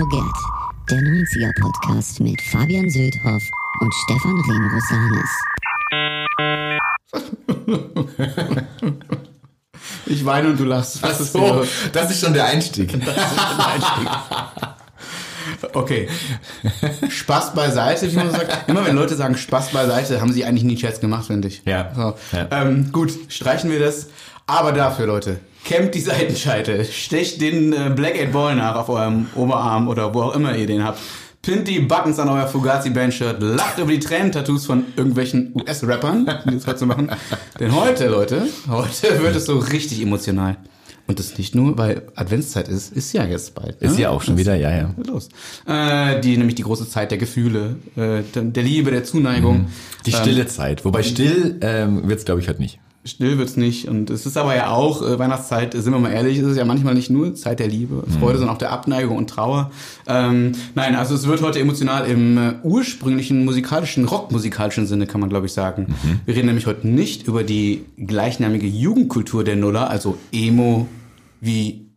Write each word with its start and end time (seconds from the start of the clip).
Forget, 0.00 0.32
der 0.90 0.98
90er-Podcast 0.98 2.20
mit 2.20 2.40
Fabian 2.40 2.88
Söldhoff 2.88 3.42
und 3.80 3.94
Stefan 3.94 4.40
Remrosanis. 4.40 5.30
Ich 10.06 10.24
weine 10.24 10.48
und 10.48 10.58
du 10.58 10.64
lachst. 10.64 11.00
Ach 11.02 11.12
so, 11.12 11.66
das 11.92 12.10
ist 12.10 12.24
schon 12.24 12.32
der 12.32 12.46
Einstieg. 12.46 12.98
Okay. 15.74 16.08
Spaß 17.08 17.54
beiseite, 17.54 18.10
wie 18.10 18.16
man 18.16 18.30
sagt. 18.30 18.68
Immer 18.68 18.86
wenn 18.86 18.96
Leute 18.96 19.14
sagen 19.16 19.36
Spaß 19.36 19.70
beiseite, 19.72 20.20
haben 20.22 20.32
sie 20.32 20.46
eigentlich 20.46 20.64
nie 20.64 20.78
Scherz 20.78 21.00
gemacht, 21.00 21.26
finde 21.26 21.48
ich. 21.48 21.62
Ja. 21.66 21.92
So. 21.94 22.14
Ja. 22.32 22.48
Ähm, 22.50 22.90
gut, 22.90 23.12
streichen 23.28 23.70
wir 23.70 23.80
das. 23.80 24.08
Aber 24.46 24.72
dafür, 24.72 25.06
Leute, 25.06 25.40
kämmt 25.70 25.94
die 25.94 26.00
Seitenscheite, 26.00 26.84
stecht 26.84 27.40
den 27.40 27.72
äh, 27.72 27.92
Black 27.94 28.20
8 28.20 28.32
Ball 28.32 28.56
nach 28.56 28.74
auf 28.74 28.88
eurem 28.88 29.28
Oberarm 29.36 29.86
oder 29.86 30.12
wo 30.12 30.22
auch 30.22 30.34
immer 30.34 30.56
ihr 30.56 30.66
den 30.66 30.82
habt. 30.82 30.98
Pint 31.42 31.68
die 31.68 31.78
Buttons 31.78 32.18
an 32.18 32.28
euer 32.28 32.48
Fugazi-Bandshirt, 32.48 33.40
lacht 33.40 33.78
über 33.78 33.92
die 33.92 34.00
Tränen-Tattoos 34.00 34.66
von 34.66 34.86
irgendwelchen 34.96 35.52
US-Rappern, 35.54 36.26
die 36.50 36.56
das 36.56 36.66
heute 36.66 36.86
machen. 36.86 37.10
Denn 37.60 37.72
heute, 37.72 38.08
Leute, 38.08 38.48
heute 38.68 39.22
wird 39.22 39.36
es 39.36 39.46
so 39.46 39.58
richtig 39.58 40.02
emotional. 40.02 40.56
Und 41.06 41.20
das 41.20 41.38
nicht 41.38 41.54
nur, 41.54 41.78
weil 41.78 42.02
Adventszeit 42.16 42.66
ist, 42.66 42.92
ist 42.92 43.12
ja 43.12 43.24
jetzt 43.24 43.54
bald. 43.54 43.80
Ist 43.80 43.94
ne? 43.94 44.02
ja 44.02 44.10
auch 44.10 44.22
schon 44.22 44.38
wieder, 44.38 44.56
ja, 44.56 44.76
ja. 44.76 44.94
los. 45.06 45.28
Äh, 45.66 46.20
die 46.20 46.36
nämlich 46.36 46.56
die 46.56 46.64
große 46.64 46.88
Zeit 46.88 47.12
der 47.12 47.18
Gefühle, 47.18 47.76
äh, 47.94 48.22
der, 48.34 48.62
Liebe, 48.64 48.90
der 48.90 49.04
Zuneigung. 49.04 49.68
Die 50.04 50.12
stille 50.12 50.48
Zeit. 50.48 50.84
Wobei 50.84 51.04
still 51.04 51.58
ähm, 51.60 52.08
wird's 52.08 52.24
glaube 52.24 52.40
ich, 52.40 52.48
heute 52.48 52.60
nicht. 52.60 52.80
Still 53.10 53.38
wird's 53.38 53.56
nicht. 53.56 53.88
Und 53.88 54.08
es 54.08 54.24
ist 54.24 54.36
aber 54.36 54.54
ja 54.54 54.70
auch, 54.70 55.02
äh, 55.02 55.18
Weihnachtszeit, 55.18 55.74
sind 55.74 55.92
wir 55.92 55.98
mal 55.98 56.12
ehrlich, 56.12 56.38
es 56.38 56.46
ist 56.46 56.56
ja 56.56 56.64
manchmal 56.64 56.94
nicht 56.94 57.10
nur 57.10 57.34
Zeit 57.34 57.58
der 57.58 57.66
Liebe, 57.66 58.04
Freude, 58.20 58.38
sondern 58.38 58.54
auch 58.54 58.58
der 58.58 58.70
Abneigung 58.70 59.16
und 59.16 59.28
Trauer. 59.28 59.70
Ähm, 60.06 60.52
nein, 60.74 60.94
also 60.94 61.14
es 61.14 61.26
wird 61.26 61.42
heute 61.42 61.58
emotional 61.58 62.06
im 62.06 62.38
äh, 62.38 62.52
ursprünglichen 62.62 63.44
musikalischen, 63.44 64.04
rockmusikalischen 64.04 64.86
Sinne, 64.86 65.06
kann 65.06 65.20
man 65.20 65.28
glaube 65.28 65.46
ich 65.46 65.52
sagen. 65.52 65.94
Wir 66.24 66.36
reden 66.36 66.46
nämlich 66.46 66.66
heute 66.66 66.86
nicht 66.86 67.26
über 67.26 67.42
die 67.42 67.84
gleichnamige 67.98 68.66
Jugendkultur 68.66 69.42
der 69.42 69.56
Nuller, 69.56 69.90
also 69.90 70.16
Emo, 70.32 70.86
wie 71.40 71.90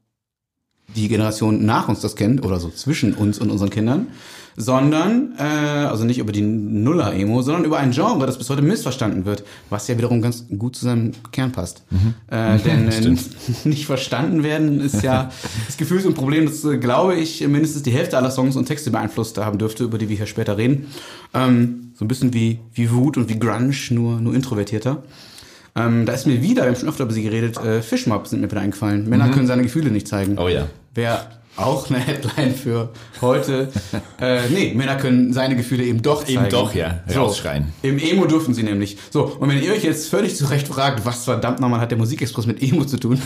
die 0.96 1.08
Generation 1.08 1.66
nach 1.66 1.88
uns 1.90 2.02
das 2.02 2.16
kennt 2.16 2.44
oder 2.44 2.60
so 2.60 2.70
zwischen 2.70 3.14
uns 3.14 3.40
und 3.40 3.50
unseren 3.52 3.70
Kindern, 3.70 4.08
sondern 4.56 5.34
äh, 5.38 5.44
also 5.44 6.06
nicht 6.06 6.20
über 6.20 6.32
die 6.32 6.42
Nuller-Emo, 6.42 7.42
sondern 7.42 7.66
über 7.66 7.78
ein 7.78 7.92
Genre, 7.92 8.26
das 8.26 8.38
bis 8.38 8.50
heute 8.50 8.62
missverstanden 8.62 9.26
wird, 9.26 9.44
was 9.70 9.88
ja 9.88 9.98
wiederum 9.98 10.22
ganz 10.22 10.46
gut 10.58 10.76
zu 10.76 10.86
seinem 10.86 11.12
Kern 11.32 11.52
passt. 11.52 11.84
Äh, 12.28 12.60
denn 12.60 12.90
äh, 12.90 13.18
nicht 13.68 13.86
verstanden 13.86 14.44
werden 14.44 14.82
ist 14.82 15.04
ja 15.04 15.32
das 15.66 15.78
Gefühl 15.78 16.02
so 16.02 16.10
ein 16.10 16.16
Problem, 16.16 16.46
das 16.46 16.64
äh, 16.66 16.78
glaube 16.78 17.16
ich 17.16 17.46
mindestens 17.48 17.84
die 17.84 17.92
Hälfte 17.92 18.18
aller 18.18 18.32
Songs 18.32 18.56
und 18.56 18.66
Texte 18.66 18.92
beeinflusst 18.92 19.38
haben 19.38 19.58
dürfte, 19.58 19.84
über 19.84 19.98
die 19.98 20.10
wir 20.10 20.18
hier 20.18 20.28
später 20.28 20.58
reden. 20.58 20.88
Ähm, 21.34 21.92
so 21.96 22.06
ein 22.06 22.08
bisschen 22.08 22.34
wie 22.34 22.60
wie 22.74 22.92
Wut 22.92 23.18
und 23.18 23.30
wie 23.30 23.40
Grunge, 23.40 23.74
nur 23.92 24.20
nur 24.20 24.34
introvertierter. 24.34 25.04
Ähm, 25.76 26.06
da 26.06 26.14
ist 26.14 26.28
mir 26.28 26.42
wieder, 26.42 26.64
wir 26.64 26.70
haben 26.70 26.76
schon 26.76 26.90
öfter 26.90 27.06
über 27.06 27.14
sie 27.14 27.24
geredet, 27.24 27.58
äh, 27.58 27.82
Fishmob 27.82 28.28
sind 28.28 28.42
mir 28.42 28.52
wieder 28.52 28.62
eingefallen. 28.62 29.10
Männer 29.10 29.30
können 29.30 29.48
seine 29.48 29.64
Gefühle 29.64 29.90
nicht 29.90 30.08
zeigen. 30.08 30.38
Oh 30.38 30.48
ja. 30.48 30.68
Wäre 30.94 31.22
auch 31.56 31.90
eine 31.90 32.00
Headline 32.00 32.56
für 32.56 32.90
heute. 33.22 33.70
äh, 34.20 34.50
nee, 34.50 34.74
Männer 34.74 34.96
können 34.96 35.34
seine 35.34 35.56
Gefühle 35.56 35.84
eben 35.84 36.02
doch 36.02 36.24
zeigen. 36.24 36.42
Eben 36.42 36.50
doch, 36.50 36.74
ja. 36.74 37.02
Rausschreien. 37.16 37.74
Im 37.82 38.00
Emo 38.00 38.26
dürfen 38.26 38.54
sie 38.54 38.64
nämlich. 38.64 38.98
So, 39.12 39.26
und 39.26 39.50
wenn 39.50 39.62
ihr 39.62 39.72
euch 39.72 39.84
jetzt 39.84 40.10
völlig 40.10 40.36
zu 40.36 40.46
Recht 40.46 40.68
fragt, 40.68 41.06
was 41.06 41.26
verdammt 41.26 41.60
nochmal 41.60 41.80
hat 41.80 41.92
der 41.92 41.98
Musikexpress 41.98 42.46
mit 42.48 42.62
Emo 42.62 42.86
zu 42.86 42.98
tun? 42.98 43.22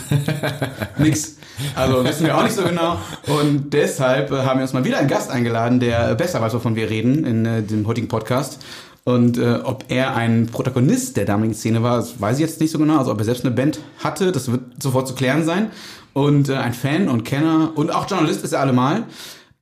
Nix. 0.98 1.36
Also 1.74 2.04
wissen 2.04 2.26
wir 2.26 2.36
auch 2.36 2.42
nicht 2.42 2.54
so 2.54 2.62
genau. 2.62 2.98
Und 3.26 3.72
deshalb 3.72 4.30
äh, 4.30 4.36
haben 4.42 4.58
wir 4.58 4.62
uns 4.62 4.72
mal 4.72 4.84
wieder 4.84 4.98
einen 4.98 5.08
Gast 5.08 5.30
eingeladen, 5.30 5.80
der 5.80 6.14
besser 6.14 6.40
weiß, 6.40 6.54
wovon 6.54 6.76
wir 6.76 6.90
reden 6.90 7.24
in 7.24 7.46
äh, 7.46 7.62
dem 7.62 7.86
heutigen 7.86 8.08
Podcast. 8.08 8.58
Und 9.04 9.38
äh, 9.38 9.60
ob 9.64 9.86
er 9.88 10.16
ein 10.16 10.48
Protagonist 10.48 11.16
der 11.16 11.24
damaligen 11.24 11.54
Szene 11.54 11.82
war, 11.82 11.96
das 11.96 12.20
weiß 12.20 12.36
ich 12.36 12.42
jetzt 12.42 12.60
nicht 12.60 12.70
so 12.70 12.78
genau. 12.78 12.98
Also 12.98 13.10
ob 13.10 13.18
er 13.18 13.24
selbst 13.24 13.42
eine 13.42 13.54
Band 13.54 13.80
hatte, 14.00 14.32
das 14.32 14.52
wird 14.52 14.82
sofort 14.82 15.08
zu 15.08 15.14
klären 15.14 15.46
sein. 15.46 15.70
Und 16.18 16.48
äh, 16.48 16.56
ein 16.56 16.74
Fan 16.74 17.08
und 17.08 17.24
Kenner 17.24 17.70
und 17.76 17.94
auch 17.94 18.10
Journalist 18.10 18.42
ist 18.42 18.52
er 18.52 18.58
allemal. 18.58 19.04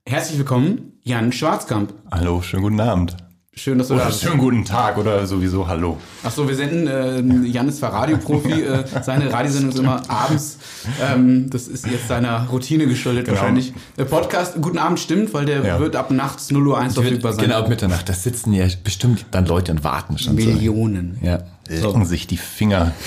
Herzlich 0.06 0.39
willkommen, 0.39 0.93
Jan 1.03 1.31
Schwarzkamp. 1.31 1.93
Hallo, 2.11 2.41
schönen 2.41 2.62
guten 2.62 2.81
Abend. 2.81 3.15
Schön, 3.53 3.77
dass 3.77 3.89
du 3.89 3.94
da 3.94 4.00
Oder 4.00 4.06
bist. 4.09 4.22
schönen 4.22 4.39
guten 4.39 4.65
Tag 4.65 4.97
oder 4.97 5.27
sowieso 5.27 5.69
Hallo. 5.69 5.99
Ach 6.25 6.31
so, 6.31 6.49
wir 6.49 6.55
senden, 6.55 6.87
äh, 6.87 7.47
Jan 7.47 7.69
ist 7.69 7.77
zwar 7.81 7.93
Radioprofi, 7.93 8.53
äh, 8.62 8.84
seine 9.03 9.31
Radiosendung 9.31 9.71
ist 9.72 9.78
immer 9.78 10.03
abends. 10.09 10.59
Ähm, 11.03 11.50
das 11.50 11.69
ist 11.69 11.87
jetzt 11.89 12.09
seiner 12.09 12.47
Routine 12.49 12.87
geschuldet 12.87 13.28
wahrscheinlich. 13.28 13.75
Der 13.99 14.06
Podcast, 14.06 14.55
guten 14.62 14.78
Abend 14.78 14.99
stimmt, 14.99 15.34
weil 15.34 15.44
der 15.44 15.62
Ja. 15.62 15.78
wird 15.78 15.94
ab 15.94 16.11
nachts 16.11 16.50
0 16.50 16.67
Uhr 16.69 16.78
1 16.78 16.94
verfügbar 16.94 17.34
sein. 17.34 17.44
Genau, 17.44 17.59
ab 17.59 17.69
Mitternacht. 17.69 18.09
Da 18.09 18.15
sitzen 18.15 18.55
ja 18.55 18.67
bestimmt 18.83 19.27
dann 19.31 19.44
Leute 19.44 19.73
und 19.73 19.84
warten 19.84 20.17
schon. 20.17 20.38
so. 20.38 20.47
Millionen. 20.49 21.19
Ja. 21.23 21.41
Lecken 21.69 22.04
sich 22.04 22.27
die 22.27 22.37
Finger. 22.37 22.93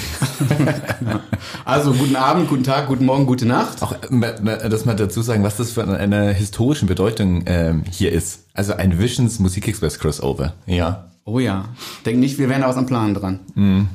Also 1.66 1.94
guten 1.94 2.16
Abend, 2.16 2.50
guten 2.50 2.64
Tag, 2.64 2.88
guten 2.88 3.06
Morgen, 3.06 3.26
gute 3.26 3.46
Nacht. 3.46 3.82
Auch, 3.82 3.94
äh, 3.94 4.70
dass 4.70 4.86
man 4.86 4.98
dazu 4.98 5.22
sagen, 5.22 5.44
was 5.44 5.58
das 5.58 5.72
für 5.72 5.88
eine 5.88 6.34
historischen 6.34 6.88
Bedeutung 6.88 7.44
ähm, 7.46 7.84
hier 7.90 8.12
ist. 8.12 8.48
Also 8.54 8.74
ein 8.74 9.00
Visions 9.00 9.40
Musikexpress 9.40 10.00
Crossover. 10.00 10.54
Ja. 10.66 11.12
Oh 11.26 11.40
ja, 11.40 11.66
denk 12.06 12.18
nicht, 12.20 12.40
wir 12.40 12.50
wären 12.50 12.62
da 12.62 12.70
was 12.70 12.78
am 12.78 12.86
Plan 12.86 13.14
dran. 13.14 13.40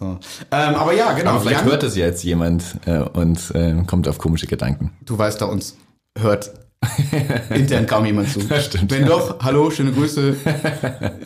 So. 0.00 0.18
Ähm, 0.50 0.74
aber 0.74 0.92
ja, 0.92 1.12
genau. 1.12 1.32
Aber 1.32 1.40
vielleicht 1.40 1.60
Jan, 1.60 1.70
hört 1.70 1.82
es 1.84 1.94
ja 1.94 2.06
jetzt 2.06 2.24
jemand 2.24 2.64
äh, 2.86 2.98
und 2.98 3.52
äh, 3.54 3.74
kommt 3.86 4.08
auf 4.08 4.18
komische 4.18 4.48
Gedanken. 4.48 4.90
Du 5.04 5.16
weißt 5.16 5.40
da 5.40 5.44
uns 5.44 5.76
hört 6.18 6.50
intern 7.50 7.86
kaum 7.86 8.04
jemand 8.06 8.30
zu. 8.30 8.40
Das 8.40 8.64
stimmt. 8.64 8.90
Wenn 8.90 9.06
doch, 9.06 9.38
hallo, 9.40 9.70
schöne 9.70 9.92
Grüße. 9.92 10.34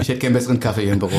Ich 0.00 0.08
hätte 0.08 0.18
gern 0.18 0.34
besseren 0.34 0.60
Kaffee 0.60 0.82
hier 0.82 0.92
im 0.92 0.98
Büro. 0.98 1.16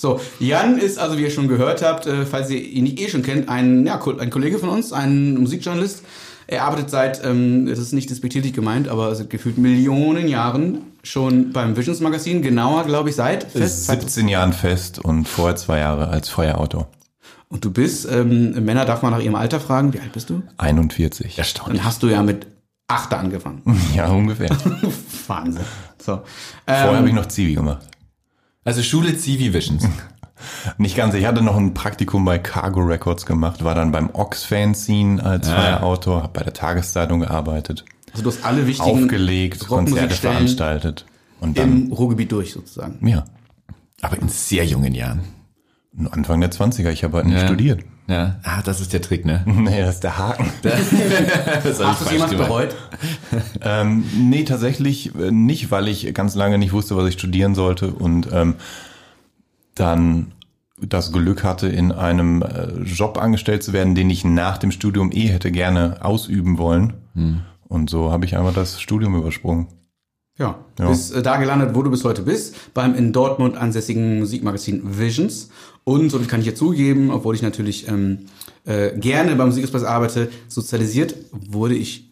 So, 0.00 0.20
Jan 0.38 0.78
ist 0.78 0.96
also, 0.98 1.18
wie 1.18 1.22
ihr 1.22 1.30
schon 1.30 1.48
gehört 1.48 1.82
habt, 1.82 2.06
äh, 2.06 2.24
falls 2.24 2.48
ihr 2.50 2.62
ihn 2.62 2.84
nicht 2.84 3.00
eh 3.00 3.08
schon 3.08 3.22
kennt, 3.22 3.48
ein, 3.48 3.84
ja, 3.84 4.00
ein 4.18 4.30
Kollege 4.30 4.58
von 4.60 4.68
uns, 4.68 4.92
ein 4.92 5.34
Musikjournalist. 5.34 6.04
Er 6.46 6.62
arbeitet 6.64 6.88
seit, 6.88 7.22
ähm, 7.24 7.66
das 7.66 7.78
ist 7.80 7.92
nicht 7.92 8.08
despektierlich 8.08 8.52
gemeint, 8.54 8.88
aber 8.88 9.14
seit 9.14 9.28
gefühlt 9.28 9.58
Millionen 9.58 10.28
Jahren 10.28 10.82
schon 11.02 11.52
beim 11.52 11.76
Visions 11.76 12.00
Magazin. 12.00 12.40
Genauer, 12.40 12.84
glaube 12.84 13.10
ich, 13.10 13.16
seit 13.16 13.42
fest. 13.44 13.86
seit- 13.86 14.00
17 14.02 14.28
Jahren 14.28 14.52
fest 14.52 14.98
und 14.98 15.26
vorher 15.28 15.56
zwei 15.56 15.80
Jahre 15.80 16.08
als 16.08 16.28
Feuerautor. 16.30 16.88
Und 17.48 17.64
du 17.64 17.70
bist, 17.72 18.06
ähm, 18.10 18.52
Männer 18.64 18.84
darf 18.84 19.02
man 19.02 19.10
nach 19.12 19.20
ihrem 19.20 19.34
Alter 19.34 19.58
fragen. 19.58 19.92
Wie 19.92 20.00
alt 20.00 20.12
bist 20.12 20.30
du? 20.30 20.42
41. 20.58 21.36
Erstaunlich. 21.38 21.78
Dann 21.78 21.86
hast 21.86 22.02
du 22.02 22.06
ja 22.08 22.22
mit 22.22 22.46
acht 22.86 23.12
angefangen. 23.12 23.62
Ja, 23.96 24.08
ungefähr. 24.10 24.48
Wahnsinn. 25.26 25.64
So. 26.00 26.20
Vorher 26.66 26.90
Ähm, 26.92 26.96
habe 26.98 27.08
ich 27.08 27.14
noch 27.14 27.26
Zivi 27.26 27.54
gemacht. 27.54 27.86
Also 28.68 28.82
Schule 28.82 29.16
Zivi 29.16 29.54
Visions. 29.54 29.88
Nicht 30.76 30.94
ganz. 30.94 31.14
Ich 31.14 31.24
hatte 31.24 31.40
noch 31.40 31.56
ein 31.56 31.72
Praktikum 31.72 32.26
bei 32.26 32.38
Cargo 32.38 32.80
Records 32.80 33.24
gemacht, 33.24 33.64
war 33.64 33.74
dann 33.74 33.92
beim 33.92 34.10
Ox 34.12 34.44
Fanzine 34.44 35.24
als 35.24 35.48
Feuerautor, 35.48 36.22
habe 36.22 36.34
bei 36.34 36.42
der 36.44 36.52
Tageszeitung 36.52 37.20
gearbeitet, 37.20 37.86
Also 38.12 38.24
du 38.24 38.28
hast 38.28 38.44
alle 38.44 38.66
wichtigen 38.66 39.04
aufgelegt, 39.04 39.66
Konzerte 39.66 40.14
veranstaltet. 40.14 41.06
Und 41.40 41.56
dann, 41.56 41.86
im 41.86 41.92
Ruhrgebiet 41.94 42.30
durch 42.30 42.52
sozusagen. 42.52 43.08
ja, 43.08 43.24
Aber 44.02 44.18
in 44.20 44.28
sehr 44.28 44.66
jungen 44.66 44.92
Jahren. 44.94 45.20
Anfang 46.10 46.38
der 46.42 46.50
20er, 46.50 46.90
ich 46.90 47.04
habe 47.04 47.16
halt 47.16 47.26
nicht 47.26 47.40
Ja. 47.40 47.46
studiert. 47.46 47.80
Ja. 48.08 48.36
Ah, 48.42 48.62
das 48.62 48.80
ist 48.80 48.92
der 48.92 49.02
Trick, 49.02 49.26
ne? 49.26 49.42
Nee, 49.46 49.80
das 49.82 49.96
ist 49.96 50.04
der 50.04 50.16
Haken. 50.18 50.50
Das 50.62 51.80
Hast 51.80 52.00
du 52.00 52.06
es 52.06 52.10
jemals 52.12 52.34
bereut? 52.34 52.74
Ähm, 53.60 54.04
nee, 54.16 54.44
tatsächlich 54.44 55.14
äh, 55.14 55.30
nicht, 55.30 55.70
weil 55.70 55.88
ich 55.88 56.12
ganz 56.14 56.34
lange 56.34 56.58
nicht 56.58 56.72
wusste, 56.72 56.96
was 56.96 57.06
ich 57.08 57.14
studieren 57.14 57.54
sollte 57.54 57.88
und 57.92 58.28
ähm, 58.32 58.54
dann 59.74 60.32
das 60.80 61.12
Glück 61.12 61.44
hatte, 61.44 61.68
in 61.68 61.92
einem 61.92 62.42
äh, 62.42 62.68
Job 62.84 63.18
angestellt 63.18 63.62
zu 63.62 63.72
werden, 63.72 63.94
den 63.94 64.08
ich 64.10 64.24
nach 64.24 64.58
dem 64.58 64.70
Studium 64.70 65.10
eh 65.12 65.26
hätte 65.28 65.50
gerne 65.50 65.98
ausüben 66.00 66.56
wollen. 66.56 66.94
Und 67.66 67.90
so 67.90 68.12
habe 68.12 68.24
ich 68.24 68.36
einfach 68.36 68.54
das 68.54 68.80
Studium 68.80 69.16
übersprungen. 69.16 69.66
Ja. 70.38 70.58
Ja. 70.78 70.88
Bist 70.88 71.14
äh, 71.14 71.22
da 71.22 71.36
gelandet, 71.36 71.74
wo 71.74 71.82
du 71.82 71.90
bis 71.90 72.04
heute 72.04 72.22
bist, 72.22 72.54
beim 72.72 72.94
in 72.94 73.12
Dortmund 73.12 73.56
ansässigen 73.56 74.20
Musikmagazin 74.20 74.98
Visions. 74.98 75.50
Und, 75.84 76.10
viel 76.10 76.26
kann 76.26 76.40
ich 76.40 76.46
jetzt 76.46 76.58
zugeben, 76.58 77.10
obwohl 77.10 77.34
ich 77.34 77.42
natürlich 77.42 77.88
ähm, 77.88 78.26
äh, 78.64 78.96
gerne 78.98 79.34
beim 79.36 79.48
Musikexpress 79.48 79.84
arbeite, 79.84 80.28
sozialisiert 80.48 81.14
wurde 81.32 81.74
ich 81.74 82.08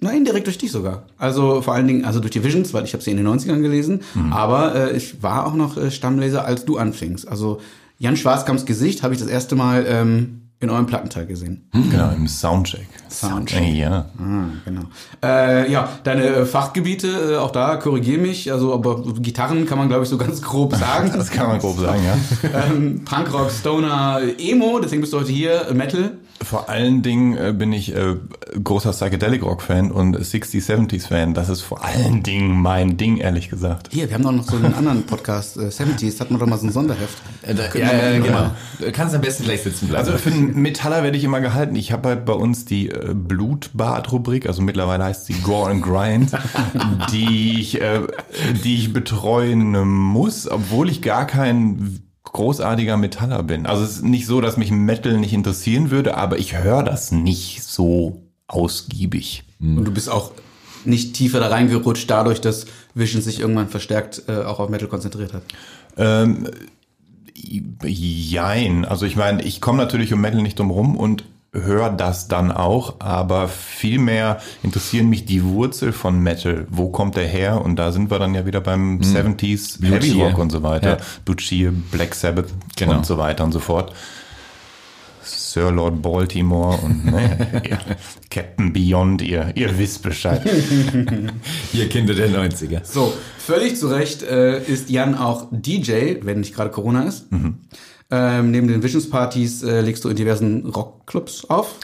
na, 0.00 0.10
indirekt 0.10 0.46
durch 0.46 0.58
dich 0.58 0.70
sogar. 0.70 1.06
Also 1.16 1.62
vor 1.62 1.72
allen 1.72 1.86
Dingen, 1.86 2.04
also 2.04 2.20
durch 2.20 2.32
die 2.32 2.44
Visions, 2.44 2.74
weil 2.74 2.84
ich 2.84 2.92
habe 2.92 3.02
sie 3.02 3.12
in 3.12 3.16
den 3.16 3.26
90ern 3.26 3.62
gelesen, 3.62 4.02
aber 4.30 4.74
äh, 4.74 4.96
ich 4.96 5.22
war 5.22 5.46
auch 5.46 5.54
noch 5.54 5.78
äh, 5.78 5.90
Stammleser, 5.90 6.44
als 6.44 6.64
du 6.64 6.76
anfingst. 6.76 7.26
Also 7.26 7.60
Jan 7.98 8.16
Schwarzkamps 8.16 8.66
Gesicht 8.66 9.02
habe 9.02 9.14
ich 9.14 9.20
das 9.20 9.28
erste 9.28 9.54
Mal 9.56 9.86
ähm, 9.88 10.43
in 10.64 10.70
eurem 10.70 10.86
Plattenteil 10.86 11.26
gesehen. 11.26 11.68
Genau, 11.72 12.10
im 12.10 12.26
Soundcheck. 12.26 12.86
Soundcheck. 13.08 13.62
Äh, 13.62 13.72
Ja. 13.78 14.06
Ah, 14.18 14.44
genau. 14.64 14.82
Äh, 15.22 15.70
ja, 15.70 15.88
deine 16.02 16.24
äh, 16.24 16.46
Fachgebiete, 16.46 17.34
äh, 17.34 17.36
auch 17.36 17.50
da 17.52 17.76
korrigier 17.76 18.18
mich, 18.18 18.50
also 18.52 18.74
aber 18.74 19.02
Gitarren 19.20 19.66
kann 19.66 19.78
man 19.78 19.88
glaube 19.88 20.04
ich 20.04 20.08
so 20.08 20.18
ganz 20.18 20.42
grob 20.42 20.74
sagen. 20.76 21.12
Das 21.14 21.30
kann 21.30 21.46
man 21.48 21.58
grob 21.58 21.78
sagen, 21.78 22.02
ja. 22.04 22.48
ähm, 22.70 23.04
Punkrock, 23.04 23.50
Stoner, 23.50 24.20
Emo, 24.38 24.80
deswegen 24.80 25.00
bist 25.02 25.12
du 25.12 25.20
heute 25.20 25.32
hier, 25.32 25.66
Metal. 25.72 26.12
Vor 26.42 26.68
allen 26.68 27.02
Dingen 27.02 27.36
äh, 27.36 27.54
bin 27.56 27.72
ich 27.72 27.94
äh, 27.94 28.16
großer 28.62 28.90
Psychedelic 28.90 29.42
Rock 29.42 29.62
Fan 29.62 29.90
und 29.90 30.16
60s, 30.16 30.68
70s 30.68 31.08
Fan. 31.08 31.32
Das 31.32 31.48
ist 31.48 31.62
vor 31.62 31.84
allen 31.84 32.22
Dingen 32.22 32.60
mein 32.60 32.96
Ding, 32.96 33.18
ehrlich 33.18 33.48
gesagt. 33.48 33.88
Hier, 33.92 34.08
wir 34.08 34.14
haben 34.14 34.24
doch 34.24 34.32
noch 34.32 34.44
so 34.44 34.56
einen 34.56 34.74
anderen 34.78 35.04
Podcast, 35.04 35.56
äh, 35.56 35.68
70s, 35.68 36.20
hatten 36.20 36.34
wir 36.34 36.38
doch 36.38 36.46
mal 36.46 36.58
so 36.58 36.66
ein 36.66 36.72
Sonderheft. 36.72 37.16
Äh, 37.42 37.54
da, 37.54 37.64
ja, 37.74 38.10
ja, 38.10 38.18
genau. 38.18 38.50
Du 38.78 38.90
kannst 38.92 39.14
am 39.14 39.20
besten 39.20 39.44
gleich 39.44 39.62
sitzen 39.62 39.88
bleiben. 39.88 40.06
Also 40.06 40.18
für 40.18 40.30
einen 40.30 40.60
Metaller 40.60 41.02
werde 41.02 41.16
ich 41.16 41.24
immer 41.24 41.40
gehalten. 41.40 41.76
Ich 41.76 41.92
habe 41.92 42.10
halt 42.10 42.24
bei 42.24 42.34
uns 42.34 42.64
die 42.64 42.90
äh, 42.90 43.14
Blutbad-Rubrik, 43.14 44.46
also 44.46 44.60
mittlerweile 44.62 45.04
heißt 45.04 45.26
sie 45.26 45.34
Gore 45.34 45.70
and 45.70 45.82
Grind, 45.82 46.32
die 47.12 47.60
ich, 47.60 47.80
äh, 47.80 48.00
die 48.64 48.74
ich 48.76 48.92
betreuen 48.92 49.72
muss, 49.88 50.48
obwohl 50.48 50.90
ich 50.90 51.00
gar 51.00 51.26
kein 51.26 52.03
großartiger 52.24 52.96
Metaller 52.96 53.42
bin. 53.42 53.66
Also 53.66 53.84
es 53.84 53.96
ist 53.96 54.04
nicht 54.04 54.26
so, 54.26 54.40
dass 54.40 54.56
mich 54.56 54.70
Metal 54.70 55.18
nicht 55.18 55.32
interessieren 55.32 55.90
würde, 55.90 56.16
aber 56.16 56.38
ich 56.38 56.56
höre 56.56 56.82
das 56.82 57.12
nicht 57.12 57.62
so 57.62 58.22
ausgiebig. 58.46 59.44
Und 59.60 59.84
du 59.84 59.92
bist 59.92 60.10
auch 60.10 60.32
nicht 60.84 61.14
tiefer 61.14 61.40
da 61.40 61.48
reingerutscht, 61.48 62.10
dadurch, 62.10 62.40
dass 62.40 62.66
Vision 62.94 63.22
sich 63.22 63.40
irgendwann 63.40 63.68
verstärkt 63.68 64.24
äh, 64.28 64.42
auch 64.42 64.60
auf 64.60 64.68
Metal 64.68 64.88
konzentriert 64.88 65.32
hat. 65.32 65.42
Ähm, 65.96 66.48
jein. 67.34 68.84
Also 68.84 69.06
ich 69.06 69.16
meine, 69.16 69.42
ich 69.42 69.60
komme 69.60 69.78
natürlich 69.78 70.12
um 70.12 70.20
Metal 70.20 70.42
nicht 70.42 70.58
drum 70.58 70.70
rum 70.70 70.96
und 70.96 71.24
höre 71.54 71.90
das 71.90 72.28
dann 72.28 72.50
auch, 72.52 72.96
aber 73.00 73.48
vielmehr 73.48 74.40
interessieren 74.62 75.08
mich 75.08 75.24
die 75.24 75.44
Wurzel 75.44 75.92
von 75.92 76.18
Metal. 76.20 76.66
Wo 76.68 76.88
kommt 76.90 77.16
der 77.16 77.26
her? 77.26 77.62
Und 77.62 77.76
da 77.76 77.92
sind 77.92 78.10
wir 78.10 78.18
dann 78.18 78.34
ja 78.34 78.44
wieder 78.44 78.60
beim 78.60 79.00
70s 79.00 79.80
Blue 79.80 79.92
Heavy. 79.94 80.20
Rock 80.20 80.38
und 80.38 80.50
so 80.50 80.62
weiter. 80.62 80.98
Ja. 80.98 81.04
Blue 81.24 81.36
Cheer, 81.36 81.72
Black 81.90 82.14
Sabbath 82.14 82.46
Genau. 82.76 82.96
und 82.96 83.06
so 83.06 83.18
weiter 83.18 83.44
und 83.44 83.52
so 83.52 83.60
fort. 83.60 83.92
Sir 85.22 85.70
Lord 85.70 86.02
Baltimore 86.02 86.76
und 86.78 87.06
ne, 87.06 87.62
ihr, 87.68 87.78
Captain 88.28 88.72
Beyond, 88.72 89.22
ihr, 89.22 89.52
ihr 89.54 89.78
wisst 89.78 90.02
Bescheid. 90.02 90.42
Ihr 91.72 91.88
Kinder 91.88 92.12
der 92.14 92.28
90er. 92.28 92.80
So, 92.84 93.12
völlig 93.38 93.78
zu 93.78 93.86
Recht 93.86 94.22
äh, 94.22 94.60
ist 94.62 94.90
Jan 94.90 95.14
auch 95.14 95.46
DJ, 95.52 96.16
wenn 96.22 96.40
nicht 96.40 96.54
gerade 96.54 96.70
Corona 96.70 97.04
ist. 97.04 97.26
Ähm, 98.16 98.50
neben 98.50 98.68
den 98.68 98.82
Visions-Partys 98.82 99.62
äh, 99.62 99.80
legst 99.80 100.04
du 100.04 100.08
in 100.08 100.16
diversen 100.16 100.66
Rockclubs 100.66 101.46
auf. 101.50 101.74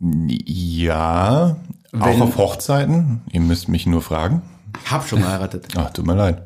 Ja, 0.00 1.56
auch 1.92 2.06
Wenn- 2.06 2.22
auf 2.22 2.36
Hochzeiten. 2.36 3.22
Ihr 3.32 3.40
müsst 3.40 3.68
mich 3.68 3.86
nur 3.86 4.02
fragen. 4.02 4.42
Hab 4.90 5.06
schon 5.06 5.20
geheiratet. 5.20 5.66
Ach, 5.76 5.90
tut 5.90 6.06
mir 6.06 6.14
leid. 6.14 6.42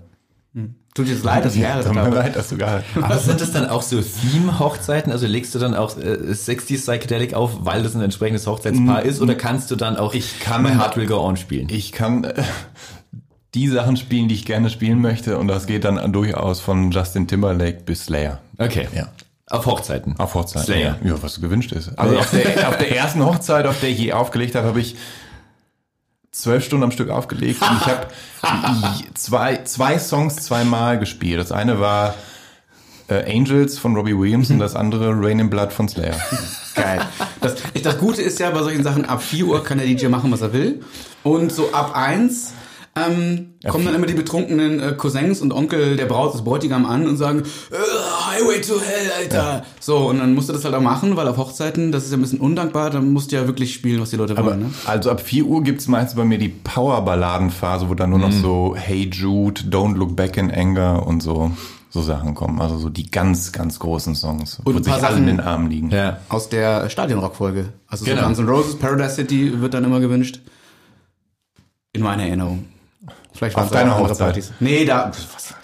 Tut 0.94 1.06
dir 1.06 1.14
das 1.14 1.22
leid, 1.22 1.44
dass 1.44 1.54
ich 1.54 1.60
geheiratet 1.60 1.86
Tut 1.86 1.94
mir 1.94 2.00
habe. 2.02 2.16
leid, 2.16 2.34
dass 2.34 2.48
du 2.48 2.56
gehalten 2.56 3.04
Aber 3.04 3.18
sind 3.18 3.40
das 3.40 3.52
dann 3.52 3.68
auch 3.68 3.82
so 3.82 4.00
Theme-Hochzeiten? 4.00 5.12
Also 5.12 5.26
legst 5.28 5.54
du 5.54 5.60
dann 5.60 5.76
auch 5.76 5.96
äh, 5.96 6.16
60s 6.32 6.82
Psychedelic 6.82 7.34
auf, 7.34 7.64
weil 7.64 7.84
das 7.84 7.94
ein 7.94 8.00
entsprechendes 8.02 8.46
Hochzeitspaar 8.48 9.02
ist? 9.04 9.20
Oder 9.20 9.36
kannst 9.36 9.70
du 9.70 9.76
dann 9.76 9.96
auch 9.96 10.12
Ich 10.14 10.40
kann- 10.40 10.62
My 10.62 10.70
Heart 10.70 10.96
Will 10.96 11.06
Go 11.06 11.20
On 11.20 11.36
spielen? 11.36 11.68
Ich 11.70 11.92
kann 11.92 12.24
äh, 12.24 12.42
die 13.54 13.68
Sachen 13.68 13.96
spielen, 13.96 14.28
die 14.28 14.34
ich 14.34 14.44
gerne 14.44 14.70
spielen 14.70 15.00
möchte 15.00 15.38
und 15.38 15.48
das 15.48 15.66
geht 15.66 15.84
dann 15.84 16.12
durchaus 16.12 16.60
von 16.60 16.90
Justin 16.90 17.26
Timberlake 17.26 17.82
bis 17.84 18.06
Slayer. 18.06 18.40
Okay. 18.58 18.88
Ja. 18.94 19.08
Auf 19.50 19.64
Hochzeiten. 19.64 20.14
Auf 20.18 20.34
Hochzeit. 20.34 20.64
Slayer. 20.64 20.98
Ja, 21.02 21.22
was 21.22 21.40
gewünscht 21.40 21.72
ist. 21.72 21.98
Also 21.98 22.18
auf 22.18 22.30
der, 22.30 22.68
auf 22.68 22.76
der 22.76 22.94
ersten 22.94 23.24
Hochzeit, 23.24 23.66
auf 23.66 23.80
der 23.80 23.88
ich 23.88 23.98
je 23.98 24.12
aufgelegt 24.12 24.54
habe, 24.54 24.66
habe 24.66 24.80
ich 24.80 24.96
zwölf 26.30 26.64
Stunden 26.64 26.84
am 26.84 26.90
Stück 26.90 27.08
aufgelegt 27.08 27.62
und 27.62 27.80
ich 27.80 27.86
habe 27.86 28.08
zwei, 29.14 29.64
zwei 29.64 29.98
Songs 29.98 30.36
zweimal 30.36 30.98
gespielt. 30.98 31.40
Das 31.40 31.50
eine 31.50 31.80
war 31.80 32.14
äh, 33.08 33.34
Angels 33.34 33.78
von 33.78 33.96
Robbie 33.96 34.16
Williams 34.16 34.50
und 34.50 34.58
das 34.58 34.76
andere 34.76 35.12
Rain 35.14 35.38
in 35.38 35.48
Blood 35.48 35.72
von 35.72 35.88
Slayer. 35.88 36.16
Geil. 36.74 37.00
Das, 37.40 37.56
das 37.82 37.98
Gute 37.98 38.20
ist 38.20 38.38
ja 38.38 38.50
bei 38.50 38.62
solchen 38.62 38.84
Sachen, 38.84 39.06
ab 39.06 39.22
4 39.22 39.46
Uhr 39.46 39.64
kann 39.64 39.78
der 39.78 39.86
DJ 39.86 40.08
machen, 40.08 40.30
was 40.30 40.42
er 40.42 40.52
will. 40.52 40.82
Und 41.22 41.52
so 41.52 41.72
ab 41.72 41.96
1 41.96 42.52
ähm, 43.06 43.54
kommen 43.68 43.84
dann 43.84 43.94
immer 43.94 44.06
die 44.06 44.14
betrunkenen 44.14 44.80
äh, 44.80 44.92
Cousins 44.96 45.40
und 45.40 45.52
Onkel 45.52 45.96
der 45.96 46.06
Braut, 46.06 46.34
des 46.34 46.42
Bräutigam 46.42 46.86
an 46.86 47.06
und 47.06 47.16
sagen, 47.16 47.40
äh, 47.70 47.74
Highway 48.30 48.60
to 48.60 48.74
Hell, 48.80 49.10
Alter. 49.18 49.64
So, 49.80 50.08
und 50.08 50.18
dann 50.18 50.34
musst 50.34 50.48
du 50.48 50.52
das 50.52 50.64
halt 50.64 50.74
auch 50.74 50.80
machen, 50.80 51.16
weil 51.16 51.26
auf 51.28 51.36
Hochzeiten, 51.36 51.92
das 51.92 52.04
ist 52.04 52.10
ja 52.12 52.16
ein 52.18 52.22
bisschen 52.22 52.40
undankbar, 52.40 52.90
dann 52.90 53.12
musst 53.12 53.32
du 53.32 53.36
ja 53.36 53.46
wirklich 53.46 53.74
spielen, 53.74 54.00
was 54.00 54.10
die 54.10 54.16
Leute 54.16 54.36
Aber, 54.36 54.50
wollen. 54.50 54.60
Ne? 54.60 54.70
Also 54.86 55.10
ab 55.10 55.20
4 55.20 55.44
Uhr 55.44 55.62
gibt's 55.62 55.88
meistens 55.88 56.16
bei 56.16 56.24
mir 56.24 56.38
die 56.38 56.48
Power-Balladen-Phase, 56.50 57.88
wo 57.88 57.94
dann 57.94 58.10
nur 58.10 58.18
noch 58.18 58.28
Mhm. 58.30 58.40
so 58.42 58.74
Hey 58.76 59.08
Jude, 59.12 59.62
Don't 59.62 59.96
Look 59.96 60.14
Back 60.16 60.36
in 60.36 60.50
Anger 60.50 61.06
und 61.06 61.22
so, 61.22 61.50
so 61.90 62.02
Sachen 62.02 62.34
kommen. 62.34 62.60
Also 62.60 62.76
so 62.78 62.90
die 62.90 63.10
ganz, 63.10 63.50
ganz 63.52 63.78
großen 63.78 64.14
Songs, 64.14 64.60
Und 64.64 64.74
wo 64.74 64.78
sich 64.82 64.86
paar 64.92 65.02
alle 65.02 65.16
in 65.18 65.26
den 65.26 65.40
Armen 65.40 65.70
liegen. 65.70 65.90
Ja. 65.90 66.18
Aus 66.28 66.48
der 66.48 66.90
Stadionrock-Folge. 66.90 67.72
Also 67.86 68.04
Genau. 68.04 68.20
so 68.20 68.26
Guns 68.26 68.38
N' 68.40 68.48
Roses, 68.48 68.78
Paradise 68.78 69.14
City 69.14 69.60
wird 69.60 69.74
dann 69.74 69.84
immer 69.84 70.00
gewünscht. 70.00 70.40
In 71.94 72.02
meiner 72.02 72.24
Erinnerung. 72.24 72.66
Vielleicht 73.38 73.56
waren 73.56 73.64
Auf 73.64 73.70
es 73.70 73.76
auch 73.76 73.80
deiner 73.80 73.94
andere 73.94 74.10
Hochzeit? 74.10 74.26
Partys. 74.26 74.52
Nee, 74.58 74.84
da. 74.84 75.12
Was? 75.12 75.54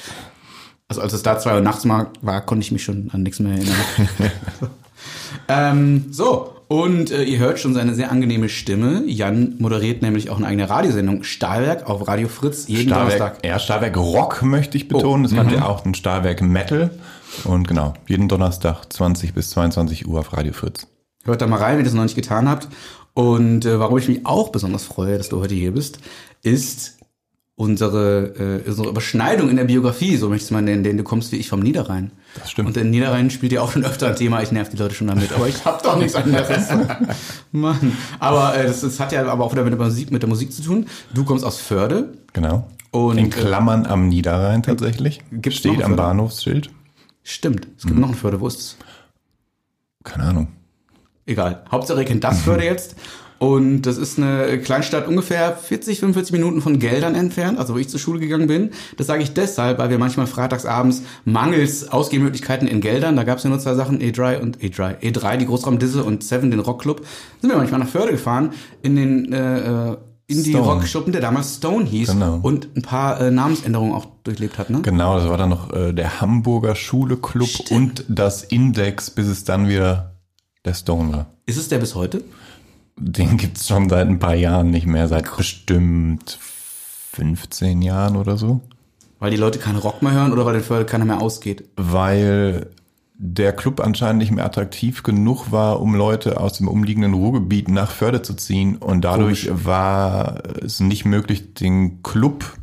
Also 0.87 1.01
als 1.01 1.13
es 1.13 1.23
da 1.23 1.39
zwei 1.39 1.55
Uhr 1.55 1.61
nachts 1.61 1.85
mal 1.85 2.07
war, 2.21 2.41
konnte 2.43 2.65
ich 2.65 2.71
mich 2.71 2.85
schon 2.85 3.11
an 3.13 3.23
nichts 3.25 3.41
mehr 3.41 3.53
erinnern. 3.55 3.75
ähm, 5.49 6.05
so, 6.11 6.55
und 6.69 7.11
äh, 7.11 7.25
ihr 7.25 7.39
hört 7.39 7.59
schon 7.59 7.75
seine 7.75 7.95
sehr 7.95 8.13
angenehme 8.13 8.49
Stimme. 8.49 9.03
Jan 9.07 9.57
moderiert 9.59 10.03
nämlich 10.03 10.31
auch 10.31 10.37
eine 10.37 10.47
eigene 10.47 10.71
Radiosendung 10.71 11.25
Stahlwerk 11.25 11.89
auf 11.91 12.07
Radio 12.07 12.29
Fritz 12.29 12.69
jeden 12.69 12.89
Stahlwerk, 12.89 13.19
Donnerstag. 13.19 13.45
ja, 13.45 13.59
Stahlwerk 13.59 13.97
Rock 13.97 14.43
möchte 14.43 14.77
ich 14.77 14.87
betonen. 14.87 15.25
Oh, 15.25 15.29
Es 15.29 15.35
gibt 15.35 15.53
ja 15.53 15.67
auch 15.67 15.85
ein 15.85 15.95
Stahlwerk 15.95 16.43
Metal. 16.43 16.91
Und 17.43 17.67
genau, 17.67 17.95
jeden 18.07 18.29
Donnerstag 18.29 18.93
20 18.93 19.35
bis 19.35 19.51
22 19.51 20.07
Uhr 20.07 20.21
auf 20.21 20.33
Radio 20.33 20.53
Fritz. 20.53 20.87
Hört 21.25 21.43
da 21.43 21.47
mal 21.49 21.59
rein, 21.59 21.73
wenn 21.73 21.81
ihr 21.81 21.85
das 21.85 21.95
noch 21.95 22.05
nicht 22.05 22.15
getan 22.15 22.49
habt. 22.49 22.69
Und 23.15 23.65
äh, 23.65 23.79
warum 23.79 23.99
ich 23.99 24.09
mich 24.09 24.27
auch 24.27 24.51
besonders 24.51 24.85
freue, 24.85 25.17
dass 25.19 25.29
du 25.29 25.41
heute 25.41 25.55
hier 25.55 25.73
bist, 25.73 25.99
ist 26.43 26.94
unsere, 27.57 28.63
äh, 28.65 28.69
unsere 28.69 28.89
Überschneidung 28.89 29.49
in 29.49 29.57
der 29.57 29.65
Biografie, 29.65 30.17
so 30.17 30.29
möchte 30.29 30.43
ich 30.43 30.49
es 30.49 30.51
mal 30.51 30.63
nennen, 30.63 30.83
denn 30.83 30.97
du 30.97 31.05
kommst 31.05 31.31
wie 31.33 31.37
ich 31.37 31.49
vom 31.49 31.61
Niederrhein. 31.61 32.11
Das 32.35 32.51
stimmt. 32.51 32.67
Und 32.69 32.77
der 32.77 32.85
Niederrhein 32.85 33.31
spielt 33.31 33.53
ja 33.53 33.63
auch 33.63 33.71
schon 33.71 33.85
öfter 33.85 34.09
ein 34.09 34.17
Thema, 34.17 34.43
ich 34.43 34.51
nerv 34.51 34.71
die 34.71 34.77
Leute 34.77 34.95
schon 34.95 35.07
damit, 35.07 35.33
aber 35.33 35.47
ich 35.49 35.65
hab 35.65 35.83
doch 35.83 35.97
nichts 35.97 36.17
anderes. 36.17 36.69
Mann. 37.53 37.97
Aber 38.19 38.57
äh, 38.57 38.67
das, 38.67 38.81
das 38.81 38.99
hat 38.99 39.13
ja 39.13 39.25
aber 39.27 39.45
auch 39.45 39.53
wieder 39.53 39.63
mit 39.63 39.73
der 39.73 39.81
Musik, 39.81 40.11
mit 40.11 40.23
der 40.23 40.29
Musik 40.29 40.53
zu 40.53 40.63
tun. 40.63 40.87
Du 41.15 41.25
kommst 41.25 41.45
aus 41.45 41.61
Förde. 41.61 42.15
Genau. 42.33 42.69
Und, 42.91 43.19
in 43.19 43.31
Klammern 43.31 43.87
am 43.87 44.09
Niederrhein 44.09 44.63
tatsächlich. 44.63 45.21
Gibt's 45.31 45.65
noch 45.65 45.75
Steht 45.75 45.85
am? 45.85 45.97
Bahnhofsschild. 45.97 46.71
Stimmt, 47.23 47.69
es 47.79 47.87
gibt 47.87 47.99
noch 47.99 48.09
ein 48.09 48.15
Förde, 48.15 48.41
wo 48.41 48.49
ist 48.49 48.59
es? 48.59 48.77
Keine 50.03 50.25
Ahnung. 50.25 50.49
Egal. 51.27 51.65
Hauptsache 51.71 52.01
ihr 52.01 52.05
kennt 52.05 52.23
das 52.23 52.41
Förde 52.41 52.65
jetzt. 52.65 52.97
Und 53.45 53.83
das 53.83 53.99
ist 53.99 54.19
eine 54.19 54.59
Kleinstadt 54.59 55.07
ungefähr 55.07 55.55
40, 55.55 56.01
45 56.01 56.33
Minuten 56.33 56.63
von 56.63 56.79
Geldern 56.79 57.15
entfernt, 57.15 57.59
also 57.59 57.75
wo 57.75 57.79
ich 57.79 57.89
zur 57.91 58.01
Schule 58.01 58.19
gegangen 58.19 58.47
bin. 58.47 58.71
Das 58.97 59.07
sage 59.07 59.23
ich 59.23 59.35
deshalb, 59.35 59.79
weil 59.79 59.91
wir 59.91 59.99
manchmal 59.99 60.27
freitagsabends 60.27 61.03
mangels 61.27 61.89
Ausgehmöglichkeiten 61.91 62.67
in 62.67 62.81
Geldern, 62.81 63.17
da 63.17 63.25
gab 63.25 63.37
es 63.39 63.45
ja 63.45 63.51
nur 63.51 63.59
zwei 63.59 63.75
Sachen, 63.75 64.01
E3 64.01 64.41
und 64.41 64.59
E3. 64.61 65.01
E3, 65.01 65.37
die 65.37 65.47
Großraumdisse 65.47 66.03
und 66.05 66.25
Seven, 66.25 66.51
den 66.51 66.61
Rockclub, 66.61 67.05
sind 67.41 67.51
wir 67.51 67.57
manchmal 67.59 67.81
nach 67.81 67.89
Förde 67.89 68.13
gefahren, 68.13 68.53
in 68.83 68.97
den 68.97 69.33
äh, 69.33 69.91
äh, 69.91 69.97
Indie-Rock-Schuppen, 70.27 71.13
der 71.13 71.21
damals 71.21 71.57
Stone 71.57 71.85
hieß 71.85 72.13
Genau. 72.13 72.39
und 72.41 72.69
ein 72.77 72.83
paar 72.83 73.21
äh, 73.21 73.31
Namensänderungen 73.31 73.93
auch 73.93 74.07
durchlebt 74.25 74.57
hat. 74.57 74.71
Ne? 74.71 74.81
Genau, 74.81 75.19
das 75.19 75.29
war 75.29 75.37
dann 75.37 75.51
noch 75.51 75.71
äh, 75.73 75.93
der 75.93 76.23
Hamburger 76.23 76.75
Schule 76.75 77.19
Club 77.19 77.51
und 77.71 78.05
das 78.09 78.43
Index, 78.43 79.11
bis 79.11 79.27
es 79.27 79.45
dann 79.45 79.69
wieder 79.69 80.15
der 80.65 80.73
Stone 80.73 81.13
war. 81.13 81.27
Ist 81.45 81.59
es 81.59 81.69
der 81.69 81.79
bis 81.79 81.95
heute? 81.95 82.25
Den 82.97 83.37
gibt's 83.37 83.69
schon 83.69 83.89
seit 83.89 84.07
ein 84.07 84.19
paar 84.19 84.35
Jahren 84.35 84.71
nicht 84.71 84.87
mehr, 84.87 85.09
seit 85.09 85.37
bestimmt 85.37 86.39
15 87.13 87.83
Jahren 87.83 88.17
oder 88.17 88.37
so. 88.37 88.61
Weil 89.19 89.31
die 89.31 89.37
Leute 89.37 89.59
keinen 89.59 89.79
Rock 89.79 90.03
mehr 90.03 90.13
hören 90.13 90.33
oder 90.33 90.45
weil 90.45 90.57
in 90.57 90.63
Förde 90.63 90.85
keiner 90.85 91.05
mehr 91.05 91.21
ausgeht? 91.21 91.65
Weil 91.77 92.71
der 93.17 93.53
Club 93.53 93.81
anscheinend 93.81 94.19
nicht 94.19 94.33
mehr 94.33 94.45
attraktiv 94.45 95.03
genug 95.03 95.53
war, 95.53 95.81
um 95.81 95.95
Leute 95.95 96.41
aus 96.41 96.55
dem 96.55 96.69
umliegenden 96.69 97.15
Ruhrgebiet 97.15 97.69
nach 97.69 97.91
Förde 97.91 98.23
zu 98.23 98.35
ziehen. 98.35 98.77
Und 98.77 99.03
dadurch 99.03 99.49
war 99.53 100.43
es 100.63 100.81
nicht 100.81 101.05
möglich, 101.05 101.55
den 101.55 102.03
Club 102.03 102.57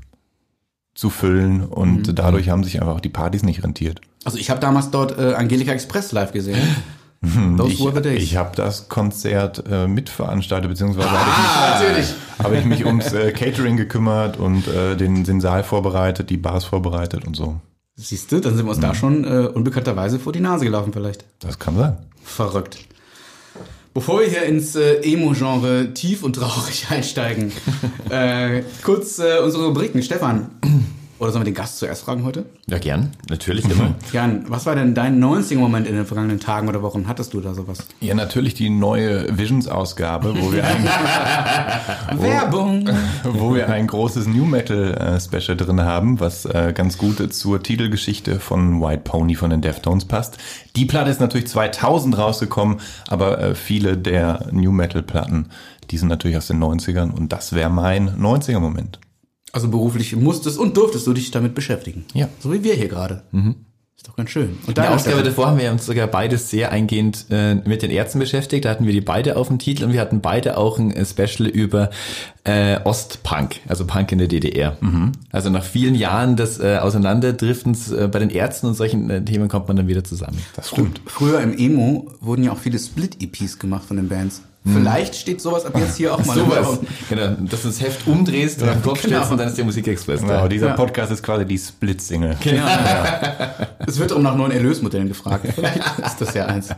zu 0.94 1.10
füllen. 1.10 1.64
Und 1.64 2.20
dadurch 2.20 2.50
haben 2.50 2.64
sich 2.64 2.82
einfach 2.82 3.00
die 3.00 3.10
Partys 3.10 3.44
nicht 3.44 3.64
rentiert. 3.64 4.02
Also 4.26 4.38
ich 4.38 4.50
habe 4.50 4.60
damals 4.60 4.92
dort 4.92 5.18
äh, 5.18 5.34
Angelika 5.34 5.72
Express 5.72 6.12
live 6.12 6.32
gesehen. 6.32 6.60
Those 7.24 7.74
Ich, 7.74 7.80
were 7.84 7.94
the 7.94 8.02
days. 8.02 8.24
ich 8.24 8.36
habe 8.36 8.56
das 8.56 8.90
Konzert 8.90 9.64
äh, 9.70 9.88
mitveranstaltet, 9.88 10.70
beziehungsweise 10.70 11.12
habe 11.12 11.30
ich, 11.30 11.36
ah, 11.36 11.80
natürlich. 11.80 12.14
hab 12.40 12.52
ich 12.54 12.66
mich 12.66 12.86
ums 12.86 13.14
äh, 13.14 13.32
Catering 13.32 13.78
gekümmert 13.78 14.38
und 14.38 14.68
äh, 14.68 14.96
den, 14.98 15.24
den 15.24 15.40
Saal 15.40 15.64
vorbereitet, 15.64 16.32
die 16.32 16.38
Bars 16.38 16.66
vorbereitet 16.66 17.26
und 17.28 17.36
so. 17.36 17.60
Siehst 17.96 18.32
du, 18.32 18.40
dann 18.40 18.56
sind 18.56 18.66
wir 18.66 18.72
uns 18.72 18.80
da 18.80 18.96
schon 18.96 19.24
äh, 19.24 19.48
unbekannterweise 19.48 20.18
vor 20.18 20.34
die 20.34 20.40
Nase 20.40 20.66
gelaufen 20.66 20.94
vielleicht. 20.94 21.26
Das 21.40 21.60
kann 21.60 21.78
sein. 21.78 21.98
Verrückt. 22.24 22.80
Bevor 23.94 24.22
wir 24.22 24.28
hier 24.28 24.44
ins 24.44 24.76
äh, 24.76 25.02
Emo-Genre 25.04 25.94
tief 25.94 26.24
und 26.24 26.38
traurig 26.38 26.88
einsteigen, 26.90 27.52
äh, 28.10 28.64
kurz 28.84 29.20
äh, 29.20 29.38
unsere 29.44 29.66
Rubriken. 29.66 30.02
Stefan, 30.02 30.50
Oder 31.22 31.34
sollen 31.34 31.46
wir 31.46 31.52
den 31.52 31.56
Gast 31.56 31.78
zuerst 31.78 32.04
fragen 32.04 32.24
heute? 32.24 32.46
Ja, 32.66 32.80
gern. 32.80 33.12
Natürlich 33.30 33.70
immer. 33.70 33.94
Jan, 34.12 34.46
was 34.48 34.66
war 34.66 34.74
denn 34.74 34.96
dein 34.96 35.24
90er-Moment 35.24 35.86
in 35.86 35.94
den 35.94 36.08
vergangenen 36.08 36.40
Tagen 36.40 36.68
oder 36.68 36.82
Wochen? 36.82 37.08
Hattest 37.08 37.36
du 37.36 37.42
da 37.42 37.54
sowas? 37.54 37.86
Ja, 38.00 38.16
natürlich 38.16 38.56
die 38.56 38.72
neue 38.72 39.38
Visions-Ausgabe, 39.38 40.34
wo 40.36 40.52
wir 40.52 40.66
ein, 40.66 40.84
Werbung! 42.20 42.90
wo 43.24 43.54
wir 43.54 43.70
ein 43.70 43.86
großes 43.86 44.26
New 44.26 44.46
Metal 44.46 44.96
äh, 44.96 45.20
Special 45.20 45.56
drin 45.56 45.82
haben, 45.82 46.20
was 46.20 46.46
äh, 46.46 46.74
ganz 46.76 46.98
gut 46.98 47.32
zur 47.32 47.62
Titelgeschichte 47.62 48.40
von 48.40 48.82
White 48.82 49.04
Pony 49.04 49.36
von 49.36 49.52
den 49.52 49.62
Deftones 49.62 50.06
passt. 50.06 50.40
Die 50.76 50.86
Platte 50.86 51.12
ist 51.12 51.22
natürlich 51.22 51.46
2000 51.46 52.18
rausgekommen, 52.18 52.80
aber 53.10 53.38
äh, 53.40 53.54
viele 53.54 53.96
der 53.96 54.48
New 54.52 54.72
Metal 54.72 55.04
Platten, 55.04 55.50
die 55.92 56.00
sind 56.00 56.08
natürlich 56.08 56.38
aus 56.38 56.48
den 56.48 56.58
90ern 56.58 57.12
und 57.12 57.32
das 57.32 57.54
wäre 57.54 57.70
mein 57.70 58.10
90er 58.10 58.58
Moment. 58.58 59.00
Also 59.52 59.68
beruflich 59.68 60.16
musstest 60.16 60.58
und 60.58 60.78
durftest 60.78 61.08
du 61.08 61.14
dich 61.14 61.32
damit 61.32 61.56
beschäftigen. 61.56 62.06
Ja. 62.14 62.30
So 62.40 62.54
wie 62.54 62.64
wir 62.64 62.74
hier 62.74 62.88
gerade. 62.88 63.24
Ist 64.02 64.08
doch 64.08 64.16
ganz 64.16 64.32
schön. 64.32 64.58
Und 64.66 64.70
In 64.70 64.74
der 64.74 64.96
Ausgabe 64.96 65.22
davor 65.22 65.46
haben 65.46 65.60
wir 65.60 65.72
uns 65.72 65.86
sogar 65.86 66.08
beide 66.08 66.40
sehr 66.40 66.72
eingehend 66.72 67.28
äh, 67.30 67.54
mit 67.54 67.84
den 67.84 67.92
Ärzten 67.92 68.18
beschäftigt. 68.18 68.66
Da 68.66 68.70
hatten 68.72 68.88
wir 68.88 68.94
die 68.94 69.02
beide 69.02 69.38
auf 69.38 69.50
dem 69.50 69.60
Titel 69.60 69.84
und 69.84 69.94
wir 69.94 70.02
hatten 70.02 70.22
beide 70.22 70.58
auch 70.58 70.80
ein 70.80 70.90
äh, 70.90 71.06
Special 71.06 71.48
über 71.48 71.92
äh, 72.44 72.80
Ostpunk, 72.84 73.58
also 73.68 73.86
Punk 73.86 74.12
in 74.12 74.18
der 74.18 74.28
DDR. 74.28 74.76
Also 75.32 75.52
nach 75.52 75.64
vielen 75.64 75.94
Jahren 75.94 76.36
des 76.36 76.60
äh, 76.60 76.78
Auseinanderdriftens 76.78 77.92
äh, 77.92 78.08
bei 78.12 78.18
den 78.18 78.32
Ärzten 78.32 78.66
und 78.66 78.74
solchen 78.74 79.08
äh, 79.12 79.24
Themen 79.24 79.50
kommt 79.50 79.68
man 79.68 79.78
dann 79.78 79.88
wieder 79.88 80.04
zusammen. 80.04 80.40
Das 80.56 80.70
stimmt. 80.70 81.02
Früher 81.06 81.40
im 81.42 81.56
Emo 81.56 82.12
wurden 82.22 82.44
ja 82.44 82.54
auch 82.54 82.58
viele 82.58 82.80
Split-EPs 82.80 83.60
gemacht 83.60 83.86
von 83.86 83.98
den 83.98 84.10
Bands. 84.10 84.42
Vielleicht 84.64 85.16
steht 85.16 85.42
sowas 85.42 85.66
ab 85.66 85.74
jetzt 85.78 85.98
hier 85.98 86.14
auch 86.14 86.24
mal. 86.26 86.36
Sowas. 86.38 86.80
Genau, 87.10 87.30
dass 87.50 87.64
du 87.64 87.68
das 87.70 87.82
Heft 87.82 88.06
umdrehst, 88.08 88.62
ja, 88.62 88.76
Kopf 88.76 89.02
genau. 89.02 89.16
stellst 89.18 89.32
und 89.32 89.38
dann 89.40 89.48
ist 89.48 89.58
der 89.58 89.66
Musikexpress 89.66 90.22
Genau, 90.22 90.34
da. 90.34 90.48
dieser 90.48 90.68
Ja. 90.68 90.74
Podcast 90.76 91.12
ist 91.12 91.24
quasi 91.24 91.46
die 91.46 91.58
Split-Single. 91.58 92.36
Es 93.88 93.98
wird 94.00 94.14
auch 94.14 94.20
nach 94.20 94.36
neuen 94.36 94.52
Erlösmodellen 94.52 95.08
gefragt. 95.08 95.48
Vielleicht 95.56 95.82
ist 96.06 96.22
das 96.22 96.34
ja 96.36 96.46
eins. 96.46 96.70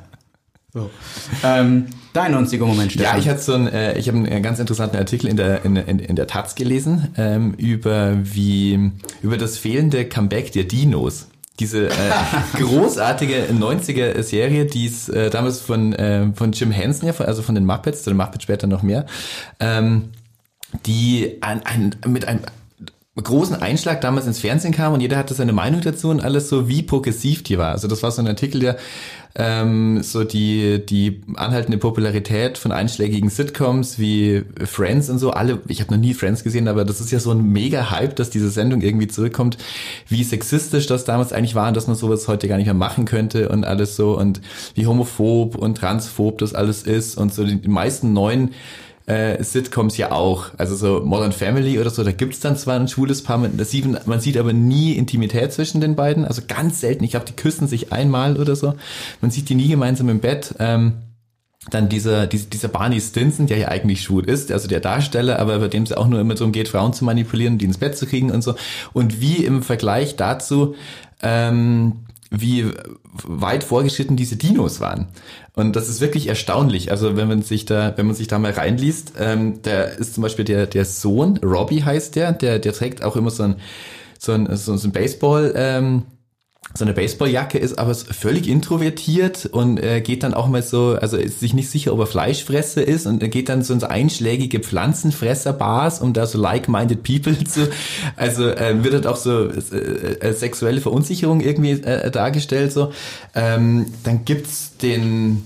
So. 0.73 0.89
Ähm, 1.43 1.85
dein 2.13 2.33
90er-Moment, 2.33 2.93
Stefan. 2.93 3.13
Ja, 3.15 3.19
ich 3.19 3.29
hatte 3.29 3.41
so 3.41 3.53
ein, 3.53 3.67
äh, 3.67 3.97
ich 3.99 4.07
habe 4.07 4.17
einen 4.17 4.41
ganz 4.41 4.57
interessanten 4.59 4.97
Artikel 4.97 5.27
in 5.27 5.37
der 5.37 5.63
in, 5.65 5.75
in, 5.75 5.99
in 5.99 6.15
der 6.15 6.25
Taz 6.25 6.55
gelesen 6.55 7.09
ähm, 7.17 7.53
über 7.55 8.13
wie 8.23 8.91
über 9.21 9.37
das 9.37 9.57
fehlende 9.57 10.05
Comeback 10.05 10.51
der 10.53 10.63
Dinos. 10.63 11.27
Diese 11.63 11.87
äh, 11.87 11.91
großartige 12.57 13.45
90er 13.53 14.21
Serie, 14.21 14.65
die 14.65 14.85
es 14.87 15.07
äh, 15.07 15.29
damals 15.29 15.61
von 15.61 15.93
äh, 15.93 16.27
von 16.35 16.51
Jim 16.51 16.71
Henson 16.71 17.07
ja, 17.07 17.13
von- 17.13 17.25
also 17.25 17.41
von 17.41 17.55
den 17.55 17.65
Muppets, 17.65 18.03
zu 18.03 18.09
den 18.09 18.17
Muppets 18.17 18.43
später 18.43 18.67
noch 18.67 18.83
mehr, 18.83 19.05
ähm, 19.61 20.09
die 20.85 21.37
ein, 21.41 21.65
ein, 21.65 21.95
mit 22.07 22.25
einem 22.27 22.41
großen 23.21 23.61
Einschlag 23.61 24.01
damals 24.01 24.25
ins 24.25 24.39
Fernsehen 24.39 24.73
kam 24.73 24.93
und 24.93 25.01
jeder 25.01 25.17
hatte 25.17 25.35
seine 25.35 25.53
Meinung 25.53 25.81
dazu 25.81 26.09
und 26.09 26.23
alles 26.23 26.49
so, 26.49 26.67
wie 26.67 26.81
progressiv 26.81 27.43
die 27.43 27.59
war. 27.59 27.71
Also 27.71 27.87
das 27.87 28.01
war 28.01 28.09
so 28.09 28.21
ein 28.23 28.27
Artikel, 28.27 28.59
der 28.59 28.77
ähm, 29.35 30.01
so 30.03 30.23
die 30.23 30.83
die 30.85 31.21
anhaltende 31.35 31.77
Popularität 31.77 32.57
von 32.57 32.71
einschlägigen 32.71 33.29
Sitcoms 33.29 33.97
wie 33.97 34.43
Friends 34.63 35.09
und 35.09 35.17
so 35.17 35.31
alle 35.31 35.59
ich 35.67 35.81
habe 35.81 35.91
noch 35.91 35.99
nie 35.99 36.13
Friends 36.13 36.43
gesehen 36.43 36.67
aber 36.67 36.85
das 36.85 37.01
ist 37.01 37.11
ja 37.11 37.19
so 37.19 37.31
ein 37.31 37.51
mega 37.51 37.89
Hype 37.89 38.15
dass 38.15 38.29
diese 38.29 38.49
Sendung 38.49 38.81
irgendwie 38.81 39.07
zurückkommt 39.07 39.57
wie 40.07 40.23
sexistisch 40.23 40.85
das 40.85 41.03
damals 41.03 41.33
eigentlich 41.33 41.55
war 41.55 41.67
und 41.67 41.75
dass 41.75 41.87
man 41.87 41.95
sowas 41.95 42.27
heute 42.27 42.47
gar 42.47 42.57
nicht 42.57 42.67
mehr 42.67 42.75
machen 42.75 43.05
könnte 43.05 43.49
und 43.49 43.65
alles 43.65 43.95
so 43.95 44.17
und 44.17 44.39
wie 44.75 44.85
homophob 44.85 45.55
und 45.55 45.79
transphob 45.79 46.37
das 46.37 46.53
alles 46.53 46.83
ist 46.83 47.17
und 47.17 47.33
so 47.33 47.43
die 47.43 47.67
meisten 47.67 48.13
neuen 48.13 48.51
äh, 49.05 49.43
Sitcoms 49.43 49.97
ja 49.97 50.11
auch. 50.11 50.51
Also 50.57 50.75
so 50.75 51.01
Modern 51.05 51.31
Family 51.31 51.79
oder 51.79 51.89
so, 51.89 52.03
da 52.03 52.11
gibt's 52.11 52.39
dann 52.39 52.57
zwar 52.57 52.79
ein 52.79 52.87
schwules 52.87 53.23
Paar, 53.23 53.37
man, 53.37 53.57
das 53.57 53.71
sieht, 53.71 54.07
man 54.07 54.19
sieht 54.19 54.37
aber 54.37 54.53
nie 54.53 54.93
Intimität 54.93 55.51
zwischen 55.53 55.81
den 55.81 55.95
beiden. 55.95 56.25
Also 56.25 56.41
ganz 56.47 56.79
selten. 56.79 57.03
Ich 57.03 57.11
glaube, 57.11 57.25
die 57.25 57.35
küssen 57.35 57.67
sich 57.67 57.91
einmal 57.91 58.37
oder 58.37 58.55
so. 58.55 58.75
Man 59.21 59.31
sieht 59.31 59.49
die 59.49 59.55
nie 59.55 59.67
gemeinsam 59.67 60.09
im 60.09 60.19
Bett. 60.19 60.55
Ähm, 60.59 60.93
dann 61.69 61.87
dieser, 61.87 62.27
dieser, 62.27 62.49
dieser 62.49 62.67
Barney 62.67 62.99
Stinson, 62.99 63.47
der 63.47 63.57
ja 63.57 63.67
eigentlich 63.69 64.01
schwul 64.01 64.25
ist, 64.25 64.51
also 64.51 64.67
der 64.67 64.81
Darsteller, 64.81 65.39
aber 65.39 65.59
bei 65.59 65.69
dem 65.69 65.83
es 65.83 65.93
auch 65.93 66.07
nur 66.07 66.19
immer 66.19 66.35
darum 66.35 66.51
geht, 66.51 66.67
Frauen 66.67 66.91
zu 66.91 67.05
manipulieren, 67.05 67.57
die 67.57 67.65
ins 67.65 67.77
Bett 67.77 67.97
zu 67.97 68.05
kriegen 68.05 68.31
und 68.31 68.41
so. 68.41 68.55
Und 68.91 69.21
wie 69.21 69.45
im 69.45 69.63
Vergleich 69.63 70.17
dazu, 70.17 70.75
ähm, 71.21 72.03
wie 72.35 72.71
weit 73.23 73.63
vorgeschritten 73.63 74.17
diese 74.17 74.35
Dinos 74.35 74.79
waren. 74.79 75.07
Und 75.53 75.75
das 75.75 75.87
ist 75.87 76.01
wirklich 76.01 76.27
erstaunlich. 76.27 76.89
Also 76.89 77.15
wenn 77.15 77.27
man 77.27 77.43
sich 77.43 77.65
da, 77.65 77.93
wenn 77.95 78.07
man 78.07 78.15
sich 78.15 78.27
da 78.27 78.39
mal 78.39 78.51
reinliest, 78.51 79.13
ähm, 79.19 79.59
da 79.61 79.83
ist 79.83 80.15
zum 80.15 80.23
Beispiel 80.23 80.43
der, 80.43 80.65
der 80.65 80.83
Sohn, 80.83 81.37
Robbie 81.37 81.83
heißt 81.83 82.15
der, 82.15 82.33
der, 82.33 82.57
der 82.57 82.73
trägt 82.73 83.03
auch 83.03 83.15
immer 83.15 83.29
so 83.29 83.43
ein, 83.43 83.55
so 84.17 84.31
ein, 84.31 84.55
so 84.55 84.73
ein 84.73 84.91
Baseball, 84.91 85.53
ähm, 85.55 86.03
so 86.75 86.85
eine 86.85 86.93
Baseballjacke 86.93 87.59
ist 87.59 87.77
aber 87.77 87.93
völlig 87.93 88.47
introvertiert 88.47 89.45
und 89.45 89.77
äh, 89.77 90.01
geht 90.01 90.23
dann 90.23 90.33
auch 90.33 90.47
mal 90.47 90.63
so, 90.63 90.97
also 90.99 91.17
ist 91.17 91.39
sich 91.39 91.53
nicht 91.53 91.69
sicher, 91.69 91.93
ob 91.93 91.99
er 91.99 92.07
Fleischfresser 92.07 92.83
ist 92.83 93.05
und 93.05 93.21
er 93.21 93.29
geht 93.29 93.49
dann 93.49 93.61
so 93.61 93.73
in 93.73 93.79
so 93.79 93.87
einschlägige 93.87 94.59
Pflanzenfresser-Bars, 94.59 96.01
um 96.01 96.13
da 96.13 96.25
so 96.25 96.39
like-minded 96.39 97.03
people 97.03 97.37
zu, 97.43 97.69
also 98.15 98.47
äh, 98.47 98.83
wird 98.83 98.95
halt 98.95 99.07
auch 99.07 99.17
so 99.17 99.49
äh, 99.49 100.15
äh, 100.19 100.33
sexuelle 100.33 100.81
Verunsicherung 100.81 101.41
irgendwie 101.41 101.71
äh, 101.71 102.09
dargestellt 102.09 102.73
so. 102.73 102.91
Ähm, 103.35 103.85
dann 104.03 104.25
gibt's 104.25 104.75
den 104.77 105.45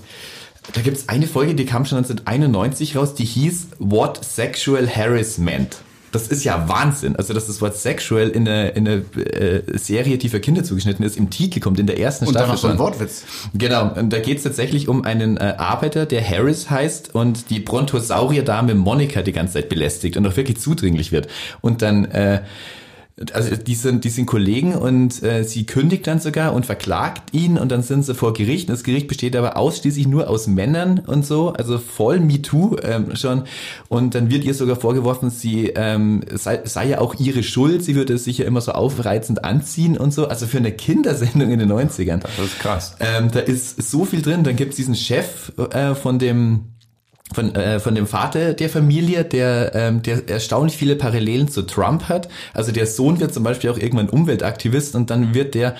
da 0.74 0.81
gibt's 0.81 1.07
eine 1.07 1.27
Folge, 1.27 1.55
die 1.55 1.65
kam 1.65 1.86
schon 1.86 1.97
1991 1.97 2.97
raus, 2.97 3.15
die 3.15 3.24
hieß 3.25 3.67
What 3.79 4.24
Sexual 4.24 4.88
Harassment. 4.88 5.77
Das 6.17 6.27
ist 6.29 6.43
ja 6.43 6.67
Wahnsinn. 6.67 7.15
Also, 7.15 7.33
dass 7.36 7.45
das 7.45 7.62
Wort 7.62 7.75
sexual 7.75 8.29
in 8.29 8.47
eine, 8.47 8.69
in 8.69 8.88
eine 8.88 9.03
äh, 9.24 9.77
Serie, 9.77 10.17
die 10.17 10.29
für 10.29 10.39
Kinder 10.39 10.63
zugeschnitten 10.63 11.05
ist, 11.05 11.15
im 11.15 11.29
Titel 11.29 11.59
kommt, 11.59 11.79
in 11.79 11.86
der 11.86 12.00
ersten 12.00 12.25
Und 12.25 12.31
Staffel 12.31 12.53
noch 12.53 12.57
so 12.57 12.67
ein. 12.69 12.79
Wortwitz. 12.79 13.24
Genau, 13.53 13.93
und 13.93 14.12
da 14.12 14.17
geht 14.17 14.38
es 14.38 14.43
tatsächlich 14.43 14.88
um 14.88 15.05
einen 15.05 15.38
äh, 15.38 15.53
Arbeiter, 15.57 16.07
der 16.07 16.27
Harris 16.27 16.71
heißt 16.71 17.13
und 17.13 17.51
die 17.51 17.59
Brontosaurier-Dame 17.59 18.74
Monika 18.74 19.21
die 19.21 19.31
ganze 19.31 19.53
Zeit 19.53 19.69
belästigt 19.69 20.17
und 20.17 20.25
auch 20.25 20.36
wirklich 20.36 20.59
zudringlich 20.59 21.12
wird. 21.12 21.27
Und 21.62 21.83
dann, 21.83 22.05
äh, 22.05 22.41
also 23.33 23.55
die 23.55 23.74
sind, 23.74 24.03
die 24.03 24.09
sind 24.09 24.27
Kollegen 24.27 24.75
und 24.75 25.24
äh, 25.24 25.43
sie 25.43 25.65
kündigt 25.65 26.05
dann 26.05 26.19
sogar 26.19 26.53
und 26.53 26.67
verklagt 26.67 27.33
ihn 27.33 27.57
und 27.57 27.71
dann 27.71 27.81
sind 27.81 28.03
sie 28.03 28.13
vor 28.13 28.33
Gericht. 28.33 28.69
Und 28.69 28.75
das 28.75 28.83
Gericht 28.83 29.07
besteht 29.07 29.36
aber 29.36 29.57
ausschließlich 29.57 30.07
nur 30.07 30.29
aus 30.29 30.45
Männern 30.45 31.00
und 31.00 31.25
so, 31.25 31.51
also 31.53 31.79
voll 31.79 32.19
MeToo 32.19 32.77
ähm, 32.83 33.15
schon. 33.15 33.45
Und 33.89 34.13
dann 34.13 34.29
wird 34.29 34.43
ihr 34.43 34.53
sogar 34.53 34.75
vorgeworfen, 34.75 35.31
sie 35.31 35.71
ähm, 35.75 36.21
sei, 36.31 36.62
sei 36.65 36.89
ja 36.89 37.00
auch 37.00 37.15
ihre 37.15 37.41
Schuld, 37.41 37.83
sie 37.83 37.95
würde 37.95 38.19
sich 38.19 38.38
ja 38.38 38.45
immer 38.45 38.62
so 38.62 38.74
aufreizend 38.74 39.43
anziehen 39.43 39.97
und 39.97 40.13
so. 40.13 40.27
Also 40.27 40.45
für 40.45 40.59
eine 40.59 40.71
Kindersendung 40.71 41.50
in 41.50 41.57
den 41.57 41.71
90ern. 41.71 42.19
Das 42.19 42.38
ist 42.39 42.59
krass. 42.59 42.95
Ähm, 43.00 43.31
da 43.31 43.39
ist 43.39 43.81
so 43.81 44.05
viel 44.05 44.21
drin. 44.21 44.43
Dann 44.43 44.55
gibt's 44.55 44.75
diesen 44.75 44.95
Chef 44.95 45.53
äh, 45.71 45.95
von 45.95 46.19
dem 46.19 46.76
von, 47.34 47.53
äh, 47.55 47.79
von 47.79 47.96
dem 47.96 48.07
Vater 48.07 48.53
der 48.53 48.69
Familie, 48.69 49.24
der, 49.25 49.72
ähm, 49.75 50.01
der 50.01 50.29
erstaunlich 50.29 50.77
viele 50.77 50.96
Parallelen 50.96 51.50
zu 51.50 51.63
Trump 51.63 52.10
hat. 52.10 52.29
Also 52.53 52.72
der 52.72 52.88
Sohn 52.88 53.19
wird 53.19 53.34
zum 53.34 53.43
Beispiel 53.43 53.69
auch 53.69 53.77
irgendwann 53.77 54.10
Umweltaktivist 54.10 54.96
und 54.96 55.10
dann 55.10 55.34
wird 55.34 55.55
der 55.55 55.75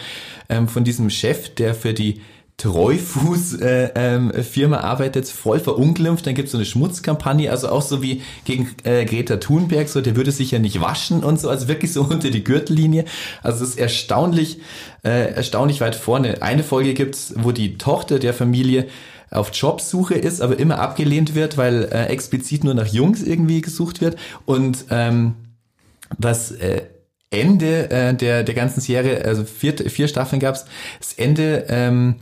ähm, 0.50 0.68
von 0.68 0.84
diesem 0.84 1.10
Chef, 1.10 1.54
der 1.56 1.74
für 1.74 1.94
die 1.94 2.22
Treufuß 2.58 3.62
äh, 3.62 3.92
ähm, 3.94 4.32
arbeitet, 4.74 5.27
voll 5.27 5.60
verunglimpft. 5.60 6.25
Dann 6.25 6.34
gibt's 6.34 6.54
so 6.54 6.58
eine 6.58 6.66
Schmutzkampagne, 6.66 7.51
also 7.51 7.70
auch 7.70 7.84
so 7.84 8.01
wie 8.01 8.24
gegen 8.46 8.70
äh, 8.84 9.06
Greta 9.06 9.38
Thunberg, 9.38 9.88
so 9.88 10.01
der 10.01 10.16
würde 10.16 10.32
sich 10.32 10.50
ja 10.50 10.58
nicht 10.58 10.82
waschen 10.82 11.24
und 11.24 11.39
so, 11.39 11.50
also 11.50 11.68
wirklich 11.68 11.94
so 11.94 12.01
unter 12.10 12.32
die 12.32 12.44
Gürtellinie. 12.44 13.06
Also 13.44 13.63
es 13.63 13.72
ist 13.72 13.80
erstaunlich, 13.80 14.60
äh, 15.04 15.34
erstaunlich 15.34 15.82
weit 15.82 15.96
vorne. 15.96 16.42
Eine 16.42 16.63
Folge 16.63 16.96
gibt's, 16.96 17.36
wo 17.38 17.51
die 17.51 17.77
Tochter 17.77 18.18
der 18.18 18.34
Familie 18.34 18.88
auf 19.29 19.51
Jobsuche 19.53 20.15
ist, 20.15 20.41
aber 20.41 20.57
immer 20.57 20.79
abgelehnt 20.79 21.36
wird, 21.36 21.57
weil 21.57 21.84
äh, 21.86 22.05
explizit 22.05 22.63
nur 22.63 22.74
nach 22.74 22.88
Jungs 22.88 23.24
irgendwie 23.24 23.62
gesucht 23.62 24.01
wird. 24.01 24.17
Und 24.46 24.86
ähm, 24.89 25.36
das 26.17 26.51
äh, 26.51 26.84
Ende 27.29 27.89
äh, 27.89 28.13
der, 28.13 28.43
der 28.43 28.55
ganzen 28.55 28.79
Serie, 28.79 29.25
also 29.25 29.43
vier, 29.43 29.75
vier 29.89 30.07
Staffeln 30.07 30.39
gab's, 30.39 30.65
das 31.00 31.13
Ende, 31.13 31.65
ähm, 31.67 32.15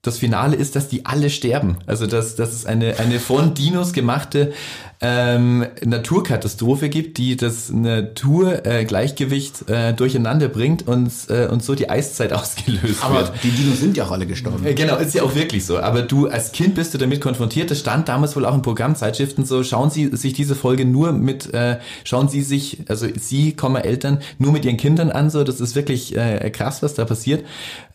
das 0.00 0.18
Finale 0.18 0.56
ist, 0.56 0.76
dass 0.76 0.88
die 0.88 1.04
alle 1.04 1.30
sterben. 1.30 1.78
Also 1.86 2.06
dass, 2.06 2.36
dass 2.36 2.52
es 2.52 2.64
eine, 2.64 2.98
eine 2.98 3.20
von 3.20 3.54
Dinos 3.54 3.92
gemachte 3.92 4.52
ähm, 5.00 5.66
Naturkatastrophe 5.84 6.88
gibt, 6.88 7.18
die 7.18 7.36
das 7.36 7.70
Naturgleichgewicht 7.70 9.68
äh, 9.68 9.92
durcheinander 9.92 10.48
bringt 10.48 10.86
und, 10.86 11.10
äh, 11.28 11.46
und 11.48 11.62
so 11.62 11.74
die 11.74 11.90
Eiszeit 11.90 12.32
ausgelöst 12.34 13.02
Aber 13.02 13.20
wird. 13.20 13.32
die 13.42 13.50
Dinos 13.50 13.80
sind 13.80 13.96
ja 13.96 14.04
auch 14.06 14.10
alle 14.10 14.26
gestorben. 14.26 14.64
Äh, 14.64 14.74
Genau, 14.74 14.96
ist 14.96 15.14
ja 15.14 15.22
auch 15.22 15.34
wirklich 15.34 15.64
so. 15.66 15.78
Aber 15.78 16.02
du 16.02 16.28
als 16.28 16.52
Kind 16.52 16.74
bist 16.74 16.94
du 16.94 16.98
damit 16.98 17.20
konfrontiert. 17.20 17.70
Das 17.70 17.80
stand 17.80 18.08
damals 18.08 18.36
wohl 18.36 18.44
auch 18.44 18.54
in 18.54 18.62
Programmzeitschriften 18.62 19.44
so. 19.44 19.62
Schauen 19.64 19.90
Sie 19.90 20.08
sich 20.16 20.32
diese 20.32 20.54
Folge 20.54 20.84
nur 20.84 21.12
mit, 21.12 21.52
äh, 21.54 21.78
schauen 22.04 22.28
Sie 22.28 22.42
sich, 22.42 22.78
also 22.88 23.06
Sie, 23.18 23.52
Komma 23.54 23.80
Eltern, 23.80 24.20
nur 24.38 24.52
mit 24.52 24.64
Ihren 24.64 24.76
Kindern 24.76 25.10
an. 25.10 25.30
So, 25.30 25.44
das 25.44 25.60
ist 25.60 25.74
wirklich 25.76 26.16
äh, 26.16 26.50
krass, 26.50 26.82
was 26.82 26.94
da 26.94 27.04
passiert. 27.04 27.44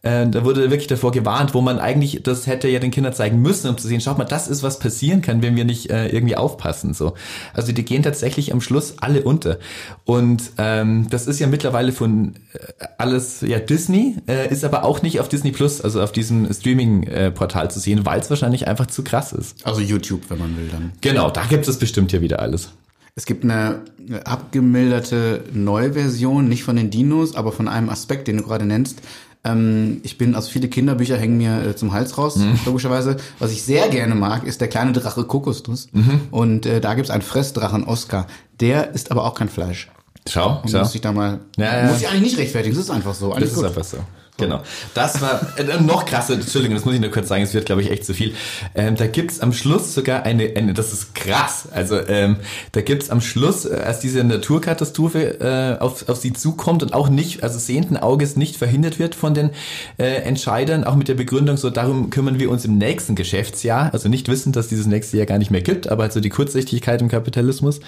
Äh, 0.03 0.27
da 0.27 0.43
wurde 0.43 0.71
wirklich 0.71 0.87
davor 0.87 1.11
gewarnt, 1.11 1.53
wo 1.53 1.61
man 1.61 1.77
eigentlich 1.77 2.21
das 2.23 2.47
hätte 2.47 2.67
ja 2.67 2.79
den 2.79 2.89
Kindern 2.91 3.13
zeigen 3.13 3.41
müssen, 3.41 3.69
um 3.69 3.77
zu 3.77 3.87
sehen, 3.87 4.01
schaut 4.01 4.17
mal, 4.17 4.25
das 4.25 4.47
ist 4.47 4.63
was 4.63 4.79
passieren 4.79 5.21
kann, 5.21 5.43
wenn 5.43 5.55
wir 5.55 5.63
nicht 5.63 5.91
äh, 5.91 6.07
irgendwie 6.07 6.35
aufpassen. 6.35 6.93
So, 6.93 7.13
also 7.53 7.71
die 7.71 7.85
gehen 7.85 8.01
tatsächlich 8.01 8.51
am 8.51 8.61
Schluss 8.61 8.95
alle 8.99 9.23
unter. 9.23 9.59
Und 10.03 10.51
ähm, 10.57 11.07
das 11.09 11.27
ist 11.27 11.39
ja 11.39 11.45
mittlerweile 11.45 11.91
von 11.91 12.33
äh, 12.53 12.85
alles 12.97 13.41
ja 13.41 13.59
Disney, 13.59 14.15
äh, 14.27 14.51
ist 14.51 14.63
aber 14.63 14.83
auch 14.85 15.03
nicht 15.03 15.19
auf 15.19 15.29
Disney 15.29 15.51
Plus, 15.51 15.81
also 15.81 16.01
auf 16.01 16.11
diesem 16.11 16.51
Streaming-Portal 16.51 17.69
zu 17.69 17.79
sehen, 17.79 18.05
weil 18.05 18.19
es 18.19 18.29
wahrscheinlich 18.29 18.67
einfach 18.67 18.87
zu 18.87 19.03
krass 19.03 19.33
ist. 19.33 19.65
Also 19.65 19.81
YouTube, 19.81 20.21
wenn 20.29 20.39
man 20.39 20.57
will 20.57 20.67
dann. 20.71 20.93
Genau, 21.01 21.29
da 21.29 21.43
gibt 21.45 21.67
es 21.67 21.77
bestimmt 21.77 22.11
ja 22.11 22.21
wieder 22.21 22.39
alles. 22.39 22.69
Es 23.15 23.25
gibt 23.25 23.43
eine 23.43 23.81
abgemilderte 24.23 25.43
Neuversion, 25.53 26.47
nicht 26.47 26.63
von 26.63 26.77
den 26.77 26.89
Dinos, 26.89 27.35
aber 27.35 27.51
von 27.51 27.67
einem 27.67 27.89
Aspekt, 27.89 28.27
den 28.27 28.37
du 28.37 28.43
gerade 28.43 28.65
nennst. 28.65 29.01
Ähm, 29.43 30.01
ich 30.03 30.17
bin, 30.17 30.35
also 30.35 30.49
viele 30.51 30.67
Kinderbücher 30.67 31.17
hängen 31.17 31.37
mir 31.37 31.63
äh, 31.63 31.75
zum 31.75 31.93
Hals 31.93 32.17
raus, 32.17 32.35
Mhm. 32.35 32.59
logischerweise. 32.65 33.17
Was 33.39 33.51
ich 33.51 33.63
sehr 33.63 33.89
gerne 33.89 34.13
mag, 34.15 34.43
ist 34.45 34.61
der 34.61 34.67
kleine 34.67 34.91
Drache 34.91 35.23
Kokosnuss. 35.23 35.89
Mhm. 35.93 36.21
Und 36.31 36.65
äh, 36.65 36.79
da 36.79 36.93
gibt's 36.93 37.09
einen 37.09 37.23
Fressdrachen 37.23 37.83
Oscar. 37.83 38.27
Der 38.59 38.91
ist 38.91 39.09
aber 39.11 39.25
auch 39.25 39.33
kein 39.33 39.49
Fleisch. 39.49 39.89
Schau, 40.29 40.59
Und 40.61 40.69
schau. 40.69 40.79
muss 40.79 40.93
ich 40.93 41.01
da 41.01 41.11
mal, 41.11 41.39
Ja, 41.57 41.81
ja. 41.85 41.87
muss 41.91 42.01
ich 42.01 42.07
eigentlich 42.07 42.21
nicht 42.21 42.37
rechtfertigen, 42.37 42.75
das 42.75 42.85
ist 42.85 42.91
einfach 42.91 43.15
so. 43.15 43.33
Alles 43.33 43.49
Das 43.49 43.55
gut. 43.57 43.63
ist 43.65 43.69
einfach 43.77 43.83
so. 43.83 43.97
Genau. 44.41 44.61
Das 44.93 45.21
war 45.21 45.39
äh, 45.57 45.81
noch 45.81 46.05
krasser, 46.05 46.33
Entschuldigung, 46.33 46.75
das 46.75 46.85
muss 46.85 46.95
ich 46.95 47.01
nur 47.01 47.11
kurz 47.11 47.27
sagen, 47.27 47.43
es 47.43 47.53
wird, 47.53 47.65
glaube 47.65 47.81
ich, 47.81 47.91
echt 47.91 48.05
zu 48.05 48.13
viel. 48.13 48.33
Ähm, 48.75 48.95
da 48.95 49.07
gibt's 49.07 49.39
am 49.39 49.53
Schluss 49.53 49.93
sogar 49.93 50.23
eine, 50.23 50.51
eine 50.55 50.73
das 50.73 50.91
ist 50.91 51.13
krass, 51.15 51.67
also 51.71 51.99
ähm, 52.07 52.37
da 52.71 52.81
gibt's 52.81 53.09
am 53.09 53.21
Schluss, 53.21 53.65
äh, 53.65 53.75
als 53.75 53.99
diese 53.99 54.23
Naturkatastrophe 54.23 55.39
äh, 55.39 55.81
auf, 55.81 56.09
auf 56.09 56.17
sie 56.17 56.33
zukommt 56.33 56.81
und 56.83 56.93
auch 56.93 57.09
nicht, 57.09 57.43
also 57.43 57.59
sehenden 57.59 57.97
Auges 57.97 58.35
nicht 58.35 58.57
verhindert 58.57 58.99
wird 58.99 59.15
von 59.15 59.33
den 59.33 59.51
äh, 59.97 60.05
Entscheidern, 60.23 60.83
auch 60.83 60.95
mit 60.95 61.07
der 61.07 61.15
Begründung, 61.15 61.57
so 61.57 61.69
darum 61.69 62.09
kümmern 62.09 62.39
wir 62.39 62.49
uns 62.49 62.65
im 62.65 62.77
nächsten 62.77 63.15
Geschäftsjahr, 63.15 63.93
also 63.93 64.09
nicht 64.09 64.27
wissen, 64.27 64.51
dass 64.53 64.67
dieses 64.67 64.87
nächste 64.87 65.17
Jahr 65.17 65.27
gar 65.27 65.37
nicht 65.37 65.51
mehr 65.51 65.61
gibt, 65.61 65.87
aber 65.87 66.03
also 66.03 66.19
die 66.19 66.29
Kurzsichtigkeit 66.29 67.01
im 67.01 67.09
Kapitalismus. 67.09 67.79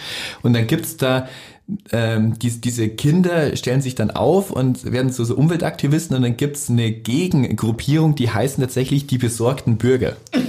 Und 0.43 0.53
dann 0.53 0.67
gibt's 0.67 0.97
da 0.97 1.27
ähm, 1.91 2.37
die, 2.39 2.49
diese 2.59 2.89
Kinder 2.89 3.55
stellen 3.55 3.81
sich 3.81 3.95
dann 3.95 4.11
auf 4.11 4.51
und 4.51 4.91
werden 4.91 5.11
zu 5.11 5.23
so 5.23 5.35
Umweltaktivisten 5.35 6.15
und 6.15 6.21
dann 6.23 6.35
gibt's 6.37 6.69
eine 6.69 6.91
Gegengruppierung, 6.91 8.15
die 8.15 8.29
heißen 8.29 8.61
tatsächlich 8.61 9.07
die 9.07 9.17
besorgten 9.17 9.77
Bürger. 9.77 10.17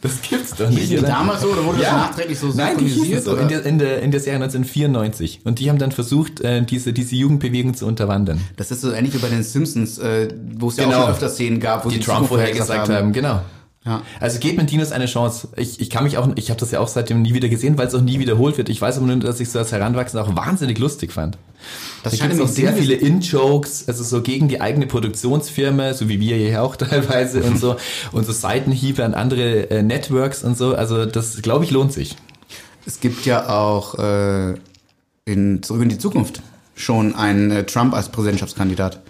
Das 0.00 0.20
gibt's 0.22 0.56
doch 0.56 0.68
nicht. 0.70 0.92
Oder? 0.92 1.02
damals 1.06 1.42
so 1.42 1.48
oder 1.48 1.64
wurde 1.64 1.78
das 1.78 1.86
Ja. 1.86 1.92
nachträglich 1.96 2.36
so 2.38 2.48
Nein, 2.48 2.76
die 2.78 2.86
hießen 2.88 3.22
so 3.22 3.36
in 3.36 3.46
der, 3.48 3.64
in, 3.64 3.78
der, 3.78 4.02
in 4.02 4.10
der 4.10 4.18
Serie 4.20 4.40
1994. 4.42 5.40
Und 5.44 5.60
die 5.60 5.70
haben 5.70 5.78
dann 5.78 5.92
versucht, 5.92 6.40
äh, 6.40 6.62
diese, 6.62 6.92
diese 6.92 7.14
Jugendbewegung 7.14 7.74
zu 7.74 7.86
unterwandern. 7.86 8.40
Das 8.56 8.72
ist 8.72 8.80
so 8.80 8.90
ähnlich 8.90 9.14
wie 9.14 9.18
bei 9.18 9.28
den 9.28 9.44
Simpsons, 9.44 9.98
äh, 9.98 10.28
wo 10.58 10.68
es 10.68 10.76
ja 10.76 10.84
auch 10.86 10.88
Genau. 10.90 11.02
schon 11.02 11.10
öfter 11.12 11.28
Szenen 11.28 11.60
gab, 11.60 11.84
wo 11.84 11.88
Die 11.90 11.96
sie 11.96 12.00
Trump 12.00 12.26
vorher 12.26 12.48
vorhergesagt 12.48 12.82
gesagt 12.86 13.00
haben, 13.00 13.12
genau. 13.12 13.42
Ja. 13.84 14.02
Also 14.20 14.38
gebt 14.38 14.58
mit 14.58 14.70
Dinos 14.70 14.92
eine 14.92 15.06
Chance. 15.06 15.48
Ich, 15.56 15.80
ich 15.80 15.90
kann 15.90 16.04
mich 16.04 16.16
auch, 16.16 16.28
ich 16.36 16.50
habe 16.50 16.60
das 16.60 16.70
ja 16.70 16.78
auch 16.78 16.86
seitdem 16.86 17.20
nie 17.20 17.34
wieder 17.34 17.48
gesehen, 17.48 17.76
weil 17.78 17.88
es 17.88 17.94
auch 17.94 18.00
nie 18.00 18.20
wiederholt 18.20 18.56
wird. 18.56 18.68
Ich 18.68 18.80
weiß 18.80 18.98
aber 18.98 19.06
nur, 19.06 19.16
dass 19.16 19.40
ich 19.40 19.50
so 19.50 19.58
als 19.58 19.72
Heranwachsender 19.72 20.24
auch 20.24 20.36
wahnsinnig 20.36 20.78
lustig 20.78 21.12
fand. 21.12 21.36
Das 22.04 22.16
Da 22.16 22.28
gibt 22.28 22.40
auch 22.40 22.48
sehr 22.48 22.72
viele 22.74 22.94
In-Jokes, 22.94 23.88
also 23.88 24.04
so 24.04 24.22
gegen 24.22 24.48
die 24.48 24.60
eigene 24.60 24.86
Produktionsfirma, 24.86 25.94
so 25.94 26.08
wie 26.08 26.20
wir 26.20 26.36
hier 26.36 26.62
auch 26.62 26.76
teilweise 26.76 27.42
und 27.42 27.58
so, 27.58 27.76
und 28.12 28.24
so 28.24 28.32
Seitenhiebe 28.32 29.04
an 29.04 29.14
andere 29.14 29.70
äh, 29.70 29.82
Networks 29.82 30.44
und 30.44 30.56
so. 30.56 30.74
Also 30.74 31.04
das, 31.04 31.42
glaube 31.42 31.64
ich, 31.64 31.72
lohnt 31.72 31.92
sich. 31.92 32.16
Es 32.86 33.00
gibt 33.00 33.26
ja 33.26 33.48
auch 33.48 33.98
äh, 33.98 34.54
in 35.24 35.62
Zurück 35.62 35.82
in 35.82 35.88
die 35.88 35.98
Zukunft 35.98 36.42
schon 36.74 37.14
einen 37.14 37.50
äh, 37.50 37.64
Trump 37.64 37.94
als 37.94 38.08
Präsidentschaftskandidat, 38.08 39.00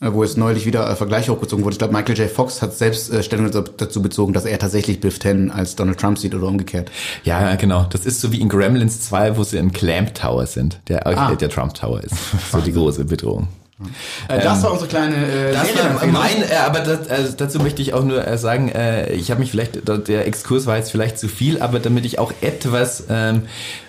wo 0.00 0.22
es 0.22 0.36
neulich 0.36 0.64
wieder 0.64 0.88
äh, 0.88 0.94
Vergleiche 0.94 1.32
hochgezogen 1.32 1.64
wurde. 1.64 1.74
Ich 1.74 1.78
glaube, 1.78 1.92
Michael 1.92 2.16
J. 2.16 2.30
Fox 2.30 2.62
hat 2.62 2.72
selbst 2.76 3.12
äh, 3.12 3.22
Stellung 3.22 3.50
dazu- 3.50 4.00
bezogen, 4.02 4.32
dass 4.32 4.44
er 4.44 4.58
tatsächlich 4.58 5.00
Biff 5.00 5.18
Tannen 5.18 5.50
als 5.50 5.74
Donald 5.74 5.98
Trump 5.98 6.18
sieht 6.18 6.34
oder 6.34 6.46
umgekehrt. 6.46 6.90
Ja, 7.24 7.56
genau. 7.56 7.86
Das 7.90 8.06
ist 8.06 8.20
so 8.20 8.30
wie 8.32 8.40
in 8.40 8.48
Gremlins 8.48 9.00
2, 9.02 9.36
wo 9.36 9.42
sie 9.42 9.58
im 9.58 9.72
Clamp 9.72 10.14
Tower 10.14 10.46
sind, 10.46 10.80
der, 10.88 11.06
Ah. 11.06 11.32
äh, 11.32 11.36
der 11.36 11.48
Trump 11.48 11.74
Tower 11.74 12.00
ist. 12.02 12.14
So 12.52 12.58
die 12.60 12.72
große 12.72 13.04
Bedrohung. 13.06 13.48
Äh, 14.28 14.40
das 14.40 14.62
war 14.64 14.72
unsere 14.72 14.88
kleine 14.88 15.14
äh, 15.16 15.52
Das 15.52 15.68
war 15.76 16.06
mein, 16.06 16.42
äh, 16.42 16.54
aber 16.66 16.80
das, 16.80 17.08
also 17.08 17.32
dazu 17.36 17.58
möchte 17.60 17.80
ich 17.82 17.94
auch 17.94 18.02
nur 18.04 18.26
äh, 18.26 18.36
sagen, 18.38 18.68
äh, 18.70 19.12
ich 19.12 19.30
habe 19.30 19.40
mich 19.40 19.50
vielleicht, 19.52 19.80
der 20.08 20.26
Exkurs 20.26 20.66
war 20.66 20.76
jetzt 20.76 20.90
vielleicht 20.90 21.18
zu 21.18 21.28
viel, 21.28 21.60
aber 21.62 21.78
damit 21.78 22.04
ich 22.04 22.18
auch 22.18 22.32
etwas 22.40 23.04
ähm, 23.08 23.42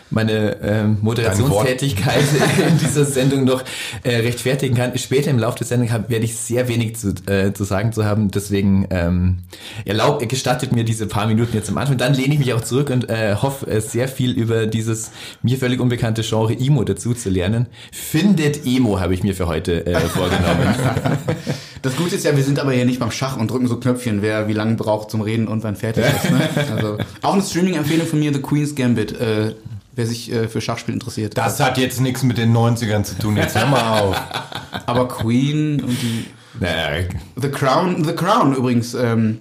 meine 0.09 0.57
ähm, 0.61 0.97
Moderationstätigkeit 1.01 2.23
in 2.67 2.77
dieser 2.77 3.05
Sendung 3.05 3.43
noch 3.43 3.63
äh, 4.03 4.17
rechtfertigen 4.17 4.75
kann. 4.75 4.97
Später 4.97 5.31
im 5.31 5.39
Laufe 5.39 5.59
der 5.59 5.67
Sendung 5.67 5.91
hab, 5.91 6.09
werde 6.09 6.25
ich 6.25 6.35
sehr 6.35 6.67
wenig 6.67 6.95
zu, 6.95 7.13
äh, 7.27 7.53
zu 7.53 7.63
sagen 7.63 7.93
zu 7.93 8.05
haben. 8.05 8.31
Deswegen 8.31 8.87
ähm, 8.89 9.39
erlaubt, 9.85 10.27
gestattet 10.27 10.71
mir 10.71 10.83
diese 10.83 11.07
paar 11.07 11.27
Minuten 11.27 11.55
jetzt 11.55 11.69
am 11.69 11.77
Anfang. 11.77 11.97
Dann 11.97 12.13
lehne 12.13 12.33
ich 12.33 12.39
mich 12.39 12.53
auch 12.53 12.61
zurück 12.61 12.89
und 12.89 13.09
äh, 13.09 13.35
hoffe 13.35 13.67
äh, 13.67 13.81
sehr 13.81 14.07
viel 14.07 14.31
über 14.31 14.65
dieses 14.65 15.11
mir 15.43 15.57
völlig 15.57 15.79
unbekannte 15.79 16.23
Genre 16.23 16.53
Emo 16.53 16.83
dazu 16.83 17.13
zu 17.13 17.29
lernen. 17.29 17.67
Findet 17.91 18.65
Emo 18.65 18.99
habe 18.99 19.13
ich 19.13 19.23
mir 19.23 19.35
für 19.35 19.47
heute 19.47 19.85
äh, 19.85 19.99
vorgenommen. 19.99 20.75
Das 21.81 21.95
Gute 21.95 22.15
ist 22.15 22.25
ja, 22.25 22.35
wir 22.35 22.43
sind 22.43 22.59
aber 22.59 22.73
hier 22.73 22.83
nicht 22.83 22.99
beim 22.99 23.11
Schach 23.11 23.37
und 23.37 23.49
drücken 23.49 23.67
so 23.67 23.77
Knöpfchen, 23.77 24.21
wer 24.21 24.49
wie 24.49 24.53
lange 24.53 24.75
braucht 24.75 25.11
zum 25.11 25.21
Reden 25.21 25.47
und 25.47 25.63
wann 25.63 25.75
fertig 25.75 26.03
ist. 26.03 26.29
Ne? 26.29 26.49
Also, 26.75 26.97
auch 27.21 27.33
eine 27.33 27.41
Streaming-Empfehlung 27.41 28.05
von 28.05 28.19
mir, 28.19 28.33
The 28.33 28.41
Queen's 28.41 28.75
Gambit, 28.75 29.19
äh, 29.19 29.53
wer 29.99 30.07
sich 30.07 30.31
äh, 30.31 30.47
für 30.47 30.61
Schachspiel 30.61 30.93
interessiert. 30.93 31.37
Das 31.37 31.59
hat 31.59 31.77
jetzt 31.77 31.99
nichts 31.99 32.23
mit 32.23 32.37
den 32.37 32.55
90ern 32.55 33.03
zu 33.03 33.15
tun. 33.19 33.35
Jetzt 33.35 33.55
hör 33.55 33.67
mal 33.67 33.99
auf. 33.99 34.15
aber 34.85 35.09
Queen 35.09 35.83
und 35.83 36.01
die 36.01 36.25
naja, 36.59 37.05
The 37.35 37.49
Crown, 37.49 38.03
The 38.03 38.13
Crown 38.13 38.55
übrigens, 38.55 38.93
ähm, 38.93 39.39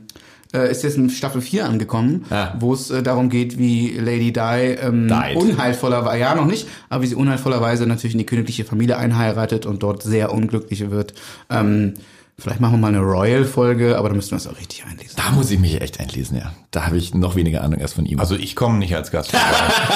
äh, 0.52 0.70
ist 0.70 0.82
jetzt 0.82 0.96
in 0.96 1.10
Staffel 1.10 1.40
4 1.40 1.66
angekommen, 1.66 2.24
Ah. 2.30 2.54
wo 2.58 2.74
es 2.74 2.90
äh, 2.90 3.02
darum 3.02 3.28
geht, 3.28 3.58
wie 3.58 3.98
Lady 3.98 4.32
Di 4.32 4.40
ähm, 4.80 5.12
unheilvollerweise, 5.36 6.18
ja 6.18 6.34
noch 6.34 6.46
nicht, 6.46 6.66
aber 6.88 7.02
wie 7.02 7.06
sie 7.06 7.14
unheilvollerweise 7.14 7.86
natürlich 7.86 8.14
in 8.14 8.18
die 8.18 8.26
königliche 8.26 8.64
Familie 8.64 8.96
einheiratet 8.98 9.64
und 9.66 9.82
dort 9.82 10.02
sehr 10.02 10.32
unglücklich 10.32 10.90
wird. 10.90 11.14
Ähm, 11.50 11.94
vielleicht 12.38 12.60
machen 12.60 12.74
wir 12.74 12.78
mal 12.78 12.88
eine 12.88 13.00
Royal-Folge, 13.00 13.98
aber 13.98 14.08
da 14.08 14.14
müssten 14.14 14.30
wir 14.30 14.36
uns 14.36 14.46
auch 14.46 14.58
richtig 14.58 14.84
einlesen. 14.84 15.14
Da 15.16 15.30
muss 15.32 15.50
ich 15.50 15.58
mich 15.58 15.80
echt 15.80 15.98
einlesen, 15.98 16.36
ja. 16.38 16.52
Da 16.70 16.86
habe 16.86 16.96
ich 16.96 17.14
noch 17.14 17.34
weniger 17.34 17.64
Ahnung 17.64 17.80
erst 17.80 17.94
von 17.94 18.06
ihm. 18.06 18.20
Also 18.20 18.36
ich 18.36 18.54
komme 18.54 18.78
nicht 18.78 18.94
als 18.94 19.10
Gast. 19.10 19.32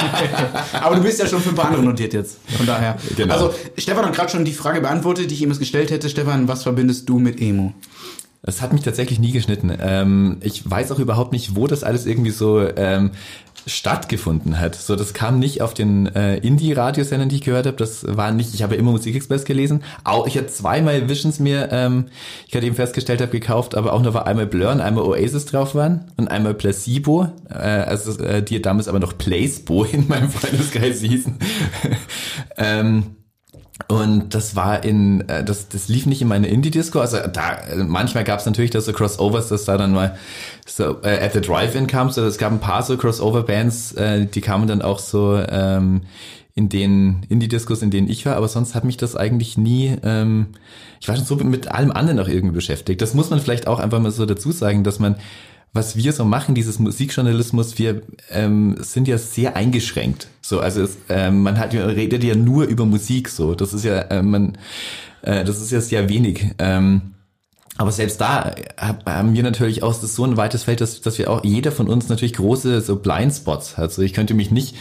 Aber 0.73 0.97
du 0.97 1.03
bist 1.03 1.21
ja 1.21 1.27
schon 1.27 1.41
für 1.41 1.51
ein 1.51 1.55
paar 1.55 1.67
andere 1.67 1.83
notiert 1.83 2.13
jetzt. 2.15 2.39
Von 2.57 2.67
daher. 2.67 2.97
Genau. 3.17 3.35
Also, 3.35 3.55
Stefan 3.77 4.07
hat 4.07 4.15
gerade 4.15 4.31
schon 4.31 4.45
die 4.45 4.53
Frage 4.53 4.81
beantwortet, 4.81 5.31
die 5.31 5.35
ich 5.35 5.43
ihm 5.43 5.51
jetzt 5.51 5.59
gestellt 5.59 5.91
hätte. 5.91 6.09
Stefan, 6.09 6.49
was 6.49 6.63
verbindest 6.63 7.09
du 7.09 7.19
mit 7.19 7.41
Emo? 7.41 7.75
Das 8.43 8.61
hat 8.61 8.73
mich 8.73 8.83
tatsächlich 8.83 9.21
nie 9.21 9.31
geschnitten. 9.31 9.73
Ähm, 9.81 10.39
ich 10.41 10.69
weiß 10.69 10.91
auch 10.91 10.99
überhaupt 10.99 11.31
nicht, 11.31 11.55
wo 11.55 11.69
das 11.69 11.85
alles 11.85 12.07
irgendwie 12.07 12.33
so 12.33 12.61
ähm, 12.61 13.13
stattgefunden 13.67 14.59
hat. 14.59 14.75
So, 14.75 14.97
das 14.97 15.15
kam 15.15 15.39
nicht 15.39 15.63
auf 15.63 15.75
den 15.75 16.07
äh, 16.07 16.37
Indie-Radiosendern, 16.39 17.29
die 17.29 17.37
ich 17.37 17.43
gehört 17.43 17.67
habe. 17.67 17.77
Das 17.77 18.05
war 18.09 18.33
nicht. 18.33 18.55
Ich 18.55 18.63
habe 18.63 18.75
immer 18.75 18.93
Musikexpress 18.93 19.45
gelesen. 19.45 19.83
Auch 20.05 20.27
ich 20.27 20.37
hatte 20.37 20.49
zweimal 20.49 21.09
Visions 21.09 21.39
mir, 21.39 21.69
ähm, 21.71 22.07
ich 22.47 22.53
gerade 22.53 22.67
eben 22.67 22.77
festgestellt 22.77 23.21
habe, 23.21 23.31
gekauft, 23.31 23.75
aber 23.75 23.93
auch 23.93 24.03
nur 24.03 24.15
weil 24.15 24.25
einmal 24.25 24.47
Blur 24.47 24.71
und 24.71 24.81
einmal 24.81 25.05
Oasis 25.05 25.47
drauf 25.47 25.75
waren 25.75 26.13
und 26.17 26.29
einmal 26.29 26.55
Placebo, 26.55 27.29
äh, 27.49 27.55
also 27.55 28.19
äh, 28.23 28.43
die 28.43 28.61
damals 28.61 28.89
aber 28.89 29.01
noch 29.01 29.17
Placebo 29.17 29.85
in 29.93 30.09
meinem 30.09 30.31
Freundeskreis 30.31 31.01
hießen. 31.01 31.37
ähm, 32.57 33.17
und 33.89 34.35
das 34.35 34.57
war 34.57 34.85
in, 34.85 35.29
äh, 35.29 35.45
das, 35.45 35.69
das 35.69 35.89
lief 35.89 36.07
nicht 36.07 36.23
in 36.23 36.29
meine 36.29 36.49
Indie-Disco. 36.49 37.01
Also 37.01 37.19
da, 37.33 37.55
äh, 37.55 37.77
manchmal 37.77 38.25
gab 38.25 38.41
es 38.41 38.47
natürlich 38.47 38.71
da 38.71 38.81
so 38.81 38.93
Crossovers, 38.93 39.49
dass 39.49 39.65
da 39.65 39.77
dann 39.77 39.93
mal 39.93 40.17
so 40.67 41.01
äh, 41.03 41.25
at 41.25 41.33
the 41.33 41.41
Drive-In 41.41 41.87
kam. 41.87 42.11
So, 42.11 42.25
es 42.25 42.39
gab 42.39 42.53
ein 42.53 42.61
paar 42.61 42.83
so 42.83 42.97
Crossover-Bands, 42.97 43.93
äh, 43.93 44.27
die 44.27 44.41
kamen 44.41 44.67
dann 44.67 44.83
auch 44.83 44.99
so 44.99 45.37
ähm, 45.49 46.03
in 46.55 46.69
den 46.69 47.23
Indie-Discos, 47.29 47.83
in 47.83 47.91
denen 47.91 48.09
ich 48.09 48.27
war. 48.27 48.37
Aber 48.37 48.49
sonst 48.49 48.75
hat 48.75 48.85
mich 48.85 48.97
das 48.97 49.17
eigentlich 49.17 49.57
nie, 49.57 49.97
ähm, 50.03 50.49
ich 51.01 51.09
war 51.09 51.17
schon 51.17 51.25
so 51.25 51.37
mit 51.37 51.69
allem 51.69 51.93
anderen 51.93 52.21
auch 52.21 52.29
irgendwie 52.29 52.55
beschäftigt. 52.55 53.01
Das 53.01 53.15
muss 53.15 53.31
man 53.31 53.41
vielleicht 53.41 53.67
auch 53.67 53.81
einfach 53.81 54.01
mal 54.01 54.11
so 54.11 54.27
dazu 54.27 54.53
sagen, 54.53 54.85
dass 54.85 54.99
man 54.99 55.17
was 55.73 55.97
wir 55.97 56.13
so 56.13 56.25
machen, 56.25 56.55
dieses 56.55 56.79
Musikjournalismus, 56.79 57.79
wir 57.79 58.03
ähm, 58.31 58.77
sind 58.81 59.09
ja 59.09 59.17
sehr 59.17 59.57
eingeschränkt. 59.57 60.29
So, 60.43 60.61
also 60.61 60.83
es, 60.83 60.99
ähm, 61.09 61.43
man 61.43 61.59
hat 61.59 61.73
redet 61.73 62.23
ja 62.25 62.35
nur 62.35 62.65
über 62.65 62.85
Musik. 62.85 63.29
So, 63.29 63.55
das 63.55 63.73
ist 63.73 63.85
ja, 63.85 63.99
äh, 64.03 64.23
man, 64.23 64.59
äh, 65.23 65.45
das 65.45 65.61
ist 65.63 65.71
ja 65.71 65.81
sehr 65.81 66.09
wenig. 66.11 66.55
Ähm, 66.59 67.13
aber 67.79 67.91
selbst 67.91 68.21
da 68.21 68.55
hab- 68.77 69.07
haben 69.09 69.35
wir 69.35 69.43
natürlich 69.43 69.83
auch 69.83 69.95
so 69.95 70.25
ein 70.25 70.37
weites 70.37 70.65
Feld, 70.65 70.83
dass, 70.83 71.01
dass 71.01 71.17
wir 71.17 71.31
auch 71.31 71.43
jeder 71.43 71.73
von 71.73 71.89
uns 71.89 72.11
natürlich 72.11 72.35
große 72.35 72.83
so 72.83 72.97
Blindspots 72.97 73.79
hat. 73.79 73.85
Also 73.85 74.03
ich 74.03 74.13
könnte 74.13 74.35
mich 74.35 74.51
nicht 74.51 74.77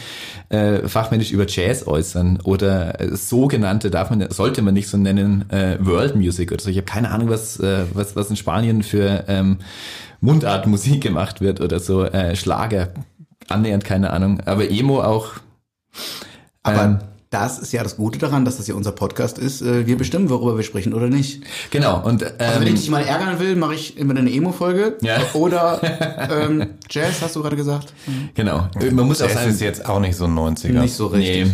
äh, 0.50 0.86
fachmännisch 0.86 1.30
über 1.32 1.46
Jazz 1.48 1.86
äußern 1.86 2.40
oder 2.44 3.00
äh, 3.00 3.16
sogenannte 3.16 3.90
darf 3.90 4.10
man 4.10 4.30
sollte 4.30 4.60
man 4.60 4.74
nicht 4.74 4.88
so 4.88 4.98
nennen 4.98 5.48
äh, 5.50 5.78
World 5.80 6.16
Music 6.16 6.52
oder 6.52 6.60
so. 6.60 6.68
Ich 6.68 6.76
habe 6.76 6.84
keine 6.84 7.10
Ahnung, 7.10 7.30
was 7.30 7.58
äh, 7.60 7.84
was 7.94 8.14
was 8.14 8.28
in 8.28 8.36
Spanien 8.36 8.82
für 8.82 9.24
ähm, 9.26 9.56
Mundartmusik 10.22 11.02
gemacht 11.02 11.40
wird 11.40 11.60
oder 11.60 11.80
so 11.80 12.04
äh, 12.04 12.34
Schlager 12.36 12.88
annähernd 13.48 13.84
keine 13.84 14.10
Ahnung. 14.10 14.40
Aber 14.46 14.70
Emo 14.70 15.02
auch. 15.02 15.32
Aber 16.62 16.84
ähm, 16.84 16.98
das 17.30 17.58
ist 17.58 17.72
ja 17.72 17.82
das 17.82 17.96
Gute 17.96 18.18
daran, 18.18 18.44
dass 18.44 18.58
das 18.58 18.68
ja 18.68 18.74
unser 18.74 18.92
Podcast 18.92 19.38
ist. 19.38 19.62
Äh, 19.62 19.86
Wir 19.86 19.98
bestimmen, 19.98 20.30
worüber 20.30 20.56
wir 20.56 20.62
sprechen 20.64 20.94
oder 20.94 21.08
nicht. 21.08 21.42
Genau. 21.70 22.00
Und 22.04 22.22
Also 22.22 22.60
wenn 22.60 22.68
ähm, 22.68 22.74
ich 22.74 22.80
dich 22.82 22.90
mal 22.90 23.02
ärgern 23.02 23.40
will, 23.40 23.56
mache 23.56 23.74
ich 23.74 23.96
immer 23.98 24.16
eine 24.16 24.30
Emo-Folge. 24.30 24.96
Ja. 25.00 25.18
Oder 25.34 25.80
ähm, 26.30 26.74
Jazz, 26.88 27.20
hast 27.20 27.34
du 27.34 27.42
gerade 27.42 27.56
gesagt? 27.56 27.92
genau. 28.34 28.68
Man 28.92 29.06
muss 29.06 29.22
auch 29.22 29.26
Es 29.26 29.34
sagen, 29.34 29.50
ist 29.50 29.60
jetzt 29.60 29.86
auch 29.86 29.98
nicht 29.98 30.14
so 30.16 30.26
ein 30.26 30.34
90er. 30.38 30.80
Nicht 30.80 30.94
so 30.94 31.06
richtig. 31.08 31.46
Nee. 31.46 31.52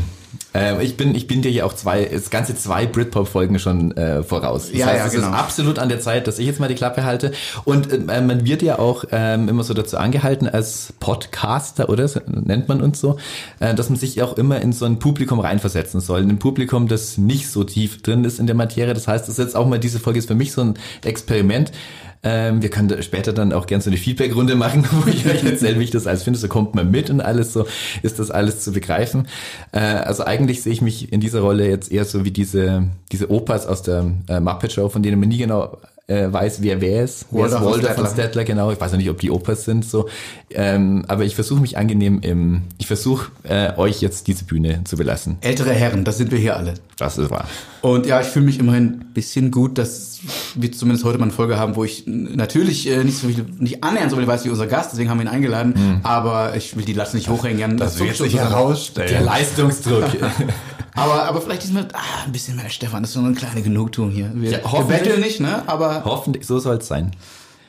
Ähm, 0.58 0.80
ich 0.80 0.96
bin, 0.96 1.14
ich 1.14 1.26
bin 1.26 1.42
dir 1.42 1.50
ja 1.50 1.64
auch 1.64 1.72
zwei, 1.72 2.04
das 2.04 2.30
ganze 2.30 2.54
zwei 2.56 2.86
Britpop-Folgen 2.86 3.58
schon 3.58 3.96
äh, 3.96 4.22
voraus. 4.22 4.68
Das 4.68 4.78
Ja, 4.78 4.86
heißt, 4.86 4.98
ja, 4.98 5.06
es 5.06 5.12
genau. 5.12 5.28
ist 5.28 5.34
absolut 5.34 5.78
an 5.78 5.88
der 5.88 6.00
Zeit, 6.00 6.26
dass 6.26 6.38
ich 6.38 6.46
jetzt 6.46 6.60
mal 6.60 6.68
die 6.68 6.74
Klappe 6.74 7.04
halte. 7.04 7.32
Und 7.64 7.92
äh, 7.92 8.20
man 8.20 8.44
wird 8.44 8.62
ja 8.62 8.78
auch 8.78 9.04
ähm, 9.12 9.48
immer 9.48 9.64
so 9.64 9.74
dazu 9.74 9.96
angehalten 9.96 10.48
als 10.48 10.92
Podcaster, 11.00 11.88
oder 11.88 12.08
so 12.08 12.20
nennt 12.26 12.68
man 12.68 12.80
uns 12.80 13.00
so, 13.00 13.18
äh, 13.60 13.74
dass 13.74 13.90
man 13.90 13.98
sich 13.98 14.22
auch 14.22 14.36
immer 14.36 14.60
in 14.60 14.72
so 14.72 14.84
ein 14.84 14.98
Publikum 14.98 15.40
reinversetzen 15.40 16.00
soll. 16.00 16.22
In 16.22 16.30
ein 16.30 16.38
Publikum, 16.38 16.88
das 16.88 17.18
nicht 17.18 17.48
so 17.50 17.64
tief 17.64 18.02
drin 18.02 18.24
ist 18.24 18.38
in 18.38 18.46
der 18.46 18.56
Materie. 18.56 18.94
Das 18.94 19.08
heißt, 19.08 19.24
das 19.24 19.38
ist 19.38 19.44
jetzt 19.44 19.56
auch 19.56 19.66
mal 19.66 19.78
diese 19.78 20.00
Folge 20.00 20.18
ist 20.18 20.28
für 20.28 20.34
mich 20.34 20.52
so 20.52 20.62
ein 20.62 20.74
Experiment. 21.04 21.72
Ähm, 22.22 22.62
wir 22.62 22.70
können 22.70 23.02
später 23.02 23.32
dann 23.32 23.52
auch 23.52 23.66
gerne 23.66 23.82
so 23.82 23.90
eine 23.90 23.96
Feedback-Runde 23.96 24.56
machen, 24.56 24.84
wo 24.90 25.08
ich 25.08 25.26
euch 25.26 25.44
erzähle, 25.44 25.78
wie 25.78 25.84
ich 25.84 25.90
das 25.90 26.06
alles 26.06 26.22
finde. 26.22 26.38
So 26.38 26.48
kommt 26.48 26.74
man 26.74 26.90
mit 26.90 27.10
und 27.10 27.20
alles 27.20 27.52
so, 27.52 27.66
ist 28.02 28.18
das 28.18 28.30
alles 28.30 28.60
zu 28.60 28.72
begreifen. 28.72 29.28
Äh, 29.72 29.80
also 29.80 30.24
eigentlich 30.24 30.62
sehe 30.62 30.72
ich 30.72 30.82
mich 30.82 31.12
in 31.12 31.20
dieser 31.20 31.40
Rolle 31.40 31.68
jetzt 31.68 31.92
eher 31.92 32.04
so 32.04 32.24
wie 32.24 32.30
diese, 32.30 32.88
diese 33.12 33.30
Opas 33.30 33.66
aus 33.66 33.82
der 33.82 34.12
äh, 34.28 34.40
Muppet 34.40 34.72
Show, 34.72 34.88
von 34.88 35.02
denen 35.02 35.20
man 35.20 35.28
nie 35.28 35.38
genau 35.38 35.78
äh, 36.08 36.32
weiß, 36.32 36.62
wer 36.62 36.80
wer 36.80 37.04
ist. 37.04 37.26
Wer 37.30 37.46
ist 37.46 37.52
Walter 37.52 37.94
von. 37.94 38.06
Stettler, 38.06 38.44
genau. 38.44 38.72
Ich 38.72 38.80
weiß 38.80 38.92
ja 38.92 38.96
nicht, 38.96 39.10
ob 39.10 39.20
die 39.20 39.30
Opas 39.30 39.66
sind, 39.66 39.84
so. 39.84 40.08
Ähm, 40.50 41.04
aber 41.06 41.24
ich 41.24 41.34
versuche 41.34 41.60
mich 41.60 41.76
angenehm 41.76 42.20
im, 42.22 42.62
ich 42.78 42.86
versuche 42.86 43.30
äh, 43.42 43.76
euch 43.76 44.00
jetzt 44.00 44.26
diese 44.26 44.44
Bühne 44.44 44.82
zu 44.84 44.96
belassen. 44.96 45.36
Ältere 45.42 45.70
Herren, 45.70 46.04
das 46.04 46.16
sind 46.16 46.32
wir 46.32 46.38
hier 46.38 46.56
alle. 46.56 46.74
Das 46.96 47.18
ist 47.18 47.30
wahr. 47.30 47.46
Und 47.82 48.06
ja, 48.06 48.22
ich 48.22 48.26
fühle 48.26 48.46
mich 48.46 48.58
immerhin 48.58 48.84
ein 48.84 49.12
bisschen 49.12 49.50
gut, 49.50 49.76
dass 49.76 50.20
wir 50.54 50.72
zumindest 50.72 51.04
heute 51.04 51.18
mal 51.18 51.24
eine 51.24 51.32
Folge 51.32 51.58
haben, 51.58 51.76
wo 51.76 51.84
ich 51.84 52.04
natürlich 52.06 52.88
äh, 52.88 53.04
nicht 53.04 53.18
so 53.18 53.28
viel, 53.28 53.44
nicht 53.58 53.84
annähernd 53.84 54.10
so 54.10 54.16
viel 54.16 54.26
weiß 54.26 54.46
wie 54.46 54.50
unser 54.50 54.66
Gast, 54.66 54.92
deswegen 54.92 55.10
haben 55.10 55.18
wir 55.18 55.26
ihn 55.26 55.28
eingeladen, 55.28 56.00
aber 56.04 56.56
ich 56.56 56.74
will 56.74 56.86
die 56.86 56.94
Latte 56.94 57.16
nicht 57.16 57.28
hochhängen. 57.28 57.58
Jan, 57.58 57.76
Das 57.76 58.00
wird 58.00 58.16
sich 58.16 58.34
herausstellen. 58.36 59.10
Der 59.10 59.20
Leistungsdruck. 59.20 60.04
Aber, 60.98 61.24
aber 61.24 61.40
vielleicht 61.40 61.62
diesmal 61.62 61.88
ah, 61.92 62.24
ein 62.24 62.32
bisschen 62.32 62.56
mehr 62.56 62.68
Stefan, 62.70 63.02
das 63.02 63.10
ist 63.10 63.14
so 63.14 63.20
eine 63.20 63.34
kleine 63.34 63.62
Genugtuung 63.62 64.10
hier. 64.10 64.30
Wir, 64.34 64.50
Ja, 64.50 64.72
wir 64.72 64.84
betteln 64.84 65.20
nicht, 65.20 65.40
ne? 65.40 65.62
Aber 65.66 66.04
Hoffentlich, 66.04 66.46
so 66.46 66.58
soll 66.58 66.76
es 66.76 66.88
sein. 66.88 67.12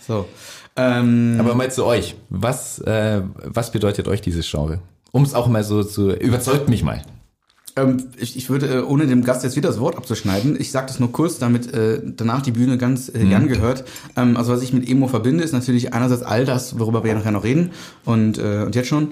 so. 0.05 0.25
Ähm, 0.75 1.37
Aber 1.39 1.55
mal 1.55 1.71
zu 1.71 1.85
euch. 1.85 2.15
Was, 2.29 2.79
äh, 2.79 3.21
was 3.43 3.71
bedeutet 3.71 4.07
euch 4.07 4.21
dieses 4.21 4.49
Genre? 4.49 4.79
Um 5.11 5.23
es 5.23 5.33
auch 5.33 5.47
mal 5.47 5.63
so 5.63 5.83
zu, 5.83 6.11
überzeugt 6.11 6.69
mich 6.69 6.83
mal. 6.83 7.01
Ähm, 7.75 8.05
ich, 8.17 8.37
ich 8.37 8.49
würde, 8.49 8.67
äh, 8.67 8.81
ohne 8.81 9.07
dem 9.07 9.23
Gast 9.23 9.43
jetzt 9.43 9.55
wieder 9.55 9.69
das 9.69 9.79
Wort 9.79 9.97
abzuschneiden, 9.97 10.59
ich 10.59 10.71
sage 10.71 10.87
das 10.87 10.99
nur 10.99 11.11
kurz, 11.11 11.37
damit 11.37 11.73
äh, 11.73 12.01
danach 12.03 12.41
die 12.41 12.51
Bühne 12.51 12.77
ganz 12.77 13.09
äh, 13.09 13.23
Jan 13.23 13.47
gehört. 13.47 13.83
Ähm, 14.15 14.37
also 14.37 14.53
was 14.53 14.61
ich 14.61 14.73
mit 14.73 14.89
Emo 14.89 15.07
verbinde, 15.07 15.43
ist 15.43 15.53
natürlich 15.53 15.93
einerseits 15.93 16.23
all 16.23 16.45
das, 16.45 16.79
worüber 16.79 17.03
wir 17.03 17.11
ja 17.11 17.17
nachher 17.17 17.31
noch 17.31 17.43
reden 17.43 17.71
und, 18.05 18.37
äh, 18.37 18.63
und 18.65 18.75
jetzt 18.75 18.87
schon. 18.87 19.09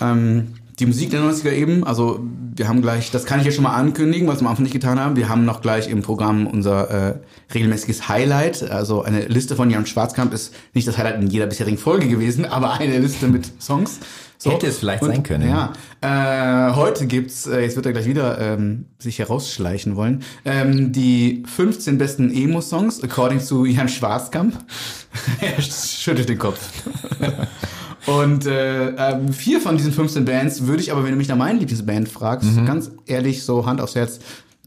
Ähm, 0.00 0.54
die 0.80 0.86
Musik 0.86 1.10
der 1.10 1.20
90er 1.20 1.52
eben, 1.52 1.84
also 1.84 2.20
wir 2.56 2.66
haben 2.66 2.80
gleich, 2.80 3.10
das 3.10 3.26
kann 3.26 3.38
ich 3.38 3.44
jetzt 3.44 3.54
schon 3.54 3.64
mal 3.64 3.74
ankündigen, 3.74 4.26
was 4.26 4.36
wir 4.36 4.46
am 4.46 4.46
Anfang 4.48 4.62
nicht 4.62 4.72
getan 4.72 4.98
haben, 4.98 5.14
wir 5.14 5.28
haben 5.28 5.44
noch 5.44 5.60
gleich 5.60 5.88
im 5.88 6.00
Programm 6.00 6.46
unser 6.46 6.90
äh, 6.90 7.14
regelmäßiges 7.54 8.08
Highlight, 8.08 8.70
also 8.70 9.02
eine 9.02 9.26
Liste 9.26 9.56
von 9.56 9.70
Jan 9.70 9.84
Schwarzkamp 9.84 10.32
ist 10.32 10.54
nicht 10.72 10.88
das 10.88 10.96
Highlight 10.96 11.20
in 11.20 11.28
jeder 11.28 11.46
bisherigen 11.46 11.76
Folge 11.76 12.08
gewesen, 12.08 12.46
aber 12.46 12.72
eine 12.72 12.98
Liste 12.98 13.28
mit 13.28 13.50
Songs. 13.62 14.00
Hätte 14.42 14.68
es 14.68 14.78
vielleicht 14.78 15.04
sein 15.04 15.22
können. 15.22 15.50
Ja, 15.50 15.74
äh, 16.00 16.74
heute 16.74 17.06
gibt's, 17.06 17.46
äh, 17.46 17.60
jetzt 17.60 17.76
wird 17.76 17.84
er 17.84 17.92
gleich 17.92 18.06
wieder 18.06 18.38
ähm, 18.40 18.86
sich 18.98 19.18
herausschleichen 19.18 19.96
wollen, 19.96 20.22
ähm, 20.46 20.92
die 20.92 21.42
15 21.44 21.98
besten 21.98 22.32
Emo-Songs 22.32 23.04
according 23.04 23.46
to 23.46 23.66
Jan 23.66 23.90
Schwarzkamp. 23.90 24.54
er 25.42 25.60
schüttelt 25.60 26.30
den 26.30 26.38
Kopf. 26.38 26.58
Und 28.10 28.46
äh, 28.46 28.88
ähm, 28.88 29.32
vier 29.32 29.60
von 29.60 29.76
diesen 29.76 29.92
15 29.92 30.24
Bands 30.24 30.66
würde 30.66 30.82
ich 30.82 30.90
aber, 30.90 31.04
wenn 31.04 31.12
du 31.12 31.16
mich 31.16 31.28
nach 31.28 31.36
meinen 31.36 31.60
Lieblingsband 31.60 32.08
fragst, 32.08 32.48
ganz 32.66 32.90
ehrlich, 33.06 33.44
so 33.44 33.66
Hand 33.66 33.80
aufs 33.80 33.94
Herz, 33.94 34.18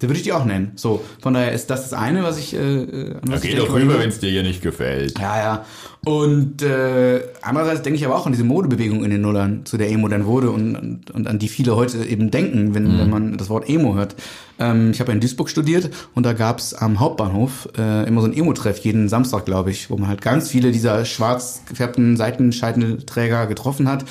da 0.04 0.10
würde 0.10 0.18
ich 0.18 0.24
die 0.24 0.34
auch 0.34 0.44
nennen. 0.44 0.74
So, 0.76 1.02
von 1.22 1.34
daher 1.34 1.54
ist 1.54 1.70
das 1.70 1.84
das 1.84 1.94
eine, 1.94 2.24
was 2.24 2.38
ich... 2.38 2.54
Äh, 2.54 2.58
an 2.58 3.22
was 3.28 3.44
ich 3.44 3.56
denke. 3.56 4.08
es 4.08 4.20
dir 4.20 4.30
hier 4.30 4.44
nicht 4.44 4.62
gefällt. 4.62 5.18
Ja, 5.18 5.38
ja. 5.38 5.66
Und 6.06 6.62
äh, 6.62 7.22
andererseits 7.42 7.82
denke 7.82 7.98
ich 7.98 8.06
aber 8.06 8.16
auch 8.16 8.26
an 8.26 8.34
diese 8.34 8.44
Modebewegung 8.44 9.06
in 9.06 9.12
den 9.12 9.22
Nullern, 9.22 9.66
zu 9.66 9.78
der 9.78 9.90
Emo 9.90 10.10
dann 10.10 10.26
wurde 10.26 10.52
und, 10.52 10.76
und, 10.76 11.12
und 11.12 11.28
an 11.28 11.40
die 11.40 11.48
viele 11.48 11.78
heute 11.78 12.04
eben 12.04 12.30
denken, 12.30 12.76
wenn, 12.76 13.00
wenn 13.00 13.10
man 13.10 13.38
das 13.38 13.50
Wort 13.50 13.70
Emo 13.70 13.96
hört. 13.96 14.16
Ähm, 14.60 14.92
ich 14.92 15.00
habe 15.00 15.12
ja 15.12 15.14
in 15.14 15.22
Duisburg 15.22 15.50
studiert 15.50 15.90
und 16.14 16.26
da 16.26 16.34
gab's 16.34 16.74
am 16.74 17.00
Hauptbahnhof 17.00 17.70
äh, 17.78 18.06
immer 18.06 18.20
so 18.20 18.28
ein 18.28 18.34
Emo-Treff, 18.34 18.80
jeden 18.80 19.08
Samstag, 19.08 19.46
glaube 19.46 19.72
ich, 19.72 19.90
wo 19.90 19.96
man 19.96 20.10
halt 20.10 20.22
ganz 20.22 20.50
viele 20.50 20.74
dieser 20.74 21.06
schwarz 21.06 21.62
gefärbten 21.70 22.18
Seitenscheidenträger 22.18 23.48
getroffen 23.48 23.88
hat, 23.88 24.04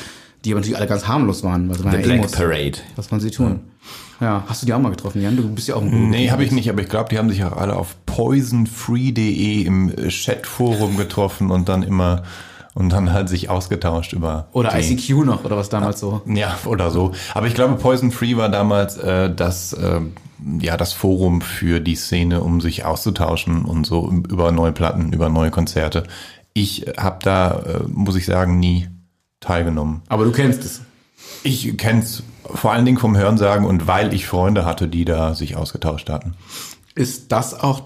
die 0.46 0.52
aber 0.52 0.60
natürlich 0.60 0.78
alle 0.78 0.88
ganz 0.88 1.06
harmlos 1.06 1.42
waren, 1.42 1.68
waren 1.68 1.78
The 1.78 1.84
ja 1.84 2.02
Black 2.02 2.18
Emos. 2.18 2.32
Parade. 2.32 2.78
Was 2.96 3.10
man 3.10 3.20
sie 3.20 3.30
tun. 3.30 3.60
Ja, 4.20 4.44
hast 4.46 4.62
du 4.62 4.66
die 4.66 4.72
auch 4.72 4.78
mal 4.78 4.90
getroffen, 4.90 5.20
Jan? 5.20 5.36
Du 5.36 5.48
bist 5.48 5.68
ja 5.68 5.74
auch 5.74 5.82
ein 5.82 6.10
Nee, 6.10 6.30
habe 6.30 6.44
ich 6.44 6.52
nicht, 6.52 6.70
aber 6.70 6.80
ich 6.80 6.88
glaube, 6.88 7.08
die 7.08 7.18
haben 7.18 7.28
sich 7.28 7.44
auch 7.44 7.56
alle 7.56 7.74
auf 7.74 7.96
poisonfree.de 8.06 9.62
im 9.62 9.90
äh, 9.90 10.08
Chatforum 10.08 10.96
getroffen 10.96 11.50
und 11.50 11.68
dann 11.68 11.82
immer 11.82 12.22
und 12.74 12.90
dann 12.90 13.12
halt 13.12 13.28
sich 13.28 13.50
ausgetauscht 13.50 14.12
über 14.12 14.48
Oder 14.52 14.78
ICQ 14.78 15.24
noch, 15.24 15.44
oder 15.44 15.56
was 15.56 15.68
damals 15.68 16.00
so. 16.00 16.22
Ja, 16.26 16.58
oder 16.64 16.90
so. 16.90 17.12
Aber 17.34 17.46
ich 17.46 17.54
glaube, 17.54 17.74
Poison 17.74 18.10
Free 18.10 18.36
war 18.36 18.48
damals 18.48 18.96
äh, 18.96 19.32
das, 19.34 19.74
äh, 19.74 20.00
ja, 20.60 20.76
das 20.76 20.92
Forum 20.92 21.42
für 21.42 21.80
die 21.80 21.96
Szene, 21.96 22.40
um 22.40 22.60
sich 22.60 22.84
auszutauschen 22.84 23.64
und 23.64 23.86
so 23.86 24.10
über 24.10 24.52
neue 24.52 24.72
Platten, 24.72 25.12
über 25.12 25.28
neue 25.28 25.50
Konzerte. 25.50 26.04
Ich 26.54 26.86
habe 26.96 27.18
da, 27.22 27.60
äh, 27.60 27.82
muss 27.88 28.16
ich 28.16 28.24
sagen, 28.24 28.58
nie 28.58 28.88
teilgenommen. 29.40 30.02
Aber 30.08 30.24
du 30.24 30.32
kennst 30.32 30.64
es. 30.64 30.80
Ich 31.42 31.76
kenn's 31.76 32.22
vor 32.44 32.72
allen 32.72 32.84
Dingen 32.84 32.98
vom 32.98 33.16
Hörensagen 33.16 33.66
und 33.66 33.86
weil 33.86 34.12
ich 34.12 34.26
Freunde 34.26 34.64
hatte, 34.64 34.88
die 34.88 35.04
da 35.04 35.34
sich 35.34 35.56
ausgetauscht 35.56 36.10
hatten. 36.10 36.34
Ist 36.94 37.32
das 37.32 37.54
auch 37.54 37.82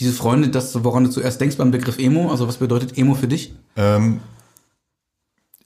diese 0.00 0.12
Freunde, 0.12 0.48
das, 0.48 0.82
woran 0.82 1.04
du 1.04 1.10
zuerst 1.10 1.40
denkst 1.40 1.56
beim 1.56 1.70
Begriff 1.70 1.98
Emo? 1.98 2.30
Also 2.30 2.48
was 2.48 2.56
bedeutet 2.56 2.96
Emo 2.96 3.14
für 3.14 3.28
dich? 3.28 3.54
Ähm, 3.76 4.20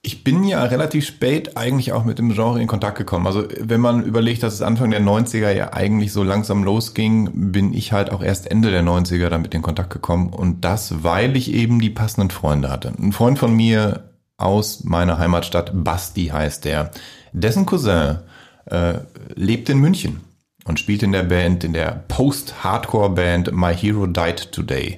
ich 0.02 0.22
bin 0.22 0.44
ja 0.44 0.62
relativ 0.64 1.06
spät 1.06 1.56
eigentlich 1.56 1.92
auch 1.92 2.04
mit 2.04 2.18
dem 2.18 2.34
Genre 2.34 2.60
in 2.60 2.66
Kontakt 2.66 2.98
gekommen. 2.98 3.26
Also 3.26 3.44
wenn 3.58 3.80
man 3.80 4.04
überlegt, 4.04 4.42
dass 4.42 4.52
es 4.52 4.60
Anfang 4.60 4.90
der 4.90 5.00
90er 5.00 5.50
ja 5.50 5.72
eigentlich 5.72 6.12
so 6.12 6.22
langsam 6.22 6.62
losging, 6.62 7.52
bin 7.52 7.72
ich 7.72 7.92
halt 7.92 8.10
auch 8.10 8.22
erst 8.22 8.50
Ende 8.50 8.70
der 8.70 8.82
90er 8.82 9.30
damit 9.30 9.54
in 9.54 9.62
Kontakt 9.62 9.90
gekommen. 9.90 10.28
Und 10.30 10.62
das, 10.62 11.02
weil 11.02 11.36
ich 11.36 11.54
eben 11.54 11.80
die 11.80 11.88
passenden 11.88 12.30
Freunde 12.30 12.70
hatte. 12.70 12.92
Ein 12.98 13.12
Freund 13.12 13.38
von 13.38 13.54
mir 13.54 14.13
aus 14.44 14.84
meiner 14.84 15.18
Heimatstadt, 15.18 15.72
Basti 15.72 16.26
heißt 16.26 16.64
der, 16.64 16.90
dessen 17.32 17.66
Cousin 17.66 18.18
äh, 18.66 18.94
lebt 19.34 19.68
in 19.68 19.78
München 19.78 20.20
und 20.64 20.80
spielt 20.80 21.02
in 21.02 21.12
der 21.12 21.24
Band, 21.24 21.62
in 21.62 21.74
der 21.74 22.04
Post-Hardcore-Band 22.08 23.52
My 23.52 23.74
Hero 23.74 24.06
Died 24.06 24.50
Today. 24.50 24.96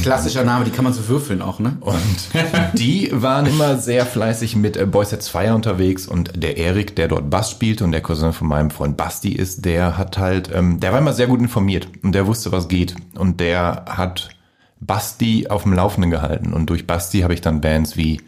Klassischer 0.00 0.44
Name, 0.44 0.64
die 0.64 0.70
kann 0.70 0.84
man 0.84 0.92
so 0.92 1.08
würfeln 1.08 1.42
auch, 1.42 1.58
ne? 1.58 1.76
Und 1.80 1.98
die 2.78 3.10
waren 3.12 3.46
immer 3.46 3.78
sehr 3.78 4.06
fleißig 4.06 4.54
mit 4.54 4.76
äh, 4.76 4.86
Boys 4.86 5.10
Sets 5.10 5.28
Fire 5.28 5.54
unterwegs 5.54 6.06
und 6.06 6.40
der 6.40 6.56
Erik, 6.56 6.94
der 6.94 7.08
dort 7.08 7.30
Bass 7.30 7.50
spielt 7.50 7.82
und 7.82 7.90
der 7.92 8.00
Cousin 8.00 8.32
von 8.32 8.48
meinem 8.48 8.70
Freund 8.70 8.96
Basti 8.96 9.32
ist, 9.32 9.64
der 9.64 9.98
hat 9.98 10.18
halt, 10.18 10.50
ähm, 10.54 10.78
der 10.78 10.92
war 10.92 11.00
immer 11.00 11.12
sehr 11.12 11.26
gut 11.26 11.40
informiert 11.40 11.88
und 12.02 12.12
der 12.12 12.26
wusste, 12.26 12.52
was 12.52 12.68
geht 12.68 12.94
und 13.16 13.40
der 13.40 13.84
hat 13.88 14.28
Basti 14.80 15.48
auf 15.48 15.64
dem 15.64 15.72
Laufenden 15.72 16.12
gehalten 16.12 16.52
und 16.52 16.70
durch 16.70 16.86
Basti 16.86 17.20
habe 17.20 17.34
ich 17.34 17.40
dann 17.40 17.60
Bands 17.60 17.96
wie 17.96 18.20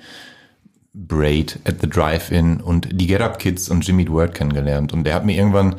Braid 0.93 1.61
at 1.65 1.81
the 1.81 1.89
Drive-In 1.89 2.61
und 2.61 2.89
die 2.93 3.07
Get 3.07 3.21
Up 3.21 3.39
Kids 3.39 3.69
und 3.69 3.87
Jimmy 3.87 4.09
Word 4.09 4.35
kennengelernt 4.35 4.93
und 4.93 5.05
der 5.05 5.15
hat 5.15 5.25
mir 5.25 5.37
irgendwann 5.37 5.77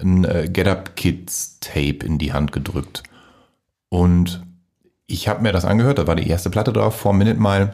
ein 0.00 0.24
äh, 0.24 0.48
Get 0.52 0.68
Up 0.68 0.96
Kids 0.96 1.58
Tape 1.60 2.04
in 2.04 2.18
die 2.18 2.32
Hand 2.32 2.52
gedrückt 2.52 3.02
und 3.88 4.42
ich 5.08 5.26
habe 5.26 5.42
mir 5.42 5.52
das 5.52 5.64
angehört, 5.64 5.98
da 5.98 6.06
war 6.06 6.16
die 6.16 6.28
erste 6.28 6.50
Platte 6.50 6.72
drauf, 6.72 6.94
vor 6.94 7.14
Minute 7.14 7.40
Mile. 7.40 7.72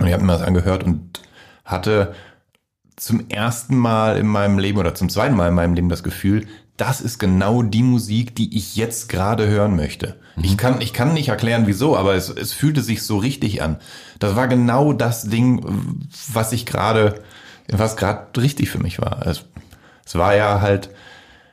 Und 0.00 0.06
ich 0.06 0.12
habe 0.12 0.24
mir 0.24 0.32
das 0.32 0.42
angehört 0.42 0.84
und 0.84 1.20
hatte 1.64 2.14
zum 2.96 3.28
ersten 3.28 3.76
Mal 3.76 4.16
in 4.16 4.26
meinem 4.26 4.58
Leben 4.58 4.78
oder 4.78 4.94
zum 4.94 5.08
zweiten 5.08 5.34
Mal 5.34 5.48
in 5.48 5.54
meinem 5.54 5.74
Leben 5.74 5.88
das 5.88 6.02
Gefühl, 6.04 6.46
das 6.82 7.00
ist 7.00 7.18
genau 7.20 7.62
die 7.62 7.84
Musik, 7.84 8.34
die 8.34 8.58
ich 8.58 8.74
jetzt 8.74 9.08
gerade 9.08 9.46
hören 9.46 9.76
möchte. 9.76 10.16
Ich 10.42 10.58
kann, 10.58 10.80
ich 10.80 10.92
kann 10.92 11.14
nicht 11.14 11.28
erklären, 11.28 11.68
wieso, 11.68 11.96
aber 11.96 12.16
es, 12.16 12.28
es 12.28 12.52
fühlte 12.52 12.82
sich 12.82 13.04
so 13.04 13.18
richtig 13.18 13.62
an. 13.62 13.76
Das 14.18 14.34
war 14.34 14.48
genau 14.48 14.92
das 14.92 15.22
Ding, 15.22 15.64
was 16.32 16.50
ich 16.50 16.66
gerade, 16.66 17.22
was 17.68 17.96
gerade 17.96 18.26
richtig 18.40 18.68
für 18.68 18.80
mich 18.80 18.98
war. 18.98 19.24
Es, 19.24 19.44
es 20.04 20.16
war 20.16 20.34
ja 20.34 20.60
halt, 20.60 20.90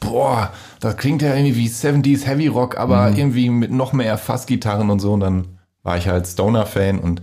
boah, 0.00 0.52
das 0.80 0.96
klingt 0.96 1.22
ja 1.22 1.34
irgendwie 1.34 1.56
wie 1.56 1.68
70s 1.68 2.26
Heavy 2.26 2.48
Rock, 2.48 2.76
aber 2.76 3.10
irgendwie 3.16 3.48
mit 3.48 3.70
noch 3.70 3.92
mehr 3.92 4.18
Fassgitarren 4.18 4.90
und 4.90 5.00
so. 5.00 5.12
Und 5.12 5.20
dann 5.20 5.58
war 5.82 5.96
ich 5.96 6.08
halt 6.08 6.26
Stoner-Fan 6.26 6.98
und 6.98 7.22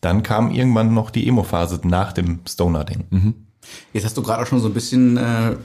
dann 0.00 0.22
kam 0.22 0.50
irgendwann 0.50 0.94
noch 0.94 1.10
die 1.10 1.28
Emo-Phase 1.28 1.80
nach 1.84 2.12
dem 2.12 2.40
Stoner-Ding. 2.48 3.36
Jetzt 3.92 4.04
hast 4.04 4.16
du 4.16 4.22
gerade 4.22 4.42
auch 4.42 4.46
schon 4.46 4.60
so 4.60 4.68
ein 4.68 4.74
bisschen 4.74 5.16
äh, 5.16 5.56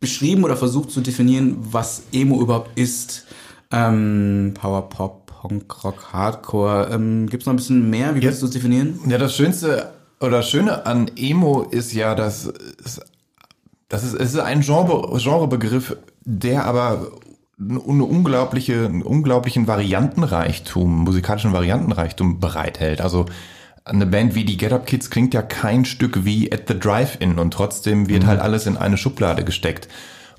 beschrieben 0.00 0.44
oder 0.44 0.56
versucht 0.56 0.90
zu 0.90 1.00
definieren, 1.00 1.56
was 1.60 2.04
Emo 2.12 2.40
überhaupt 2.40 2.78
ist. 2.78 3.26
Ähm, 3.70 4.54
Power 4.54 4.88
Pop, 4.88 5.25
Punk 5.46 5.84
Rock, 5.84 6.12
Hardcore. 6.12 6.88
Ähm, 6.92 7.28
Gibt 7.28 7.42
es 7.42 7.46
noch 7.46 7.52
ein 7.52 7.56
bisschen 7.56 7.88
mehr? 7.88 8.14
Wie 8.14 8.22
würdest 8.22 8.42
du 8.42 8.46
es 8.46 8.52
definieren? 8.52 8.98
Ja, 9.06 9.18
das 9.18 9.36
Schönste 9.36 9.92
oder 10.20 10.42
Schöne 10.42 10.86
an 10.86 11.10
Emo 11.16 11.62
ist 11.62 11.92
ja, 11.92 12.14
dass 12.14 12.46
es, 12.84 13.00
das 13.88 14.02
ist, 14.02 14.14
es 14.14 14.34
ist 14.34 14.40
ein 14.40 14.62
Genre, 14.62 15.16
Genrebegriff, 15.18 15.96
der 16.24 16.64
aber 16.64 17.12
eine 17.58 17.80
unglaubliche, 17.80 18.84
einen 18.84 19.02
unglaublichen 19.02 19.66
Variantenreichtum, 19.66 21.04
musikalischen 21.04 21.52
Variantenreichtum 21.52 22.40
bereithält. 22.40 23.00
Also 23.00 23.26
eine 23.84 24.06
Band 24.06 24.34
wie 24.34 24.44
die 24.44 24.56
Get 24.56 24.72
Up 24.72 24.86
Kids 24.86 25.10
klingt 25.10 25.32
ja 25.32 25.42
kein 25.42 25.84
Stück 25.84 26.24
wie 26.24 26.52
At 26.52 26.64
the 26.66 26.78
Drive-In 26.78 27.38
und 27.38 27.52
trotzdem 27.52 28.08
wird 28.08 28.26
halt 28.26 28.40
alles 28.40 28.66
in 28.66 28.76
eine 28.76 28.96
Schublade 28.96 29.44
gesteckt. 29.44 29.88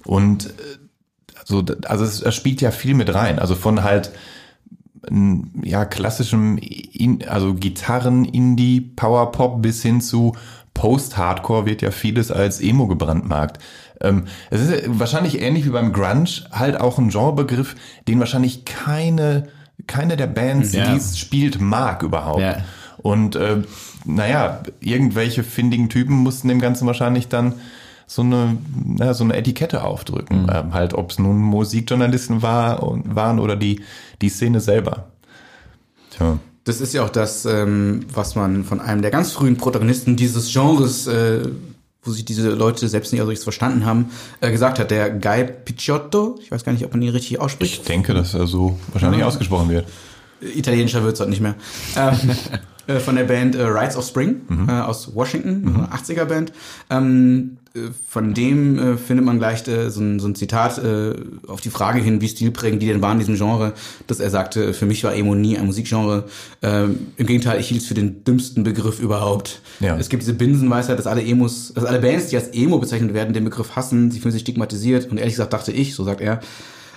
Und 0.04 0.48
äh, 0.48 0.52
so, 1.46 1.64
also 1.86 2.04
es, 2.04 2.22
es 2.22 2.36
spielt 2.36 2.60
ja 2.60 2.72
viel 2.72 2.94
mit 2.94 3.14
rein. 3.14 3.40
Also 3.40 3.56
von 3.56 3.84
halt 3.84 4.12
ja 5.64 5.86
klassischem, 5.86 6.58
in, 6.58 7.28
also 7.28 7.54
Gitarren, 7.54 8.26
Indie, 8.26 8.82
Power 8.82 9.32
Pop 9.32 9.62
bis 9.62 9.82
hin 9.82 10.02
zu 10.02 10.36
Post-Hardcore 10.74 11.66
wird 11.66 11.82
ja 11.82 11.92
vieles 11.92 12.32
als 12.32 12.62
Emo 12.62 12.88
gebrandmarkt. 12.88 13.60
Ähm, 14.00 14.26
es 14.52 14.62
ist 14.62 14.84
wahrscheinlich 14.88 15.42
ähnlich 15.42 15.66
wie 15.66 15.70
beim 15.72 15.92
Grunge, 15.92 16.30
halt 16.52 16.80
auch 16.80 17.00
ein 17.00 17.10
Genrebegriff, 17.10 17.76
den 18.08 18.20
wahrscheinlich 18.20 18.64
keine, 18.66 19.48
keine 19.88 20.18
der 20.18 20.28
Bands, 20.28 20.74
Ja. 20.74 20.92
die 20.92 20.98
es 20.98 21.18
spielt, 21.18 21.60
mag 21.60 22.04
überhaupt. 22.04 22.42
Ja. 22.42 22.58
Und 22.98 23.36
äh, 23.36 23.64
naja, 24.06 24.62
irgendwelche 24.80 25.44
findigen 25.44 25.90
Typen 25.90 26.16
mussten 26.18 26.48
dem 26.48 26.60
Ganzen 26.60 26.86
wahrscheinlich 26.88 27.28
dann 27.28 27.56
so 28.08 28.22
eine, 28.22 28.58
na, 28.86 29.14
so 29.14 29.26
eine 29.26 29.36
Etikette 29.36 29.84
aufdrücken. 29.84 30.44
Mhm. 30.44 30.50
Ähm, 30.52 30.74
halt, 30.74 30.94
ob 30.94 31.12
es 31.12 31.20
nun 31.20 31.38
Musikjournalisten 31.38 32.42
war 32.42 32.80
waren 33.04 33.40
oder 33.40 33.56
die, 33.56 33.82
die 34.22 34.30
Szene 34.30 34.62
selber. 34.62 35.08
Tja. 36.12 36.40
Das 36.64 36.82
ist 36.82 36.94
ja 36.94 37.04
auch 37.04 37.10
das, 37.10 37.46
ähm, 37.46 38.06
was 38.12 38.36
man 38.36 38.64
von 38.64 38.82
einem 38.82 39.02
der 39.02 39.12
ganz 39.12 39.32
frühen 39.32 39.58
Protagonisten 39.58 40.16
dieses 40.16 40.52
Genres, 40.52 41.08
äh, 41.08 41.50
wo 42.04 42.12
sich 42.12 42.26
diese 42.26 42.50
Leute 42.50 42.88
selbst 42.88 43.12
nicht 43.12 43.22
so 43.22 43.28
richtig 43.28 43.44
verstanden 43.44 43.86
haben, 43.86 44.10
äh, 44.42 44.52
gesagt 44.52 44.80
hat. 44.80 44.90
Der 44.92 45.10
Guy 45.10 45.46
Picciotto, 45.46 46.40
ich 46.42 46.52
weiß 46.52 46.64
gar 46.64 46.72
nicht, 46.72 46.86
ob 46.86 46.94
man 46.94 47.02
ihn 47.02 47.10
richtig 47.10 47.34
Ich 47.34 47.40
ausspricht. 47.40 47.88
denke, 47.88 48.14
dass 48.14 48.34
er 48.34 48.48
so 48.48 48.80
wahrscheinlich 48.94 49.24
ausgesprochen 49.24 49.70
wird. 49.70 49.86
Italienischer 50.42 51.04
wird's 51.04 51.20
heute 51.20 51.30
nicht 51.30 51.42
mehr. 51.42 51.56
Ähm, 51.96 52.18
äh, 52.88 53.00
von 53.00 53.16
der 53.16 53.26
Band 53.26 53.56
äh, 53.56 53.64
Rides 53.64 53.98
of 53.98 54.06
Spring 54.06 54.42
äh, 54.68 54.72
aus 54.72 55.14
Washington, 55.14 55.76
eine 55.76 55.88
80er 55.90 56.26
Band. 56.26 56.54
Ähm, 56.90 57.58
äh, 57.78 57.92
von 58.08 58.34
dem 58.34 58.80
äh, 58.80 58.98
findet 58.98 59.26
man 59.26 59.40
gleich 59.40 59.68
äh, 59.68 59.90
so, 59.90 60.02
ein, 60.02 60.20
so 60.20 60.28
ein 60.28 60.36
Zitat 60.36 60.78
äh, 60.78 61.16
auf 61.48 61.62
die 61.62 61.70
Frage 61.70 62.00
hin, 62.00 62.22
wie 62.22 62.28
stilprägend 62.28 62.82
die 62.82 62.88
denn 62.88 63.02
waren 63.02 63.14
in 63.14 63.20
diesem 63.20 63.36
Genre, 63.36 63.74
dass 64.08 64.20
er 64.20 64.30
sagte, 64.30 64.74
für 64.74 64.86
mich 64.86 65.04
war 65.04 65.14
Emo 65.14 65.36
nie 65.36 65.58
ein 65.58 65.66
Musikgenre. 65.66 66.26
Ähm, 66.62 67.00
Im 67.18 67.26
Gegenteil, 67.26 67.60
ich 67.60 67.68
hielt 67.68 67.82
es 67.82 67.88
für 67.88 67.94
den 67.94 68.24
dümmsten 68.24 68.64
Begriff 68.64 69.00
überhaupt. 69.00 69.62
Ja. 69.80 69.98
Es 69.98 70.10
gibt 70.10 70.24
diese 70.24 70.34
Binsenweisheit, 70.34 70.98
dass 70.98 71.08
alle 71.08 71.24
Emos, 71.24 71.74
dass 71.74 71.86
alle 71.86 72.00
Bands, 72.00 72.28
die 72.28 72.38
als 72.38 72.50
Emo 72.50 72.80
bezeichnet 72.80 73.14
werden, 73.14 73.34
den 73.34 73.44
Begriff 73.44 73.76
hassen, 73.76 74.12
sie 74.12 74.20
fühlen 74.20 74.32
sich 74.32 74.42
stigmatisiert. 74.42 75.10
Und 75.10 75.18
ehrlich 75.18 75.34
gesagt 75.34 75.54
dachte 75.54 75.72
ich, 75.72 75.94
so 75.94 76.04
sagt 76.04 76.22
er, 76.22 76.40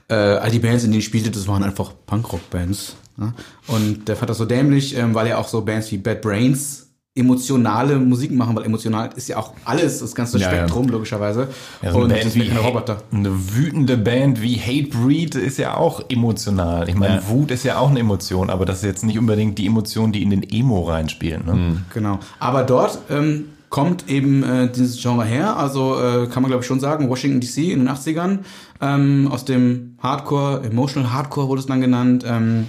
äh, 0.08 0.14
all 0.14 0.50
die 0.50 0.58
Bands, 0.58 0.84
in 0.84 0.90
denen 0.90 1.00
ich 1.00 1.04
spielte, 1.06 1.30
das 1.30 1.46
waren 1.46 1.62
einfach 1.62 1.92
Punkrock-Bands. 2.06 2.96
Ne? 3.16 3.32
Und 3.66 4.08
der 4.08 4.16
fand 4.16 4.30
das 4.30 4.38
so 4.38 4.44
dämlich, 4.44 4.96
ähm, 4.96 5.14
weil 5.14 5.28
ja 5.28 5.38
auch 5.38 5.48
so 5.48 5.60
Bands 5.62 5.90
wie 5.92 5.98
Bad 5.98 6.22
Brains 6.22 6.86
emotionale 7.12 7.98
Musik 7.98 8.30
machen, 8.30 8.54
weil 8.56 8.64
emotional 8.64 9.10
ist 9.16 9.28
ja 9.28 9.36
auch 9.36 9.52
alles, 9.64 9.98
das 9.98 10.14
ganze 10.14 10.38
Ja, 10.38 10.50
ja. 10.50 10.58
Spektrum 10.58 10.88
logischerweise. 10.88 11.48
Ja, 11.82 11.90
so 11.92 11.98
eine, 11.98 12.04
und 12.04 12.20
Band 12.20 12.34
wie 12.36 12.48
keine 12.48 12.62
Ha- 12.62 12.66
Roboter. 12.68 13.02
eine 13.12 13.54
wütende 13.56 13.96
Band 13.98 14.40
wie 14.42 14.56
Hatebreed 14.56 15.34
ist 15.34 15.58
ja 15.58 15.76
auch 15.76 16.02
emotional. 16.08 16.88
Ich 16.88 16.94
meine, 16.94 17.16
Ja. 17.16 17.28
Wut 17.28 17.50
ist 17.50 17.64
ja 17.64 17.78
auch 17.78 17.90
eine 17.90 17.98
Emotion, 18.00 18.48
aber 18.48 18.64
das 18.64 18.78
ist 18.78 18.84
jetzt 18.84 19.04
nicht 19.04 19.18
unbedingt 19.18 19.58
die 19.58 19.66
Emotion, 19.66 20.12
die 20.12 20.22
in 20.22 20.30
den 20.30 20.42
Emo 20.48 20.82
reinspielen. 20.82 21.44
Ne? 21.44 21.82
Genau. 21.92 22.20
Aber 22.38 22.62
dort 22.62 22.98
ähm, 23.10 23.46
kommt 23.70 24.08
eben 24.08 24.42
äh, 24.44 24.70
dieses 24.70 25.00
Genre 25.02 25.24
her. 25.24 25.56
Also 25.56 25.96
äh, 26.00 26.26
kann 26.28 26.42
man 26.42 26.50
glaube 26.50 26.62
ich 26.62 26.66
schon 26.68 26.80
sagen, 26.80 27.08
Washington 27.10 27.40
DC 27.40 27.58
in 27.72 27.80
den 27.80 27.88
80ern. 27.88 28.38
Ähm, 28.80 29.28
aus 29.30 29.44
dem 29.44 29.96
Hardcore, 30.02 30.62
Emotional 30.64 31.12
Hardcore 31.12 31.48
wurde 31.48 31.60
es 31.60 31.66
dann 31.66 31.80
genannt. 31.80 32.24
Ähm, 32.26 32.66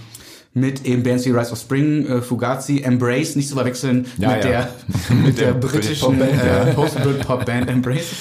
mit 0.53 0.85
eben 0.85 1.03
Bands 1.03 1.25
wie 1.25 1.31
Rise 1.31 1.51
of 1.51 1.59
Spring, 1.59 2.05
äh, 2.05 2.21
Fugazi, 2.21 2.81
Embrace, 2.81 3.35
nicht 3.35 3.47
zu 3.47 3.55
verwechseln 3.55 4.05
Ja, 4.17 4.35
mit, 4.35 4.43
ja. 4.45 4.49
Der, 4.49 4.69
mit 5.15 5.39
der 5.39 5.53
britischen 5.53 6.17
Popband, 6.19 6.43
äh, 6.43 6.73
Post-Pop-Band 6.73 7.69
Embrace. 7.69 8.11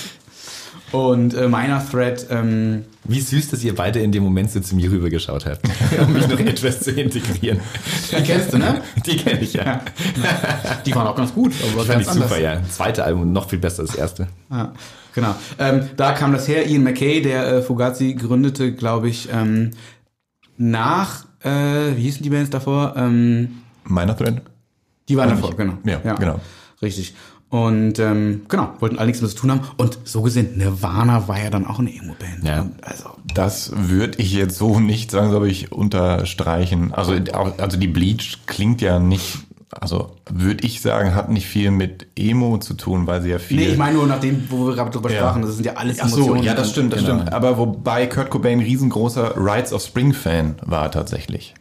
Und 0.93 1.35
äh, 1.35 1.47
Minor 1.47 1.81
Threat, 1.89 2.27
ähm, 2.31 2.85
Wie 3.05 3.21
süß, 3.21 3.51
dass 3.51 3.63
ihr 3.63 3.77
beide 3.77 4.01
in 4.01 4.11
dem 4.11 4.25
Moment 4.25 4.51
so 4.51 4.59
zu 4.59 4.75
mir 4.75 4.91
rübergeschaut 4.91 5.47
habt, 5.47 5.61
um 6.01 6.13
mich 6.13 6.27
noch 6.27 6.39
etwas 6.41 6.81
zu 6.81 6.91
integrieren. 6.91 7.61
die 8.11 8.23
kennst 8.25 8.53
du, 8.53 8.59
ne? 8.59 8.83
Die 9.07 9.17
kenne 9.17 9.41
ich 9.41 9.53
ja. 9.53 9.83
Die 10.85 10.93
waren 10.95 11.07
auch 11.07 11.15
ganz 11.15 11.33
gut, 11.33 11.53
aber 11.63 11.85
Fand 11.85 11.89
ganz 11.91 12.03
ich 12.07 12.11
anders. 12.11 12.29
super, 12.29 12.41
ja. 12.41 12.61
Zweite 12.69 13.05
Album 13.05 13.33
noch 13.33 13.49
viel 13.49 13.61
besser 13.61 13.83
als 13.83 13.91
das 13.91 13.99
erste. 14.01 14.29
Ja, 14.51 14.73
genau. 15.15 15.37
Ähm, 15.61 15.89
da 15.97 16.13
kam 16.13 16.33
das 16.33 16.49
her. 16.49 16.69
Ian 16.69 16.83
McKay, 16.83 17.23
der 17.23 17.47
äh, 17.47 17.63
Fugazi 17.63 18.15
gründete, 18.15 18.73
glaube 18.73 19.09
ich, 19.09 19.29
ähm, 19.33 19.71
nach, 20.57 21.25
äh, 21.43 21.97
wie 21.97 22.03
hießen 22.03 22.23
die 22.23 22.31
Bands 22.31 22.51
davor? 22.51 22.95
Ähm, 22.97 23.63
Meiner 23.85 24.17
Thread? 24.17 24.43
die 25.09 25.17
waren 25.17 25.29
davor, 25.31 25.57
genau. 25.57 25.75
Ja, 25.85 25.99
genau. 26.15 26.41
Richtig. 26.83 27.15
Und 27.49 27.99
ähm, 27.99 28.43
genau, 28.49 28.75
wollten 28.79 28.97
alle 28.99 29.09
nichts 29.09 29.21
mehr 29.21 29.29
zu 29.29 29.37
tun 29.37 29.51
haben. 29.51 29.63
Und 29.77 29.99
so 30.05 30.23
gesehen, 30.23 30.57
Nirvana 30.57 31.27
war 31.27 31.43
ja 31.43 31.51
dann 31.51 31.67
auch 31.67 31.81
eine 31.81 31.93
Emo-Band. 31.93 32.45
Ja. 32.45 32.71
Also, 32.83 33.11
Das 33.35 33.73
würde 33.75 34.19
ich 34.23 34.33
jetzt 34.33 34.57
so 34.57 34.79
nicht 34.79 35.11
sagen, 35.11 35.33
soll 35.33 35.49
ich 35.49 35.73
unterstreichen. 35.73 36.95
Also, 36.95 37.15
also 37.59 37.77
die 37.77 37.89
Bleach 37.89 38.39
klingt 38.47 38.81
ja 38.81 39.01
nicht, 39.01 39.39
also 39.71 40.17
würde 40.31 40.65
ich 40.67 40.81
sagen, 40.81 41.15
hat 41.15 41.31
nicht 41.31 41.47
viel 41.47 41.71
mit 41.71 42.07
Emo 42.17 42.59
zu 42.59 42.75
tun, 42.75 43.07
weil 43.07 43.23
sie 43.23 43.31
ja 43.31 43.39
viel. 43.39 43.57
nee, 43.59 43.67
ich 43.69 43.79
meine 43.79 43.97
nur 43.97 44.07
nach 44.07 44.21
dem, 44.21 44.47
wo 44.51 44.67
wir 44.67 44.75
gerade 44.75 44.91
drüber 44.91 45.11
Ja. 45.11 45.19
sprachen, 45.19 45.43
das 45.43 45.55
sind 45.55 45.65
ja 45.65 45.75
alles 45.75 45.99
Ach 46.01 46.09
so, 46.09 46.17
Emotionen. 46.17 46.43
ja, 46.43 46.55
das 46.55 46.71
stimmt, 46.71 46.93
das 46.93 47.01
Genau. 47.01 47.15
stimmt. 47.17 47.33
Aber 47.33 47.57
wobei 47.59 48.07
Kurt 48.07 48.31
Cobain 48.31 48.59
ein 48.59 48.65
riesengroßer 48.65 49.35
Rides 49.37 49.73
of 49.73 49.83
Spring 49.83 50.13
Fan 50.13 50.57
war 50.65 50.91
tatsächlich. 50.91 51.55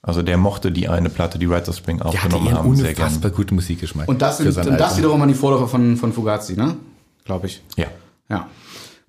Also 0.00 0.22
der 0.22 0.36
mochte 0.36 0.70
die 0.70 0.88
eine 0.88 1.08
Platte, 1.08 1.38
die 1.38 1.46
Rides 1.46 1.68
of 1.70 1.76
Spring 1.76 2.00
aufgenommen 2.02 2.48
einen 2.48 2.56
haben, 2.58 2.76
sehr 2.76 2.92
gerne. 2.94 3.06
unfassbar 3.10 3.30
guten 3.30 3.54
Musikgeschmack. 3.54 4.06
Und 4.08 4.20
das, 4.20 4.38
sind, 4.38 4.56
und 4.56 4.78
das 4.78 4.98
wiederum 4.98 5.20
waren 5.20 5.28
die 5.28 5.34
Vorläufer 5.34 5.66
von, 5.68 5.96
von 5.96 6.12
Fugazi, 6.12 6.56
ne? 6.56 6.76
Glaube 7.24 7.46
ich. 7.46 7.62
Ja. 7.76 7.86
Ja, 8.28 8.48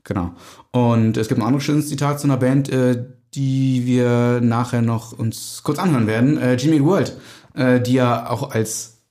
genau. 0.05 0.31
Und 0.71 1.17
es 1.17 1.27
gibt 1.27 1.39
ein 1.41 1.45
anderes 1.45 1.63
schönes 1.63 1.89
Zitat 1.89 2.19
zu 2.19 2.27
einer 2.27 2.37
Band, 2.37 2.69
äh, 2.69 3.03
die 3.33 3.85
wir 3.85 4.39
nachher 4.41 4.81
noch 4.81 5.11
uns 5.11 5.61
kurz 5.63 5.79
anhören 5.79 6.07
werden. 6.07 6.37
Äh, 6.37 6.55
Jimmy 6.55 6.81
World, 6.83 7.17
äh, 7.55 7.81
die 7.81 7.93
ja 7.93 8.29
auch 8.29 8.51
als 8.51 9.01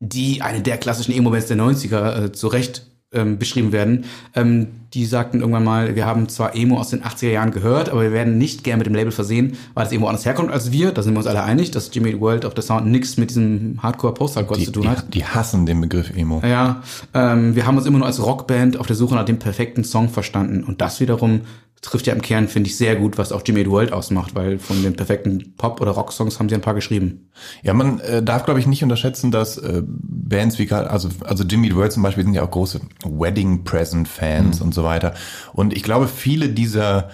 die 0.00 0.42
eine 0.42 0.62
der 0.62 0.78
klassischen 0.78 1.12
Emo-Bands 1.12 1.46
der 1.46 1.58
90er 1.58 2.24
äh, 2.24 2.32
zu 2.32 2.48
Recht 2.48 2.86
ähm, 3.12 3.38
beschrieben 3.38 3.72
werden. 3.72 4.04
Ähm, 4.34 4.68
die 4.94 5.04
sagten 5.04 5.40
irgendwann 5.40 5.64
mal, 5.64 5.94
wir 5.94 6.06
haben 6.06 6.28
zwar 6.28 6.54
Emo 6.54 6.78
aus 6.78 6.90
den 6.90 7.02
80er 7.02 7.30
Jahren 7.30 7.50
gehört, 7.50 7.88
aber 7.88 8.02
wir 8.02 8.12
werden 8.12 8.38
nicht 8.38 8.64
gern 8.64 8.78
mit 8.78 8.86
dem 8.86 8.94
Label 8.94 9.12
versehen, 9.12 9.56
weil 9.74 9.84
das 9.84 9.92
Emo 9.92 10.08
anders 10.08 10.24
herkommt 10.24 10.50
als 10.50 10.72
wir. 10.72 10.92
Da 10.92 11.02
sind 11.02 11.14
wir 11.14 11.18
uns 11.18 11.26
alle 11.26 11.42
einig, 11.42 11.70
dass 11.70 11.90
Jimmy 11.92 12.20
World 12.20 12.44
auf 12.44 12.54
der 12.54 12.62
Sound 12.62 12.86
nichts 12.86 13.16
mit 13.16 13.30
diesem 13.30 13.80
Hardcore-Post-Hardcore 13.82 14.60
zu 14.60 14.72
tun 14.72 14.82
die, 14.82 14.88
hat. 14.88 15.14
die 15.14 15.24
hassen 15.24 15.66
den 15.66 15.80
Begriff 15.80 16.10
Emo. 16.16 16.42
Ja, 16.44 16.82
ähm, 17.14 17.54
wir 17.54 17.66
haben 17.66 17.76
uns 17.76 17.86
immer 17.86 17.98
nur 17.98 18.06
als 18.06 18.24
Rockband 18.24 18.78
auf 18.78 18.86
der 18.86 18.96
Suche 18.96 19.14
nach 19.14 19.24
dem 19.24 19.38
perfekten 19.38 19.84
Song 19.84 20.08
verstanden. 20.08 20.64
Und 20.64 20.80
das 20.80 21.00
wiederum 21.00 21.42
trifft 21.82 22.06
ja 22.06 22.12
im 22.12 22.20
Kern, 22.20 22.48
finde 22.48 22.68
ich, 22.68 22.76
sehr 22.76 22.96
gut, 22.96 23.16
was 23.16 23.32
auch 23.32 23.42
Jimmy 23.44 23.60
Eat 23.60 23.70
World 23.70 23.92
ausmacht, 23.92 24.34
weil 24.34 24.58
von 24.58 24.82
den 24.82 24.94
perfekten 24.94 25.54
Pop- 25.56 25.80
oder 25.80 25.92
Rock-Songs 25.92 26.38
haben 26.38 26.48
sie 26.48 26.54
ein 26.54 26.60
paar 26.60 26.74
geschrieben. 26.74 27.30
Ja, 27.62 27.72
man 27.72 28.00
äh, 28.00 28.22
darf, 28.22 28.44
glaube 28.44 28.60
ich, 28.60 28.66
nicht 28.66 28.82
unterschätzen, 28.82 29.30
dass 29.30 29.56
äh, 29.56 29.82
Bands 29.86 30.58
wie 30.58 30.70
also, 30.70 31.08
also 31.24 31.44
Jimmy 31.44 31.68
Eat 31.68 31.76
World 31.76 31.92
zum 31.92 32.02
Beispiel 32.02 32.24
sind 32.24 32.34
ja 32.34 32.42
auch 32.42 32.50
große 32.50 32.80
Wedding 33.04 33.64
Present 33.64 34.08
Fans 34.08 34.60
und 34.60 34.74
so 34.74 34.84
weiter. 34.84 35.14
Und 35.54 35.74
ich 35.74 35.82
glaube, 35.82 36.06
viele 36.06 36.50
dieser 36.50 37.08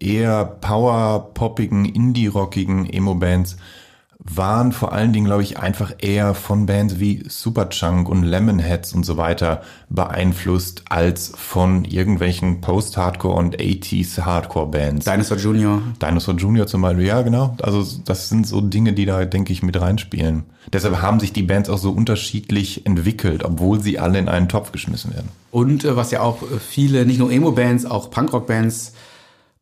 eher 0.00 0.44
power-poppigen, 0.44 1.86
indie-rockigen 1.86 2.86
Emo-Bands 2.86 3.56
waren 4.24 4.72
vor 4.72 4.92
allen 4.92 5.12
Dingen, 5.12 5.26
glaube 5.26 5.42
ich, 5.42 5.58
einfach 5.58 5.92
eher 5.98 6.34
von 6.34 6.66
Bands 6.66 7.00
wie 7.00 7.24
Superchunk 7.28 8.08
und 8.08 8.22
Lemonheads 8.22 8.92
und 8.92 9.04
so 9.04 9.16
weiter 9.16 9.62
beeinflusst, 9.88 10.84
als 10.88 11.32
von 11.34 11.84
irgendwelchen 11.84 12.60
Post-Hardcore 12.60 13.36
und 13.36 13.56
80s 13.58 14.20
Hardcore-Bands. 14.20 15.04
Dinosaur 15.04 15.38
Junior. 15.38 15.82
Dinosaur 16.00 16.36
Junior 16.36 16.66
zum 16.66 16.82
Beispiel, 16.82 17.06
ja 17.06 17.22
genau. 17.22 17.56
Also 17.62 17.84
das 18.04 18.28
sind 18.28 18.46
so 18.46 18.60
Dinge, 18.60 18.92
die 18.92 19.06
da, 19.06 19.24
denke 19.24 19.52
ich, 19.52 19.62
mit 19.62 19.80
reinspielen. 19.80 20.44
Deshalb 20.72 21.02
haben 21.02 21.18
sich 21.18 21.32
die 21.32 21.42
Bands 21.42 21.68
auch 21.68 21.78
so 21.78 21.90
unterschiedlich 21.90 22.86
entwickelt, 22.86 23.44
obwohl 23.44 23.80
sie 23.80 23.98
alle 23.98 24.18
in 24.18 24.28
einen 24.28 24.48
Topf 24.48 24.70
geschmissen 24.70 25.12
werden. 25.12 25.30
Und 25.50 25.84
äh, 25.84 25.96
was 25.96 26.12
ja 26.12 26.20
auch 26.20 26.42
äh, 26.42 26.58
viele, 26.60 27.04
nicht 27.06 27.18
nur 27.18 27.32
Emo-Bands, 27.32 27.86
auch 27.86 28.10
Punkrock-Bands, 28.10 28.92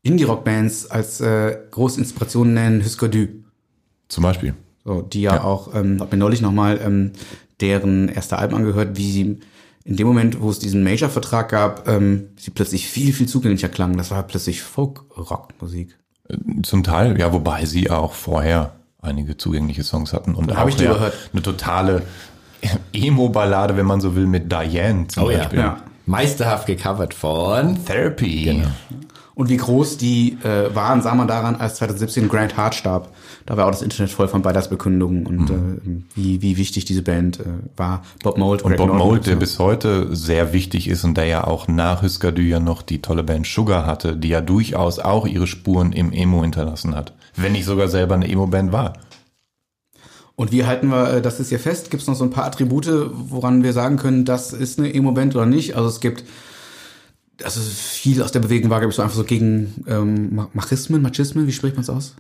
Indie-Rock-Bands 0.03 0.90
als 0.90 1.20
äh, 1.20 1.57
große 1.70 1.99
Inspiration 2.01 2.53
nennen, 2.53 2.85
Husker 2.85 3.09
Du. 3.09 3.29
Zum 4.11 4.23
Beispiel. 4.23 4.53
So, 4.85 5.01
die 5.01 5.23
ja, 5.23 5.37
Ja. 5.37 5.44
auch, 5.44 5.75
ähm, 5.75 5.96
hab 6.01 6.12
mir 6.12 6.18
neulich 6.18 6.42
nochmal 6.42 6.79
ähm, 6.85 7.12
deren 7.61 8.09
erste 8.11 8.38
Alben 8.38 8.57
angehört, 8.57 8.99
wie 8.99 9.11
sie 9.11 9.38
in 9.85 9.96
dem 9.96 10.07
Moment, 10.07 10.40
wo 10.42 10.51
es 10.51 10.59
diesen 10.59 10.85
Major-Vertrag 10.85 11.49
gab, 11.49 11.88
ähm, 11.88 12.29
sie 12.37 12.51
plötzlich 12.51 12.87
viel, 12.87 13.14
viel 13.14 13.27
zugänglicher 13.29 13.68
klangen. 13.70 13.96
Das 13.96 14.11
war 14.11 14.23
plötzlich 14.25 14.61
Folk-Rock-Musik. 14.62 15.96
Zum 16.62 16.83
Teil, 16.85 17.18
ja, 17.18 17.33
wobei 17.33 17.64
sie 17.64 17.90
auch 17.90 18.12
vorher 18.12 18.73
einige 19.03 19.37
zugängliche 19.38 19.83
Songs 19.83 20.12
hatten 20.12 20.35
und 20.35 20.55
Hab 20.55 20.64
auch 20.64 20.68
ich 20.68 20.77
die 20.77 20.85
ja, 20.85 20.92
gehört. 20.92 21.14
eine 21.33 21.42
totale 21.42 22.03
Emo-Ballade, 22.92 23.77
wenn 23.77 23.87
man 23.87 24.01
so 24.01 24.14
will, 24.16 24.27
mit 24.27 24.53
Diane 24.53 25.09
zum 25.09 25.25
Oh 25.25 25.31
ja. 25.31 25.38
Beispiel. 25.38 25.59
Ja. 25.61 25.83
Meisterhaft 26.07 26.66
gecovert 26.66 27.14
von 27.14 27.85
Therapy. 27.85 28.44
Genau. 28.44 28.68
Und 29.35 29.49
wie 29.49 29.57
groß 29.57 29.97
die 29.97 30.37
äh, 30.43 30.75
waren, 30.75 31.03
sah 31.03 31.14
man 31.14 31.29
daran, 31.29 31.57
als 31.57 31.77
2017 31.77 32.29
Grant 32.29 32.57
Hart 32.57 32.75
starb. 32.75 33.09
Da 33.47 33.57
war 33.57 33.66
auch 33.66 33.71
das 33.71 33.83
Internet 33.83 34.11
voll 34.11 34.29
von 34.29 34.43
Beileidsbekundungen 34.43 35.27
und 35.27 35.51
äh, 35.51 36.03
wie, 36.14 36.43
wie 36.43 36.57
wichtig 36.57 36.85
diese 36.85 37.03
Band 37.03 37.40
äh, 37.40 37.45
war. 37.77 38.03
Bob 38.23 38.38
Mould, 38.38 38.62
Und 38.62 38.71
Greg 38.71 38.79
Bob 38.79 38.88
Norton 38.88 39.07
Mould, 39.07 39.27
der 39.27 39.35
so. 39.35 39.40
bis 39.40 39.59
heute 39.59 40.14
sehr 40.14 40.53
wichtig 40.53 40.88
ist 40.88 41.05
und 41.05 41.16
der 41.16 41.25
ja 41.25 41.45
auch 41.45 41.69
nach 41.69 42.03
Husker 42.03 42.33
Du 42.33 42.43
ja 42.43 42.61
noch 42.61 42.83
die 42.83 43.01
tolle 43.01 43.23
Band 43.23 43.47
Sugar 43.47 43.87
hatte, 43.87 44.16
die 44.16 44.29
ja 44.29 44.40
durchaus 44.40 44.99
auch 44.99 45.27
ihre 45.27 45.47
Spuren 45.47 45.93
im 45.93 46.12
Emo 46.12 46.43
hinterlassen 46.43 46.95
hat. 46.95 47.14
Wenn 47.37 47.53
nicht 47.53 47.64
sogar 47.64 47.88
selber 47.88 48.14
eine 48.14 48.29
Emo-Band 48.29 48.73
war. 48.73 48.95
Und 50.37 50.53
wie 50.53 50.64
halten 50.64 50.88
wir 50.88 51.14
äh, 51.14 51.23
das 51.23 51.38
ist 51.38 51.51
hier 51.51 51.59
fest? 51.59 51.90
Gibt 51.90 52.03
es 52.03 52.09
noch 52.09 52.14
so 52.14 52.25
ein 52.25 52.31
paar 52.31 52.47
Attribute, 52.47 52.88
woran 53.12 53.62
wir 53.62 53.73
sagen 53.73 53.97
können, 53.97 54.25
das 54.25 54.53
ist 54.53 54.79
eine 54.79 54.93
Emo-Band 54.93 55.37
oder 55.37 55.47
nicht? 55.47 55.77
Also 55.77 55.88
es 55.88 56.01
gibt, 56.01 56.25
also 57.44 57.61
viel 57.61 58.22
aus 58.22 58.33
der 58.33 58.40
Bewegung 58.40 58.70
war, 58.70 58.81
glaube 58.81 58.90
ich, 58.90 58.96
so 58.96 59.03
einfach 59.03 59.16
so 59.16 59.24
gegen 59.24 59.85
ähm, 59.87 60.35
Ma- 60.35 60.48
Machismen, 60.53 61.03
Machismen, 61.03 61.46
wie 61.46 61.53
spricht 61.53 61.76
man 61.76 61.83
es 61.83 61.90
aus? 61.90 62.14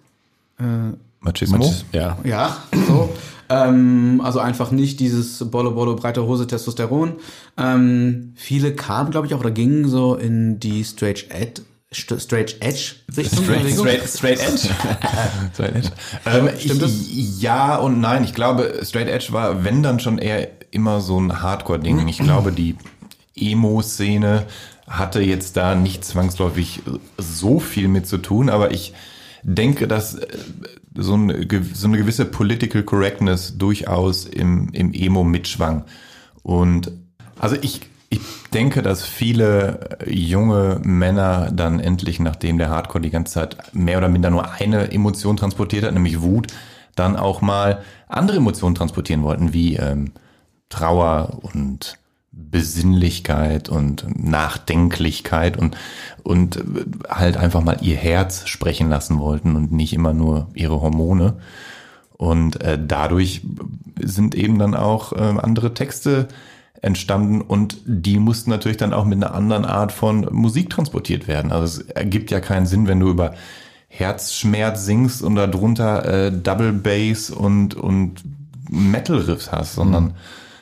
Machismo? 1.20 1.74
Ja. 1.92 2.18
Ja, 2.24 2.56
so. 2.86 3.10
ähm, 3.48 4.20
also 4.22 4.38
einfach 4.40 4.70
nicht 4.70 5.00
dieses 5.00 5.38
Bolle, 5.50 5.70
Bolle, 5.70 5.94
breite 5.96 6.24
Hose, 6.26 6.46
Testosteron. 6.46 7.14
Ähm, 7.56 8.32
viele 8.36 8.74
kamen, 8.74 9.10
glaube 9.10 9.26
ich, 9.26 9.34
auch 9.34 9.40
oder 9.40 9.50
gingen 9.50 9.88
so 9.88 10.14
in 10.16 10.60
die 10.60 10.84
Straight 10.84 11.26
Edge, 11.30 11.62
St- 11.94 12.20
Straight 12.20 12.56
Edge 12.60 12.92
Richtung. 13.16 13.46
der 13.46 13.54
Bewegung. 13.60 13.86
straight 14.06 14.38
edge. 14.40 14.68
Straight 15.54 15.74
Edge. 15.76 15.90
Ähm, 16.26 16.48
Stimmt 16.58 16.82
das? 16.82 16.92
ja 17.40 17.76
und 17.76 18.00
nein. 18.00 18.22
Ich 18.24 18.34
glaube, 18.34 18.80
Straight 18.82 19.08
Edge 19.08 19.32
war, 19.32 19.64
wenn 19.64 19.82
dann 19.82 19.98
schon 19.98 20.18
eher 20.18 20.48
immer 20.70 21.00
so 21.00 21.18
ein 21.20 21.42
Hardcore-Ding. 21.42 22.06
Ich 22.06 22.18
glaube, 22.18 22.52
die 22.52 22.76
Emo-Szene 23.34 24.46
hatte 24.90 25.22
jetzt 25.22 25.56
da 25.56 25.76
nicht 25.76 26.04
zwangsläufig 26.04 26.82
so 27.16 27.60
viel 27.60 27.86
mit 27.86 28.08
zu 28.08 28.18
tun, 28.18 28.50
aber 28.50 28.72
ich 28.72 28.92
denke, 29.44 29.86
dass 29.86 30.16
äh, 30.16 30.26
so 30.96 31.14
eine, 31.14 31.46
so 31.72 31.86
eine 31.86 31.96
gewisse 31.96 32.24
Political 32.24 32.82
Correctness 32.82 33.56
durchaus 33.56 34.26
im, 34.26 34.70
im 34.72 34.92
Emo 34.92 35.22
mitschwang. 35.22 35.84
Und 36.42 36.90
also 37.38 37.56
ich, 37.62 37.82
ich 38.08 38.20
denke, 38.52 38.82
dass 38.82 39.04
viele 39.04 39.98
junge 40.06 40.80
Männer 40.82 41.52
dann 41.52 41.78
endlich, 41.78 42.18
nachdem 42.18 42.58
der 42.58 42.70
Hardcore 42.70 43.00
die 43.00 43.10
ganze 43.10 43.34
Zeit 43.34 43.72
mehr 43.72 43.98
oder 43.98 44.08
minder 44.08 44.30
nur 44.30 44.50
eine 44.50 44.90
Emotion 44.90 45.36
transportiert 45.36 45.84
hat, 45.84 45.94
nämlich 45.94 46.20
Wut, 46.20 46.48
dann 46.96 47.16
auch 47.16 47.40
mal 47.40 47.82
andere 48.08 48.38
Emotionen 48.38 48.74
transportieren 48.74 49.22
wollten, 49.22 49.52
wie 49.52 49.76
ähm, 49.76 50.12
Trauer 50.68 51.38
und 51.42 51.99
Besinnlichkeit 52.50 53.68
und 53.68 54.06
Nachdenklichkeit 54.16 55.56
und, 55.56 55.76
und 56.22 56.62
halt 57.08 57.36
einfach 57.36 57.62
mal 57.62 57.78
ihr 57.80 57.96
Herz 57.96 58.46
sprechen 58.48 58.88
lassen 58.88 59.18
wollten 59.18 59.56
und 59.56 59.72
nicht 59.72 59.92
immer 59.92 60.12
nur 60.12 60.48
ihre 60.54 60.80
Hormone. 60.80 61.34
Und 62.16 62.62
äh, 62.62 62.78
dadurch 62.80 63.42
sind 64.00 64.34
eben 64.34 64.58
dann 64.58 64.74
auch 64.74 65.12
äh, 65.12 65.16
andere 65.16 65.74
Texte 65.74 66.28
entstanden 66.82 67.40
und 67.40 67.78
die 67.84 68.18
mussten 68.18 68.50
natürlich 68.50 68.78
dann 68.78 68.92
auch 68.92 69.04
mit 69.04 69.22
einer 69.22 69.34
anderen 69.34 69.64
Art 69.64 69.92
von 69.92 70.26
Musik 70.30 70.70
transportiert 70.70 71.28
werden. 71.28 71.52
Also 71.52 71.80
es 71.80 71.88
ergibt 71.90 72.30
ja 72.30 72.40
keinen 72.40 72.66
Sinn, 72.66 72.86
wenn 72.88 73.00
du 73.00 73.10
über 73.10 73.34
Herzschmerz 73.88 74.84
singst 74.84 75.22
und 75.22 75.34
darunter 75.34 76.04
äh, 76.04 76.32
Double 76.32 76.72
Bass 76.72 77.30
und, 77.30 77.74
und 77.74 78.22
Metal 78.70 79.18
Riffs 79.18 79.50
hast, 79.50 79.74
sondern 79.74 80.14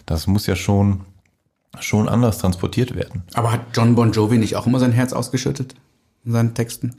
das 0.07 0.27
muss 0.27 0.47
ja 0.47 0.57
schon, 0.57 1.03
schon 1.81 2.09
anders 2.09 2.39
transportiert 2.39 2.95
werden. 2.95 3.23
Aber 3.35 3.53
hat 3.53 3.61
John 3.75 3.95
Bon 3.95 4.13
Jovi 4.13 4.39
nicht 4.39 4.57
auch 4.57 4.67
immer 4.67 4.81
sein 4.81 4.93
Herz 4.93 5.13
ausgeschüttet 5.13 5.75
in 6.25 6.33
seinen 6.33 6.55
Texten? 6.55 6.97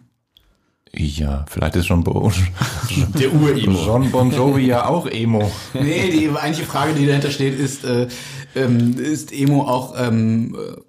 Ja, 0.92 1.46
vielleicht 1.48 1.76
ist 1.76 1.86
schon 1.86 2.04
Bo 2.04 2.32
Der 3.20 3.34
Ur-Emo. 3.34 3.86
John 3.86 4.12
Bon 4.12 4.32
Jovi 4.32 4.66
ja 4.66 4.86
auch 4.88 5.06
Emo. 5.06 5.52
Nee, 5.74 6.10
die 6.10 6.30
eigentliche 6.30 6.68
Frage, 6.68 6.94
die 6.94 7.06
dahinter 7.06 7.30
steht, 7.30 7.60
ist, 7.60 7.86
äh, 7.86 8.08
ähm, 8.56 8.98
ist 8.98 9.32
Emo 9.32 9.68
auch 9.68 9.94
ähm, 9.98 10.56
äh, 10.56 10.82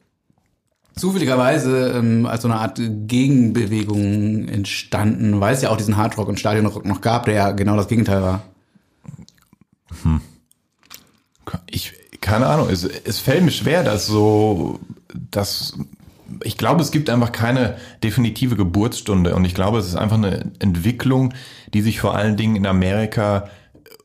zufälligerweise 0.99 1.93
ähm, 1.97 2.25
als 2.27 2.43
so 2.43 2.49
eine 2.49 2.59
Art 2.59 2.81
Gegenbewegung 2.81 4.49
entstanden, 4.49 5.41
weil 5.41 5.55
es 5.55 5.63
ja 5.63 5.71
auch 5.71 5.77
diesen 5.77 5.99
Hardrock 5.99 6.29
und 6.29 6.41
Stadionrock 6.41 6.87
noch 6.87 7.03
gab, 7.03 7.27
der 7.27 7.35
ja 7.35 7.51
genau 7.51 7.77
das 7.77 7.89
Gegenteil 7.89 8.23
war. 8.23 8.43
Ich, 10.05 10.21
keine 12.31 12.47
Ahnung, 12.47 12.69
es, 12.71 12.85
es 12.85 13.19
fällt 13.19 13.43
mir 13.43 13.51
schwer, 13.51 13.83
dass 13.83 14.07
so, 14.07 14.79
dass, 15.33 15.77
ich 16.45 16.57
glaube, 16.57 16.81
es 16.81 16.93
gibt 16.93 17.11
einfach 17.11 17.33
keine 17.33 17.77
definitive 18.05 18.55
Geburtsstunde 18.55 19.35
und 19.35 19.45
ich 19.45 19.55
glaube, 19.55 19.79
es 19.79 19.87
ist 19.87 19.97
einfach 19.97 20.17
eine 20.17 20.53
Entwicklung, 20.61 21.35
die 21.75 21.83
sich 21.83 21.99
vor 21.99 22.15
allen 22.15 22.37
Dingen 22.37 22.55
in 22.55 22.67
Amerika 22.67 23.49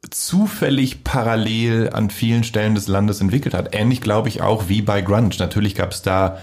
zufällig 0.09 1.03
parallel 1.03 1.91
an 1.91 2.09
vielen 2.09 2.43
Stellen 2.43 2.73
des 2.73 2.88
Landes 2.88 3.21
entwickelt 3.21 3.53
hat. 3.53 3.75
Ähnlich 3.75 4.01
glaube 4.01 4.29
ich 4.29 4.41
auch 4.41 4.69
wie 4.69 4.81
bei 4.81 5.01
Grunge. 5.01 5.35
Natürlich 5.38 5.75
gab 5.75 5.91
es 5.91 6.01
da 6.01 6.38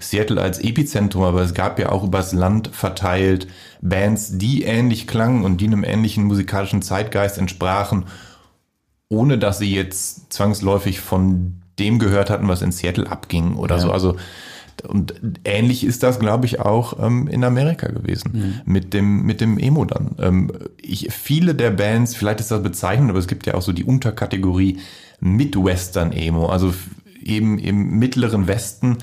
Seattle 0.00 0.40
als 0.40 0.58
Epizentrum, 0.58 1.22
aber 1.22 1.42
es 1.42 1.54
gab 1.54 1.78
ja 1.78 1.90
auch 1.90 2.04
übers 2.04 2.32
Land 2.32 2.70
verteilt 2.72 3.48
Bands, 3.80 4.38
die 4.38 4.62
ähnlich 4.62 5.06
klangen 5.06 5.44
und 5.44 5.60
die 5.60 5.66
einem 5.66 5.84
ähnlichen 5.84 6.24
musikalischen 6.24 6.82
Zeitgeist 6.82 7.38
entsprachen 7.38 8.06
ohne 9.08 9.38
dass 9.38 9.58
sie 9.58 9.74
jetzt 9.74 10.32
zwangsläufig 10.32 11.00
von 11.00 11.62
dem 11.78 11.98
gehört 11.98 12.30
hatten, 12.30 12.48
was 12.48 12.62
in 12.62 12.72
Seattle 12.72 13.10
abging 13.10 13.54
oder 13.54 13.78
so. 13.78 13.90
Also 13.90 14.16
und 14.86 15.14
ähnlich 15.44 15.82
ist 15.82 16.02
das, 16.02 16.20
glaube 16.20 16.46
ich, 16.46 16.60
auch 16.60 17.04
ähm, 17.04 17.26
in 17.26 17.42
Amerika 17.42 17.88
gewesen 17.88 18.62
mit 18.64 18.94
dem 18.94 19.22
mit 19.22 19.40
dem 19.40 19.58
Emo 19.58 19.84
dann. 19.84 20.14
Ähm, 20.18 20.52
ich, 20.80 21.12
viele 21.12 21.54
der 21.54 21.70
Bands, 21.70 22.14
vielleicht 22.14 22.40
ist 22.40 22.50
das 22.50 22.62
bezeichnend, 22.62 23.10
aber 23.10 23.18
es 23.18 23.26
gibt 23.26 23.46
ja 23.46 23.54
auch 23.54 23.62
so 23.62 23.72
die 23.72 23.84
Unterkategorie 23.84 24.78
Midwestern 25.20 26.12
Emo, 26.12 26.46
also 26.46 26.72
eben 27.20 27.58
im 27.58 27.98
mittleren 27.98 28.46
Westen 28.46 28.98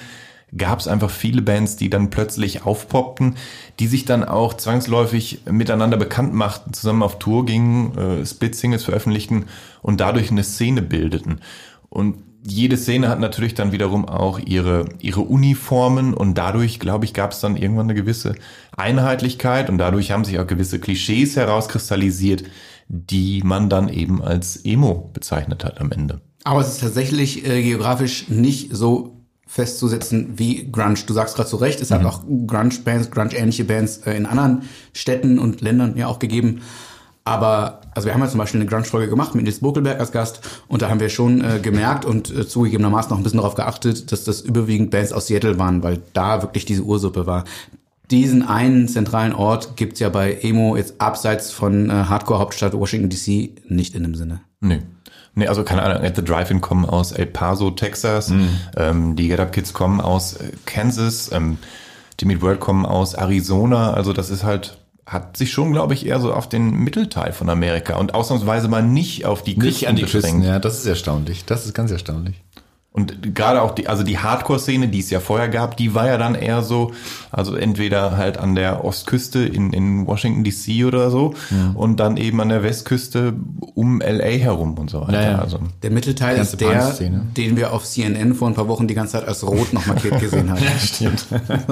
gab 0.57 0.79
es 0.79 0.87
einfach 0.87 1.09
viele 1.09 1.41
Bands, 1.41 1.75
die 1.75 1.89
dann 1.89 2.09
plötzlich 2.09 2.65
aufpoppten, 2.65 3.35
die 3.79 3.87
sich 3.87 4.05
dann 4.05 4.23
auch 4.23 4.53
zwangsläufig 4.53 5.41
miteinander 5.49 5.97
bekannt 5.97 6.33
machten, 6.33 6.73
zusammen 6.73 7.03
auf 7.03 7.19
Tour 7.19 7.45
gingen, 7.45 7.97
äh, 7.97 8.25
Split-Singles 8.25 8.83
veröffentlichten 8.83 9.45
und 9.81 9.99
dadurch 9.99 10.31
eine 10.31 10.43
Szene 10.43 10.81
bildeten. 10.81 11.41
Und 11.89 12.15
jede 12.47 12.77
Szene 12.77 13.09
hat 13.09 13.19
natürlich 13.19 13.55
dann 13.55 13.71
wiederum 13.71 14.07
auch 14.07 14.39
ihre, 14.39 14.85
ihre 14.99 15.21
Uniformen 15.21 16.13
und 16.13 16.35
dadurch, 16.35 16.79
glaube 16.79 17.05
ich, 17.05 17.13
gab 17.13 17.31
es 17.31 17.39
dann 17.39 17.57
irgendwann 17.57 17.87
eine 17.87 17.95
gewisse 17.95 18.35
Einheitlichkeit 18.77 19.69
und 19.69 19.79
dadurch 19.79 20.11
haben 20.11 20.23
sich 20.23 20.39
auch 20.39 20.45
gewisse 20.45 20.79
Klischees 20.79 21.35
herauskristallisiert, 21.35 22.43
die 22.87 23.41
man 23.43 23.69
dann 23.69 23.89
eben 23.89 24.21
als 24.21 24.57
Emo 24.63 25.09
bezeichnet 25.11 25.65
hat 25.65 25.81
am 25.81 25.91
Ende. 25.91 26.21
Aber 26.43 26.61
es 26.61 26.67
ist 26.67 26.81
tatsächlich 26.81 27.47
äh, 27.47 27.63
geografisch 27.63 28.29
nicht 28.29 28.75
so 28.75 29.24
festzusetzen 29.47 30.33
wie 30.37 30.71
Grunge. 30.71 30.99
Du 31.05 31.13
sagst 31.13 31.35
gerade 31.35 31.49
zu 31.49 31.57
Recht, 31.57 31.81
es 31.81 31.91
hat 31.91 32.03
auch 32.05 32.21
Grunge-Bands, 32.23 33.11
Grunge-ähnliche 33.11 33.63
Bands 33.63 33.97
äh, 34.05 34.13
in 34.13 34.25
anderen 34.25 34.63
Städten 34.93 35.39
und 35.39 35.61
Ländern 35.61 35.95
ja 35.97 36.07
auch 36.07 36.19
gegeben. 36.19 36.61
Aber, 37.27 37.81
also 37.95 38.05
wir 38.05 38.13
haben 38.13 38.21
ja 38.21 38.27
zum 38.29 38.37
Beispiel 38.37 38.61
eine 38.61 38.69
Grunge-Folge 38.69 39.09
gemacht 39.09 39.33
mit 39.33 39.45
Nils 39.45 39.59
Bokelberg 39.59 39.99
als 39.99 40.11
Gast 40.11 40.41
und 40.67 40.81
da 40.81 40.89
haben 40.89 40.99
wir 40.99 41.09
schon 41.09 41.43
äh, 41.43 41.59
gemerkt 41.59 42.05
und 42.05 42.29
äh, 42.29 42.47
zugegebenermaßen 42.47 43.09
noch 43.09 43.17
ein 43.17 43.23
bisschen 43.23 43.37
darauf 43.37 43.55
geachtet, 43.55 44.11
dass 44.11 44.23
das 44.23 44.41
überwiegend 44.41 44.91
Bands 44.91 45.11
aus 45.11 45.27
Seattle 45.27 45.57
waren, 45.57 45.81
weil 45.81 46.03
da 46.13 46.43
wirklich 46.43 46.65
diese 46.65 46.83
Ursuppe 46.83 47.25
war. 47.25 47.45
diesen 48.11 48.43
einen 48.43 48.87
zentralen 48.87 49.33
Ort 49.33 49.75
gibt's 49.75 49.99
ja 49.99 50.09
bei 50.09 50.37
Emo 50.41 50.75
jetzt 50.75 51.01
abseits 51.01 51.51
von 51.51 51.89
äh, 51.89 51.93
Hardcore-Hauptstadt 51.93 52.73
Washington 52.73 53.09
DC 53.09 53.71
nicht 53.71 53.95
in 53.95 54.03
dem 54.03 54.13
Sinne. 54.13 54.41
Nee. 54.59 54.81
Nee, 55.35 55.47
also 55.47 55.63
keine 55.63 55.83
Ahnung, 55.83 56.03
At 56.03 56.15
the 56.15 56.23
Drive-In 56.23 56.61
kommen 56.61 56.85
aus 56.85 57.11
El 57.11 57.25
Paso, 57.25 57.71
Texas. 57.71 58.31
Ähm, 58.77 59.15
die 59.15 59.27
Get 59.27 59.39
Up 59.39 59.51
Kids 59.51 59.73
kommen 59.73 59.99
aus 60.01 60.33
äh, 60.37 60.51
Kansas. 60.65 61.29
Ähm, 61.31 61.57
die 62.21 62.25
Meat 62.25 62.41
World 62.41 62.61
kommen 62.61 62.85
aus 62.85 63.13
Arizona. 63.13 63.93
Also 63.93 64.13
das 64.13 64.29
ist 64.29 64.45
halt, 64.45 64.77
hat 65.05 65.35
sich 65.35 65.51
schon, 65.51 65.73
glaube 65.73 65.93
ich, 65.93 66.05
eher 66.05 66.21
so 66.21 66.33
auf 66.33 66.47
den 66.47 66.71
Mittelteil 66.71 67.33
von 67.33 67.49
Amerika 67.49 67.97
und 67.97 68.13
ausnahmsweise 68.13 68.69
mal 68.69 68.81
nicht 68.81 69.25
auf 69.25 69.43
die 69.43 69.57
Nicht 69.57 69.87
an 69.89 69.97
die 69.97 70.03
Küsten, 70.03 70.41
ja, 70.41 70.59
das 70.59 70.79
ist 70.79 70.85
erstaunlich. 70.85 71.43
Das 71.45 71.65
ist 71.65 71.73
ganz 71.73 71.91
erstaunlich. 71.91 72.41
Und 72.95 73.35
gerade 73.35 73.61
auch 73.61 73.75
die, 73.75 73.87
also 73.87 74.03
die 74.03 74.19
Hardcore-Szene, 74.19 74.87
die 74.87 74.99
es 74.99 75.09
ja 75.09 75.19
vorher 75.19 75.49
gab, 75.49 75.75
die 75.75 75.93
war 75.93 76.07
ja 76.07 76.17
dann 76.17 76.33
eher 76.33 76.61
so, 76.61 76.93
also 77.29 77.55
entweder 77.55 78.15
halt 78.15 78.37
an 78.37 78.55
der 78.55 78.85
Ostküste 78.85 79.39
in, 79.39 79.73
in 79.73 80.07
Washington 80.07 80.45
DC 80.45 80.85
oder 80.85 81.11
so 81.11 81.33
und 81.73 81.99
dann 81.99 82.15
eben 82.15 82.39
an 82.39 82.47
der 82.47 82.63
Westküste 82.63 83.33
um 83.73 83.99
LA 83.99 84.37
herum 84.37 84.77
und 84.77 84.89
so 84.89 85.01
weiter. 85.01 85.21
Ja, 85.21 85.31
ja. 85.31 85.39
Also 85.39 85.59
Der 85.83 85.91
Mittelteil 85.91 86.37
ist 86.37 86.61
der, 86.61 86.93
den 86.93 87.57
wir 87.57 87.73
auf 87.73 87.83
CNN 87.83 88.33
vor 88.33 88.47
ein 88.47 88.53
paar 88.53 88.69
Wochen 88.69 88.87
die 88.87 88.93
ganze 88.93 89.13
Zeit 89.13 89.27
als 89.27 89.45
rot 89.45 89.73
noch 89.73 89.85
markiert 89.85 90.19
gesehen 90.19 90.49
haben. 90.49 90.61
Stimmt. 90.79 91.25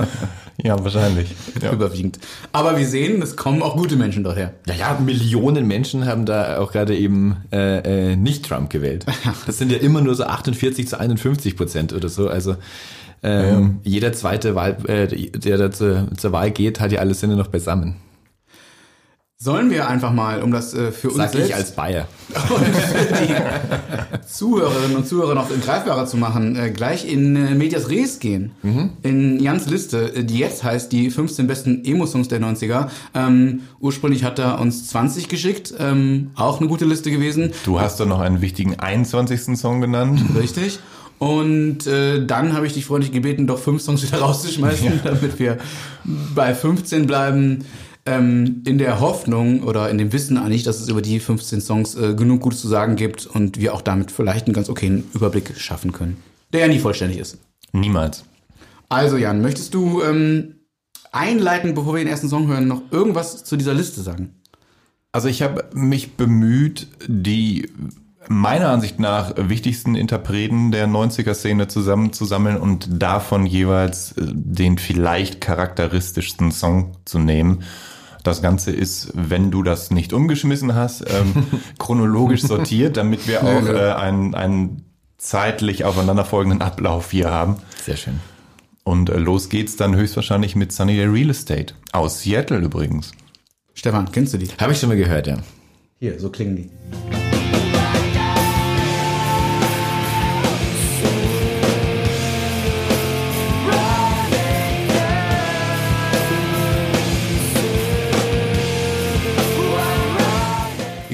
ja, 0.61 0.83
wahrscheinlich. 0.83 1.33
Ja. 1.61 1.71
Überwiegend. 1.71 2.19
Aber 2.51 2.77
wir 2.77 2.85
sehen, 2.87 3.21
es 3.21 3.35
kommen 3.35 3.61
auch 3.61 3.77
gute 3.77 3.95
Menschen 3.95 4.23
dorther. 4.23 4.53
Ja, 4.67 4.73
ja, 4.75 4.99
Millionen 4.99 5.67
Menschen 5.67 6.05
haben 6.05 6.25
da 6.25 6.59
auch 6.59 6.71
gerade 6.71 6.95
eben 6.97 7.37
äh, 7.51 8.11
äh, 8.11 8.15
nicht 8.15 8.45
Trump 8.45 8.69
gewählt. 8.69 9.05
Das 9.45 9.57
sind 9.57 9.71
ja 9.71 9.77
immer 9.77 10.01
nur 10.01 10.15
so 10.15 10.23
48 10.23 10.87
zu 10.87 10.99
51 11.13 11.55
Prozent 11.55 11.93
oder 11.93 12.09
so. 12.09 12.27
Also 12.27 12.55
ähm, 13.21 13.79
jeder 13.83 14.13
zweite 14.13 14.55
Wahl, 14.55 14.77
äh, 14.87 15.07
der 15.07 15.57
da 15.57 15.71
zur, 15.71 16.07
zur 16.17 16.31
Wahl 16.31 16.51
geht, 16.51 16.79
hat 16.79 16.91
ja 16.91 16.99
alle 16.99 17.13
Sinne 17.13 17.35
noch 17.35 17.47
beisammen. 17.47 17.95
Sollen 19.37 19.71
wir 19.71 19.89
einfach 19.89 20.13
mal, 20.13 20.41
um 20.41 20.51
das 20.51 20.73
äh, 20.73 20.93
für 20.93 21.09
uns 21.09 21.17
Sag 21.17 21.31
selbst 21.31 21.49
ich 21.49 21.55
als 21.55 21.75
Bayer. 21.75 22.07
und 22.49 22.65
für 22.75 23.25
die 23.25 24.25
Zuhörerinnen 24.25 24.95
und 24.95 25.05
Zuhörer 25.05 25.35
noch 25.35 25.49
greifbarer 25.49 26.05
zu 26.05 26.15
machen, 26.15 26.55
äh, 26.55 26.69
gleich 26.69 27.11
in 27.11 27.35
äh, 27.35 27.53
Medias 27.53 27.89
Res 27.89 28.19
gehen. 28.19 28.51
In 29.01 29.41
Jans 29.41 29.67
Liste, 29.67 30.15
äh, 30.15 30.23
die 30.23 30.37
jetzt 30.37 30.63
heißt 30.63 30.93
die 30.93 31.09
15 31.09 31.45
besten 31.47 31.83
Emo-Songs 31.83 32.29
der 32.29 32.39
90er. 32.39 32.87
Ähm, 33.13 33.63
ursprünglich 33.81 34.23
hat 34.23 34.39
er 34.39 34.61
uns 34.61 34.87
20 34.87 35.27
geschickt, 35.27 35.73
ähm, 35.77 36.31
auch 36.35 36.59
eine 36.61 36.69
gute 36.69 36.85
Liste 36.85 37.11
gewesen. 37.11 37.51
Du 37.65 37.81
hast 37.81 37.99
doch 37.99 38.07
noch 38.07 38.21
einen 38.21 38.39
wichtigen 38.39 38.79
21. 38.79 39.57
Song 39.57 39.81
genannt. 39.81 40.21
Richtig. 40.39 40.79
Und 41.23 41.87
äh, 41.87 42.25
dann 42.25 42.53
habe 42.53 42.67
ich 42.67 42.73
dich 42.73 42.85
freundlich 42.85 43.13
gebeten, 43.13 43.47
doch 43.47 43.59
fünf 43.59 43.81
Songs 43.81 44.03
wieder 44.03 44.17
rauszuschmeißen, 44.21 45.01
damit 45.03 45.39
wir 45.39 45.57
bei 46.35 46.53
15 46.53 47.07
bleiben. 47.07 47.65
Ähm, 48.05 48.63
in 48.65 48.79
der 48.79 48.99
Hoffnung 48.99 49.63
oder 49.63 49.89
in 49.89 49.97
dem 49.97 50.11
Wissen 50.11 50.37
eigentlich, 50.37 50.63
dass 50.63 50.81
es 50.81 50.89
über 50.89 51.01
die 51.01 51.21
15 51.21 51.61
Songs 51.61 51.95
äh, 51.95 52.13
genug 52.15 52.41
Gutes 52.41 52.59
zu 52.59 52.67
sagen 52.67 52.97
gibt 52.97 53.25
und 53.25 53.61
wir 53.61 53.73
auch 53.73 53.81
damit 53.81 54.11
vielleicht 54.11 54.45
einen 54.45 54.53
ganz 54.53 54.67
okayen 54.67 55.05
Überblick 55.13 55.53
schaffen 55.57 55.93
können. 55.93 56.17
Der 56.51 56.59
ja 56.59 56.67
nie 56.67 56.79
vollständig 56.79 57.17
ist. 57.17 57.37
Niemals. 57.71 58.25
Also 58.89 59.15
Jan, 59.15 59.41
möchtest 59.41 59.73
du 59.73 60.03
ähm, 60.03 60.55
einleitend, 61.13 61.75
bevor 61.75 61.93
wir 61.93 62.03
den 62.03 62.09
ersten 62.09 62.27
Song 62.27 62.47
hören, 62.47 62.67
noch 62.67 62.81
irgendwas 62.91 63.45
zu 63.45 63.55
dieser 63.55 63.73
Liste 63.73 64.01
sagen? 64.01 64.35
Also 65.13 65.29
ich 65.29 65.41
habe 65.41 65.69
mich 65.73 66.17
bemüht, 66.17 66.87
die 67.07 67.69
meiner 68.27 68.69
Ansicht 68.69 68.99
nach 68.99 69.33
wichtigsten 69.37 69.95
Interpreten 69.95 70.71
der 70.71 70.87
90er-Szene 70.87 71.67
zusammenzusammeln 71.67 72.57
und 72.57 73.01
davon 73.01 73.45
jeweils 73.45 74.13
äh, 74.13 74.21
den 74.25 74.77
vielleicht 74.77 75.41
charakteristischsten 75.41 76.51
Song 76.51 76.97
zu 77.05 77.19
nehmen. 77.19 77.63
Das 78.23 78.41
Ganze 78.41 78.71
ist, 78.71 79.11
wenn 79.13 79.51
du 79.51 79.63
das 79.63 79.91
nicht 79.91 80.13
umgeschmissen 80.13 80.75
hast, 80.75 81.01
ähm, 81.01 81.47
chronologisch 81.77 82.41
sortiert, 82.41 82.95
damit 82.97 83.27
wir 83.27 83.43
auch 83.43 83.67
äh, 83.67 83.91
einen, 83.91 84.33
einen 84.33 84.85
zeitlich 85.17 85.83
aufeinanderfolgenden 85.83 86.61
Ablauf 86.61 87.11
hier 87.11 87.29
haben. 87.29 87.57
Sehr 87.83 87.97
schön. 87.97 88.19
Und 88.83 89.09
äh, 89.09 89.17
los 89.17 89.49
geht's 89.49 89.75
dann 89.75 89.95
höchstwahrscheinlich 89.95 90.55
mit 90.55 90.71
Sunny 90.71 90.95
Day 90.95 91.05
Real 91.05 91.29
Estate. 91.29 91.73
Aus 91.91 92.21
Seattle 92.21 92.59
übrigens. 92.59 93.11
Stefan, 93.73 94.11
kennst 94.11 94.33
du 94.33 94.37
die? 94.37 94.47
Habe 94.59 94.73
ich 94.73 94.79
schon 94.79 94.89
mal 94.89 94.97
gehört, 94.97 95.27
ja. 95.27 95.37
Hier, 95.99 96.19
so 96.19 96.29
klingen 96.29 96.55
die. 96.55 97.22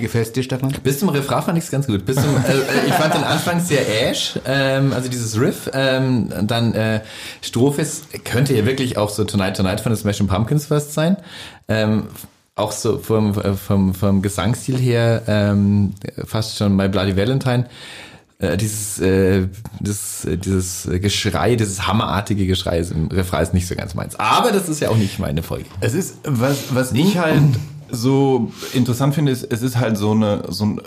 Gefällt's 0.10 0.32
dir, 0.32 0.44
Stefan? 0.44 0.72
Bis 0.84 1.00
zum 1.00 1.10
Refrain 1.10 1.42
fand 1.44 1.58
ich 1.58 1.64
es 1.66 1.72
ganz 1.72 1.88
gut. 1.88 2.06
Bis 2.06 2.16
zum, 2.16 2.36
äh, 2.36 2.40
äh, 2.40 2.88
ich 2.88 2.94
fand 2.94 3.14
den 3.14 3.24
Anfang 3.24 3.60
sehr 3.60 4.10
Ash, 4.10 4.40
ähm, 4.46 4.92
also 4.94 5.10
dieses 5.10 5.40
Riff. 5.40 5.70
Ähm, 5.74 6.30
dann 6.44 6.74
äh, 6.74 7.02
Strophe 7.42 7.82
ist- 7.82 8.06
könnte 8.26 8.56
ja 8.56 8.66
wirklich 8.66 8.98
auch 8.98 9.10
so 9.10 9.24
Tonight 9.24 9.56
Tonight 9.58 9.82
von 9.82 9.92
den 9.92 9.98
Smashing 9.98 10.28
Pumpkins 10.28 10.66
fast 10.68 10.94
sein. 10.94 11.18
Ähm, 11.68 12.08
auch 12.56 12.72
so 12.72 12.98
vom, 12.98 13.40
äh, 13.40 13.54
vom, 13.54 13.94
vom 13.94 14.22
Gesangsstil 14.22 14.78
her 14.78 15.22
ähm, 15.28 15.94
fast 16.26 16.58
schon 16.58 16.76
My 16.76 16.90
Bloody 16.90 17.16
Valentine. 17.16 17.66
Äh, 18.40 18.56
dieses, 18.58 19.00
äh, 19.00 19.48
das, 19.82 20.26
äh, 20.26 20.38
dieses 20.38 20.88
Geschrei, 21.02 21.56
dieses 21.56 21.88
hammerartige 21.88 22.48
Geschrei 22.48 22.80
ist 22.80 22.92
im 22.92 23.08
Refrain 23.08 23.44
ist 23.44 23.54
nicht 23.54 23.68
so 23.68 23.76
ganz 23.76 23.96
meins. 23.96 24.18
Aber 24.18 24.52
das 24.52 24.70
ist 24.70 24.80
ja 24.82 24.90
auch 24.90 24.98
nicht 24.98 25.20
meine 25.20 25.44
Folge. 25.44 25.66
Es 25.82 25.94
ist, 25.94 26.16
was, 26.24 26.74
was 26.74 26.92
ich 26.94 27.18
halt 27.18 27.42
so 27.92 28.52
interessant 28.74 29.16
finde, 29.16 29.32
ist, 29.32 29.44
es 29.52 29.62
ist 29.62 29.78
halt 29.78 29.98
so 29.98 30.12
eine, 30.12 30.44
so 30.50 30.66
ein 30.66 30.82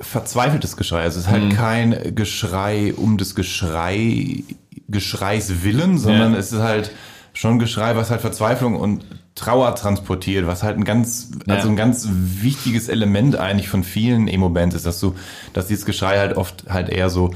verzweifeltes 0.00 0.76
Geschrei. 0.76 1.02
Also 1.02 1.20
es 1.20 1.26
ist 1.26 1.30
halt 1.30 1.54
kein 1.54 2.14
Geschrei 2.14 2.94
um 2.96 3.18
des 3.18 3.34
Geschrei, 3.34 4.44
Geschreis 4.88 5.62
willen, 5.62 5.98
sondern 5.98 6.32
Ja. 6.32 6.38
es 6.38 6.52
ist 6.52 6.60
halt 6.60 6.90
schon 7.34 7.58
Geschrei, 7.58 7.96
was 7.96 8.10
halt 8.10 8.20
Verzweiflung 8.20 8.76
und 8.76 9.04
Trauer 9.34 9.74
transportiert, 9.74 10.46
was 10.46 10.62
halt 10.62 10.76
ein 10.78 10.84
ganz, 10.84 11.30
Ja. 11.46 11.54
also 11.56 11.68
ein 11.68 11.76
ganz 11.76 12.08
wichtiges 12.10 12.88
Element 12.88 13.36
eigentlich 13.36 13.68
von 13.68 13.84
vielen 13.84 14.26
Emo-Bands 14.26 14.74
ist, 14.74 14.86
dass 14.86 15.00
du, 15.00 15.14
dass 15.52 15.66
dieses 15.68 15.84
Geschrei 15.84 16.18
halt 16.18 16.36
oft 16.36 16.64
halt 16.68 16.88
eher 16.88 17.10
so 17.10 17.30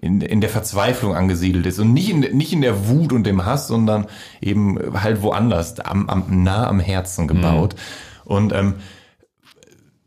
in, 0.00 0.20
in 0.20 0.40
der 0.40 0.48
Verzweiflung 0.50 1.14
angesiedelt 1.14 1.66
ist 1.66 1.78
und 1.78 1.92
nicht 1.92 2.08
in, 2.10 2.20
nicht 2.20 2.52
in 2.52 2.62
der 2.62 2.88
Wut 2.88 3.12
und 3.12 3.24
dem 3.26 3.44
Hass, 3.44 3.66
sondern 3.66 4.06
eben 4.40 4.78
halt 4.94 5.20
woanders, 5.22 5.78
am, 5.80 6.08
am, 6.08 6.42
nah 6.42 6.66
am 6.68 6.80
Herzen 6.80 7.26
gebaut. 7.28 7.74
Und 8.30 8.52
ähm, 8.52 8.74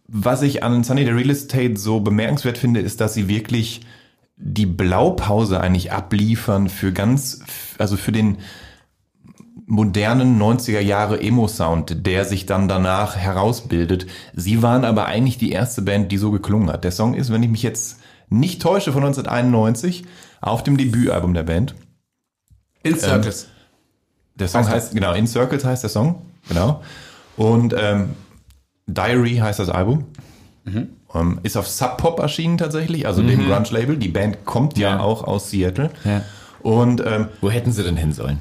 was 0.08 0.42
ich 0.44 0.64
an 0.64 0.84
Sunny 0.86 1.04
the 1.04 1.12
Real 1.12 1.30
Estate 1.30 1.76
so 1.76 2.00
bemerkenswert 2.00 2.58
finde, 2.58 2.80
ist, 2.80 3.02
dass 3.02 3.14
sie 3.14 3.28
wirklich 3.28 3.82
die 4.38 4.66
Blaupause 4.66 5.60
eigentlich 5.60 5.92
abliefern 5.92 6.70
für 6.70 6.94
ganz, 6.94 7.42
also 7.78 7.98
für 7.98 8.14
den 8.14 8.38
modernen 9.66 10.42
90er 10.42 10.80
Jahre 10.80 11.22
Emo-Sound, 11.22 12.06
der 12.06 12.24
sich 12.24 12.46
dann 12.46 12.70
danach 12.70 13.18
herausbildet. 13.18 14.08
Sie 14.34 14.62
waren 14.62 14.86
aber 14.86 15.06
eigentlich 15.06 15.38
die 15.38 15.52
erste 15.52 15.82
Band, 15.82 16.12
die 16.12 16.18
so 16.18 16.32
geklungen 16.32 16.72
hat. 16.72 16.86
Der 16.86 16.92
Song 16.92 17.16
ist, 17.16 17.30
wenn 17.32 17.44
ich 17.44 17.50
mich 17.50 17.64
jetzt 17.64 18.00
nicht 18.30 18.62
täusche, 18.62 18.94
von 18.94 19.04
1991 19.04 20.06
auf 20.40 20.64
dem 20.64 20.78
Debütalbum 20.78 21.34
der 21.34 21.44
Band. 21.44 21.76
In 22.84 22.98
Circus. 22.98 23.48
Der 24.36 24.48
Song 24.48 24.62
Heißt 24.62 24.72
heißt, 24.72 24.96
genau, 24.96 25.14
In 25.14 25.28
Circles 25.28 25.66
heißt 25.66 25.84
der 25.84 25.90
Song, 25.90 26.22
genau. 26.48 26.82
Und 27.38 27.74
ähm, 27.78 28.12
Diary 28.88 29.38
heißt 29.38 29.60
das 29.60 29.70
Album. 29.70 30.06
Ähm, 31.14 31.40
ist 31.44 31.58
auf 31.58 31.68
Sub 31.68 31.98
Pop 31.98 32.20
erschienen 32.20 32.58
tatsächlich, 32.58 33.06
also 33.06 33.22
dem 33.22 33.46
Grunge-Label. 33.48 33.98
Die 33.98 34.08
Band 34.08 34.46
kommt 34.46 34.78
ja, 34.78 34.92
Ja. 34.92 35.00
auch 35.00 35.24
aus 35.24 35.50
Seattle. 35.52 35.90
Ja. 36.06 36.22
Und 36.62 37.04
ähm, 37.06 37.28
Wo 37.42 37.52
hätten 37.52 37.72
sie 37.72 37.84
denn 37.84 37.98
hin 37.98 38.14
sollen? 38.14 38.40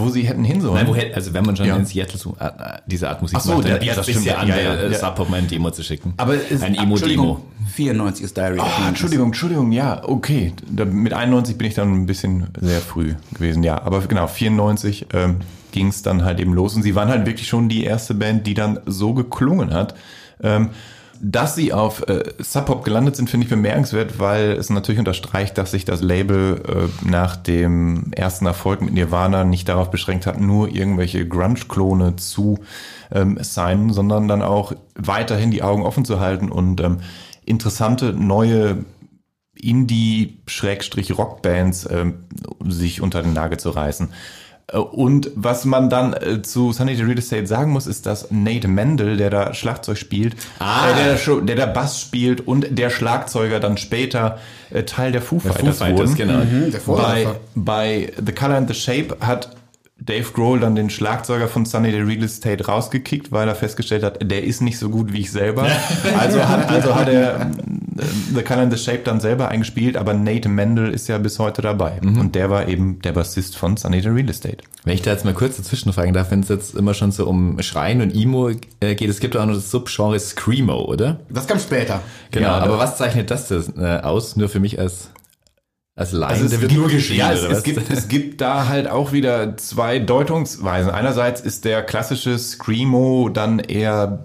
Wo 0.00 0.08
sie 0.10 0.22
hätten 0.22 0.44
hin 0.44 0.60
sollen. 0.60 0.74
Nein, 0.74 0.86
wo 0.86 0.94
hätte, 0.94 1.14
also 1.14 1.32
wenn 1.34 1.44
man 1.44 1.56
schon 1.56 1.66
Ja. 1.66 1.76
in 1.76 1.84
Seattle 1.86 2.18
so, 2.18 2.36
äh, 2.40 2.50
diese 2.86 3.08
Art 3.08 3.20
Musik 3.22 3.38
Ach 3.38 3.42
so, 3.44 3.54
macht, 3.56 3.68
ja, 3.68 3.76
dann 3.78 3.86
ja, 3.86 3.94
das 3.94 4.06
stimmt. 4.08 4.24
ja 4.24 4.36
an, 4.36 4.48
Ja, 4.48 4.54
der 4.54 4.64
ja, 4.64 4.74
äh, 4.74 4.92
ja. 4.92 4.98
Sub 4.98 5.14
Pop 5.16 5.28
mal 5.30 5.36
ein 5.38 5.48
Demo 5.48 5.70
zu 5.70 5.82
schicken. 5.82 6.14
Aber 6.16 6.34
es- 6.34 6.62
ein 6.62 6.74
Emo-Demo. 6.74 7.40
94 7.74 8.24
ist 8.24 8.36
Diary. 8.36 8.58
Ah, 8.60 8.88
Entschuldigung, 8.88 9.26
Entschuldigung, 9.26 9.72
ja, 9.72 10.02
okay. 10.06 10.52
Da, 10.70 10.84
mit 10.84 11.12
91 11.12 11.56
bin 11.58 11.66
ich 11.68 11.74
dann 11.74 11.92
ein 11.92 12.06
bisschen 12.06 12.46
sehr 12.60 12.80
früh 12.80 13.14
gewesen, 13.34 13.62
ja. 13.62 13.80
Aber 13.82 14.00
genau, 14.02 14.26
94 14.26 15.06
ähm, 15.12 15.36
ging 15.72 15.88
es 15.88 16.02
dann 16.02 16.24
halt 16.24 16.40
eben 16.40 16.54
los. 16.54 16.74
Und 16.74 16.82
sie 16.82 16.94
waren 16.94 17.08
halt 17.08 17.26
wirklich 17.26 17.46
schon 17.48 17.68
die 17.68 17.84
erste 17.84 18.14
Band, 18.14 18.46
die 18.46 18.54
dann 18.54 18.80
so 18.86 19.12
geklungen 19.14 19.72
hat. 19.74 19.94
Ähm, 20.42 20.70
dass 21.20 21.54
sie 21.54 21.72
auf 21.72 22.08
äh, 22.08 22.24
Sub 22.38 22.66
Pop 22.66 22.84
gelandet 22.84 23.16
sind, 23.16 23.30
finde 23.30 23.44
ich 23.44 23.50
bemerkenswert, 23.50 24.18
weil 24.18 24.52
es 24.52 24.68
natürlich 24.70 24.98
unterstreicht, 24.98 25.56
dass 25.58 25.72
sich 25.72 25.84
das 25.84 26.00
Label 26.02 26.62
äh, 26.66 26.88
nach 27.08 27.36
dem 27.36 28.10
ersten 28.12 28.46
Erfolg 28.46 28.80
mit 28.82 28.94
Nirvana 28.94 29.44
nicht 29.44 29.68
darauf 29.68 29.90
beschränkt 29.90 30.26
hat, 30.26 30.40
nur 30.40 30.68
irgendwelche 30.68 31.26
Grunge-Klone 31.26 32.16
zu 32.16 32.60
ähm, 33.10 33.38
signen, 33.40 33.92
sondern 33.92 34.28
dann 34.28 34.42
auch 34.42 34.72
weiterhin 34.94 35.50
die 35.50 35.62
Augen 35.62 35.82
offen 35.82 36.04
zu 36.04 36.20
halten 36.20 36.50
und 36.50 36.80
ähm, 36.80 36.98
interessante 37.44 38.12
neue 38.12 38.84
Indie-Rockbands 39.54 41.88
ähm, 41.90 42.26
sich 42.66 43.00
unter 43.00 43.22
den 43.22 43.32
Nagel 43.32 43.58
zu 43.58 43.70
reißen. 43.70 44.10
Äh, 44.72 44.76
Und 44.78 45.30
was 45.34 45.64
man 45.64 45.88
dann 45.90 46.12
äh, 46.14 46.42
zu 46.42 46.72
Sunny 46.72 46.94
the 46.94 47.02
Real 47.02 47.18
Estate 47.18 47.46
sagen 47.46 47.72
muss, 47.72 47.86
ist, 47.86 48.06
dass 48.06 48.30
Nate 48.30 48.68
Mendel, 48.68 49.16
der 49.16 49.30
da 49.30 49.54
Schlagzeug 49.54 49.96
spielt, 49.98 50.34
Ah. 50.58 50.90
äh, 50.90 51.16
der, 51.16 51.40
der 51.42 51.56
da 51.56 51.66
Bass 51.66 52.00
spielt 52.00 52.46
und 52.46 52.66
der 52.78 52.90
Schlagzeuger 52.90 53.60
dann 53.60 53.76
später 53.76 54.38
äh, 54.70 54.82
Teil 54.84 55.12
der 55.12 55.22
Foo 55.22 55.38
Fighters, 55.38 55.78
Foo 55.78 55.84
Fighters, 55.84 56.10
wurden. 56.10 56.16
genau. 56.16 56.70
der 56.70 56.80
Bei, 56.86 57.26
bei 57.54 58.12
The 58.24 58.32
Color 58.32 58.56
and 58.56 58.68
the 58.68 58.74
Shape 58.74 59.16
hat 59.20 59.50
Dave 60.00 60.30
Grohl 60.32 60.60
dann 60.60 60.74
den 60.74 60.90
Schlagzeuger 60.90 61.48
von 61.48 61.66
Sunny 61.66 61.90
the 61.90 61.98
Real 61.98 62.22
Estate 62.22 62.64
rausgekickt, 62.64 63.32
weil 63.32 63.48
er 63.48 63.54
festgestellt 63.54 64.04
hat, 64.04 64.18
der 64.30 64.44
ist 64.44 64.62
nicht 64.62 64.78
so 64.78 64.90
gut 64.90 65.12
wie 65.12 65.20
ich 65.20 65.32
selber. 65.32 65.66
Also 66.18 66.48
hat, 66.48 66.70
also 66.70 66.94
hat 66.94 67.08
er 67.08 67.40
äh, 67.40 67.46
The 68.34 68.42
Color 68.42 68.62
and 68.62 68.76
the 68.76 68.82
Shape 68.82 69.00
dann 69.04 69.20
selber 69.20 69.48
eingespielt, 69.48 69.96
aber 69.96 70.14
Nate 70.14 70.48
Mendel 70.48 70.92
ist 70.92 71.08
ja 71.08 71.18
bis 71.18 71.38
heute 71.38 71.62
dabei. 71.62 72.00
Und 72.02 72.34
der 72.34 72.50
war 72.50 72.68
eben 72.68 73.00
der 73.02 73.12
Bassist 73.12 73.56
von 73.56 73.76
Sunny 73.76 74.00
the 74.00 74.08
Real 74.08 74.28
Estate. 74.28 74.58
Wenn 74.84 74.94
ich 74.94 75.02
da 75.02 75.10
jetzt 75.10 75.24
mal 75.24 75.34
kurz 75.34 75.56
dazwischen 75.56 75.92
fragen 75.92 76.12
darf, 76.12 76.30
wenn 76.30 76.40
es 76.40 76.48
jetzt 76.48 76.74
immer 76.74 76.94
schon 76.94 77.12
so 77.12 77.26
um 77.26 77.60
Schreien 77.60 78.00
und 78.00 78.14
Emo 78.14 78.50
äh, 78.80 78.94
geht, 78.94 79.08
es 79.10 79.20
gibt 79.20 79.36
auch 79.36 79.44
noch 79.46 79.54
das 79.54 79.70
Subgenre 79.70 80.18
Screamo, 80.18 80.84
oder? 80.84 81.20
Das 81.28 81.46
kam 81.46 81.58
später. 81.58 82.00
Genau, 82.30 82.48
Ja, 82.48 82.58
aber 82.58 82.78
was 82.78 82.96
zeichnet 82.96 83.30
das 83.30 83.48
denn, 83.48 83.64
äh, 83.78 83.98
aus? 83.98 84.36
Nur 84.36 84.48
für 84.48 84.60
mich 84.60 84.78
als 84.78 85.10
als 85.98 86.12
Laien, 86.12 86.42
Also 86.42 86.44
es 86.44 86.52
wird 86.60 86.70
gibt- 86.70 86.80
nur 86.80 86.88
geschrien, 86.88 87.18
Ja, 87.18 87.32
es, 87.32 87.42
es, 87.42 87.62
gibt, 87.64 87.90
es 87.90 88.06
gibt 88.08 88.40
da 88.40 88.68
halt 88.68 88.88
auch 88.88 89.12
wieder 89.12 89.56
zwei 89.56 89.98
Deutungsweisen. 89.98 90.90
Einerseits 90.90 91.40
ist 91.40 91.64
der 91.64 91.82
klassische 91.82 92.38
Screamo 92.38 93.28
dann 93.30 93.58
eher 93.58 94.24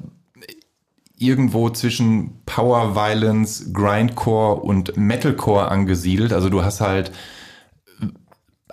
irgendwo 1.17 1.69
zwischen 1.71 2.41
Power 2.45 2.95
Violence, 2.95 3.71
Grindcore 3.74 4.61
und 4.61 4.97
Metalcore 4.97 5.69
angesiedelt. 5.69 6.32
Also 6.32 6.49
du 6.49 6.63
hast 6.63 6.80
halt 6.82 7.11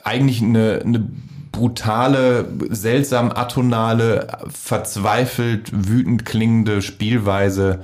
eigentlich 0.05 0.43
eine, 0.43 0.83
eine 0.85 1.09
brutale, 1.53 2.47
seltsam 2.71 3.31
atonale, 3.31 4.27
verzweifelt 4.49 5.71
wütend 5.89 6.25
klingende 6.25 6.83
Spielweise 6.83 7.81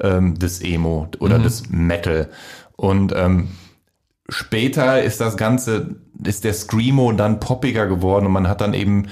ähm, 0.00 0.38
des 0.38 0.60
Emo 0.62 1.08
oder 1.20 1.38
des 1.38 1.68
Metal. 1.70 2.28
Und 2.76 3.12
ähm, 3.16 3.48
später 4.28 5.02
ist 5.02 5.20
das 5.20 5.36
Ganze, 5.36 5.96
ist 6.24 6.44
der 6.44 6.54
Screamo 6.54 7.12
dann 7.12 7.40
poppiger 7.40 7.86
geworden 7.86 8.26
und 8.26 8.32
man 8.32 8.48
hat 8.48 8.60
dann 8.60 8.74
eben 8.74 9.08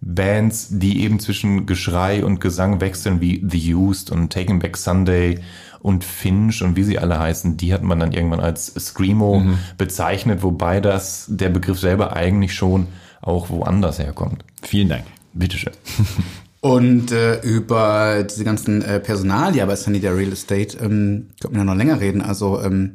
Bands, 0.00 0.68
die 0.70 1.02
eben 1.02 1.18
zwischen 1.18 1.66
Geschrei 1.66 2.24
und 2.24 2.40
Gesang 2.40 2.80
wechseln, 2.80 3.20
wie 3.20 3.44
The 3.48 3.74
Used 3.74 4.10
und 4.10 4.32
Taking 4.32 4.60
Back 4.60 4.76
Sunday 4.76 5.40
und 5.80 6.04
Finch 6.04 6.62
und 6.62 6.76
wie 6.76 6.84
sie 6.84 6.98
alle 6.98 7.18
heißen, 7.18 7.56
die 7.56 7.72
hat 7.72 7.82
man 7.82 7.98
dann 7.98 8.12
irgendwann 8.12 8.40
als 8.40 8.66
Screamo 8.78 9.42
bezeichnet, 9.76 10.42
wobei 10.42 10.80
das 10.80 11.26
der 11.28 11.48
Begriff 11.48 11.80
selber 11.80 12.14
eigentlich 12.14 12.54
schon 12.54 12.86
auch 13.20 13.50
woanders 13.50 13.98
herkommt. 13.98 14.44
Vielen 14.62 14.88
Dank. 14.88 15.04
Bitteschön. 15.32 15.72
Und 16.60 17.12
äh, 17.12 17.40
über 17.42 18.24
diese 18.24 18.42
ganzen 18.42 18.82
äh, 18.82 18.98
Personalia 18.98 19.64
bei 19.66 19.76
Sunny 19.76 20.00
der 20.00 20.16
Real 20.16 20.32
Estate 20.32 20.76
ähm, 20.78 21.28
könnte 21.40 21.56
man 21.56 21.66
ja 21.66 21.72
noch 21.72 21.78
länger 21.78 22.00
reden. 22.00 22.20
Also 22.20 22.60
ähm, 22.60 22.94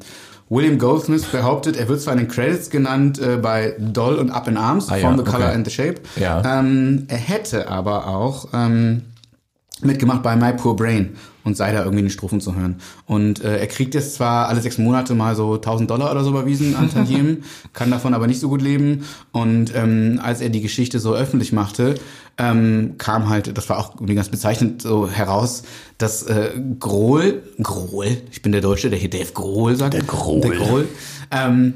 William 0.54 0.78
Goldsmith 0.78 1.26
behauptet, 1.26 1.78
er 1.78 1.88
wird 1.88 2.02
zwar 2.02 2.14
in 2.14 2.20
den 2.20 2.28
Credits 2.28 2.70
genannt 2.70 3.20
äh, 3.20 3.38
bei 3.38 3.76
Doll 3.80 4.16
und 4.16 4.30
Up 4.30 4.48
in 4.48 4.58
Arms 4.58 4.90
Ah, 4.90 4.96
von 4.96 5.18
ja, 5.18 5.18
The 5.18 5.24
Color 5.24 5.46
okay. 5.48 5.56
and 5.56 5.66
the 5.68 5.74
Shape. 5.74 5.96
Ja. 6.16 6.60
Ähm, 6.60 7.06
er 7.08 7.18
hätte 7.18 7.70
aber 7.70 8.08
auch 8.08 8.50
ähm, 8.54 9.04
mitgemacht 9.82 10.22
bei 10.24 10.36
My 10.36 10.54
Poor 10.54 10.76
Brain 10.76 11.16
und 11.44 11.58
sei 11.58 11.72
da 11.74 11.80
irgendwie 11.80 12.00
in 12.00 12.06
den 12.06 12.12
Strophen 12.12 12.40
zu 12.40 12.56
hören. 12.56 12.78
Und 13.06 13.44
äh, 13.44 13.58
er 13.58 13.68
kriegt 13.68 13.96
jetzt 13.96 14.16
zwar 14.16 14.48
alle 14.48 14.62
sechs 14.62 14.78
Monate 14.78 15.14
mal 15.14 15.36
so 15.36 15.56
1000 15.56 15.90
Dollar 15.90 16.12
oder 16.12 16.24
so 16.24 16.30
überwiesen 16.30 16.76
an 16.76 16.90
Tantiemen, 16.90 17.44
kann 17.74 17.92
davon 17.92 18.14
aber 18.14 18.28
nicht 18.28 18.40
so 18.40 18.48
gut 18.48 18.62
leben. 18.62 19.04
Und 19.32 19.76
ähm, 19.76 20.20
als 20.24 20.40
er 20.40 20.50
die 20.50 20.62
Geschichte 20.62 21.00
so 21.00 21.14
öffentlich 21.14 21.52
machte, 21.52 21.96
ähm, 22.38 22.96
kam 22.98 23.30
halt, 23.30 23.56
das 23.58 23.70
war 23.70 23.80
auch 23.80 23.96
irgendwie 23.96 24.16
ganz 24.16 24.30
bezeichnend 24.30 24.82
so 24.82 25.08
heraus, 25.10 25.64
dass 25.98 26.24
äh, 26.24 26.52
Grohl, 26.80 27.44
Grohl, 27.62 28.18
ich 28.32 28.42
bin 28.42 28.52
der 28.52 28.62
Deutsche, 28.62 28.90
der 28.90 29.00
hier 29.00 29.10
Dave 29.10 29.32
Grohl 29.34 29.76
sagt. 29.76 29.94
Der 29.94 30.04
Grohl. 30.04 30.42
Der 30.42 30.52
Grohl. 30.52 30.88
Ähm, 31.32 31.74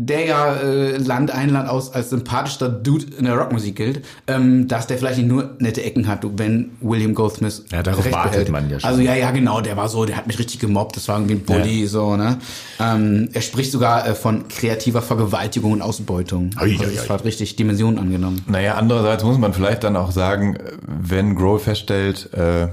der 0.00 0.26
ja 0.26 0.54
äh, 0.54 0.96
Land 0.96 1.32
ein, 1.32 1.50
Land 1.50 1.68
aus 1.68 1.92
als 1.92 2.10
sympathischer 2.10 2.68
Dude 2.68 3.06
in 3.18 3.24
der 3.24 3.36
Rockmusik 3.36 3.74
gilt, 3.74 4.04
ähm, 4.28 4.68
dass 4.68 4.86
der 4.86 4.96
vielleicht 4.96 5.18
nicht 5.18 5.28
nur 5.28 5.56
nette 5.58 5.82
Ecken 5.82 6.06
hat, 6.06 6.24
wenn 6.38 6.70
William 6.80 7.14
Goldsmith 7.14 7.64
Ja, 7.72 7.82
darauf 7.82 8.04
recht 8.04 8.14
wartet 8.14 8.32
behält. 8.32 8.50
man 8.50 8.70
ja 8.70 8.78
schon. 8.78 8.88
Also 8.88 9.02
ja, 9.02 9.16
ja, 9.16 9.32
genau, 9.32 9.60
der 9.60 9.76
war 9.76 9.88
so, 9.88 10.04
der 10.04 10.16
hat 10.16 10.28
mich 10.28 10.38
richtig 10.38 10.60
gemobbt, 10.60 10.94
das 10.94 11.08
war 11.08 11.16
irgendwie 11.18 11.34
ein 11.34 11.42
Bully, 11.42 11.88
so, 11.88 12.14
ne? 12.14 12.38
Ähm, 12.78 13.28
er 13.32 13.40
spricht 13.40 13.72
sogar 13.72 14.06
äh, 14.06 14.14
von 14.14 14.46
kreativer 14.46 15.02
Vergewaltigung 15.02 15.72
und 15.72 15.82
Ausbeutung. 15.82 16.50
Ui, 16.62 16.78
also 16.78 16.94
das 16.94 17.10
hat 17.10 17.24
richtig 17.24 17.56
Dimensionen 17.56 17.98
angenommen. 17.98 18.44
Naja, 18.46 18.76
andererseits 18.76 19.24
muss 19.24 19.38
man 19.38 19.52
vielleicht 19.52 19.82
dann 19.82 19.96
auch 19.96 20.12
sagen, 20.12 20.58
wenn 20.86 21.34
Grohl 21.34 21.58
feststellt, 21.58 22.32
äh, 22.34 22.68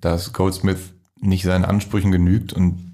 dass 0.00 0.32
Goldsmith 0.32 0.80
nicht 1.20 1.44
seinen 1.44 1.64
Ansprüchen 1.64 2.10
genügt 2.10 2.52
und 2.52 2.93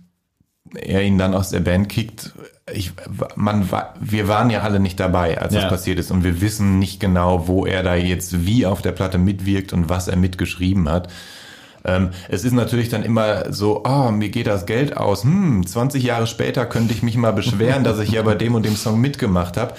er 0.76 1.02
ihn 1.02 1.18
dann 1.18 1.34
aus 1.34 1.50
der 1.50 1.60
Band 1.60 1.88
kickt, 1.88 2.32
ich, 2.72 2.92
man, 3.34 3.68
wir 4.00 4.28
waren 4.28 4.50
ja 4.50 4.60
alle 4.60 4.78
nicht 4.80 5.00
dabei, 5.00 5.40
als 5.40 5.52
Ja. 5.54 5.62
das 5.62 5.70
passiert 5.70 5.98
ist 5.98 6.10
und 6.10 6.22
wir 6.22 6.40
wissen 6.40 6.78
nicht 6.78 7.00
genau, 7.00 7.48
wo 7.48 7.66
er 7.66 7.82
da 7.82 7.94
jetzt 7.96 8.46
wie 8.46 8.64
auf 8.66 8.80
der 8.82 8.92
Platte 8.92 9.18
mitwirkt 9.18 9.72
und 9.72 9.88
was 9.88 10.06
er 10.08 10.16
mitgeschrieben 10.16 10.88
hat. 10.88 11.08
Ähm, 11.84 12.10
es 12.28 12.44
ist 12.44 12.52
natürlich 12.52 12.88
dann 12.90 13.02
immer 13.02 13.52
so, 13.52 13.84
ah, 13.84 14.10
mir 14.12 14.28
geht 14.28 14.46
das 14.46 14.66
Geld 14.66 14.96
aus. 14.96 15.24
Hm, 15.24 15.66
20 15.66 16.02
Jahre 16.04 16.26
später 16.26 16.66
könnte 16.66 16.92
ich 16.92 17.02
mich 17.02 17.16
mal 17.16 17.32
beschweren, 17.32 17.84
dass 17.84 17.98
ich 17.98 18.10
ja 18.10 18.22
bei 18.22 18.34
dem 18.34 18.54
und 18.54 18.64
dem 18.66 18.76
Song 18.76 19.00
mitgemacht 19.00 19.56
habe. 19.56 19.74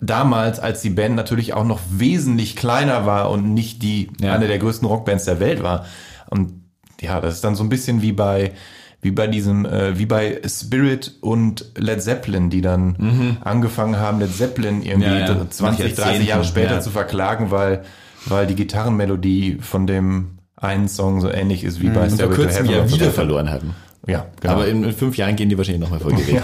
Damals, 0.00 0.58
als 0.58 0.82
die 0.82 0.90
Band 0.90 1.14
natürlich 1.16 1.54
auch 1.54 1.64
noch 1.64 1.80
wesentlich 1.88 2.54
kleiner 2.56 3.06
war 3.06 3.30
und 3.30 3.54
nicht 3.54 3.80
die 3.82 4.10
Ja. 4.20 4.34
eine 4.34 4.46
der 4.48 4.58
größten 4.58 4.86
Rockbands 4.86 5.24
der 5.24 5.40
Welt 5.40 5.62
war. 5.62 5.86
Und 6.28 6.52
ja, 7.00 7.20
das 7.20 7.34
ist 7.36 7.44
dann 7.44 7.54
so 7.54 7.62
ein 7.62 7.68
bisschen 7.70 8.02
wie 8.02 8.12
bei 8.12 8.52
wie 9.02 9.10
bei 9.10 9.26
diesem, 9.26 9.64
äh, 9.66 9.98
wie 9.98 10.06
bei 10.06 10.40
Spirit 10.46 11.14
und 11.20 11.66
Led 11.76 12.02
Zeppelin, 12.02 12.50
die 12.50 12.60
dann 12.60 13.38
angefangen 13.44 13.98
haben, 13.98 14.20
Led 14.20 14.34
Zeppelin 14.34 14.82
irgendwie 14.82 15.08
Mhm. 15.08 15.18
Ja, 15.18 15.34
ja. 15.34 15.50
20, 15.50 15.96
Nach 15.96 16.04
30 16.04 16.26
Jahre 16.26 16.44
später 16.44 16.74
ja. 16.74 16.80
zu 16.80 16.90
verklagen, 16.90 17.50
weil, 17.50 17.82
weil 18.26 18.46
die 18.46 18.54
Gitarrenmelodie 18.54 19.58
von 19.60 19.86
dem 19.86 20.38
einen 20.56 20.88
Song 20.88 21.20
so 21.20 21.30
ähnlich 21.30 21.64
ist 21.64 21.80
wie 21.80 21.88
bei 21.90 22.04
Und 22.04 22.10
vor 22.10 22.32
Stairway 22.32 22.36
to 22.36 22.48
Heaven 22.48 22.70
ja 22.70 22.90
wieder 22.90 23.10
verloren 23.10 23.50
hatten. 23.50 23.74
Ja, 24.06 24.26
genau. 24.40 24.52
Aber 24.54 24.68
in, 24.68 24.84
in 24.84 24.92
fünf 24.92 25.16
Jahren 25.16 25.34
gehen 25.34 25.48
die 25.48 25.58
wahrscheinlich 25.58 25.80
nochmal 25.82 25.98
vor 25.98 26.12
Gericht. 26.12 26.42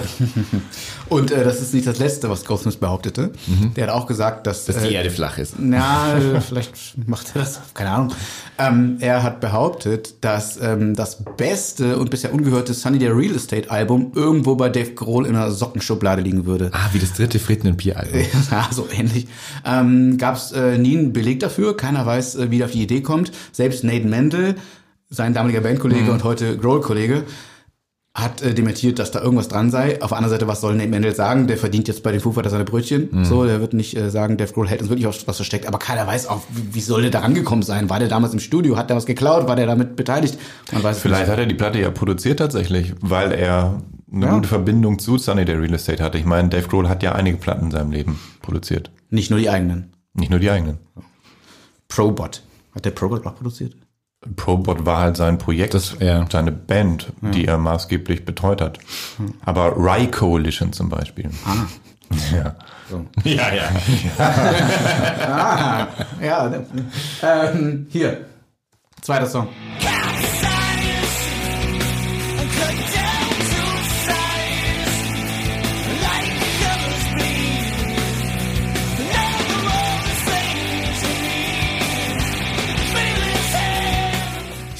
Und 1.08 1.30
äh, 1.30 1.44
das 1.44 1.60
ist 1.60 1.72
nicht 1.72 1.86
das 1.86 1.98
Letzte, 2.00 2.28
was 2.28 2.44
Goldsmith 2.44 2.76
behauptete. 2.76 3.30
Der 3.76 3.86
hat 3.86 3.94
auch 3.94 4.06
gesagt, 4.06 4.48
dass, 4.48 4.64
Dass 4.64 4.82
die 4.82 4.88
äh, 4.88 4.94
Erde 4.94 5.10
flach 5.10 5.38
ist. 5.38 5.54
Na, 5.58 6.16
vielleicht 6.40 6.72
macht 7.06 7.36
er 7.36 7.42
das, 7.42 7.60
keine 7.74 7.90
Ahnung. 7.90 8.12
Ähm, 8.58 8.96
er 8.98 9.22
hat 9.22 9.40
behauptet, 9.40 10.24
dass 10.24 10.60
ähm, 10.60 10.96
das 10.96 11.22
beste 11.36 11.98
und 11.98 12.10
bisher 12.10 12.34
ungehörte 12.34 12.74
Sunny 12.74 12.98
der 12.98 13.16
Real 13.16 13.34
Estate 13.36 13.70
Album 13.70 14.10
irgendwo 14.14 14.56
bei 14.56 14.68
Dave 14.68 14.94
Grohl 14.94 15.26
in 15.26 15.36
einer 15.36 15.52
Sockenschublade 15.52 16.20
liegen 16.22 16.46
würde. 16.46 16.70
Ah, 16.72 16.88
wie 16.92 16.98
das 16.98 17.12
dritte 17.14 17.38
Fritten- 17.38 17.68
und 17.68 17.76
Bier-Album. 17.76 18.22
Ja, 18.50 18.68
so 18.70 18.88
ähnlich. 18.92 19.28
Ähm, 19.64 20.18
Gab 20.18 20.36
es 20.36 20.52
äh, 20.52 20.76
nie 20.78 20.98
einen 20.98 21.12
Beleg 21.12 21.40
dafür. 21.40 21.76
Keiner 21.76 22.04
weiß, 22.04 22.34
äh, 22.36 22.50
wie 22.50 22.60
er 22.60 22.66
auf 22.66 22.72
die 22.72 22.82
Idee 22.82 23.00
kommt. 23.02 23.30
Selbst 23.52 23.84
Nathan 23.84 24.10
Mendel, 24.10 24.56
sein 25.10 25.32
damaliger 25.32 25.60
Bandkollege 25.60 26.10
und 26.10 26.24
heute 26.24 26.56
Grohl-Kollege, 26.56 27.24
hat 28.14 28.42
äh, 28.42 28.52
dementiert, 28.52 28.98
dass 28.98 29.10
da 29.10 29.22
irgendwas 29.22 29.48
dran 29.48 29.70
sei. 29.70 30.00
Auf 30.02 30.10
der 30.10 30.18
anderen 30.18 30.30
Seite, 30.34 30.46
was 30.46 30.60
soll 30.60 30.74
Nate 30.74 30.90
Mendel 30.90 31.14
sagen? 31.14 31.46
Der 31.46 31.56
verdient 31.56 31.88
jetzt 31.88 32.02
bei 32.02 32.12
den 32.12 32.20
Foo 32.20 32.32
Fighters 32.32 32.52
seine 32.52 32.64
Brötchen. 32.64 33.24
So, 33.24 33.46
der 33.46 33.60
wird 33.60 33.72
nicht 33.72 33.96
äh, 33.96 34.10
sagen, 34.10 34.36
Dave 34.36 34.52
Grohl 34.52 34.68
hält 34.68 34.80
uns 34.82 34.90
wirklich 34.90 35.06
was 35.08 35.26
was 35.26 35.36
versteckt. 35.36 35.66
Aber 35.66 35.78
keiner 35.78 36.06
weiß 36.06 36.26
auch, 36.26 36.42
wie, 36.50 36.74
wie 36.74 36.80
soll 36.82 37.00
der 37.02 37.10
da 37.10 37.20
rangekommen 37.20 37.62
sein? 37.62 37.88
War 37.88 37.98
der 38.00 38.08
damals 38.08 38.34
im 38.34 38.40
Studio? 38.40 38.76
Hat 38.76 38.90
der 38.90 38.96
was 38.96 39.06
geklaut? 39.06 39.48
War 39.48 39.56
der 39.56 39.66
damit 39.66 39.96
beteiligt? 39.96 40.38
Man 40.72 40.82
weiß 40.82 40.98
Vielleicht 40.98 41.22
nicht. 41.22 41.30
hat 41.30 41.38
er 41.38 41.46
die 41.46 41.54
Platte 41.54 41.80
ja 41.80 41.90
produziert 41.90 42.38
tatsächlich, 42.38 42.92
weil 43.00 43.32
er 43.32 43.80
eine 44.12 44.26
Ja. 44.26 44.34
gute 44.34 44.48
Verbindung 44.48 44.98
zu 44.98 45.16
Sunny 45.16 45.46
der 45.46 45.58
Real 45.58 45.72
Estate 45.72 46.02
hatte. 46.02 46.18
Ich 46.18 46.26
meine, 46.26 46.50
Dave 46.50 46.68
Grohl 46.68 46.90
hat 46.90 47.02
ja 47.02 47.12
einige 47.12 47.38
Platten 47.38 47.66
in 47.66 47.70
seinem 47.70 47.92
Leben 47.92 48.18
produziert. 48.42 48.90
Nicht 49.08 49.30
nur 49.30 49.38
die 49.38 49.48
eigenen. 49.48 49.94
Nicht 50.12 50.28
nur 50.30 50.38
die 50.38 50.50
eigenen. 50.50 50.76
Probot. 51.88 52.42
Hat 52.74 52.84
der 52.84 52.90
Probot 52.90 53.26
auch 53.26 53.34
produziert? 53.34 53.74
Probot 54.36 54.86
war 54.86 54.98
halt 54.98 55.16
sein 55.16 55.38
Projekt, 55.38 55.74
Das- 55.74 55.96
ja. 55.98 56.24
seine 56.30 56.52
Band, 56.52 57.12
die 57.20 57.46
er 57.46 57.58
maßgeblich 57.58 58.24
betreut 58.24 58.60
hat. 58.60 58.78
Aber 59.44 59.76
Rye 59.76 60.06
Coalition 60.10 60.72
zum 60.72 60.88
Beispiel. 60.88 61.30
Ah. 61.44 61.64
Ja. 62.30 62.54
Ja, 63.24 63.54
ja. 63.54 63.70
Ah, 65.26 65.86
ja. 66.22 66.52
Ähm, 67.22 67.86
hier. 67.90 68.26
Zweiter 69.00 69.26
Song. 69.26 69.48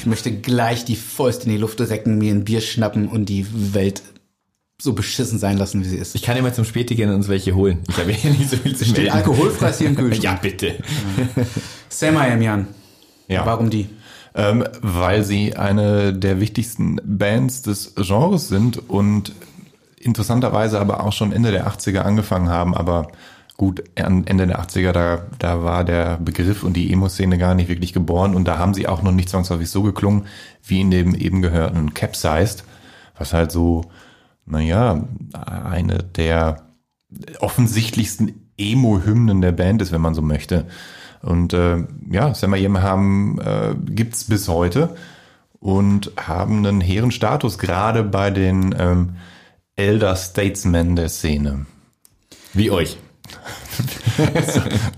Ich 0.03 0.07
möchte 0.07 0.33
gleich 0.33 0.83
die 0.83 0.97
Fäuste 0.97 1.45
in 1.45 1.51
die 1.53 1.57
Luft 1.57 1.79
recken, 1.79 2.17
mir 2.17 2.33
ein 2.33 2.43
Bier 2.43 2.59
schnappen 2.59 3.07
und 3.07 3.29
die 3.29 3.47
Welt 3.73 4.01
so 4.77 4.91
beschissen 4.91 5.39
sein 5.39 5.57
lassen, 5.57 5.79
wie 5.81 5.87
sie 5.87 5.95
ist. 5.95 6.13
Ich 6.13 6.23
kann 6.23 6.35
ja 6.35 6.41
mal 6.41 6.53
zum 6.53 6.65
Späti 6.65 6.95
gehen 6.95 7.07
und 7.07 7.15
uns 7.15 7.29
welche 7.29 7.55
holen. 7.55 7.79
Ich 7.87 7.97
habe 7.97 8.11
hier 8.11 8.31
nicht 8.31 8.49
so 8.49 8.57
viel 8.57 8.75
zu 8.75 8.83
Steht 8.83 8.97
melden. 8.97 9.13
alkoholfrei 9.13 9.71
hier 9.71 9.87
im 9.87 9.95
Kühlschrank. 9.95 10.21
Ja, 10.23 10.33
bitte. 10.33 10.75
Sam 11.87 12.15
I 12.15 12.31
Am 12.33 12.41
Jan. 12.41 12.67
Ja. 13.29 13.45
Warum 13.45 13.69
die? 13.69 13.87
Ähm, 14.35 14.65
weil 14.81 15.23
sie 15.23 15.55
eine 15.55 16.13
der 16.13 16.41
wichtigsten 16.41 16.99
Bands 17.05 17.61
des 17.61 17.95
Genres 17.95 18.49
sind 18.49 18.89
und 18.89 19.31
interessanterweise 20.01 20.81
aber 20.81 21.05
auch 21.05 21.13
schon 21.13 21.31
Ende 21.31 21.51
der 21.51 21.65
80er 21.65 21.99
angefangen 21.99 22.49
haben, 22.49 22.75
aber 22.75 23.07
gut, 23.57 23.83
Ende 23.95 24.47
der 24.47 24.59
80er, 24.61 24.91
da, 24.91 25.25
da 25.39 25.63
war 25.63 25.83
der 25.83 26.17
Begriff 26.17 26.63
und 26.63 26.73
die 26.73 26.91
Emo-Szene 26.91 27.37
gar 27.37 27.55
nicht 27.55 27.69
wirklich 27.69 27.93
geboren 27.93 28.35
und 28.35 28.47
da 28.47 28.57
haben 28.57 28.73
sie 28.73 28.87
auch 28.87 29.03
noch 29.03 29.11
nicht 29.11 29.29
zwangsläufig 29.29 29.69
so 29.69 29.83
geklungen, 29.83 30.25
wie 30.63 30.81
in 30.81 30.91
dem 30.91 31.15
eben 31.15 31.41
gehörten 31.41 31.93
Capsized, 31.93 32.63
was 33.17 33.33
halt 33.33 33.51
so, 33.51 33.85
naja, 34.45 35.07
eine 35.33 35.99
der 35.99 36.63
offensichtlichsten 37.39 38.49
Emo-Hymnen 38.57 39.41
der 39.41 39.51
Band 39.51 39.81
ist, 39.81 39.91
wenn 39.91 40.01
man 40.01 40.15
so 40.15 40.21
möchte. 40.21 40.65
Und 41.21 41.53
äh, 41.53 41.85
ja, 42.11 42.33
Sam 42.33 42.53
Yem 42.55 42.81
haben 42.81 43.39
äh, 43.39 43.75
gibt's 43.85 44.25
bis 44.25 44.47
heute 44.47 44.95
und 45.59 46.11
haben 46.17 46.65
einen 46.65 46.81
hehren 46.81 47.11
Status, 47.11 47.57
gerade 47.57 48.03
bei 48.03 48.29
den 48.29 48.75
ähm, 48.77 49.15
Elder 49.75 50.15
Statesmen 50.15 50.95
der 50.95 51.09
Szene. 51.09 51.65
Wie 52.53 52.69
euch. 52.69 52.97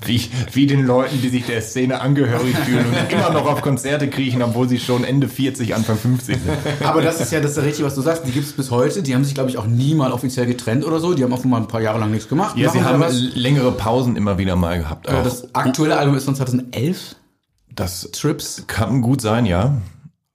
Wie, 0.06 0.30
wie 0.52 0.68
den 0.68 0.86
Leuten, 0.86 1.22
die 1.22 1.30
sich 1.30 1.46
der 1.46 1.62
Szene 1.62 2.02
angehörig 2.02 2.56
fühlen 2.58 2.86
und 2.86 3.12
immer 3.12 3.30
noch 3.32 3.46
auf 3.46 3.62
Konzerte 3.62 4.10
kriechen, 4.10 4.42
obwohl 4.42 4.68
sie 4.68 4.80
schon 4.80 5.04
Ende 5.04 5.28
40, 5.30 5.74
Anfang 5.74 5.98
50 5.98 6.36
sind. 6.38 6.86
Aber 6.86 7.02
das 7.02 7.22
ist 7.22 7.32
ja 7.32 7.40
das 7.40 7.52
ist 7.52 7.58
ja 7.58 7.64
richtig, 7.64 7.86
was 7.86 7.96
du 7.96 8.02
sagst. 8.02 8.24
Die 8.28 8.32
gibt 8.32 8.46
es 8.46 8.54
bis 8.54 8.72
heute. 8.72 9.04
Die 9.04 9.16
haben 9.16 9.24
sich, 9.24 9.34
glaube 9.34 9.50
ich, 9.50 9.58
auch 9.58 9.68
nie 9.68 9.96
mal 9.96 10.12
offiziell 10.12 10.46
getrennt 10.46 10.86
oder 10.86 11.00
so. 11.00 11.14
Die 11.14 11.24
haben 11.24 11.32
auch 11.34 11.44
mal 11.46 11.58
ein 11.62 11.68
paar 11.68 11.82
Jahre 11.82 12.00
lang 12.00 12.12
nichts 12.12 12.28
gemacht. 12.28 12.58
Ja, 12.58 12.70
sie 12.70 12.80
Machen 12.80 12.94
haben 12.94 13.00
was. 13.02 13.20
längere 13.36 13.72
Pausen 13.72 14.16
immer 14.18 14.38
wieder 14.38 14.56
mal 14.56 14.80
gehabt. 14.80 15.08
Auch. 15.08 15.24
Das 15.24 15.54
aktuelle 15.56 15.98
Album 15.98 16.16
ist 16.16 16.26
von 16.26 16.36
2011. 16.36 17.16
Das 17.74 18.10
Trips. 18.12 18.64
kann 18.68 19.02
gut 19.02 19.22
sein, 19.22 19.46
ja. 19.46 19.78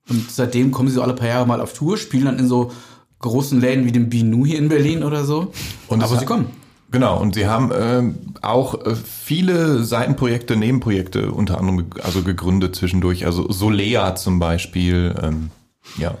Und 0.09 0.31
seitdem 0.31 0.71
kommen 0.71 0.89
sie 0.89 0.95
so 0.95 1.01
alle 1.03 1.13
paar 1.13 1.27
Jahre 1.27 1.45
mal 1.47 1.61
auf 1.61 1.73
Tour, 1.73 1.97
spielen 1.97 2.25
dann 2.25 2.39
in 2.39 2.47
so 2.47 2.71
großen 3.19 3.61
Läden 3.61 3.85
wie 3.85 3.91
dem 3.91 4.09
Binu 4.09 4.45
hier 4.45 4.57
in 4.57 4.69
Berlin 4.69 5.03
oder 5.03 5.23
so. 5.23 5.51
Und 5.87 6.03
Aber 6.03 6.17
sie 6.17 6.25
kommen. 6.25 6.47
Genau, 6.91 7.17
und 7.19 7.35
sie 7.35 7.47
haben 7.47 7.71
ähm, 7.73 8.15
auch 8.41 8.85
äh, 8.85 8.95
viele 8.95 9.83
Seitenprojekte, 9.83 10.57
Nebenprojekte 10.57 11.31
unter 11.31 11.57
anderem 11.57 11.87
also 12.03 12.21
gegründet 12.21 12.75
zwischendurch. 12.75 13.25
Also 13.25 13.49
Solea 13.49 14.15
zum 14.15 14.39
Beispiel. 14.39 15.15
Ähm, 15.21 15.51
ja. 15.97 16.15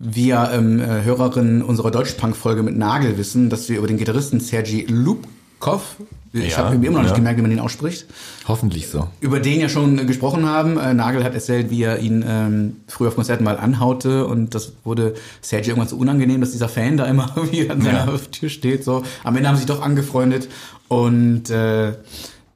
Wir 0.00 0.50
ähm, 0.52 0.80
äh, 0.80 1.04
Hörerinnen 1.04 1.62
unserer 1.62 1.92
Deutschpunk-Folge 1.92 2.64
mit 2.64 2.76
Nagel 2.76 3.16
wissen, 3.18 3.50
dass 3.50 3.68
wir 3.68 3.78
über 3.78 3.86
den 3.86 3.96
Gitarristen 3.96 4.40
Sergei 4.40 4.84
Lubkov, 4.88 5.96
ich 6.32 6.50
Ja, 6.52 6.58
habe 6.58 6.74
immer 6.76 6.90
noch 6.96 7.02
nicht 7.02 7.10
ja. 7.10 7.16
gemerkt, 7.16 7.38
wie 7.38 7.42
man 7.42 7.50
ihn 7.50 7.60
ausspricht, 7.60 8.06
Hoffentlich 8.48 8.88
so. 8.88 9.08
über 9.20 9.40
den 9.40 9.60
ja 9.60 9.68
schon 9.68 10.06
gesprochen 10.06 10.46
haben. 10.46 10.78
Äh, 10.78 10.94
Nagel 10.94 11.24
hat 11.24 11.34
erzählt, 11.34 11.70
wie 11.70 11.82
er 11.82 11.98
ihn 11.98 12.24
ähm, 12.28 12.76
früher 12.88 13.08
auf 13.08 13.14
Konzerten 13.16 13.44
mal 13.44 13.58
anhaute 13.58 14.26
und 14.26 14.54
das 14.54 14.72
wurde 14.84 15.14
Sergei 15.40 15.68
irgendwann 15.68 15.88
so 15.88 15.96
unangenehm, 15.96 16.40
dass 16.40 16.52
dieser 16.52 16.68
Fan 16.68 16.96
da 16.96 17.06
immer 17.06 17.34
wie 17.50 17.68
an 17.70 17.80
seiner 17.80 18.06
Ja. 18.06 18.18
Tür 18.30 18.48
steht. 18.48 18.84
So, 18.84 19.02
am 19.24 19.36
Ende 19.36 19.48
haben 19.48 19.56
sie 19.56 19.62
sich 19.62 19.68
doch 19.70 19.82
angefreundet 19.82 20.48
und 20.88 21.50
äh, 21.50 21.92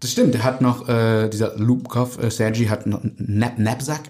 das 0.01 0.12
stimmt. 0.12 0.35
Er 0.35 0.45
hat 0.45 0.61
noch 0.61 0.89
äh, 0.89 1.29
dieser 1.29 1.57
Lubkov, 1.59 2.23
äh, 2.23 2.31
Sergei 2.31 2.66
hat 2.66 2.87
noch 2.87 3.01
Nap 3.18 3.57
Knapsack. 3.57 4.01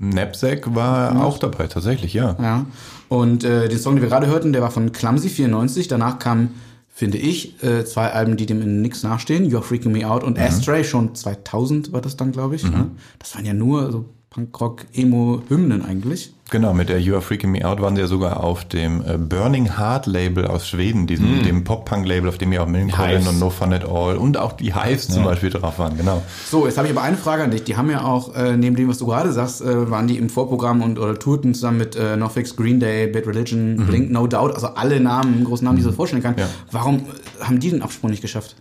Knapsack 0.00 0.74
war 0.74 1.24
auch 1.24 1.38
dabei, 1.38 1.68
tatsächlich, 1.68 2.12
ja. 2.12 2.36
Ja. 2.40 2.66
Und 3.08 3.44
äh, 3.44 3.68
den 3.68 3.78
Song, 3.78 3.94
den 3.96 4.02
wir 4.02 4.08
gerade 4.10 4.26
hörten, 4.26 4.52
der 4.52 4.60
war 4.60 4.70
von 4.70 4.92
Clumsy 4.92 5.28
94. 5.30 5.88
Danach 5.88 6.18
kam, 6.18 6.50
finde 6.96 7.18
ich, 7.18 7.62
äh, 7.62 7.84
zwei 7.84 8.10
Alben, 8.10 8.38
die 8.38 8.46
dem 8.46 8.62
in 8.62 8.80
nix 8.80 9.02
nachstehen. 9.02 9.44
You're 9.50 9.60
Freaking 9.60 9.92
Me 9.92 10.08
Out 10.08 10.24
und 10.24 10.38
Astray 10.38 10.82
schon 10.82 11.14
2000 11.14 11.92
war 11.92 12.00
das 12.00 12.16
dann, 12.16 12.32
glaube 12.32 12.56
ich. 12.56 12.64
Ne? 12.64 12.90
Das 13.18 13.34
waren 13.34 13.44
ja 13.44 13.52
nur 13.52 13.92
so 13.92 14.06
Punkrock, 14.30 14.86
Emo-Hymnen 14.94 15.82
eigentlich. 15.82 16.32
Genau, 16.48 16.72
mit 16.72 16.88
der 16.88 17.00
You 17.00 17.14
Are 17.14 17.22
Freaking 17.22 17.50
Me 17.50 17.66
Out 17.66 17.80
waren 17.80 17.96
sie 17.96 18.02
ja 18.02 18.06
sogar 18.06 18.44
auf 18.44 18.64
dem 18.64 19.02
äh, 19.04 19.18
Burning 19.18 19.76
Heart 19.78 20.06
Label 20.06 20.46
aus 20.46 20.68
Schweden, 20.68 21.08
diesem 21.08 21.42
dem 21.42 21.64
Pop-Punk-Label, 21.64 22.28
auf 22.28 22.38
dem 22.38 22.52
ja 22.52 22.62
auch 22.62 22.68
Millencolin 22.68 23.26
und 23.26 23.40
No 23.40 23.50
Fun 23.50 23.72
at 23.72 23.84
All 23.84 24.16
und 24.16 24.36
auch 24.38 24.52
die 24.52 24.72
Hives 24.72 25.08
zum 25.08 25.24
Beispiel 25.24 25.50
drauf 25.50 25.80
waren, 25.80 25.96
genau. 25.96 26.22
So, 26.48 26.66
jetzt 26.66 26.78
habe 26.78 26.86
ich 26.86 26.94
aber 26.94 27.02
eine 27.02 27.16
Frage 27.16 27.42
an 27.42 27.50
dich. 27.50 27.64
Die 27.64 27.76
haben 27.76 27.90
ja 27.90 28.04
auch, 28.04 28.36
äh, 28.36 28.56
neben 28.56 28.76
dem, 28.76 28.88
was 28.88 28.98
du 28.98 29.06
gerade 29.06 29.32
sagst, 29.32 29.60
äh, 29.60 29.90
waren 29.90 30.06
die 30.06 30.18
im 30.18 30.28
Vorprogramm 30.28 30.82
und 30.82 31.00
oder 31.00 31.18
tourten 31.18 31.52
zusammen 31.52 31.78
mit 31.78 31.96
äh, 31.96 32.16
Nofix, 32.16 32.54
Green 32.54 32.78
Day, 32.78 33.08
Bad 33.08 33.26
Religion, 33.26 33.84
Blink, 33.84 34.12
No 34.12 34.28
Doubt, 34.28 34.54
also 34.54 34.68
alle 34.68 35.00
Namen, 35.00 35.42
großen 35.42 35.64
Namen, 35.64 35.78
die 35.78 35.82
man 35.82 35.90
sich 35.90 35.96
vorstellen 35.96 36.22
kann. 36.22 36.36
Ja. 36.38 36.48
Warum 36.70 36.98
äh, 36.98 37.44
haben 37.44 37.58
die 37.58 37.70
den 37.70 37.82
Absprung 37.82 38.10
nicht 38.10 38.22
geschafft? 38.22 38.54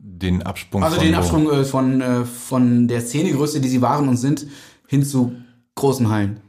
Den 0.00 0.42
Absprung 0.42 0.82
Also 0.82 0.96
von 0.96 1.04
den? 1.04 1.14
Absprung 1.14 1.48
äh, 1.48 1.64
von, 1.64 2.02
von 2.24 2.88
der 2.88 3.02
Szenegröße, 3.02 3.60
die 3.60 3.68
sie 3.68 3.82
waren 3.82 4.08
und 4.08 4.16
sind, 4.16 4.48
hin 4.88 5.04
zu 5.04 5.32
großen 5.74 6.10
Hallen. 6.10 6.40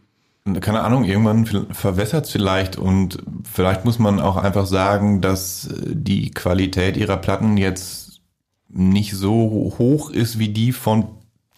Keine 0.59 0.81
Ahnung, 0.81 1.03
irgendwann 1.03 1.45
verwässert 1.45 2.25
es 2.25 2.31
vielleicht 2.31 2.75
und 2.75 3.19
vielleicht 3.43 3.85
muss 3.85 3.99
man 3.99 4.19
auch 4.19 4.37
einfach 4.37 4.65
sagen, 4.65 5.21
dass 5.21 5.69
die 5.85 6.31
Qualität 6.31 6.97
ihrer 6.97 7.17
Platten 7.17 7.57
jetzt 7.57 8.21
nicht 8.69 9.13
so 9.13 9.73
hoch 9.77 10.09
ist 10.09 10.39
wie 10.39 10.49
die 10.49 10.71
von 10.71 11.09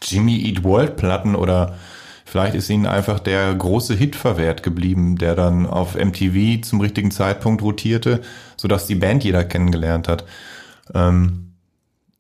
Jimmy 0.02 0.38
Eat 0.46 0.64
World 0.64 0.98
Platten 0.98 1.36
oder 1.36 1.78
vielleicht 2.26 2.56
ist 2.56 2.70
ihnen 2.70 2.86
einfach 2.86 3.20
der 3.20 3.54
große 3.56 3.94
Hit 3.94 4.18
verwehrt 4.18 4.64
geblieben, 4.64 5.18
der 5.18 5.36
dann 5.36 5.66
auf 5.66 5.96
MTV 5.96 6.62
zum 6.62 6.82
richtigen 6.82 7.12
Zeitpunkt 7.12 7.62
rotierte, 7.62 8.22
sodass 8.58 8.86
die 8.86 8.96
Band 8.96 9.24
jeder 9.24 9.46
kennengelernt 9.46 10.10
hat. 10.10 10.26
Ähm, 10.94 11.54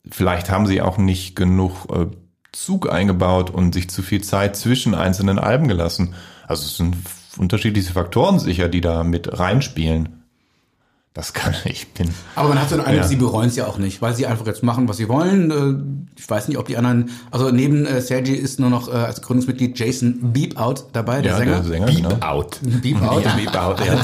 vielleicht 0.09 0.49
haben 0.49 0.65
sie 0.65 0.81
auch 0.81 0.97
nicht 0.97 1.35
genug 1.35 1.87
äh, 1.91 2.05
Zug 2.53 2.89
eingebaut 2.89 3.49
und 3.49 3.73
sich 3.73 3.89
zu 3.89 4.01
viel 4.01 4.23
Zeit 4.23 4.55
zwischen 4.55 4.95
einzelnen 4.95 5.39
Alben 5.39 5.67
gelassen. 5.67 6.15
Also 6.47 6.65
es 6.65 6.77
sind 6.77 6.95
unterschiedliche 7.37 7.91
Faktoren 7.93 8.39
sicher, 8.39 8.69
die 8.69 8.81
da 8.81 9.03
mit 9.03 9.37
reinspielen. 9.37 10.22
Das 11.15 11.31
kann 11.33 11.53
ich 11.65 11.89
bin. 11.93 12.09
Aber 12.35 12.49
man 12.49 12.59
hat 12.59 12.69
so 12.69 12.75
den 12.75 12.85
Eindruck, 12.85 13.03
Ja. 13.03 13.07
sie 13.07 13.17
bereuen 13.17 13.47
es 13.47 13.55
ja 13.55 13.67
auch 13.67 13.77
nicht, 13.77 14.01
weil 14.01 14.15
sie 14.15 14.25
einfach 14.25 14.47
jetzt 14.47 14.63
machen, 14.63 14.87
was 14.89 14.97
sie 14.97 15.07
wollen. 15.09 15.51
Äh, 15.51 16.03
Ich 16.19 16.29
weiß 16.29 16.47
nicht, 16.47 16.57
ob 16.57 16.67
die 16.67 16.77
anderen, 16.77 17.09
also 17.31 17.49
neben 17.51 17.85
äh, 17.85 17.99
Sergi 18.01 18.33
ist 18.33 18.59
nur 18.59 18.69
noch 18.69 18.87
äh, 18.87 18.91
als 18.91 19.21
Gründungsmitglied 19.21 19.77
Jason 19.77 20.31
Beep 20.33 20.57
Out 20.57 20.85
dabei, 20.93 21.21
der 21.21 21.33
Ja, 21.33 21.37
Sänger. 21.37 21.51
der 21.55 21.63
Sänger, 21.63 21.85
Beep 21.87 21.95
genau. 21.97 22.15
out. 22.25 22.59
Beep 22.81 23.01
Out. 23.01 23.25
Ja, 23.25 23.35
Beep 23.35 23.55
Out, 23.55 23.79
ja. 23.85 23.99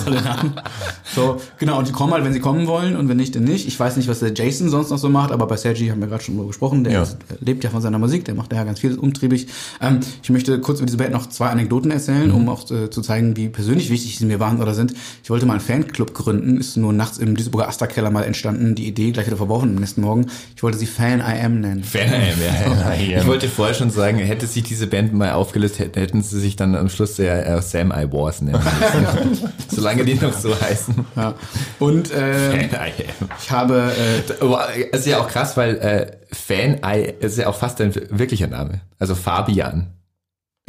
So, 1.16 1.38
genau, 1.58 1.80
und 1.80 1.88
die 1.88 1.92
kommen 1.92 2.14
halt, 2.14 2.24
wenn 2.24 2.34
sie 2.34 2.40
kommen 2.40 2.68
wollen 2.68 2.96
und 2.96 3.10
wenn 3.10 3.18
nicht, 3.18 3.36
dann 3.36 3.44
nicht. 3.44 3.68
Ich 3.68 3.80
weiß 3.80 3.98
nicht, 3.98 4.08
was 4.08 4.20
der 4.20 4.34
Jason 4.34 4.70
sonst 4.70 4.90
noch 4.92 4.98
so 4.98 5.10
macht, 5.10 5.32
aber 5.32 5.48
bei 5.48 5.58
Sergi 5.58 5.88
haben 5.88 6.00
wir 6.02 6.08
gerade 6.08 6.24
schon 6.24 6.36
drüber 6.36 6.48
gesprochen, 6.50 6.84
der 6.84 6.94
Ja. 6.94 7.04
ist, 7.04 7.14
äh, 7.30 7.36
lebt 7.44 7.64
ja 7.64 7.70
von 7.70 7.82
seiner 7.82 7.98
Musik, 8.00 8.26
der 8.26 8.36
macht 8.36 8.54
ja 8.54 8.64
ganz 8.64 8.80
viel 8.80 8.96
umtriebig. 8.98 9.48
Ähm, 9.82 10.00
ich 10.22 10.30
möchte 10.30 10.60
kurz 10.62 10.80
über 10.80 10.86
diese 10.86 10.98
Band 10.98 11.12
noch 11.14 11.28
zwei 11.30 11.48
Anekdoten 11.50 11.90
erzählen, 11.92 12.32
um 12.32 12.48
auch 12.50 12.70
äh, 12.72 12.90
zu 12.90 13.02
zeigen, 13.02 13.36
wie 13.38 13.50
persönlich 13.50 13.90
wichtig 13.90 14.18
sie 14.18 14.26
mir 14.26 14.40
waren 14.40 14.62
oder 14.62 14.74
sind. 14.76 14.94
Ich 15.24 15.30
wollte 15.30 15.46
mal 15.46 15.54
einen 15.54 15.62
Fanclub 15.62 16.14
gründen, 16.14 16.58
ist 16.58 16.78
nur 16.78 16.94
nachts 17.00 17.18
im 17.18 17.36
Duisburger 17.36 17.68
Asterkeller 17.68 18.12
mal 18.12 18.24
entstanden, 18.24 18.76
die 18.76 18.88
Idee 18.88 19.12
gleich 19.12 19.26
wieder 19.26 19.38
verworfen 19.38 19.70
am 19.70 19.76
nächsten 19.76 20.02
Morgen. 20.02 20.28
Ich 20.56 20.62
wollte 20.62 20.78
sie 20.78 20.86
Fan 20.86 21.20
I 21.20 21.44
Am 21.44 21.62
nennen. 21.62 21.84
Fan 21.84 22.10
ja. 22.12 22.94
Ja. 23.00 23.20
Ich 23.20 23.28
wollte 23.28 23.48
vorher 23.48 23.74
schon 23.74 23.90
sagen, 23.90 24.18
hätte 24.20 24.46
sich 24.46 24.64
diese 24.64 24.88
Band 24.88 25.14
mal 25.14 25.32
aufgelöst, 25.32 25.80
hätten 25.80 26.22
sie 26.22 26.40
sich 26.40 26.56
dann 26.56 26.76
am 26.76 26.90
Schluss 26.90 27.18
ja 27.18 27.38
äh, 27.40 27.62
Sam 27.62 27.92
I 27.92 28.12
Wars 28.12 28.42
nennen 28.42 28.62
müssen. 28.62 29.52
Solange 29.70 30.04
die 30.04 30.16
noch 30.16 30.34
so 30.34 30.60
heißen. 30.60 31.06
Ja. 31.16 31.34
Und 31.80 32.12
äh, 32.12 32.68
Fan 32.68 32.70
I 32.72 33.06
am. 33.22 33.30
ich 33.42 33.52
habe 33.52 33.94
äh, 33.98 34.88
es 34.92 35.02
ist 35.02 35.08
ja 35.08 35.20
auch 35.20 35.28
krass, 35.30 35.56
weil 35.56 35.78
äh, 35.78 36.36
Fan 36.36 36.82
I 36.86 37.14
ist 37.20 37.38
ja 37.38 37.48
auch 37.48 37.56
fast 37.56 37.80
ein 37.82 37.94
wirklicher 38.10 38.48
Name. 38.48 38.82
Also 39.00 39.16
Fabian. 39.16 39.88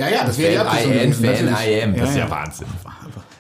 Ja, 0.07 0.09
ja, 0.09 0.25
das 0.25 0.39
wäre 0.39 0.55
Fan 0.65 0.67
ja 0.67 0.71
Fan 1.13 1.47
natürlich. 1.47 1.79
I 1.79 1.83
am. 1.83 1.97
Das 1.97 2.11
ist 2.11 2.17
Ja. 2.17 2.31
Wahnsinn. 2.31 2.67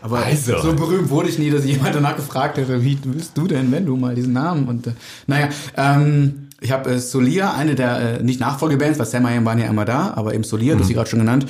Aber 0.02 0.18
Also. 0.24 0.58
so 0.62 0.72
berühmt 0.74 1.10
wurde 1.10 1.28
ich 1.28 1.38
nie, 1.38 1.50
dass 1.50 1.64
jemand 1.64 1.94
danach 1.94 2.16
gefragt 2.16 2.56
hätte, 2.56 2.82
wie 2.82 2.94
bist 2.96 3.36
du 3.36 3.46
denn, 3.46 3.70
wenn 3.70 3.84
du 3.84 3.96
mal 3.96 4.14
diesen 4.14 4.32
Namen 4.32 4.66
und 4.68 4.86
äh, 4.86 4.92
naja, 5.26 5.48
ähm, 5.76 6.48
ich 6.62 6.72
habe 6.72 6.90
äh, 6.90 6.98
Solia, 6.98 7.52
eine 7.54 7.74
der 7.74 8.18
äh, 8.20 8.22
nicht 8.22 8.40
Nachfolgebands, 8.40 8.98
weil 8.98 9.06
Sam 9.06 9.26
I 9.26 9.36
Am 9.36 9.44
waren 9.44 9.58
ja 9.58 9.66
immer 9.66 9.84
da, 9.84 10.12
aber 10.14 10.32
eben 10.34 10.44
Solia, 10.44 10.74
Mhm. 10.74 10.78
du 10.78 10.82
hast 10.84 10.88
sie 10.88 10.94
gerade 10.94 11.10
schon 11.10 11.18
genannt. 11.18 11.46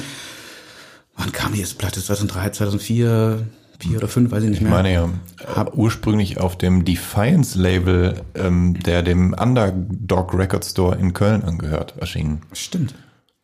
Wann 1.17 1.31
kam 1.33 1.53
die 1.53 1.61
jetzt 1.61 1.79
Platte? 1.79 2.03
2003, 2.03 2.51
2004, 2.51 3.47
4 3.79 3.97
oder 3.99 4.09
5, 4.09 4.31
weiß 4.33 4.43
ich 4.43 4.49
nicht 4.51 4.59
Ich 4.59 4.63
mehr. 4.63 4.73
meine 4.73 4.93
ja, 4.93 5.05
äh, 5.05 5.65
ursprünglich 5.75 6.39
auf 6.39 6.59
dem 6.59 6.85
Defiance-Label, 6.85 8.21
ähm, 8.35 8.75
der 8.85 9.03
dem 9.03 9.33
Underdog 9.35 10.35
Record 10.35 10.65
Store 10.65 10.97
in 10.97 11.13
Köln 11.13 11.43
angehört, 11.45 11.95
erschienen. 11.99 12.43
Stimmt. 12.53 12.95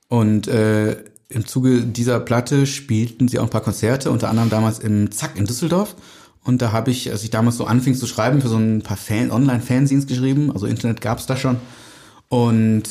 Und 0.09 0.49
äh, 0.49 0.97
im 1.29 1.47
Zuge 1.47 1.83
dieser 1.83 2.21
Platte 2.21 2.67
spielten 2.67 3.29
sie 3.29 3.39
auch 3.39 3.45
ein 3.45 3.51
paar 3.51 3.63
Konzerte, 3.63 4.11
unter 4.11 4.29
anderem 4.29 4.51
damals 4.51 4.79
im 4.79 5.11
Zack 5.11 5.37
in 5.37 5.45
Düsseldorf. 5.45 5.97
Und 6.45 6.63
da 6.63 6.71
habe 6.71 6.93
ich, 6.93 7.11
als 7.11 7.25
ich 7.25 7.31
damals 7.31 7.57
so 7.57 7.65
anfing 7.67 7.97
zu 7.97 8.07
schreiben, 8.07 8.41
für 8.41 8.49
so 8.49 8.57
ein 8.57 8.83
paar 8.83 8.97
Fan 8.97 9.33
Online-Fanzines 9.33 10.07
geschrieben. 10.07 10.53
Also 10.53 10.67
Internet 10.67 11.01
gab's 11.01 11.27
da 11.27 11.37
schon. 11.37 11.57
Und 12.29 12.85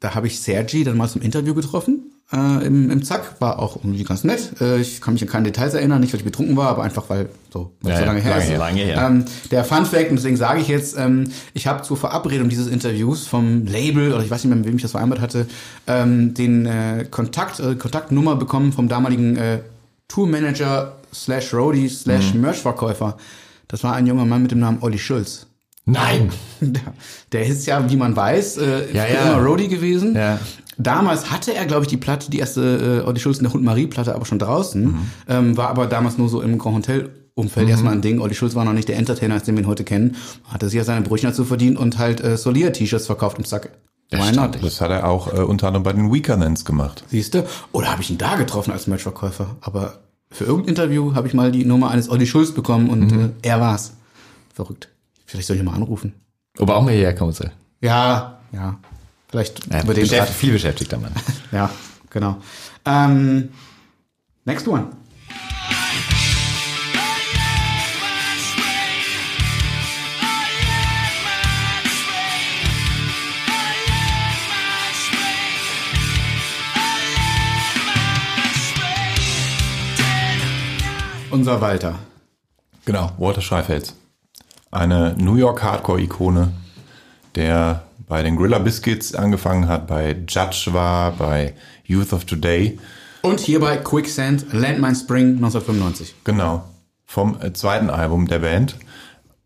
da 0.00 0.14
habe 0.14 0.26
ich 0.26 0.40
Sergi 0.40 0.84
dann 0.84 0.98
mal 0.98 1.08
zum 1.08 1.22
Interview 1.22 1.54
getroffen. 1.54 2.09
Äh, 2.32 2.64
im, 2.66 2.90
im 2.90 3.02
Zack 3.02 3.36
war 3.40 3.58
auch 3.58 3.76
irgendwie 3.76 4.04
ganz 4.04 4.22
nett. 4.24 4.60
Äh, 4.60 4.80
ich 4.80 5.00
kann 5.00 5.14
mich 5.14 5.22
an 5.22 5.28
keine 5.28 5.44
Details 5.46 5.74
erinnern, 5.74 6.00
nicht 6.00 6.12
weil 6.12 6.20
ich 6.20 6.24
betrunken 6.24 6.56
war, 6.56 6.68
aber 6.68 6.82
einfach 6.84 7.10
weil 7.10 7.28
so, 7.52 7.72
weil 7.82 7.92
Ja, 7.92 7.98
so 7.98 8.04
lange 8.04 8.18
ja, 8.20 8.24
her 8.26 8.36
lange 8.38 8.52
ist. 8.52 8.58
lange 8.58 8.80
her. 8.82 9.06
Ähm, 9.06 9.24
der 9.50 9.64
Fun 9.64 9.84
Fact, 9.84 10.10
und 10.10 10.16
deswegen 10.16 10.36
sage 10.36 10.60
ich 10.60 10.68
jetzt, 10.68 10.96
ähm, 10.96 11.30
ich 11.54 11.66
habe 11.66 11.82
zur 11.82 11.96
Verabredung 11.96 12.48
dieses 12.48 12.68
Interviews 12.68 13.26
vom 13.26 13.66
Label, 13.66 14.12
oder 14.12 14.22
ich 14.22 14.30
weiß 14.30 14.44
nicht 14.44 14.48
mehr, 14.50 14.56
mit 14.58 14.66
wem 14.66 14.76
ich 14.76 14.82
das 14.82 14.92
vereinbart 14.92 15.20
hatte, 15.20 15.46
ähm, 15.86 16.34
den 16.34 16.66
äh, 16.66 17.04
Kontakt, 17.10 17.58
äh, 17.60 17.74
Kontaktnummer 17.74 18.36
bekommen 18.36 18.72
vom 18.72 18.88
damaligen 18.88 19.36
äh, 19.36 19.58
Tourmanager 20.08 20.96
slash 21.12 21.52
Roadie 21.54 21.88
slash 21.88 22.34
Mhm. 22.34 22.40
Merchverkäufer. 22.42 23.16
Das 23.68 23.82
war 23.84 23.94
ein 23.94 24.06
junger 24.06 24.24
Mann 24.24 24.42
mit 24.42 24.50
dem 24.50 24.58
Namen 24.60 24.78
Olli 24.82 24.98
Schulz. 24.98 25.46
Nein! 25.86 26.30
Der 27.32 27.46
ist 27.46 27.66
ja, 27.66 27.88
wie 27.90 27.96
man 27.96 28.14
weiß, 28.14 28.58
äh, 28.58 28.92
Ja, 28.92 29.06
ja. 29.06 29.32
immer 29.32 29.44
Roadie 29.44 29.68
gewesen. 29.68 30.14
Ja. 30.14 30.38
Damals 30.82 31.30
hatte 31.30 31.54
er, 31.54 31.66
glaube 31.66 31.82
ich, 31.82 31.88
die 31.88 31.96
Platte, 31.96 32.30
die 32.30 32.38
erste 32.38 33.02
äh, 33.04 33.06
Olli 33.06 33.20
Schulz 33.20 33.38
in 33.38 33.44
der 33.44 33.52
Hund 33.52 33.62
Marie 33.64 33.86
Platte, 33.86 34.14
aber 34.14 34.24
schon 34.24 34.38
draußen. 34.38 34.82
Mhm. 34.84 34.98
Ähm, 35.28 35.56
war 35.56 35.68
aber 35.68 35.86
damals 35.86 36.16
nur 36.18 36.28
so 36.28 36.40
im 36.40 36.58
Grand 36.58 36.76
Hotel 36.78 37.10
Umfeld 37.34 37.68
erstmal 37.68 37.92
ein 37.94 38.02
Ding. 38.02 38.20
Olli 38.20 38.34
Schulz 38.34 38.54
war 38.54 38.64
noch 38.64 38.72
nicht 38.72 38.88
der 38.88 38.96
Entertainer, 38.96 39.34
als 39.34 39.44
den 39.44 39.56
wir 39.56 39.62
ihn 39.62 39.68
heute 39.68 39.84
kennen. 39.84 40.16
Hatte 40.44 40.66
sich 40.68 40.76
ja 40.76 40.84
seine 40.84 41.02
Brötchen 41.02 41.28
dazu 41.30 41.44
verdient 41.44 41.78
und 41.78 41.98
halt 41.98 42.20
äh, 42.22 42.36
Solia-T-Shirts 42.36 43.06
verkauft 43.06 43.38
im 43.38 43.44
Sack. 43.44 43.70
Not? 44.12 44.58
Das 44.62 44.80
hat 44.80 44.90
er 44.90 45.08
auch 45.08 45.32
äh, 45.32 45.36
unter 45.42 45.68
anderem 45.68 45.84
bei 45.84 45.92
den 45.92 46.12
Weekernents 46.12 46.64
gemacht. 46.64 47.04
Siehste? 47.08 47.46
Oder 47.70 47.92
habe 47.92 48.02
ich 48.02 48.10
ihn 48.10 48.18
da 48.18 48.34
getroffen 48.34 48.72
als 48.72 48.88
Merchverkäufer? 48.88 49.56
Aber 49.60 50.00
für 50.32 50.44
irgendein 50.44 50.70
Interview 50.70 51.14
habe 51.14 51.28
ich 51.28 51.34
mal 51.34 51.52
die 51.52 51.64
Nummer 51.64 51.90
eines 51.90 52.10
Olli 52.10 52.26
Schulz 52.26 52.52
bekommen 52.52 52.90
und 52.90 53.12
Mhm. 53.12 53.20
äh, 53.20 53.28
er 53.48 53.60
war's. 53.60 53.92
Verrückt. 54.52 54.88
Vielleicht 55.26 55.46
soll 55.46 55.56
ich 55.56 55.62
ihn 55.62 55.66
mal 55.66 55.74
anrufen. 55.76 56.14
Ob 56.58 56.68
er 56.68 56.76
auch 56.76 56.82
mal 56.82 56.92
hierher 56.92 57.14
kommen 57.14 57.32
soll. 57.32 57.52
Ja, 57.80 58.40
ja. 58.52 58.78
Vielleicht 59.30 59.66
Ja, 59.72 59.82
über 59.82 59.94
den 59.94 60.02
beschäftigt, 60.02 60.38
viel 60.38 60.52
beschäftigter 60.52 60.98
Mann. 60.98 61.12
Ja, 61.52 61.70
genau. 62.10 62.36
Ähm, 62.84 63.50
next 64.44 64.66
one. 64.66 64.86
Unser 81.30 81.60
Walter. 81.60 81.94
Genau, 82.84 83.12
Walter 83.18 83.40
Scheifels. 83.40 83.94
Eine 84.72 85.14
New 85.16 85.36
York 85.36 85.62
Hardcore-Ikone, 85.62 86.52
der 87.36 87.84
bei 88.10 88.24
den 88.24 88.34
Gorilla 88.34 88.58
Biscuits 88.58 89.14
angefangen 89.14 89.68
hat, 89.68 89.86
bei 89.86 90.16
Judge 90.28 90.70
war, 90.72 91.12
bei 91.12 91.54
Youth 91.84 92.12
of 92.12 92.24
Today. 92.24 92.76
Und 93.22 93.38
hierbei 93.38 93.76
Quicksand, 93.76 94.52
Landmine 94.52 94.96
Spring 94.96 95.36
1995. 95.36 96.16
Genau, 96.24 96.64
vom 97.06 97.40
äh, 97.40 97.52
zweiten 97.52 97.88
Album 97.88 98.26
der 98.26 98.40
Band. 98.40 98.76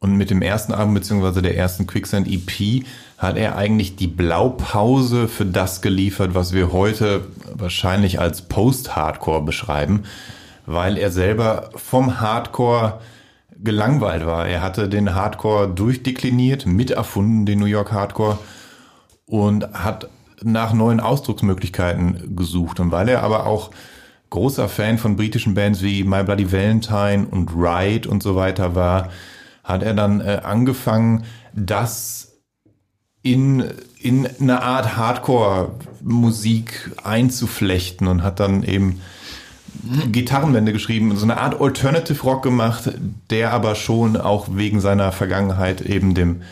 Und 0.01 0.17
mit 0.17 0.31
dem 0.31 0.41
ersten 0.41 0.73
Album 0.73 0.95
beziehungsweise 0.95 1.43
der 1.43 1.57
ersten 1.57 1.87
Quicksand 1.87 2.27
EP 2.27 2.85
hat 3.19 3.37
er 3.37 3.57
eigentlich 3.57 3.97
die 3.97 4.07
Blaupause 4.07 5.29
für 5.29 5.47
das 5.47 5.83
geliefert, 5.83 6.35
was 6.35 6.55
wir 6.55 6.73
heute 6.73 7.27
wahrscheinlich 7.53 8.19
als 8.19 8.43
Post-Hardcore 8.43 9.43
beschreiben, 9.43 10.05
weil 10.65 10.97
er 10.97 11.11
selber 11.11 11.69
vom 11.77 12.19
Hardcore 12.19 13.01
gelangweilt 13.63 14.27
war. 14.27 14.47
Er 14.47 14.63
hatte 14.63 14.89
den 14.89 15.15
Hardcore 15.15 15.69
durchdekliniert, 15.69 16.67
miterfunden, 16.67 17.47
den 17.47 17.59
New 17.59 17.67
York 17.67 17.93
Hardcore 17.93 18.39
und 19.27 19.73
hat 19.73 20.09
nach 20.43 20.73
neuen 20.73 21.01
Ausdrucksmöglichkeiten 21.01 22.37
gesucht. 22.37 22.81
Und 22.81 22.93
weil 22.93 23.09
er 23.09 23.23
aber 23.23 23.47
auch 23.47 23.71
großer 24.31 24.69
Fan 24.69 24.99
von 24.99 25.17
britischen 25.17 25.55
Bands 25.55 25.83
wie 25.83 26.05
My 26.05 26.25
Bloody 26.25 26.51
Valentine 26.51 27.27
und 27.31 27.51
Ride 27.55 28.09
und 28.09 28.23
so 28.23 28.37
weiter 28.37 28.75
war, 28.75 29.11
hat 29.63 29.83
er 29.83 29.95
dann 29.95 30.21
äh, 30.21 30.41
angefangen, 30.43 31.25
das 31.55 32.33
in, 33.23 33.65
in 33.99 34.29
eine 34.39 34.63
Art 34.63 34.97
Hardcore-Musik 34.97 36.93
einzuflechten 37.03 38.07
und 38.07 38.23
hat 38.23 38.39
dann 38.41 38.63
eben 38.63 39.01
Gitarrenwände 40.11 40.73
geschrieben 40.73 41.17
so 41.17 41.25
eine 41.25 41.39
Art 41.39 41.61
Alternative 41.61 42.23
Rock 42.23 42.43
gemacht, 42.43 42.93
der 43.31 43.53
aber 43.53 43.75
schon 43.75 44.17
auch 44.17 44.49
wegen 44.53 44.81
seiner 44.81 45.13
Vergangenheit 45.13 45.81
eben 45.81 46.15
dem, 46.15 46.43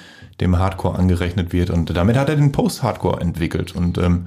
dem 0.41 0.59
Hardcore 0.59 0.99
angerechnet 0.99 1.53
wird. 1.53 1.71
Und 1.71 1.97
damit 1.97 2.17
hat 2.17 2.29
er 2.29 2.37
den 2.37 2.53
Post-Hardcore 2.53 3.21
entwickelt. 3.21 3.75
Und 3.75 3.99
ähm, 3.99 4.27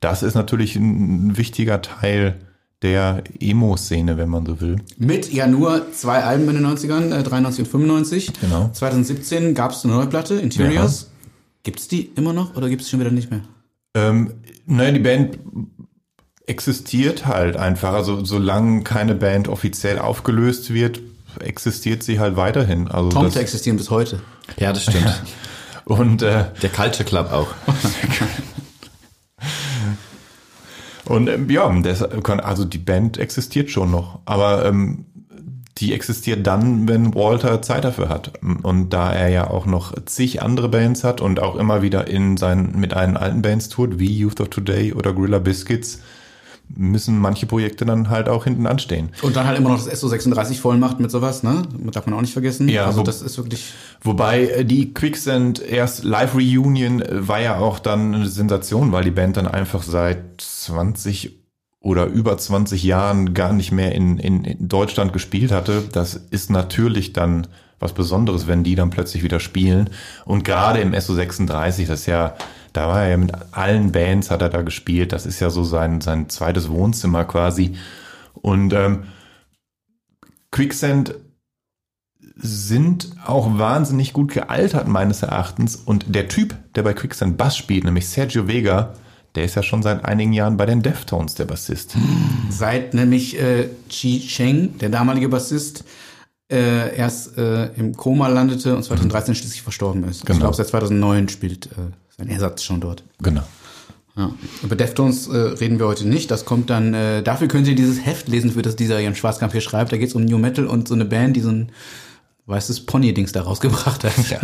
das 0.00 0.22
ist 0.22 0.34
natürlich 0.34 0.76
ein 0.76 1.36
wichtiger 1.36 1.82
Teil 1.82 2.36
der 2.82 3.24
Emo-Szene, 3.40 4.18
wenn 4.18 4.28
man 4.28 4.44
so 4.44 4.60
will. 4.60 4.76
Mit 4.98 5.32
ja 5.32 5.46
nur 5.46 5.90
zwei 5.92 6.22
Alben 6.22 6.48
in 6.50 6.56
den 6.56 6.66
90ern, 6.66 7.18
äh, 7.18 7.22
93 7.22 7.64
und 7.64 7.70
95. 7.70 8.32
Genau. 8.40 8.70
2017 8.72 9.54
gab 9.54 9.72
es 9.72 9.84
eine 9.84 9.94
neue 9.94 10.06
Platte, 10.06 10.34
Interiors. 10.34 11.10
Gibt's 11.62 11.88
die 11.88 12.10
immer 12.14 12.34
noch 12.34 12.56
oder 12.56 12.68
gibt's 12.68 12.84
die 12.84 12.90
schon 12.90 13.00
wieder 13.00 13.10
nicht 13.10 13.30
mehr? 13.30 13.40
Ähm, 13.94 14.34
naja, 14.66 14.92
die 14.92 15.00
Band 15.00 15.38
existiert 16.46 17.26
halt 17.26 17.56
einfach. 17.56 17.92
Also 17.92 18.24
solange 18.24 18.82
keine 18.82 19.14
Band 19.14 19.48
offiziell 19.48 19.98
aufgelöst 19.98 20.72
wird, 20.72 21.00
existiert 21.40 22.02
sie 22.02 22.20
halt 22.20 22.36
weiterhin. 22.36 22.88
Also 22.88 23.10
Tomte 23.10 23.40
existieren 23.40 23.76
bis 23.76 23.90
heute. 23.90 24.20
Ja, 24.58 24.72
das 24.72 24.82
stimmt. 24.84 25.22
und 25.84 26.22
äh, 26.22 26.44
Der 26.62 26.70
Culture 26.70 27.04
Club 27.04 27.32
auch. 27.32 27.48
Und 31.06 31.28
ähm, 31.28 31.50
ja, 31.50 31.70
das 31.82 32.02
kann, 32.22 32.40
also 32.40 32.64
die 32.64 32.78
Band 32.78 33.18
existiert 33.18 33.70
schon 33.70 33.90
noch, 33.90 34.20
aber 34.24 34.64
ähm, 34.64 35.04
die 35.78 35.92
existiert 35.92 36.46
dann, 36.46 36.88
wenn 36.88 37.14
Walter 37.14 37.60
Zeit 37.60 37.84
dafür 37.84 38.08
hat. 38.08 38.32
Und 38.62 38.90
da 38.90 39.12
er 39.12 39.28
ja 39.28 39.50
auch 39.50 39.66
noch 39.66 39.92
zig 40.06 40.40
andere 40.40 40.68
Bands 40.68 41.02
hat 41.02 41.20
und 41.20 41.40
auch 41.40 41.56
immer 41.56 41.82
wieder 41.82 42.06
in 42.06 42.36
seinen 42.36 42.78
mit 42.78 42.94
einen 42.94 43.16
alten 43.16 43.42
Bands 43.42 43.68
tourt, 43.68 43.98
wie 43.98 44.16
Youth 44.16 44.40
of 44.40 44.48
Today 44.48 44.92
oder 44.92 45.12
Gorilla 45.12 45.40
Biscuits, 45.40 46.00
müssen 46.68 47.18
manche 47.18 47.46
Projekte 47.46 47.84
dann 47.84 48.10
halt 48.10 48.28
auch 48.28 48.44
hinten 48.44 48.66
anstehen. 48.66 49.10
Und 49.22 49.36
dann 49.36 49.46
halt 49.46 49.58
immer 49.58 49.70
noch 49.70 49.84
das 49.84 50.02
SO36 50.02 50.54
voll 50.60 50.76
macht 50.78 50.98
mit 51.00 51.10
sowas, 51.10 51.42
ne? 51.42 51.62
Darf 51.92 52.06
man 52.06 52.14
auch 52.16 52.20
nicht 52.20 52.32
vergessen. 52.32 52.68
Ja, 52.68 52.86
also 52.86 53.00
wo- 53.00 53.02
das 53.04 53.22
ist 53.22 53.36
wirklich. 53.38 53.72
Wobei 54.02 54.46
äh, 54.48 54.64
die 54.64 54.92
Quicksand 54.94 55.60
erst 55.62 56.04
Live 56.04 56.34
Reunion 56.34 57.00
äh, 57.02 57.28
war 57.28 57.40
ja 57.40 57.58
auch 57.58 57.78
dann 57.78 58.14
eine 58.14 58.28
Sensation, 58.28 58.92
weil 58.92 59.04
die 59.04 59.10
Band 59.10 59.36
dann 59.36 59.46
einfach 59.46 59.82
seit 59.82 60.40
20 60.40 61.38
oder 61.80 62.06
über 62.06 62.36
20 62.38 62.82
Jahren 62.82 63.34
gar 63.34 63.52
nicht 63.52 63.70
mehr 63.70 63.92
in, 63.92 64.18
in, 64.18 64.44
in 64.44 64.68
Deutschland 64.68 65.12
gespielt 65.12 65.52
hatte. 65.52 65.82
Das 65.92 66.14
ist 66.14 66.50
natürlich 66.50 67.12
dann 67.12 67.46
was 67.78 67.92
Besonderes, 67.92 68.46
wenn 68.46 68.64
die 68.64 68.74
dann 68.74 68.90
plötzlich 68.90 69.22
wieder 69.22 69.40
spielen. 69.40 69.90
Und 70.24 70.44
gerade 70.44 70.80
im 70.80 70.92
SO36, 70.92 71.86
das 71.86 72.00
ist 72.00 72.06
ja, 72.06 72.36
da 72.72 72.88
war 72.88 73.02
er 73.02 73.10
ja 73.10 73.16
mit 73.16 73.32
allen 73.52 73.92
Bands 73.92 74.30
hat 74.30 74.42
er 74.42 74.48
da 74.48 74.62
gespielt. 74.62 75.12
Das 75.12 75.26
ist 75.26 75.40
ja 75.40 75.50
so 75.50 75.64
sein, 75.64 76.00
sein 76.00 76.28
zweites 76.28 76.68
Wohnzimmer 76.68 77.24
quasi. 77.24 77.76
Und 78.34 78.72
ähm, 78.72 79.04
Quicksand 80.50 81.14
sind 82.36 83.10
auch 83.24 83.58
wahnsinnig 83.58 84.12
gut 84.12 84.32
gealtert, 84.32 84.88
meines 84.88 85.22
Erachtens. 85.22 85.76
Und 85.76 86.14
der 86.14 86.28
Typ, 86.28 86.54
der 86.74 86.82
bei 86.82 86.94
Quicksand 86.94 87.36
Bass 87.36 87.56
spielt, 87.56 87.84
nämlich 87.84 88.08
Sergio 88.08 88.48
Vega, 88.48 88.94
der 89.34 89.44
ist 89.44 89.56
ja 89.56 89.62
schon 89.62 89.82
seit 89.82 90.04
einigen 90.04 90.32
Jahren 90.32 90.56
bei 90.56 90.66
den 90.66 90.82
Deftones, 90.82 91.34
der 91.34 91.44
Bassist. 91.44 91.96
Seit 92.50 92.94
nämlich 92.94 93.40
äh, 93.40 93.68
Chi 93.88 94.20
Cheng, 94.20 94.78
der 94.78 94.90
damalige 94.90 95.28
Bassist, 95.28 95.84
äh, 96.50 96.94
erst 96.96 97.36
äh, 97.38 97.66
im 97.74 97.96
Koma 97.96 98.28
landete 98.28 98.76
und 98.76 98.82
2013 98.82 99.34
schließlich 99.34 99.62
verstorben 99.62 100.04
ist. 100.04 100.18
Ich 100.18 100.24
Genau. 100.24 100.40
glaube, 100.40 100.56
seit 100.56 100.66
2009 100.68 101.28
spielt 101.28 101.66
äh, 101.66 101.70
sein 102.16 102.28
Ersatz 102.28 102.62
schon 102.62 102.80
dort. 102.80 103.02
Genau. 103.22 103.42
Ja. 104.16 104.30
Über 104.62 104.76
Deftones 104.76 105.26
äh, 105.26 105.36
reden 105.36 105.78
wir 105.80 105.86
heute 105.86 106.06
nicht. 106.06 106.30
Das 106.30 106.44
kommt 106.44 106.70
dann, 106.70 106.94
äh, 106.94 107.22
dafür 107.22 107.48
könnt 107.48 107.66
ihr 107.66 107.74
dieses 107.74 108.04
Heft 108.06 108.28
lesen, 108.28 108.52
für 108.52 108.62
das 108.62 108.76
dieser 108.76 109.00
Jan 109.00 109.16
Schwarzkamp 109.16 109.50
hier 109.52 109.60
schreibt. 109.60 109.90
Da 109.92 109.96
geht 109.96 110.08
es 110.08 110.14
um 110.14 110.24
New 110.24 110.38
Metal 110.38 110.66
und 110.66 110.86
so 110.86 110.94
eine 110.94 111.04
Band, 111.04 111.34
die 111.36 111.40
so 111.40 111.48
ein 111.50 111.72
weißes 112.46 112.84
Pony-Dings 112.86 113.32
da 113.32 113.42
rausgebracht 113.42 114.04
hat. 114.04 114.12
Ja. 114.30 114.38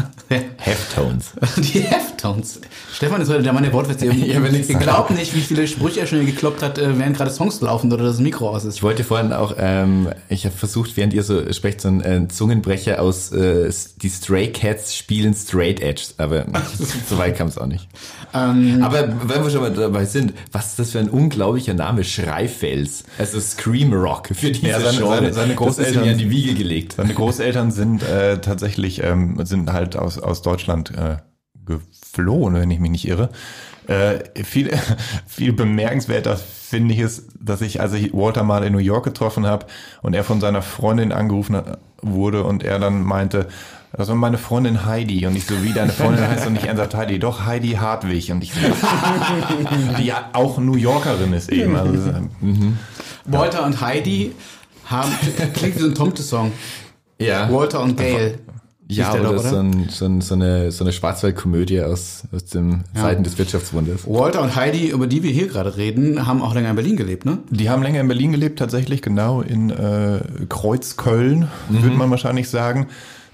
Heftones. 0.59 1.33
Die 1.57 1.81
Heftones. 1.81 2.61
Stefan 2.93 3.21
ist 3.21 3.29
heute 3.31 3.43
der 3.43 3.53
Mann 3.53 3.63
der 3.63 3.73
Wortwitze. 3.73 4.07
Ihr, 4.07 4.13
ihr 4.13 4.75
glaubt 4.79 5.11
nicht, 5.11 5.35
wie 5.35 5.41
viele 5.41 5.67
Sprüche 5.67 6.01
er 6.01 6.07
schon 6.07 6.19
hier 6.21 6.27
gekloppt 6.33 6.63
hat, 6.63 6.79
äh, 6.79 6.99
während 6.99 7.17
gerade 7.17 7.31
Songs 7.31 7.61
laufen 7.61 7.93
oder 7.93 8.05
das 8.05 8.19
Mikro 8.19 8.51
aus 8.51 8.65
ist. 8.65 8.77
Ich 8.77 8.83
wollte 8.83 9.05
vorhin 9.05 9.33
auch, 9.33 9.55
ähm, 9.59 10.09
ich 10.29 10.45
habe 10.45 10.55
versucht, 10.57 10.97
während 10.97 11.13
ihr 11.15 11.23
so 11.25 11.51
sprecht, 11.53 11.81
so 11.81 11.89
einen 11.89 12.01
äh, 12.03 12.29
Zungenbrecher 12.29 13.01
aus 13.03 13.33
äh, 13.33 13.71
die 14.03 14.09
Stray 14.11 14.53
Cats 14.53 14.95
spielen 14.97 15.35
Straight 15.35 15.81
Edge, 15.81 16.03
aber 16.19 16.45
so 17.09 17.19
weit 17.19 17.37
kam 17.37 17.49
es 17.49 17.59
auch 17.59 17.67
nicht. 17.67 17.89
Ähm, 18.33 18.83
aber 18.83 19.09
wenn 19.29 19.43
wir 19.43 19.51
schon 19.51 19.63
mal 19.63 19.73
dabei 19.73 20.05
sind, 20.05 20.35
was 20.53 20.69
ist 20.69 20.79
das 20.79 20.91
für 20.93 21.01
ein 21.01 21.09
unglaublicher 21.11 21.75
Name? 21.75 22.05
Schreifels. 22.05 23.05
Also 23.19 23.41
Scream 23.41 23.93
Rock 23.93 24.29
für 24.33 24.51
diese 24.53 24.69
Ja, 24.69 24.81
seine- 24.81 24.99
Genre. 24.99 25.15
seine- 25.17 25.33
seine 25.33 25.55
Das 25.55 25.79
ist 25.79 25.87
Großeltern- 25.97 26.05
in 26.13 26.19
die 26.19 26.31
Wiege 26.31 26.55
gelegt. 26.55 26.93
Seine 26.97 27.15
Großeltern 27.15 27.71
sind 27.73 27.90
äh, 27.99 28.41
tatsächlich, 28.41 29.03
ähm, 29.03 29.45
sind 29.45 29.73
halt 29.73 29.97
aus, 29.97 30.19
aus 30.19 30.43
Deutschland 30.43 30.93
äh, 30.97 31.17
geflohen, 31.67 32.55
wenn 32.55 32.71
ich 32.71 32.81
mich 32.81 32.91
nicht 32.91 33.09
irre. 33.09 33.31
Äh, 33.87 34.45
viel, 34.45 34.71
viel 35.27 35.53
bemerkenswerter 35.53 36.37
finde 36.37 36.95
ich 36.95 37.01
es, 37.01 37.27
dass 37.41 37.61
ich, 37.61 37.81
als 37.81 37.93
ich 37.95 38.13
Walter 38.13 38.45
mal 38.45 38.65
in 38.65 38.73
New 38.73 38.79
York 38.79 39.05
getroffen 39.05 39.47
habe 39.47 39.67
und 40.03 40.15
er 40.15 40.23
von 40.23 40.41
seiner 40.41 40.63
Freundin 40.63 41.13
angerufen 41.13 41.61
wurde 42.03 42.45
und 42.45 42.63
er 42.63 42.79
dann 42.79 43.03
meinte, 43.03 43.49
das 43.93 44.09
war 44.09 44.15
meine 44.15 44.39
Freundin 44.39 44.87
Heidi 44.87 45.27
und 45.27 45.35
ich 45.35 45.47
so, 45.47 45.65
wie 45.65 45.73
deine 45.73 45.91
Freundin 45.91 46.27
heißt 46.27 46.47
und 46.47 46.53
nicht 46.53 46.67
ernsthaft 46.67 46.95
Heidi, 46.95 47.19
doch 47.19 47.45
Heidi 47.45 47.73
Hartwig 47.73 48.31
und 48.31 48.43
ich 48.43 48.53
so, 48.53 48.61
die 49.99 50.05
ja 50.05 50.31
auch 50.33 50.59
New 50.59 50.77
Yorkerin 50.77 51.33
ist 51.33 51.51
eben. 51.51 51.75
Also, 51.75 52.13
mhm. 52.41 52.79
Walter 53.25 53.65
und 53.65 53.81
Heidi 53.81 54.33
haben, 54.87 55.11
klingt 55.55 55.77
wie 55.77 55.81
so 55.81 55.87
ein 55.89 55.95
Tomte-Song. 55.95 56.53
Ja. 57.21 57.53
Walter 57.53 57.83
und 57.83 57.97
Gail. 57.97 58.39
Ja, 58.91 59.13
oder, 59.13 59.23
doch, 59.23 59.31
oder? 59.31 59.43
So, 59.43 59.57
ein, 59.57 59.89
so, 59.89 60.05
ein, 60.05 60.21
so, 60.21 60.35
eine, 60.35 60.73
so 60.73 60.83
eine 60.83 60.93
Schwarzwaldkomödie 60.93 61.81
aus, 61.83 62.25
aus 62.35 62.47
dem 62.47 62.83
ja. 62.95 63.03
Seiten 63.03 63.23
des 63.23 63.39
Wirtschaftswunders. 63.39 64.07
Walter 64.07 64.43
und 64.43 64.57
Heidi, 64.57 64.89
über 64.89 65.07
die 65.07 65.23
wir 65.23 65.31
hier 65.31 65.47
gerade 65.47 65.77
reden, 65.77 66.27
haben 66.27 66.43
auch 66.43 66.55
länger 66.55 66.71
in 66.71 66.77
Berlin 66.77 66.97
gelebt, 66.97 67.25
ne? 67.25 67.39
Die 67.51 67.71
haben 67.71 67.85
länger 67.85 68.01
in 68.01 68.09
Berlin 68.09 68.33
gelebt, 68.33 68.59
tatsächlich, 68.59 69.01
genau, 69.01 69.43
in 69.43 69.71
äh, 69.71 70.21
Kreuzköln, 70.49 71.49
mhm. 71.69 71.83
würde 71.83 71.97
man 71.97 72.11
wahrscheinlich 72.11 72.49
sagen. 72.49 72.89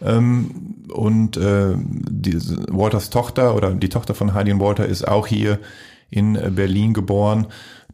Ähm, 0.04 0.50
und 0.92 1.38
äh, 1.38 1.74
die, 1.78 2.38
Walters 2.68 3.08
Tochter 3.08 3.54
oder 3.54 3.72
die 3.72 3.88
Tochter 3.88 4.14
von 4.14 4.34
Heidi 4.34 4.52
und 4.52 4.60
Walter 4.60 4.84
ist 4.84 5.08
auch 5.08 5.26
hier 5.26 5.58
in 6.10 6.36
äh, 6.36 6.50
Berlin 6.54 6.92
geboren. 6.92 7.46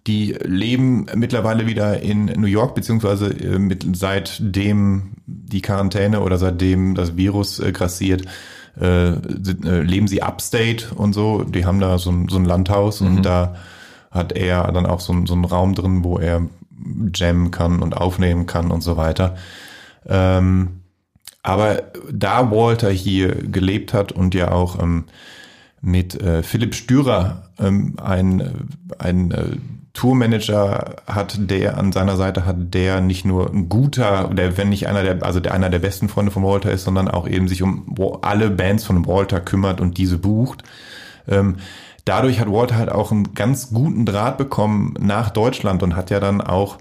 Die 0.07 0.33
leben 0.43 1.07
mittlerweile 1.15 1.67
wieder 1.67 2.01
in 2.01 2.25
New 2.25 2.47
York, 2.47 2.75
beziehungsweise 2.75 3.29
äh, 3.29 3.59
mit, 3.59 3.87
seitdem 3.97 5.13
die 5.27 5.63
Quarantäne 5.63 6.21
oder 6.21 6.39
seitdem 6.39 6.95
das 6.95 7.17
Virus 7.17 7.61
äh, 7.61 7.71
grassiert, 7.71 8.25
äh, 8.81 9.11
äh, 9.11 9.83
leben 9.83 10.09
sie 10.09 10.23
upstate 10.23 10.95
und 10.95 11.13
so. 11.13 11.45
Die 11.45 11.65
haben 11.65 11.79
da 11.79 11.99
so 11.99 12.11
ein, 12.11 12.29
so 12.29 12.37
ein 12.37 12.45
Landhaus 12.45 13.01
mhm. 13.01 13.07
und 13.07 13.23
da 13.23 13.55
hat 14.11 14.33
er 14.33 14.71
dann 14.73 14.87
auch 14.87 15.01
so, 15.01 15.15
so 15.27 15.35
einen 15.35 15.45
Raum 15.45 15.75
drin, 15.75 16.03
wo 16.05 16.19
er 16.19 16.49
jammen 17.15 17.51
kann 17.51 17.81
und 17.81 17.97
aufnehmen 17.97 18.47
kann 18.47 18.71
und 18.71 18.83
so 18.83 18.97
weiter. 18.97 19.37
Ähm, 20.07 20.81
aber 21.43 21.83
da 22.11 22.51
Walter 22.51 22.91
hier 22.91 23.35
gelebt 23.35 23.93
hat 23.95 24.13
und 24.13 24.35
ja 24.35 24.53
auch 24.53 24.81
ähm, 24.81 25.05
mit 25.83 26.21
äh, 26.21 26.43
Philipp 26.43 26.75
Stürer 26.75 27.49
ähm, 27.59 27.97
ein, 28.01 28.69
ein 28.99 29.31
äh, 29.33 29.45
Tourmanager 29.93 30.97
hat, 31.07 31.37
der 31.39 31.77
an 31.77 31.93
seiner 31.93 32.17
Seite 32.17 32.47
hat, 32.47 32.57
der 32.73 33.01
nicht 33.03 33.27
nur 33.27 33.53
ein 33.53 33.69
guter, 33.69 34.31
der 34.33 34.57
wenn 34.57 34.71
nicht 34.71 34.89
einer 34.89 35.03
der, 35.03 35.23
also 35.23 35.39
der 35.39 35.53
einer 35.53 35.69
der 35.69 35.81
besten 35.81 36.09
Freunde 36.09 36.31
von 36.31 36.45
Walter 36.45 36.71
ist, 36.71 36.85
sondern 36.85 37.09
auch 37.09 37.29
eben 37.29 37.47
sich 37.47 37.63
um 37.63 37.95
alle 38.23 38.49
Bands 38.49 38.85
von 38.85 39.07
Walter 39.07 39.41
kümmert 39.41 39.81
und 39.81 39.99
diese 39.99 40.17
bucht. 40.17 40.63
Ähm, 41.29 41.57
dadurch 42.07 42.41
hat 42.41 42.51
Walter 42.51 42.77
halt 42.77 42.91
auch 42.91 43.13
einen 43.13 43.35
ganz 43.35 43.71
guten 43.71 44.07
Draht 44.07 44.39
bekommen 44.39 44.95
nach 44.99 45.29
Deutschland 45.31 45.83
und 45.83 45.95
hat 45.95 46.11
ja 46.11 46.21
dann 46.21 46.41
auch 46.41 46.79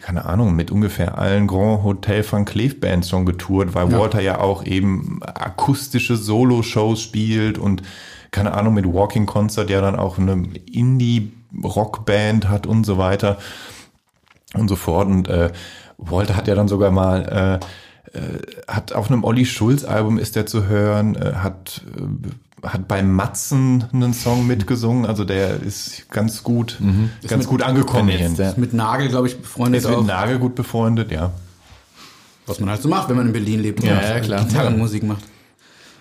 keine 0.00 0.26
Ahnung, 0.26 0.54
mit 0.54 0.70
ungefähr 0.70 1.18
allen 1.18 1.48
Grand 1.48 1.82
Hotel 1.82 2.24
van 2.28 2.44
Cleef 2.44 2.78
Bands 2.78 3.08
schon 3.08 3.26
getourt, 3.26 3.74
weil 3.74 3.90
ja. 3.90 3.98
Walter 3.98 4.20
ja 4.20 4.38
auch 4.40 4.64
eben 4.64 5.20
akustische 5.24 6.16
Solo-Shows 6.16 7.02
spielt 7.02 7.58
und 7.58 7.82
keine 8.30 8.54
Ahnung, 8.54 8.74
mit 8.74 8.86
Walking 8.86 9.26
Concert 9.26 9.70
ja 9.70 9.80
dann 9.80 9.96
auch 9.96 10.18
eine 10.18 10.48
Indie 10.70 11.32
Rockband 11.62 12.48
hat 12.48 12.66
und 12.66 12.84
so 12.84 12.98
weiter 12.98 13.38
und 14.54 14.68
so 14.68 14.76
fort. 14.76 15.08
Und 15.08 15.28
äh, 15.28 15.50
Walter 15.96 16.36
hat 16.36 16.48
ja 16.48 16.54
dann 16.54 16.68
sogar 16.68 16.90
mal, 16.90 17.60
äh, 18.14 18.18
äh, 18.18 18.38
hat 18.66 18.92
auf 18.92 19.10
einem 19.10 19.24
Olli 19.24 19.44
Schulz 19.44 19.84
Album 19.84 20.18
ist 20.18 20.36
der 20.36 20.46
zu 20.46 20.66
hören, 20.66 21.14
äh, 21.16 21.34
hat 21.34 21.82
äh, 21.96 22.30
hat 22.62 22.88
bei 22.88 23.02
Matzen 23.02 23.84
einen 23.92 24.12
Song 24.12 24.46
mitgesungen, 24.46 25.06
also 25.06 25.24
der 25.24 25.62
ist 25.62 26.10
ganz 26.10 26.42
gut, 26.42 26.78
mhm. 26.80 27.10
ganz 27.28 27.46
gut 27.46 27.62
angekommen. 27.62 28.08
Ist, 28.08 28.38
ist 28.38 28.58
mit 28.58 28.72
Nagel, 28.72 29.08
glaube 29.08 29.28
ich, 29.28 29.40
befreundet. 29.40 29.84
Ist 29.84 29.88
mit 29.88 30.06
Nagel 30.06 30.40
gut 30.40 30.56
befreundet, 30.56 31.12
ja. 31.12 31.30
Was 32.46 32.60
man 32.60 32.70
halt 32.70 32.82
so 32.82 32.88
macht, 32.88 33.08
wenn 33.10 33.16
man 33.16 33.26
in 33.26 33.32
Berlin 33.32 33.60
lebt 33.60 33.84
ja, 33.84 33.92
und 33.92 34.02
ja, 34.02 34.20
klar. 34.20 34.44
Gitarrenmusik 34.44 35.04
macht. 35.04 35.22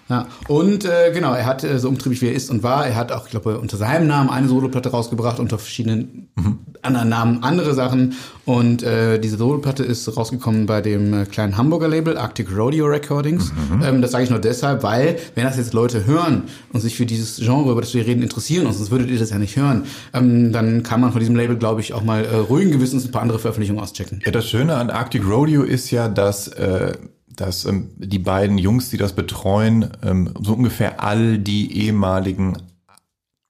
Ja, 0.10 0.28
und 0.48 0.86
äh, 0.86 1.12
genau, 1.14 1.34
er 1.34 1.46
hat 1.46 1.64
äh, 1.64 1.80
so 1.80 1.90
umtriebig 1.90 2.22
wie 2.22 2.28
er 2.28 2.34
ist 2.34 2.50
und 2.50 2.64
war, 2.64 2.88
er 2.88 2.96
hat 2.96 3.12
auch, 3.12 3.26
ich 3.26 3.32
glaube, 3.32 3.60
unter 3.60 3.76
seinem 3.76 4.08
Namen 4.08 4.30
eine 4.30 4.48
Soloplatte 4.48 4.90
rausgebracht, 4.90 5.40
unter 5.40 5.58
verschiedenen 5.60 6.30
mhm. 6.36 6.60
anderen 6.82 7.10
Namen 7.10 7.44
andere 7.44 7.74
Sachen. 7.74 8.14
Und 8.46 8.84
äh, 8.84 9.20
diese 9.20 9.36
Soloplatte 9.36 9.84
ist 9.84 10.16
rausgekommen 10.16 10.66
bei 10.66 10.80
dem 10.80 11.14
äh, 11.14 11.26
kleinen 11.26 11.58
Hamburger 11.58 11.90
Label 11.90 12.18
Arctic 12.18 12.56
Rodeo 12.56 12.86
Recordings. 12.86 13.52
Mhm. 13.52 13.84
Ähm, 13.84 14.02
das 14.02 14.12
sage 14.12 14.24
ich 14.24 14.30
nur 14.30 14.40
deshalb, 14.40 14.82
weil, 14.84 15.18
wenn 15.36 15.44
das 15.44 15.58
jetzt 15.58 15.74
Leute 15.74 16.06
hören 16.06 16.44
und 16.72 16.80
sich 16.80 16.96
für 16.96 17.06
dieses 17.06 17.38
Genre, 17.38 17.72
über 17.72 17.82
das 17.82 17.94
wir 17.94 18.06
reden, 18.06 18.24
interessieren, 18.24 18.66
und 18.66 18.74
sonst 18.74 18.92
würdet 18.92 19.10
ihr 19.10 19.20
das 19.20 19.32
ja 19.32 19.40
nicht 19.40 19.58
hören, 19.58 19.84
ähm, 20.14 20.54
dann 20.54 20.84
kann 20.84 21.02
man 21.02 21.12
von 21.12 21.20
diesem 21.20 21.36
Label, 21.36 21.58
glaube 21.58 21.82
ich, 21.82 21.94
auch 21.94 22.04
mal 22.04 22.24
äh, 22.24 22.36
ruhigen 22.36 22.72
Gewissens 22.72 23.04
ein 23.04 23.12
paar 23.12 23.24
andere 23.24 23.40
Veröffentlichungen 23.40 23.84
auschecken. 23.84 24.22
Ja, 24.26 24.32
das 24.32 24.48
Schöne 24.48 24.76
an 24.76 24.90
Arctic 24.90 25.28
Rodeo 25.28 25.64
ist 25.64 25.92
ja, 25.92 26.08
dass 26.08 26.48
äh, 26.48 26.94
dass 27.38 27.66
ähm, 27.66 27.92
die 27.96 28.20
beiden 28.20 28.58
Jungs, 28.58 28.90
die 28.90 28.98
das 28.98 29.14
betreuen, 29.14 29.90
ähm, 30.04 30.34
so 30.42 30.54
ungefähr 30.54 31.02
all 31.02 31.38
die 31.38 31.86
ehemaligen 31.86 32.58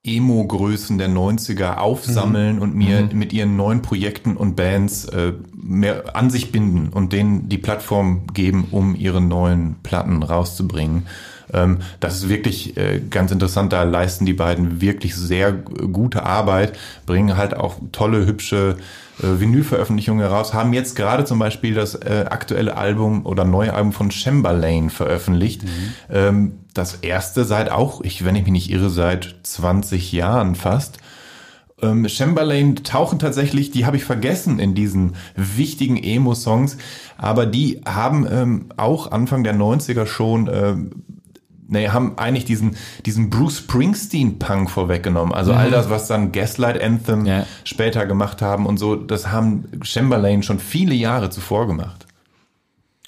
Emo-Größen 0.08 0.98
der 0.98 1.10
90er 1.10 1.78
aufsammeln 1.78 2.58
mhm. 2.58 2.62
und 2.62 2.76
mir 2.76 3.02
mhm. 3.02 3.20
mit 3.20 3.34
ihren 3.34 3.58
neuen 3.58 3.82
Projekten 3.82 4.38
und 4.38 4.56
Bands 4.56 5.06
äh, 5.06 5.34
mehr 5.54 6.16
an 6.16 6.30
sich 6.30 6.52
binden 6.52 6.90
und 6.90 7.14
denen 7.14 7.50
die 7.50 7.58
Plattform 7.58 8.28
geben, 8.34 8.68
um 8.72 8.96
ihre 8.96 9.22
neuen 9.22 9.76
Platten 9.84 10.24
rauszubringen. 10.24 11.08
Ähm, 11.54 11.80
das 12.00 12.16
ist 12.16 12.30
wirklich 12.30 12.78
äh, 12.78 13.02
ganz 13.10 13.32
interessant. 13.32 13.74
Da 13.74 13.84
leisten 13.84 14.26
die 14.26 14.34
beiden 14.34 14.82
wirklich 14.82 15.16
sehr 15.16 15.52
gute 15.52 16.24
Arbeit, 16.24 16.78
bringen 17.06 17.38
halt 17.38 17.56
auch 17.56 17.76
tolle, 17.92 18.26
hübsche 18.26 18.78
äh, 19.20 19.40
Vinylveröffentlichungen 19.40 20.22
heraus, 20.22 20.54
haben 20.54 20.74
jetzt 20.74 20.96
gerade 20.96 21.26
zum 21.26 21.40
Beispiel 21.40 21.74
das 21.74 21.96
äh, 21.96 22.26
aktuelle 22.30 22.78
Album 22.78 23.26
oder 23.26 23.46
neue 23.46 23.74
Album 23.74 23.94
von 23.94 24.12
Chamberlain 24.12 24.90
veröffentlicht. 24.90 25.64
Mhm. 25.64 25.70
Ähm, 26.10 26.52
das 26.74 26.96
erste 26.96 27.44
seit 27.44 27.72
auch, 27.72 28.02
ich, 28.02 28.24
wenn 28.24 28.36
ich 28.36 28.44
mich 28.44 28.52
nicht 28.52 28.72
irre, 28.72 28.90
seit 28.90 29.36
20 29.44 30.12
Jahren 30.12 30.56
fast. 30.56 31.00
Ähm, 31.82 32.10
Chamberlain 32.10 32.76
tauchen 32.78 33.20
tatsächlich, 33.20 33.72
die 33.72 33.86
habe 33.86 33.98
ich 33.98 34.04
vergessen 34.04 34.60
in 34.60 34.74
diesen 34.74 35.16
wichtigen 35.36 35.98
Emo-Songs, 35.98 36.78
aber 37.18 37.46
die 37.46 37.82
haben 37.86 38.28
ähm, 38.30 38.66
auch 38.78 39.12
Anfang 39.12 39.44
der 39.44 39.56
90er 39.56 40.06
schon 40.08 40.48
äh, 40.48 40.76
nee, 41.68 41.90
haben 41.90 42.18
eigentlich 42.18 42.46
diesen, 42.46 42.76
diesen 43.06 43.30
Bruce 43.30 43.60
Springsteen-Punk 43.60 44.70
vorweggenommen. 44.70 45.34
Also 45.34 45.52
mhm. 45.52 45.58
all 45.58 45.72
das, 45.72 45.90
was 45.90 46.08
dann 46.08 46.32
Gaslight 46.32 46.82
Anthem 46.82 47.26
ja. 47.26 47.46
später 47.64 48.06
gemacht 48.06 48.42
haben 48.42 48.66
und 48.66 48.78
so, 48.78 48.96
das 48.96 49.32
haben 49.32 49.66
Chamberlain 49.84 50.44
schon 50.44 50.60
viele 50.60 50.96
Jahre 50.96 51.30
zuvor 51.30 51.68
gemacht. 51.68 52.06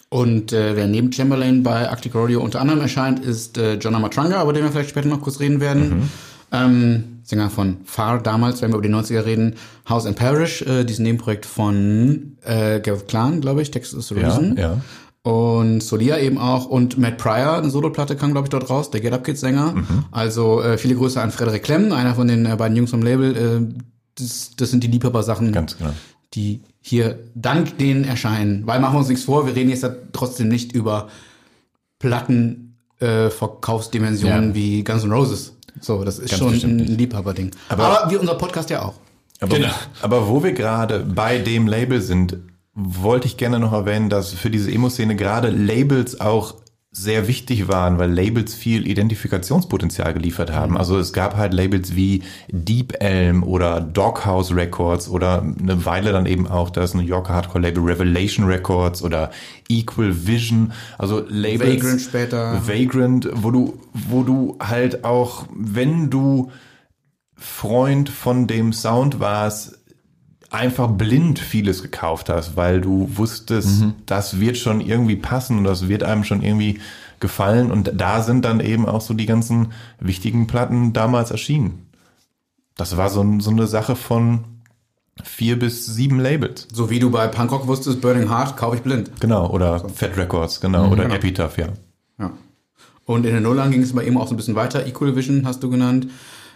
Und 0.09 0.53
äh, 0.53 0.75
wer 0.75 0.87
neben 0.87 1.11
Chamberlain 1.11 1.61
bei 1.61 1.87
Arctic 1.87 2.15
Rodeo 2.15 2.41
unter 2.41 2.61
anderem 2.61 2.81
erscheint, 2.81 3.19
ist 3.19 3.57
äh, 3.59 3.75
John 3.75 3.93
Amatranga, 3.93 4.41
über 4.41 4.53
den 4.53 4.63
wir 4.63 4.71
vielleicht 4.71 4.89
später 4.89 5.07
noch 5.07 5.21
kurz 5.21 5.39
reden 5.39 5.59
werden. 5.59 5.89
Mhm. 5.89 6.09
Ähm, 6.51 7.03
Sänger 7.23 7.51
von 7.51 7.77
Far 7.85 8.23
damals, 8.23 8.63
wenn 8.63 8.71
wir 8.71 8.79
über 8.79 8.87
die 8.87 8.93
90er 8.93 9.23
reden, 9.23 9.55
House 9.87 10.07
and 10.07 10.17
Parish, 10.17 10.63
äh, 10.63 10.83
diesen 10.83 11.03
Nebenprojekt 11.03 11.45
von 11.45 12.37
äh, 12.43 12.79
Gareth 12.79 13.07
Klan, 13.07 13.39
glaube 13.39 13.61
ich, 13.61 13.69
Texas 13.69 13.99
is 13.99 14.07
the 14.07 14.15
Reason. 14.15 14.57
Ja, 14.57 14.63
ja. 14.63 14.81
Und 15.21 15.81
Solia 15.81 16.17
eben 16.17 16.37
auch. 16.37 16.65
Und 16.65 16.97
Matt 16.97 17.17
Pryor, 17.17 17.57
eine 17.57 17.69
Soloplatte 17.69 18.15
kam, 18.15 18.31
glaube 18.31 18.45
ich, 18.45 18.49
dort 18.49 18.69
raus, 18.69 18.89
der 18.89 19.01
Get 19.01 19.11
Up 19.13 19.25
Kids 19.25 19.41
Sänger. 19.41 19.73
Mhm. 19.73 20.05
Also 20.11 20.61
äh, 20.61 20.77
viele 20.77 20.95
Grüße 20.95 21.21
an 21.21 21.31
Frederik 21.31 21.63
Klemm, 21.63 21.91
einer 21.91 22.15
von 22.15 22.27
den 22.27 22.45
äh, 22.45 22.55
beiden 22.55 22.77
Jungs 22.77 22.91
vom 22.91 23.01
Label. 23.01 23.35
Äh, 23.35 23.67
das, 24.15 24.51
das 24.55 24.71
sind 24.71 24.81
die 24.83 24.87
Liebhaber-Sachen, 24.87 25.51
Ganz 25.51 25.77
genau. 25.77 25.91
die 26.33 26.61
hier 26.81 27.19
dank 27.35 27.77
denen 27.77 28.05
erscheinen. 28.05 28.65
Weil 28.65 28.79
machen 28.79 28.95
wir 28.95 28.99
uns 28.99 29.09
nichts 29.09 29.25
vor, 29.25 29.45
wir 29.45 29.55
reden 29.55 29.69
jetzt 29.69 29.83
ja 29.83 29.91
trotzdem 30.13 30.47
nicht 30.47 30.71
über 30.71 31.09
Plattenverkaufsdimensionen 31.99 34.43
äh, 34.43 34.47
ja. 34.47 34.55
wie 34.55 34.83
Guns 34.83 35.03
N' 35.03 35.11
Roses. 35.11 35.53
So, 35.81 36.03
das 36.03 36.17
ist 36.19 36.31
Ganz 36.31 36.61
schon 36.61 36.71
ein 36.71 36.79
Liebhaberding. 36.79 37.51
Aber, 37.69 38.01
Aber 38.01 38.11
wie 38.11 38.17
unser 38.17 38.35
Podcast 38.35 38.69
ja 38.69 38.83
auch. 38.83 38.95
Aber, 39.41 39.55
genau. 39.55 39.69
aber 40.01 40.27
wo 40.27 40.43
wir 40.43 40.51
gerade 40.53 40.99
bei 40.99 41.39
dem 41.39 41.67
Label 41.67 42.01
sind, 42.01 42.37
wollte 42.73 43.27
ich 43.27 43.37
gerne 43.37 43.59
noch 43.59 43.73
erwähnen, 43.73 44.09
dass 44.09 44.33
für 44.33 44.49
diese 44.49 44.71
Emo-Szene 44.71 45.15
gerade 45.15 45.49
Labels 45.49 46.21
auch 46.21 46.55
sehr 46.91 47.27
wichtig 47.27 47.67
waren, 47.67 47.99
weil 47.99 48.11
Labels 48.11 48.55
viel 48.55 48.87
Identifikationspotenzial 48.87 50.11
geliefert 50.13 50.51
haben. 50.51 50.71
Mhm. 50.71 50.77
Also 50.77 50.97
es 50.97 51.13
gab 51.13 51.37
halt 51.37 51.53
Labels 51.53 51.95
wie 51.95 52.23
Deep 52.51 52.95
Elm 52.99 53.43
oder 53.43 53.79
Doghouse 53.79 54.55
Records 54.55 55.07
oder 55.07 55.41
eine 55.41 55.85
Weile 55.85 56.11
dann 56.11 56.25
eben 56.25 56.47
auch 56.47 56.71
das 56.71 56.95
New 56.95 57.03
Yorker 57.03 57.35
Hardcore 57.35 57.61
Label 57.61 57.83
Revelation 57.83 58.45
Records 58.47 59.03
oder 59.03 59.29
Equal 59.67 60.25
Vision. 60.25 60.73
Also 60.97 61.23
Labels. 61.29 61.83
Vagrant 61.83 62.01
später. 62.01 62.67
Vagrant, 62.67 63.29
wo 63.33 63.51
du, 63.51 63.79
wo 63.93 64.23
du 64.23 64.57
halt 64.59 65.03
auch, 65.03 65.45
wenn 65.55 66.09
du 66.09 66.51
Freund 67.35 68.09
von 68.09 68.47
dem 68.47 68.73
Sound 68.73 69.19
warst, 69.19 69.78
einfach 70.49 70.89
blind 70.89 71.39
vieles 71.39 71.81
gekauft 71.81 72.29
hast, 72.29 72.55
weil 72.57 72.81
du 72.81 73.09
wusstest, 73.15 73.81
mhm. 73.81 73.93
das 74.05 74.39
wird 74.39 74.57
schon 74.57 74.81
irgendwie 74.81 75.15
passen 75.15 75.59
und 75.59 75.63
das 75.63 75.87
wird 75.87 76.03
einem 76.03 76.23
schon 76.23 76.41
irgendwie 76.41 76.79
gefallen. 77.19 77.71
Und 77.71 77.91
da 77.95 78.21
sind 78.21 78.45
dann 78.45 78.59
eben 78.59 78.87
auch 78.87 79.01
so 79.01 79.13
die 79.13 79.25
ganzen 79.25 79.73
wichtigen 79.99 80.47
Platten 80.47 80.93
damals 80.93 81.31
erschienen. 81.31 81.87
das 82.75 82.97
war 82.97 83.09
so, 83.09 83.39
so 83.39 83.51
eine 83.51 83.67
Sache 83.67 83.95
von 83.95 84.45
vier 85.23 85.59
bis 85.59 85.85
sieben 85.85 86.19
Labels. 86.19 86.67
So 86.73 86.89
wie 86.89 86.99
du 86.99 87.11
bei 87.11 87.27
Punkrock 87.27 87.67
wusstest, 87.67 88.01
Burning 88.01 88.29
Heart 88.29 88.57
kaufe 88.57 88.77
ich 88.77 88.81
blind. 88.81 89.11
Genau, 89.19 89.49
oder 89.49 89.87
Fat 89.89 90.17
Records, 90.17 90.61
genau, 90.61 90.89
oder 90.89 91.03
genau. 91.03 91.15
Epitaph, 91.15 91.57
ja. 91.57 91.67
Ja. 92.17 92.31
Und 93.05 93.25
in 93.25 93.33
den 93.33 93.43
Nullern 93.43 93.71
ging 93.71 93.81
es 93.81 93.93
bei 93.93 94.03
ihm 94.03 94.17
auch 94.17 94.27
so 94.27 94.33
ein 94.33 94.37
bisschen 94.37 94.55
weiter. 94.55 94.85
Equal 94.87 95.15
Vision 95.15 95.45
hast 95.45 95.61
du 95.61 95.69
genannt. 95.69 96.07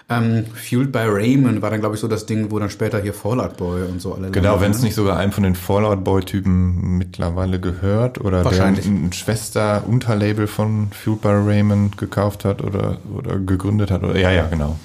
Ähm, 0.09 0.45
Fueled 0.53 0.91
by 0.91 0.99
Raymond 0.99 1.61
war 1.61 1.69
dann, 1.69 1.79
glaube 1.79 1.95
ich, 1.95 2.01
so 2.01 2.07
das 2.07 2.25
Ding, 2.25 2.51
wo 2.51 2.59
dann 2.59 2.69
später 2.69 3.01
hier 3.01 3.13
Fallout 3.13 3.57
Boy 3.57 3.83
und 3.83 4.01
so 4.01 4.13
alle 4.13 4.31
Genau, 4.31 4.59
wenn 4.59 4.71
es 4.71 4.79
ne? 4.79 4.85
nicht 4.85 4.95
sogar 4.95 5.17
einem 5.17 5.31
von 5.31 5.43
den 5.43 5.55
Fallout 5.55 6.03
Boy-Typen 6.03 6.97
mittlerweile 6.97 7.59
gehört 7.59 8.19
oder 8.19 8.43
der 8.43 8.45
Wahrscheinlich. 8.45 8.85
ein 8.85 9.13
Schwester-Unterlabel 9.13 10.47
von 10.47 10.89
Fueled 10.91 11.21
by 11.21 11.29
Raymond 11.29 11.97
gekauft 11.97 12.43
hat 12.43 12.61
oder, 12.61 12.97
oder 13.13 13.39
gegründet 13.39 13.91
hat. 13.91 14.03
Oder, 14.03 14.19
ja, 14.19 14.31
ja, 14.31 14.47
genau. 14.47 14.77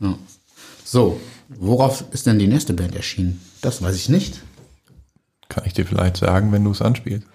Ja. 0.00 0.14
So, 0.84 1.20
worauf 1.48 2.04
ist 2.12 2.26
denn 2.26 2.38
die 2.38 2.46
nächste 2.46 2.74
Band 2.74 2.94
erschienen? 2.94 3.40
Das 3.62 3.82
weiß 3.82 3.96
ich 3.96 4.08
nicht. 4.08 4.42
Kann 5.48 5.64
ich 5.66 5.72
dir 5.72 5.86
vielleicht 5.86 6.18
sagen, 6.18 6.52
wenn 6.52 6.64
du 6.64 6.70
es 6.70 6.82
anspielst. 6.82 7.26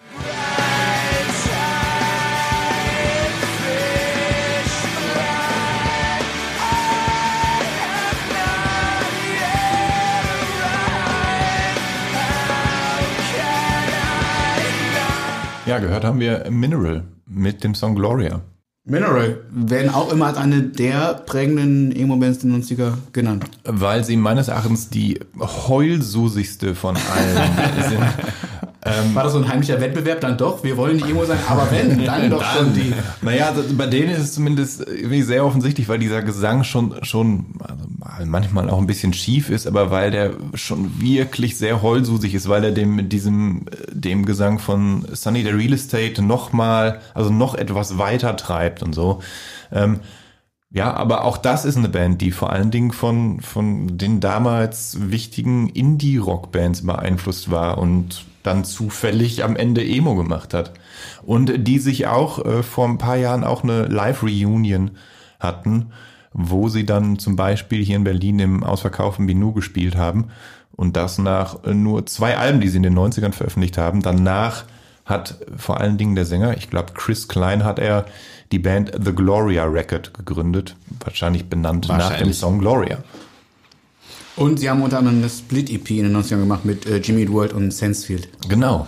Ja, 15.76 15.82
gehört 15.82 16.06
haben 16.06 16.22
wir 16.22 16.50
Mineral 16.50 17.04
mit 17.28 17.66
dem 17.66 17.76
Song 17.76 17.96
Gloria. 17.96 18.40
Mineral 18.86 19.42
werden 19.52 19.94
auch 19.94 20.10
immer 20.10 20.28
als 20.28 20.38
eine 20.38 20.62
der 20.62 21.16
prägenden 21.26 21.94
Emo-Bands 21.94 22.40
der 22.40 22.52
90er 22.52 22.94
genannt. 23.12 23.44
Weil 23.66 24.06
sie 24.06 24.16
meines 24.16 24.48
Erachtens 24.48 24.90
die 24.90 25.20
heulsusigste 25.38 26.76
von 26.76 26.96
allen 26.96 27.90
sind. 27.90 28.04
War 29.14 29.24
das 29.24 29.34
so 29.34 29.40
ein 29.40 29.48
heimlicher 29.48 29.82
Wettbewerb? 29.82 30.22
Dann 30.22 30.38
doch, 30.38 30.64
wir 30.64 30.78
wollen 30.78 30.98
nicht 30.98 31.10
Emo 31.10 31.26
sein, 31.26 31.40
aber 31.48 31.72
wenn, 31.72 32.06
dann 32.06 32.30
doch 32.30 32.44
schon 32.44 32.74
die. 32.76 32.94
Naja, 33.24 33.48
also 33.48 33.64
bei 33.76 33.88
denen 33.88 34.12
ist 34.12 34.20
es 34.20 34.34
zumindest 34.34 34.82
irgendwie 34.88 35.24
sehr 35.24 35.44
offensichtlich, 35.44 35.90
weil 35.90 35.98
dieser 35.98 36.22
Gesang 36.22 36.64
schon, 36.64 37.04
schon 37.04 37.46
also 37.60 37.84
mal 37.98 38.26
manchmal 38.28 38.70
auch 38.70 38.78
ein 38.78 38.86
bisschen 38.86 39.14
schief 39.14 39.50
ist, 39.50 39.66
aber 39.66 39.90
weil 39.90 40.12
der 40.12 40.34
schon 40.54 41.02
wirklich 41.02 41.58
sehr 41.58 41.82
heulsusig 41.82 42.36
ist, 42.36 42.48
weil 42.48 42.64
er 42.64 42.72
dem 42.72 42.96
mit 42.96 43.12
diesem, 43.12 43.66
äh, 43.72 43.92
dem 43.92 44.24
Gesang 44.26 44.60
von 44.60 45.08
Sunny 45.12 45.42
the 45.42 45.50
Real 45.50 45.74
Estate 45.74 46.22
nochmal, 46.22 47.02
also 47.16 47.32
noch 47.32 47.56
etwas 47.56 47.98
weiter 47.98 48.38
treibt 48.38 48.84
und 48.84 48.94
so. 48.94 49.22
Ähm, 49.72 50.00
ja, 50.70 50.94
aber 50.94 51.24
auch 51.24 51.38
das 51.38 51.66
ist 51.66 51.78
eine 51.78 51.90
Band, 51.90 52.22
die 52.22 52.32
vor 52.32 52.52
allen 52.52 52.70
Dingen 52.70 52.92
von, 52.92 53.42
von 53.42 53.98
den 53.98 54.20
damals 54.20 54.98
wichtigen 55.10 55.70
Indie-Rock-Bands 55.70 56.86
beeinflusst 56.86 57.50
war 57.50 57.80
und 57.80 58.26
dann 58.46 58.64
zufällig 58.64 59.44
am 59.44 59.56
Ende 59.56 59.84
Emo 59.84 60.16
gemacht 60.16 60.54
hat. 60.54 60.72
Und 61.24 61.68
die 61.68 61.80
sich 61.80 62.08
auch 62.08 62.44
äh, 62.46 62.64
vor 62.64 62.88
ein 62.88 62.98
paar 62.98 63.18
Jahren 63.18 63.44
auch 63.44 63.64
eine 63.64 63.86
Live-Reunion 63.86 64.92
hatten, 65.40 65.88
wo 66.34 66.70
sie 66.70 66.86
dann 66.86 67.18
zum 67.18 67.36
Beispiel 67.36 67.84
hier 67.84 67.96
in 67.96 68.04
Berlin 68.04 68.40
im 68.40 68.64
ausverkauften 68.64 69.26
Binu 69.26 69.54
gespielt 69.54 69.96
haben. 69.96 70.30
Und 70.76 70.96
das 70.98 71.18
nach 71.18 71.64
äh, 71.64 71.74
nur 71.74 72.06
zwei 72.06 72.38
Alben, 72.38 72.62
die 72.62 72.70
sie 72.70 72.78
in 72.78 72.84
den 72.84 72.98
90ern 72.98 73.32
veröffentlicht 73.32 73.78
haben. 73.78 74.02
Danach 74.02 74.66
hat 75.06 75.36
vor 75.56 75.80
allen 75.80 75.98
Dingen 75.98 76.16
der 76.16 76.26
Sänger, 76.26 76.58
ich 76.58 76.70
glaube 76.70 76.94
Chris 76.94 77.28
Klein 77.28 77.64
hat 77.64 77.80
er 77.80 78.06
die 78.52 78.60
Band 78.60 78.92
The 79.04 79.14
Gloria 79.14 79.66
Record 79.66 80.14
gegründet, 80.14 80.76
wahrscheinlich 81.04 81.48
benannt 81.48 81.88
nach 81.88 81.98
dem 81.98 82.10
Wahrscheinlich. 82.10 82.38
Song 82.38 82.60
Gloria. 82.60 82.98
Und 84.36 84.60
sie 84.60 84.70
haben 84.70 84.82
unter 84.82 84.98
anderem 84.98 85.20
eine 85.20 85.30
Split-EP 85.30 85.92
in 85.92 86.04
den 86.04 86.16
90ern 86.16 86.40
gemacht 86.40 86.66
mit 86.66 86.86
äh, 86.86 86.98
Jimmy 86.98 87.32
World 87.32 87.54
und 87.54 87.72
Sensefield. 87.72 88.30
Genau. 88.50 88.88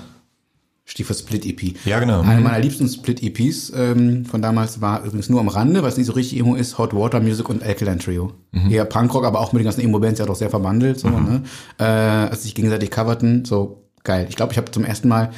Stichwort 0.86 1.20
Split-EP. 1.20 1.86
Ja, 1.86 2.00
genau. 2.00 2.22
Eine 2.22 2.40
meiner 2.40 2.60
liebsten 2.60 2.88
Split-EPs 2.88 3.74
ähm, 3.76 4.24
von 4.26 4.42
damals 4.42 4.80
war 4.80 5.04
übrigens 5.04 5.30
nur 5.30 5.42
am 5.42 5.50
Rande, 5.50 5.82
weil 5.84 5.90
es 5.90 5.98
nicht 5.98 6.08
so 6.08 6.14
richtig 6.14 6.40
Emo 6.40 6.56
ist, 6.56 6.78
Hot 6.78 6.94
Water 6.94 7.20
Music 7.20 7.50
und 7.50 7.62
Alkaline 7.62 8.00
Trio. 8.00 8.34
Eher 8.70 8.86
Punkrock, 8.86 9.26
aber 9.26 9.42
auch 9.42 9.52
mit 9.52 9.60
den 9.60 9.66
ganzen 9.66 9.82
Emo-Bands 9.82 10.20
ja 10.20 10.26
doch 10.26 10.36
sehr 10.36 10.50
verwandelt, 10.50 11.00
so, 11.00 11.10
ne? 11.10 11.44
Äh, 11.78 11.84
als 11.84 12.44
sich 12.44 12.56
gegenseitig 12.56 12.90
coverten, 12.90 13.44
so 13.44 13.84
geil. 14.06 14.28
Ich 14.30 14.38
glaube, 14.38 14.54
ich 14.54 14.58
habe 14.58 14.72
zum 14.72 14.86
ersten 14.86 15.10
Mal 15.10 15.32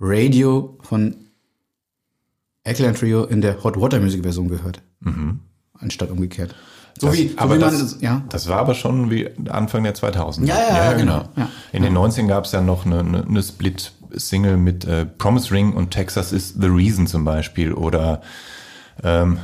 Radio 0.00 0.76
von 0.82 1.16
Alkaline 2.64 2.94
Trio 2.94 3.24
in 3.24 3.40
der 3.40 3.62
Hot 3.62 3.80
Water 3.80 4.00
Music 4.00 4.22
Version 4.22 4.48
gehört. 4.48 4.82
Anstatt 5.78 6.10
umgekehrt. 6.10 6.54
So 6.98 7.08
Das- 7.08 7.16
wie, 7.16 7.28
so 7.28 7.38
aber 7.38 7.56
wie 7.56 7.60
man, 7.60 7.78
das, 7.78 7.98
ja. 8.00 8.22
das 8.30 8.48
war 8.48 8.58
aber 8.58 8.74
schon 8.74 9.10
wie 9.10 9.28
Anfang 9.50 9.82
der 9.84 9.94
2000er. 9.94 10.46
Ja, 10.46 10.58
ja, 10.58 10.84
ja, 10.84 10.92
genau. 10.94 11.24
Ja. 11.36 11.48
In 11.72 11.82
den 11.82 11.96
90ern 11.96 12.26
gab 12.26 12.44
es 12.46 12.52
ja 12.52 12.60
noch 12.62 12.86
eine, 12.86 13.00
eine, 13.00 13.22
eine 13.24 13.42
Split-Single 13.42 14.56
mit 14.56 14.84
äh, 14.86 15.04
Promise 15.04 15.50
Ring 15.52 15.72
und 15.74 15.90
Texas 15.90 16.32
is 16.32 16.54
the 16.58 16.66
Reason 16.68 17.06
zum 17.06 17.24
Beispiel 17.24 17.72
oder 17.74 18.22
ähm, 19.02 19.38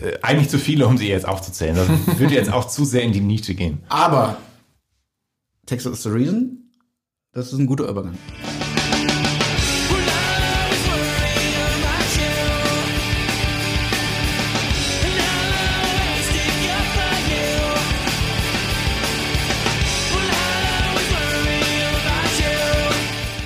äh, 0.00 0.18
eigentlich 0.22 0.50
zu 0.50 0.58
viele, 0.58 0.86
um 0.86 0.98
sie 0.98 1.08
jetzt 1.08 1.26
aufzuzählen. 1.26 1.76
Das 1.76 2.18
würde 2.18 2.34
jetzt 2.34 2.52
auch 2.52 2.66
zu 2.68 2.84
sehr 2.84 3.02
in 3.02 3.12
die 3.12 3.20
Nische 3.20 3.54
gehen. 3.54 3.78
Aber 3.88 4.36
Texas 5.66 5.94
is 5.94 6.02
the 6.02 6.10
Reason, 6.10 6.58
das 7.32 7.52
ist 7.52 7.58
ein 7.58 7.66
guter 7.66 7.88
Übergang. 7.88 8.18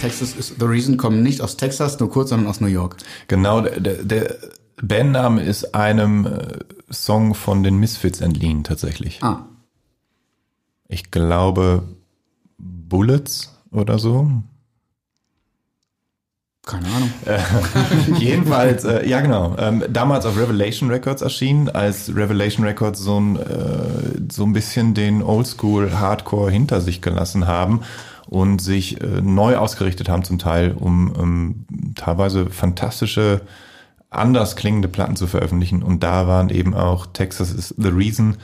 Texas 0.00 0.34
is 0.36 0.54
the 0.58 0.64
Reason 0.64 0.96
kommen 0.96 1.22
nicht 1.22 1.40
aus 1.40 1.56
Texas, 1.56 1.98
nur 2.00 2.10
kurz, 2.10 2.30
sondern 2.30 2.48
aus 2.48 2.60
New 2.60 2.66
York. 2.68 2.96
Genau, 3.28 3.60
der, 3.60 4.02
der- 4.04 4.36
Bandname 4.80 5.42
ist 5.42 5.74
einem 5.74 6.24
äh, 6.24 6.58
Song 6.88 7.34
von 7.34 7.64
den 7.64 7.78
Misfits 7.78 8.20
entliehen 8.20 8.62
tatsächlich. 8.62 9.18
Ah, 9.24 9.46
Ich 10.86 11.10
glaube 11.10 11.82
Bullets 12.58 13.58
oder 13.72 13.98
so. 13.98 14.30
keine 16.64 16.86
Ahnung. 16.86 17.10
Jedenfalls, 18.20 18.84
äh, 18.84 19.08
ja 19.08 19.20
genau, 19.20 19.56
ähm, 19.58 19.82
damals 19.90 20.26
auf 20.26 20.36
Revelation 20.36 20.90
Records 20.90 21.22
erschienen, 21.22 21.68
als 21.70 22.14
Revelation 22.14 22.64
Records 22.64 23.00
so 23.00 23.18
ein, 23.18 23.36
äh, 23.36 24.20
so 24.30 24.44
ein 24.44 24.52
bisschen 24.52 24.94
den 24.94 25.22
Oldschool 25.22 25.98
Hardcore 25.98 26.50
hinter 26.50 26.80
sich 26.82 27.00
gelassen 27.02 27.46
haben 27.46 27.80
und 28.28 28.60
sich 28.60 29.00
äh, 29.00 29.22
neu 29.22 29.56
ausgerichtet 29.56 30.08
haben 30.08 30.22
zum 30.22 30.38
Teil, 30.38 30.72
um 30.78 31.14
ähm, 31.18 31.94
teilweise 31.94 32.50
fantastische, 32.50 33.40
anders 34.10 34.54
klingende 34.54 34.88
Platten 34.88 35.16
zu 35.16 35.26
veröffentlichen. 35.26 35.82
Und 35.82 36.02
da 36.02 36.26
waren 36.26 36.50
eben 36.50 36.74
auch 36.74 37.06
Texas 37.06 37.52
is 37.52 37.74
the 37.78 37.88
Reason 37.88 38.36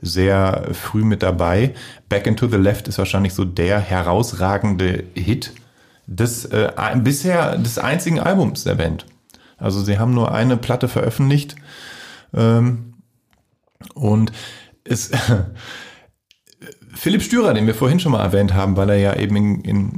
sehr 0.00 0.68
früh 0.72 1.02
mit 1.02 1.22
dabei. 1.22 1.74
Back 2.08 2.26
into 2.26 2.46
the 2.46 2.56
Left 2.56 2.86
ist 2.86 2.98
wahrscheinlich 2.98 3.34
so 3.34 3.44
der 3.44 3.80
herausragende 3.80 5.04
Hit 5.14 5.52
des 6.06 6.44
äh, 6.46 6.70
bisher 6.96 7.56
des 7.58 7.78
einzigen 7.78 8.20
Albums 8.20 8.64
der 8.64 8.76
Band. 8.76 9.06
Also 9.56 9.82
sie 9.82 9.98
haben 9.98 10.14
nur 10.14 10.32
eine 10.32 10.56
Platte 10.56 10.88
veröffentlicht 10.88 11.56
ähm, 12.34 12.94
und 13.94 14.30
es 14.84 15.10
Philipp 17.04 17.22
Stürer, 17.22 17.52
den 17.52 17.66
wir 17.66 17.74
vorhin 17.74 18.00
schon 18.00 18.12
mal 18.12 18.22
erwähnt 18.22 18.54
haben, 18.54 18.78
weil 18.78 18.88
er 18.88 18.96
ja 18.96 19.14
eben 19.16 19.36
in, 19.36 19.60
in, 19.60 19.90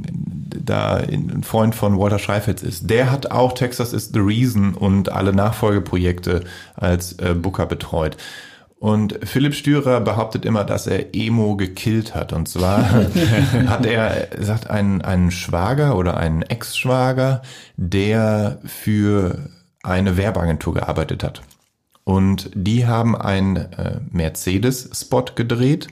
da 0.61 0.97
in, 0.97 1.31
ein 1.31 1.43
Freund 1.43 1.73
von 1.73 1.97
Walter 1.97 2.19
Scheifetz 2.19 2.63
ist, 2.63 2.89
der 2.89 3.09
hat 3.09 3.31
auch 3.31 3.53
Texas 3.53 3.93
is 3.93 4.11
the 4.13 4.19
Reason 4.19 4.73
und 4.73 5.07
alle 5.07 5.31
Nachfolgeprojekte 5.31 6.43
als 6.75 7.13
äh, 7.13 7.33
Booker 7.33 7.65
betreut. 7.65 8.17
Und 8.77 9.19
Philipp 9.23 9.55
Stürer 9.55 10.01
behauptet 10.01 10.43
immer, 10.43 10.65
dass 10.65 10.85
er 10.85 11.15
Emo 11.15 11.55
gekillt 11.55 12.13
hat. 12.13 12.33
Und 12.33 12.49
zwar 12.49 12.91
hat 13.67 13.85
er, 13.85 14.33
er 14.33 14.43
sagt, 14.43 14.69
einen, 14.69 15.01
einen 15.01 15.31
Schwager 15.31 15.95
oder 15.97 16.17
einen 16.17 16.41
Ex-Schwager, 16.41 17.41
der 17.77 18.59
für 18.65 19.47
eine 19.81 20.17
Werbeagentur 20.17 20.73
gearbeitet 20.73 21.23
hat. 21.23 21.41
Und 22.03 22.51
die 22.53 22.85
haben 22.85 23.15
einen 23.15 23.55
äh, 23.55 24.01
Mercedes-Spot 24.11 25.23
gedreht 25.35 25.87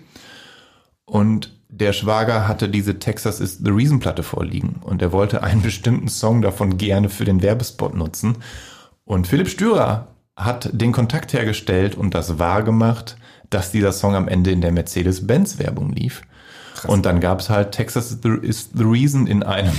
und 1.05 1.53
der 1.69 1.93
Schwager 1.93 2.47
hatte 2.47 2.69
diese 2.69 2.99
Texas 2.99 3.39
is 3.39 3.57
the 3.57 3.71
Reason 3.71 3.99
Platte 3.99 4.23
vorliegen 4.23 4.81
und 4.81 5.01
er 5.01 5.11
wollte 5.11 5.43
einen 5.43 5.61
bestimmten 5.63 6.07
Song 6.07 6.41
davon 6.41 6.77
gerne 6.77 7.09
für 7.09 7.25
den 7.25 7.41
Werbespot 7.41 7.95
nutzen. 7.95 8.37
Und 9.03 9.27
Philipp 9.27 9.49
Stürer 9.49 10.07
hat 10.35 10.69
den 10.73 10.91
Kontakt 10.91 11.33
hergestellt 11.33 11.95
und 11.95 12.13
das 12.13 12.39
wahrgemacht, 12.39 13.17
dass 13.49 13.71
dieser 13.71 13.91
Song 13.91 14.15
am 14.15 14.27
Ende 14.27 14.51
in 14.51 14.61
der 14.61 14.71
Mercedes-Benz-Werbung 14.71 15.91
lief. 15.91 16.21
Und 16.87 17.05
dann 17.05 17.19
gab 17.19 17.39
es 17.39 17.49
halt 17.49 17.71
Texas 17.71 18.11
is 18.11 18.19
the, 18.21 18.29
is 18.41 18.69
the 18.73 18.83
Reason 18.83 19.27
in 19.27 19.43
einem, 19.43 19.73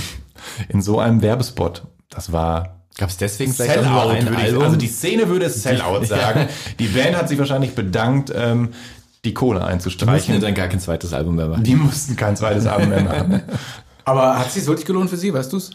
in 0.69 0.81
so 0.81 0.99
einem 0.99 1.21
Werbespot. 1.21 1.83
Das 2.09 2.31
war 2.31 2.77
Gab 2.97 3.09
es 3.09 3.17
deswegen 3.17 3.53
vielleicht 3.53 3.75
Sellout, 3.75 4.09
ein 4.09 4.27
würde 4.27 4.47
ich, 4.47 4.59
also 4.59 4.75
die 4.75 4.87
Szene 4.87 5.29
würde 5.29 5.45
es 5.45 5.61
Sellout 5.61 6.03
sagen. 6.05 6.47
Die 6.79 6.87
Band 6.87 7.15
hat 7.15 7.29
sich 7.29 7.37
wahrscheinlich 7.37 7.75
bedankt. 7.75 8.33
Ähm, 8.35 8.69
die 9.27 9.33
Kohle 9.33 9.59
Die 9.59 9.65
mussten 9.65 9.73
einzustreichen. 9.73 10.35
ja 10.35 10.41
dann 10.41 10.53
gar 10.53 10.67
kein 10.67 10.79
zweites 10.79 11.13
Album 11.13 11.35
mehr 11.35 11.47
machen. 11.47 11.63
Die 11.63 11.75
mussten 11.75 12.15
kein 12.15 12.35
zweites 12.35 12.65
Album 12.65 12.89
mehr 12.89 13.03
machen. 13.03 13.41
Aber 14.05 14.39
hat 14.39 14.47
es 14.47 14.53
sich 14.53 14.65
wirklich 14.65 14.85
gelohnt 14.85 15.09
für 15.09 15.17
Sie, 15.17 15.33
weißt 15.33 15.51
du's? 15.51 15.71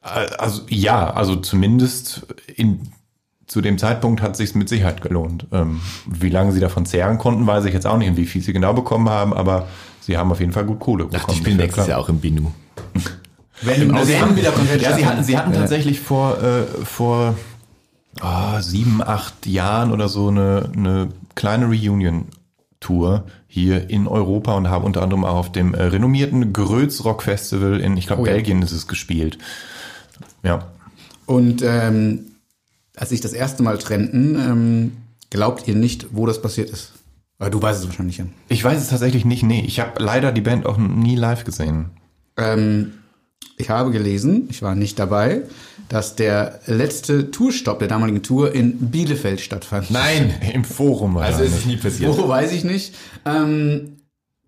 Also 0.00 0.62
ja, 0.68 1.10
also 1.12 1.36
zumindest 1.36 2.26
in, 2.54 2.88
zu 3.46 3.60
dem 3.60 3.78
Zeitpunkt 3.78 4.22
hat 4.22 4.36
sich 4.36 4.54
mit 4.54 4.68
Sicherheit 4.68 5.00
gelohnt. 5.00 5.46
Ähm, 5.50 5.80
wie 6.06 6.28
lange 6.28 6.52
sie 6.52 6.60
davon 6.60 6.86
zehren 6.86 7.18
konnten, 7.18 7.46
weiß 7.46 7.64
ich 7.64 7.72
jetzt 7.72 7.86
auch 7.86 7.98
nicht 7.98 8.10
und 8.10 8.16
wie 8.16 8.26
viel 8.26 8.42
sie 8.42 8.52
genau 8.52 8.72
bekommen 8.72 9.08
haben, 9.08 9.32
aber 9.34 9.66
sie 10.00 10.16
haben 10.16 10.30
auf 10.30 10.40
jeden 10.40 10.52
Fall 10.52 10.64
gut 10.64 10.78
Kohle 10.78 11.04
bekommen. 11.04 11.22
Ach, 11.22 11.28
das 11.28 11.38
ist 11.38 11.56
nächstes. 11.56 11.86
Jahr 11.86 11.98
auch 11.98 12.08
im 12.08 12.20
Binu. 12.20 12.52
Wenn, 13.62 13.94
Also 13.94 14.12
sie 14.12 14.20
haben 14.20 14.36
wieder 14.36 14.52
komplett 14.52 14.82
ja, 14.82 14.94
sie 14.94 15.06
hatten, 15.06 15.24
sie 15.24 15.36
hatten 15.38 15.52
tatsächlich 15.54 16.00
vor, 16.00 16.38
äh, 16.42 16.64
vor 16.84 17.34
ah, 18.20 18.60
sieben, 18.60 19.02
acht 19.02 19.46
Jahren 19.46 19.92
oder 19.92 20.08
so 20.08 20.28
eine, 20.28 20.70
eine 20.76 21.08
kleine 21.36 21.66
Reunion-Tour 21.66 23.26
hier 23.46 23.88
in 23.88 24.08
Europa 24.08 24.54
und 24.56 24.68
haben 24.68 24.84
unter 24.84 25.02
anderem 25.02 25.24
auch 25.24 25.36
auf 25.36 25.52
dem 25.52 25.74
äh, 25.74 25.84
renommierten 25.84 26.52
Gröz 26.52 27.04
Rock 27.04 27.22
Festival 27.22 27.80
in, 27.80 27.96
ich 27.96 28.08
glaube, 28.08 28.22
Oh 28.22 28.26
ja. 28.26 28.32
Belgien 28.32 28.62
ist 28.62 28.72
es 28.72 28.88
gespielt. 28.88 29.38
Ja. 30.42 30.72
Und 31.26 31.62
ähm, 31.62 32.32
als 32.96 33.10
sich 33.10 33.20
das 33.20 33.32
erste 33.32 33.62
Mal 33.62 33.78
trennten, 33.78 34.34
ähm, 34.34 34.92
glaubt 35.30 35.68
ihr 35.68 35.76
nicht, 35.76 36.08
wo 36.12 36.26
das 36.26 36.42
passiert 36.42 36.70
ist? 36.70 36.92
Weil 37.38 37.50
du 37.50 37.60
weißt 37.60 37.80
es 37.80 37.86
wahrscheinlich, 37.86 38.16
Jan. 38.16 38.32
Ich 38.48 38.64
weiß 38.64 38.80
es 38.80 38.88
tatsächlich 38.88 39.24
nicht, 39.24 39.42
nee. 39.42 39.62
Ich 39.66 39.78
habe 39.78 40.02
leider 40.02 40.32
die 40.32 40.40
Band 40.40 40.64
auch 40.64 40.78
nie 40.78 41.16
live 41.16 41.44
gesehen. 41.44 41.90
Ähm, 42.38 42.94
ich 43.56 43.70
habe 43.70 43.90
gelesen, 43.90 44.48
ich 44.50 44.62
war 44.62 44.74
nicht 44.74 44.98
dabei, 44.98 45.42
dass 45.88 46.16
der 46.16 46.60
letzte 46.66 47.30
Tourstopp 47.30 47.78
der 47.78 47.88
damaligen 47.88 48.22
Tour 48.22 48.52
in 48.52 48.90
Bielefeld 48.90 49.40
stattfand. 49.40 49.90
Nein! 49.90 50.34
Im 50.52 50.64
Forum 50.64 51.16
Also 51.16 51.38
wahrscheinlich. 51.40 51.52
ist 51.54 51.58
es 51.60 51.66
nie 51.66 51.76
passiert. 51.76 52.16
Wo 52.18 52.28
weiß 52.28 52.52
ich 52.52 52.64
nicht. 52.64 52.94
Ähm, 53.24 53.92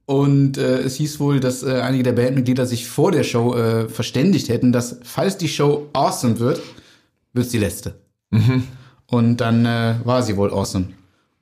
und 0.07 0.57
äh, 0.59 0.79
es 0.81 0.97
hieß 0.97 1.21
wohl, 1.21 1.39
dass 1.39 1.63
äh, 1.63 1.81
einige 1.83 2.03
der 2.03 2.13
Bandmitglieder 2.13 2.67
sich 2.67 2.89
vor 2.89 3.13
der 3.13 3.25
Show 3.25 3.55
äh, 3.55 3.89
verständigt 3.89 4.49
hätten, 4.49 4.73
dass 4.73 4.97
falls 5.03 5.37
die 5.37 5.49
Show 5.49 5.89
awesome 5.93 6.39
wird, 6.39 6.61
wird 7.35 7.47
es 7.47 7.53
die 7.53 7.59
letzte. 7.59 7.95
Und 9.07 9.37
dann 9.39 9.65
äh, 9.67 9.95
war 10.05 10.23
sie 10.23 10.37
wohl 10.37 10.51
awesome. 10.51 10.89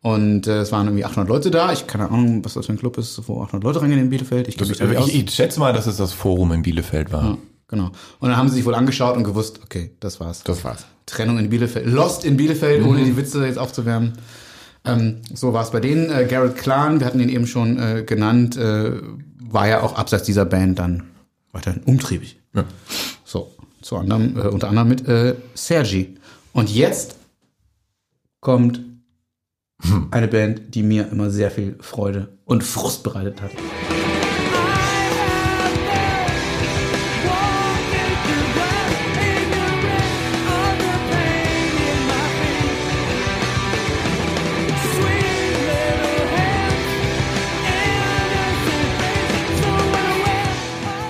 Und 0.06 0.46
äh, 0.46 0.60
es 0.60 0.70
waren 0.70 0.86
irgendwie 0.86 1.04
800 1.04 1.28
Leute 1.28 1.50
da. 1.50 1.72
Ich 1.72 1.88
keine 1.88 2.08
Ahnung, 2.08 2.44
was 2.44 2.54
das 2.54 2.66
für 2.66 2.72
ein 2.72 2.78
Club 2.78 2.96
ist, 2.96 3.20
wo 3.26 3.42
800 3.42 3.64
Leute 3.64 3.82
reingehen 3.82 4.00
in 4.00 4.08
Bielefeld. 4.08 4.46
Ich 4.46 4.56
kenne 4.56 4.68
mich 4.68 4.78
da 4.78 4.86
nicht 4.86 4.98
aus. 4.98 5.08
ich, 5.08 5.24
ich 5.24 5.34
schätze 5.34 5.58
mal, 5.58 5.72
dass 5.72 5.88
es 5.88 5.96
das 5.96 6.12
Forum 6.12 6.52
in 6.52 6.62
Bielefeld 6.62 7.10
war. 7.10 7.24
Ja, 7.24 7.38
genau. 7.66 7.86
Und 8.20 8.28
dann 8.28 8.36
haben 8.36 8.48
sie 8.48 8.54
sich 8.54 8.64
wohl 8.64 8.76
angeschaut 8.76 9.16
und 9.16 9.24
gewusst, 9.24 9.58
okay, 9.64 9.90
das 9.98 10.20
war's. 10.20 10.44
Das 10.44 10.62
war's. 10.62 10.86
Trennung 11.06 11.40
in 11.40 11.50
Bielefeld. 11.50 11.86
Lost 11.86 12.24
in 12.24 12.36
Bielefeld, 12.36 12.86
ohne 12.86 13.02
die 13.02 13.16
Witze 13.16 13.44
jetzt 13.44 13.58
aufzuwärmen. 13.58 14.12
Ähm, 14.84 15.22
so 15.34 15.52
war 15.52 15.64
es 15.64 15.72
bei 15.72 15.80
denen. 15.80 16.08
Äh, 16.08 16.26
Garrett 16.26 16.54
Klan, 16.54 17.00
wir 17.00 17.06
hatten 17.08 17.18
ihn 17.18 17.28
eben 17.28 17.48
schon 17.48 17.76
äh, 17.76 18.04
genannt, 18.06 18.56
äh, 18.56 18.92
war 19.40 19.66
ja 19.66 19.82
auch 19.82 19.96
abseits 19.96 20.22
dieser 20.22 20.44
Band 20.44 20.78
dann 20.78 21.02
weiterhin 21.50 21.82
umtriebig. 21.82 22.38
Ja. 22.54 22.62
So, 23.24 23.50
zu 23.82 23.96
anderem, 23.96 24.36
äh, 24.36 24.42
unter 24.42 24.68
anderem 24.68 24.86
mit 24.86 25.08
äh, 25.08 25.34
Sergi. 25.54 26.14
Und 26.52 26.72
jetzt 26.72 27.16
kommt 28.38 28.85
eine 30.10 30.28
Band, 30.28 30.74
die 30.74 30.82
mir 30.82 31.10
immer 31.10 31.30
sehr 31.30 31.50
viel 31.50 31.76
Freude 31.80 32.38
und 32.44 32.64
Frust 32.64 33.02
bereitet 33.02 33.42
hat. 33.42 33.50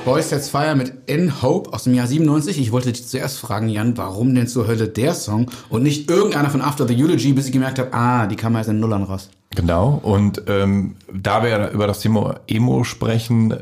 Boys 0.06 0.28
Sets 0.28 0.50
Fire 0.50 0.76
mit 0.76 0.92
In 1.06 1.42
Hope 1.42 1.72
aus 1.72 1.82
dem 1.82 1.92
Jahr 1.92 2.06
97. 2.06 2.60
Ich 2.60 2.70
wollte 2.70 2.92
dich 2.92 3.08
zuerst 3.08 3.40
fragen, 3.40 3.68
Jan, 3.68 3.96
warum 3.96 4.36
denn 4.36 4.46
zur 4.46 4.68
Hölle 4.68 4.86
der 4.86 5.14
Song 5.14 5.50
und 5.68 5.82
nicht 5.82 6.08
irgendeiner 6.08 6.48
von 6.48 6.62
After 6.62 6.86
the 6.86 6.94
Eulogy, 6.94 7.32
bis 7.32 7.46
ich 7.46 7.52
gemerkt 7.52 7.80
habe, 7.80 7.92
ah, 7.92 8.28
die 8.28 8.36
kam 8.36 8.54
erst 8.54 8.68
in 8.68 8.78
Nullern 8.78 9.02
raus. 9.02 9.30
Genau, 9.56 9.98
und 10.00 10.42
ähm, 10.46 10.94
da 11.12 11.42
wir 11.42 11.70
über 11.70 11.88
das 11.88 11.98
Thema 11.98 12.38
Emo 12.46 12.84
sprechen, 12.84 13.50
äh, 13.50 13.58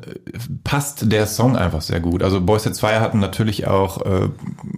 passt 0.65 1.11
der 1.11 1.27
Song 1.27 1.57
einfach 1.57 1.81
sehr 1.81 2.01
gut. 2.01 2.23
Also 2.23 2.43
Boys 2.43 2.65
Set 2.65 2.77
Fire 2.77 3.01
hatten 3.01 3.21
natürlich 3.21 3.67
auch 3.67 4.03
äh, 4.03 4.29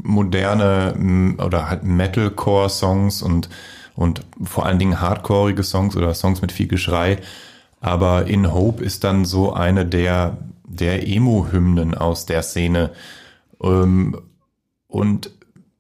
moderne 0.05 0.95
m, 0.95 1.37
oder 1.45 1.69
halt 1.69 1.83
Metalcore-Songs 1.83 3.23
und, 3.23 3.49
und 3.97 4.21
vor 4.41 4.67
allen 4.67 4.79
Dingen 4.79 5.01
hardcoreige 5.01 5.65
Songs 5.65 5.97
oder 5.97 6.15
Songs 6.15 6.43
mit 6.43 6.53
viel 6.53 6.69
Geschrei. 6.69 7.19
Aber 7.81 8.29
In 8.29 8.53
Hope 8.55 8.85
ist 8.85 9.03
dann 9.03 9.25
so 9.25 9.53
eine 9.53 9.85
der, 9.85 10.37
der 10.69 11.07
Emo-Hymnen 11.07 11.95
aus 11.95 12.27
der 12.27 12.43
Szene. 12.43 12.91
Ähm, 13.63 14.21
und 14.89 15.31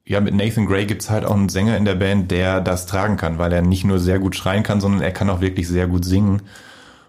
ja, 0.05 0.21
mit 0.21 0.35
Nathan 0.35 0.67
Gray 0.67 0.87
gibt's 0.87 1.11
halt 1.11 1.25
auch 1.25 1.35
einen 1.35 1.49
Sänger 1.49 1.77
in 1.77 1.85
der 1.85 1.97
Band, 1.97 2.31
der 2.31 2.61
das 2.61 2.87
tragen 2.87 3.17
kann, 3.17 3.39
weil 3.39 3.53
er 3.53 3.63
nicht 3.63 3.85
nur 3.85 3.99
sehr 3.99 4.19
gut 4.19 4.37
schreien 4.37 4.63
kann, 4.63 4.81
sondern 4.81 5.03
er 5.03 5.11
kann 5.11 5.29
auch 5.29 5.41
wirklich 5.41 5.67
sehr 5.67 5.89
gut 5.89 6.05
singen. 6.05 6.43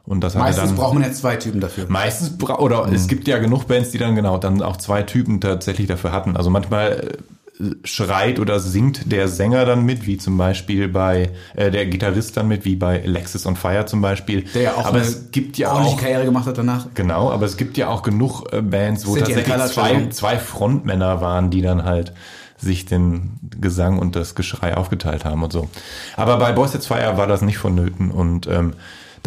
Und 0.03 0.21
das 0.21 0.35
hat 0.35 0.41
er 0.41 0.45
Meistens 0.45 0.69
dann 0.69 0.77
braucht 0.77 0.93
man 0.93 1.03
ja 1.03 1.11
zwei 1.11 1.35
Typen 1.35 1.59
dafür. 1.59 1.85
meistens 1.89 2.37
bra 2.37 2.59
oder 2.59 2.89
es 2.91 3.07
gibt 3.07 3.27
ja 3.27 3.37
genug 3.39 3.67
Bands, 3.67 3.91
die 3.91 3.97
dann 3.97 4.15
genau 4.15 4.37
dann 4.37 4.61
auch 4.61 4.77
zwei 4.77 5.03
Typen 5.03 5.41
tatsächlich 5.41 5.87
dafür 5.87 6.11
hatten. 6.11 6.37
Also 6.37 6.49
manchmal 6.49 6.91
äh, 6.91 7.17
schreit 7.83 8.39
oder 8.39 8.59
singt 8.59 9.11
der 9.11 9.27
Sänger 9.27 9.65
dann 9.65 9.83
mit, 9.83 10.05
wie 10.05 10.17
zum 10.17 10.37
Beispiel 10.37 10.87
bei 10.87 11.31
äh, 11.55 11.71
der 11.71 11.87
Gitarrist 11.87 12.37
dann 12.37 12.47
mit, 12.47 12.65
wie 12.65 12.75
bei 12.75 13.03
Alexis 13.03 13.45
on 13.45 13.55
Fire 13.55 13.85
zum 13.85 14.01
Beispiel. 14.01 14.43
Der 14.53 14.61
ja 14.61 14.73
auch 14.75 14.85
aber 14.85 14.97
eine 14.97 15.07
es 15.07 15.31
gibt 15.31 15.57
ja 15.57 15.71
auch 15.71 15.97
Karriere 15.97 16.25
gemacht 16.25 16.45
hat 16.45 16.57
danach. 16.57 16.87
Genau, 16.93 17.31
aber 17.31 17.45
es 17.45 17.57
gibt 17.57 17.77
ja 17.77 17.87
auch 17.87 18.03
genug 18.03 18.53
äh, 18.53 18.61
Bands, 18.61 19.07
wo 19.07 19.15
City 19.15 19.33
tatsächlich 19.33 19.71
zwei, 19.71 20.07
zwei 20.09 20.37
Frontmänner 20.37 21.19
waren, 21.21 21.49
die 21.49 21.61
dann 21.61 21.83
halt 21.83 22.13
sich 22.57 22.85
den 22.85 23.39
Gesang 23.59 23.99
und 23.99 24.15
das 24.15 24.35
Geschrei 24.35 24.75
aufgeteilt 24.75 25.25
haben 25.25 25.43
und 25.43 25.53
so. 25.53 25.69
Aber 26.15 26.37
bei 26.37 26.51
Boys 26.51 26.71
Sets 26.71 26.87
Fire 26.87 27.17
war 27.17 27.27
das 27.27 27.41
nicht 27.41 27.57
vonnöten 27.57 28.11
und 28.11 28.47
ähm, 28.47 28.73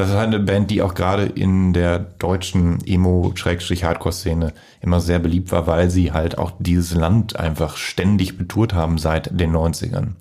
das 0.01 0.09
ist 0.09 0.17
halt 0.17 0.29
eine 0.29 0.41
Band, 0.41 0.71
die 0.71 0.81
auch 0.81 0.95
gerade 0.95 1.25
in 1.25 1.75
der 1.75 1.99
deutschen 1.99 2.79
Emo-Hardcore-Szene 2.87 4.55
immer 4.81 5.01
sehr 5.01 5.19
beliebt 5.19 5.53
war, 5.53 5.67
weil 5.67 5.91
sie 5.91 6.13
halt 6.13 6.39
auch 6.39 6.53
dieses 6.59 6.95
Land 6.95 7.39
einfach 7.39 7.77
ständig 7.77 8.39
betourt 8.39 8.73
haben 8.73 8.97
seit 8.97 9.39
den 9.39 9.55
90ern. 9.55 10.13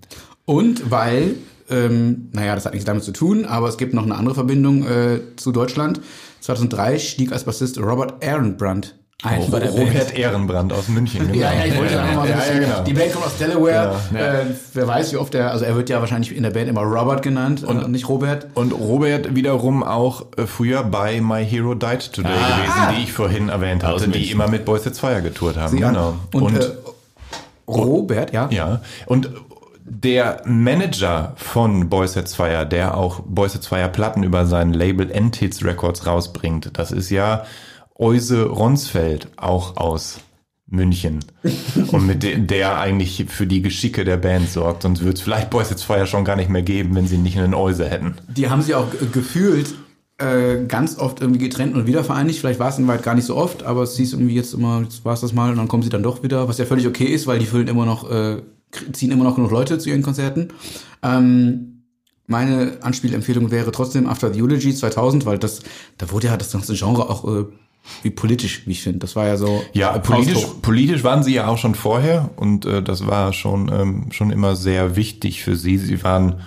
Und 0.44 0.92
weil, 0.92 1.36
ähm, 1.70 2.28
naja, 2.34 2.56
das 2.56 2.66
hat 2.66 2.74
nichts 2.74 2.86
damit 2.86 3.04
zu 3.04 3.14
tun, 3.14 3.46
aber 3.46 3.70
es 3.70 3.78
gibt 3.78 3.94
noch 3.94 4.04
eine 4.04 4.16
andere 4.16 4.36
Verbindung 4.36 4.86
äh, 4.86 5.22
zu 5.38 5.54
Deutschland. 5.54 6.02
2003 6.42 7.00
stieg 7.00 7.32
als 7.32 7.46
Bassist 7.46 7.80
Robert 7.80 8.22
Ehrenbrand 8.22 8.99
ein 9.22 9.52
bei 9.52 9.60
der 9.60 9.68
Band. 9.72 9.90
Robert 9.90 10.18
Ehrenbrand 10.18 10.72
aus 10.72 10.88
München. 10.88 11.28
Genau. 11.28 11.40
Ja, 11.40 11.54
ja, 11.54 11.66
ich 11.66 11.78
wollte 11.78 12.00
einfach 12.00 12.16
mal 12.16 12.28
so 12.28 12.34
ein 12.34 12.40
ja, 12.40 12.54
ja, 12.54 12.60
genau. 12.60 12.84
Die 12.84 12.94
Band 12.94 13.12
kommt 13.12 13.26
aus 13.26 13.38
Delaware. 13.38 13.96
Ja, 14.14 14.20
Äh, 14.20 14.46
wer 14.74 14.88
weiß, 14.88 15.12
wie 15.12 15.18
oft 15.18 15.36
er, 15.36 15.52
also 15.52 15.66
er 15.66 15.76
wird 15.76 15.90
ja 15.90 16.00
wahrscheinlich 16.00 16.34
in 16.34 16.44
der 16.44 16.52
Band 16.52 16.70
immer 16.70 16.84
Robert 16.84 17.22
genannt 17.22 17.64
und 17.64 17.92
nicht 17.92 18.08
Robert. 18.08 18.48
Und 18.54 18.72
Robert 18.72 19.36
wiederum 19.36 19.84
auch 19.84 20.26
äh, 20.38 20.46
früher 20.48 20.84
bei 20.84 21.20
My 21.20 21.46
Hero 21.46 21.76
Died 21.76 22.14
Today 22.14 22.32
gewesen, 22.32 22.96
die 22.98 23.04
ich 23.04 23.12
vorhin 23.12 23.50
erwähnt 23.50 23.84
hatte, 23.84 24.06
die 24.08 24.20
München. 24.20 24.34
immer 24.36 24.48
mit 24.48 24.64
Boys 24.64 24.84
Sets 24.84 25.00
Fire 25.00 25.22
getourt 25.22 25.58
haben. 25.58 25.78
Sieh 25.78 25.84
an. 25.84 25.94
Genau. 25.96 26.14
Und, 26.34 26.42
Und, 26.44 26.56
äh, 26.58 26.68
Robert, 27.68 28.34
ja. 28.34 28.48
ja, 28.52 28.82
und 29.06 29.30
der 29.84 30.42
Manager 30.46 31.34
von 31.36 31.90
Boys 31.90 32.14
Sets 32.14 32.36
Fire, 32.36 32.66
der 32.66 32.96
auch 32.96 33.20
Boys 33.26 33.54
Sets 33.54 33.68
Fire 33.68 33.90
Platten 33.90 34.24
über 34.24 34.46
sein 34.46 34.72
Label 34.74 35.12
N-Tits 35.12 35.64
Records 35.66 36.06
rausbringt, 36.08 36.72
das 36.78 36.92
ist 36.92 37.10
ja 37.10 37.44
Euse 38.00 38.46
Ronsfeld, 38.46 39.28
auch 39.38 39.78
aus 39.78 40.20
München. 40.72 41.20
und 41.92 42.06
mit 42.08 42.24
de 42.24 42.38
der 42.40 42.80
eigentlich 42.80 43.26
für 43.28 43.48
die 43.48 43.62
Geschicke 43.62 44.06
der 44.06 44.18
Band 44.18 44.50
sorgt. 44.50 44.84
Sonst 44.84 45.02
würde 45.02 45.14
es 45.16 45.22
vielleicht 45.22 45.50
Boys 45.50 45.70
Sets 45.70 45.84
Fire 45.84 46.06
schon 46.08 46.24
gar 46.26 46.36
nicht 46.36 46.50
mehr 46.50 46.62
geben, 46.62 46.96
wenn 46.96 47.08
sie 47.08 47.18
nicht 47.18 47.38
einen 47.38 47.54
Euse 47.54 47.90
hätten. 47.90 48.16
Die 48.36 48.50
haben 48.50 48.62
sie 48.62 48.76
auch 48.76 48.90
ge- 48.92 49.08
gefühlt 49.12 49.74
äh, 50.20 50.66
ganz 50.68 50.98
oft 51.00 51.22
irgendwie 51.22 51.40
getrennt 51.40 51.76
und 51.76 51.88
wieder 51.88 52.04
vereinigt. 52.04 52.40
Vielleicht 52.40 52.60
war 52.60 52.70
es 52.70 52.78
in 52.78 52.88
Weit 52.88 53.04
gar 53.04 53.16
nicht 53.16 53.26
so 53.26 53.36
oft, 53.36 53.64
aber 53.64 53.84
es 53.84 53.96
hieß 53.98 54.14
irgendwie 54.14 54.36
jetzt 54.36 54.54
immer, 54.54 54.82
jetzt 54.84 55.04
war 55.06 55.14
es 55.14 55.22
das 55.22 55.34
mal 55.34 55.50
und 55.50 55.58
dann 55.58 55.68
kommen 55.68 55.82
sie 55.84 55.90
dann 55.90 56.04
doch 56.04 56.24
wieder, 56.24 56.48
was 56.48 56.58
ja 56.58 56.66
völlig 56.66 56.86
okay 56.88 57.06
ist, 57.06 57.26
weil 57.26 57.40
die 57.40 57.46
füllen 57.46 57.68
immer 57.68 57.86
noch, 57.86 58.10
äh, 58.12 58.38
ziehen 58.92 59.12
immer 59.12 59.24
noch 59.24 59.36
genug 59.36 59.50
Leute 59.52 59.80
zu 59.80 59.90
ihren 59.90 60.04
Konzerten. 60.04 60.50
Ähm, 61.02 61.84
meine 62.28 62.78
Anspielempfehlung 62.82 63.50
wäre 63.50 63.72
trotzdem 63.72 64.08
After 64.08 64.32
the 64.32 64.42
Eulogy 64.44 64.76
2000, 64.76 65.26
weil 65.26 65.40
das, 65.40 65.62
da 65.98 66.12
wurde 66.12 66.28
ja 66.28 66.38
das 66.38 66.52
ganze 66.52 66.76
Genre 66.76 67.10
auch 67.10 67.26
äh, 67.28 67.46
wie 68.04 68.10
politisch, 68.10 68.66
wie 68.66 68.72
ich 68.72 68.82
finde. 68.82 69.00
Das 69.00 69.16
war 69.16 69.28
ja 69.28 69.38
so 69.38 69.64
Ja, 69.74 69.98
politisch, 69.98 70.46
politisch 70.62 71.04
waren 71.04 71.24
sie 71.24 71.34
ja 71.34 71.48
auch 71.48 71.58
schon 71.58 71.76
vorher 71.76 72.30
und 72.36 72.66
äh, 72.66 72.82
das 72.82 73.08
war 73.08 73.34
schon, 73.34 73.72
ähm, 73.72 74.12
schon 74.12 74.32
immer 74.32 74.56
sehr 74.56 74.96
wichtig 74.96 75.44
für 75.44 75.56
sie. 75.56 75.78
Sie 75.78 76.04
waren 76.04 76.42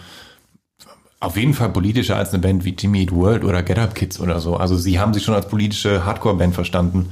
auf 1.20 1.36
jeden 1.36 1.54
Fall 1.54 1.70
politischer 1.70 2.16
als 2.16 2.30
eine 2.30 2.40
Band 2.40 2.64
wie 2.64 2.74
Jimmy 2.76 3.02
Eat 3.02 3.12
World 3.12 3.44
oder 3.44 3.62
Get 3.62 3.78
Up 3.78 3.94
Kids 3.94 4.18
oder 4.18 4.40
so. 4.40 4.56
Also 4.56 4.76
sie 4.76 4.98
haben 4.98 5.14
sich 5.14 5.22
schon 5.22 5.34
als 5.34 5.46
politische 5.48 6.04
Hardcore-Band 6.04 6.54
verstanden. 6.54 7.10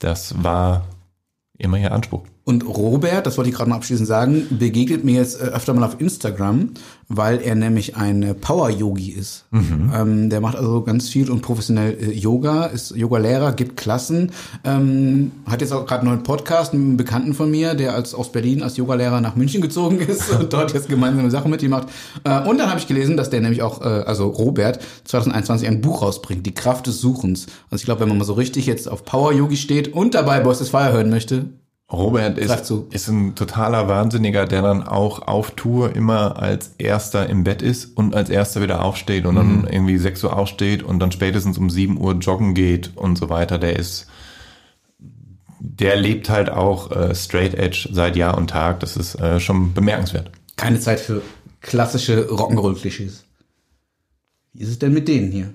Das 0.00 0.42
war 0.42 0.86
immer 1.56 1.78
ihr 1.78 1.92
Anspruch. 1.92 2.24
Und 2.48 2.64
Robert, 2.64 3.26
das 3.26 3.36
wollte 3.38 3.50
ich 3.50 3.56
gerade 3.56 3.70
noch 3.70 3.78
abschließend 3.78 4.06
sagen, 4.06 4.46
begegnet 4.50 5.02
mir 5.02 5.16
jetzt 5.16 5.40
äh, 5.40 5.46
öfter 5.46 5.74
mal 5.74 5.84
auf 5.84 6.00
Instagram, 6.00 6.70
weil 7.08 7.40
er 7.42 7.56
nämlich 7.56 7.96
ein 7.96 8.36
Power-Yogi 8.40 9.10
ist. 9.10 9.46
Ähm, 9.92 10.30
der 10.30 10.40
macht 10.40 10.54
also 10.56 10.82
ganz 10.82 11.08
viel 11.08 11.28
und 11.28 11.42
professionell 11.42 11.98
äh, 12.00 12.12
Yoga, 12.12 12.66
ist 12.66 12.94
Yoga-Lehrer, 12.94 13.50
gibt 13.50 13.76
Klassen, 13.76 14.30
ähm, 14.62 15.32
hat 15.44 15.60
jetzt 15.60 15.72
auch 15.72 15.86
gerade 15.86 16.02
einen 16.02 16.10
neuen 16.10 16.22
Podcast 16.22 16.72
mit 16.72 16.82
einem 16.82 16.96
Bekannten 16.96 17.34
von 17.34 17.50
mir, 17.50 17.74
der 17.74 17.94
als 17.94 18.14
aus 18.14 18.30
Berlin 18.30 18.62
als 18.62 18.76
Yogalehrer 18.76 19.20
nach 19.20 19.34
München 19.34 19.60
gezogen 19.60 19.98
ist 19.98 20.30
und 20.38 20.52
dort 20.52 20.72
jetzt 20.72 20.88
gemeinsame 20.88 21.32
Sachen 21.32 21.50
mit 21.50 21.64
ihm 21.64 21.70
macht. 21.70 21.88
Äh, 22.22 22.48
und 22.48 22.58
dann 22.58 22.68
habe 22.70 22.78
ich 22.78 22.86
gelesen, 22.86 23.16
dass 23.16 23.28
der 23.28 23.40
nämlich 23.40 23.62
auch, 23.62 23.80
äh, 23.80 24.04
also 24.06 24.28
Robert, 24.28 24.78
2021 25.02 25.66
ein 25.66 25.80
Buch 25.80 26.00
rausbringt, 26.00 26.46
Die 26.46 26.54
Kraft 26.54 26.86
des 26.86 27.00
Suchens. 27.00 27.46
Also 27.72 27.82
ich 27.82 27.86
glaube, 27.86 28.02
wenn 28.02 28.08
man 28.08 28.18
mal 28.18 28.24
so 28.24 28.34
richtig 28.34 28.66
jetzt 28.66 28.88
auf 28.88 29.04
Power-Yogi 29.04 29.56
steht 29.56 29.92
und 29.92 30.14
dabei 30.14 30.38
Boys 30.38 30.58
des 30.58 30.68
Fire 30.68 30.92
hören 30.92 31.10
möchte, 31.10 31.46
Robert 31.92 32.36
ist, 32.36 32.72
ist 32.90 33.08
ein 33.08 33.36
totaler 33.36 33.86
Wahnsinniger, 33.86 34.44
der 34.46 34.60
dann 34.60 34.82
auch 34.82 35.28
auf 35.28 35.52
Tour 35.52 35.94
immer 35.94 36.42
als 36.42 36.72
erster 36.78 37.28
im 37.28 37.44
Bett 37.44 37.62
ist 37.62 37.96
und 37.96 38.12
als 38.14 38.28
erster 38.28 38.60
wieder 38.60 38.82
aufsteht 38.82 39.24
und 39.24 39.36
dann 39.36 39.68
irgendwie 39.70 39.96
6 39.96 40.24
Uhr 40.24 40.36
aufsteht 40.36 40.82
und 40.82 40.98
dann 40.98 41.12
spätestens 41.12 41.58
um 41.58 41.70
7 41.70 42.00
Uhr 42.00 42.14
joggen 42.14 42.54
geht 42.54 42.96
und 42.96 43.16
so 43.16 43.28
weiter. 43.28 43.58
Der 43.58 43.76
ist, 43.76 44.08
der 45.60 45.94
lebt 45.94 46.28
halt 46.28 46.50
auch 46.50 46.90
äh, 46.90 47.14
Straight 47.14 47.54
Edge 47.54 47.88
seit 47.92 48.16
Jahr 48.16 48.36
und 48.36 48.50
Tag. 48.50 48.80
Das 48.80 48.96
ist 48.96 49.14
äh, 49.20 49.38
schon 49.38 49.72
bemerkenswert. 49.72 50.32
keine 50.56 50.80
Zeit 50.80 50.98
für 50.98 51.22
klassische 51.60 52.28
Rock'n'Roll-Klischees. 52.28 53.22
Wie 54.54 54.62
ist 54.62 54.70
es 54.70 54.78
denn 54.80 54.92
mit 54.92 55.06
denen 55.06 55.30
hier? 55.30 55.52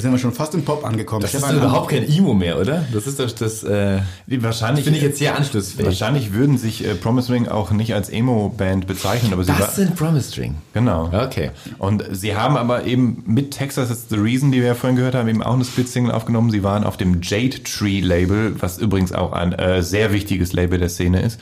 Hier 0.00 0.04
sind 0.04 0.12
wir 0.12 0.18
schon 0.18 0.32
fast 0.32 0.54
im 0.54 0.64
Pop 0.64 0.82
angekommen. 0.82 1.20
Das 1.20 1.34
ist 1.34 1.40
Stefan, 1.40 1.56
doch 1.56 1.64
überhaupt 1.64 1.90
kein 1.90 2.08
Emo 2.08 2.32
mehr, 2.32 2.58
oder? 2.58 2.86
Das 2.90 3.06
ist 3.06 3.20
doch 3.20 3.30
das, 3.30 3.62
äh, 3.64 4.00
Wahrscheinlich 4.26 4.84
finde 4.84 4.98
ich 4.98 5.04
jetzt 5.04 5.18
sehr 5.18 5.36
anschlussfähig. 5.36 5.84
Wahrscheinlich 5.84 6.32
würden 6.32 6.56
sich 6.56 6.86
äh, 6.86 6.94
Promise 6.94 7.30
Ring 7.30 7.48
auch 7.48 7.70
nicht 7.70 7.92
als 7.92 8.08
Emo-Band 8.08 8.86
bezeichnen, 8.86 9.34
aber 9.34 9.44
sie 9.44 9.52
Das 9.52 9.76
sind 9.76 9.94
Promise 9.96 10.32
String. 10.32 10.54
Genau. 10.72 11.10
Okay. 11.12 11.50
Und 11.76 12.02
sie 12.12 12.34
haben 12.34 12.56
aber 12.56 12.86
eben 12.86 13.22
mit 13.26 13.50
Texas 13.50 13.90
is 13.90 14.06
the 14.08 14.16
Reason, 14.16 14.50
die 14.50 14.60
wir 14.60 14.68
ja 14.68 14.74
vorhin 14.74 14.96
gehört 14.96 15.14
haben, 15.14 15.28
eben 15.28 15.42
auch 15.42 15.52
eine 15.52 15.66
Split-Single 15.66 16.12
aufgenommen. 16.12 16.50
Sie 16.50 16.62
waren 16.62 16.84
auf 16.84 16.96
dem 16.96 17.20
Jade 17.20 17.62
Tree 17.62 18.00
Label, 18.00 18.54
was 18.58 18.78
übrigens 18.78 19.12
auch 19.12 19.32
ein 19.32 19.52
äh, 19.52 19.82
sehr 19.82 20.14
wichtiges 20.14 20.54
Label 20.54 20.78
der 20.78 20.88
Szene 20.88 21.20
ist. 21.20 21.38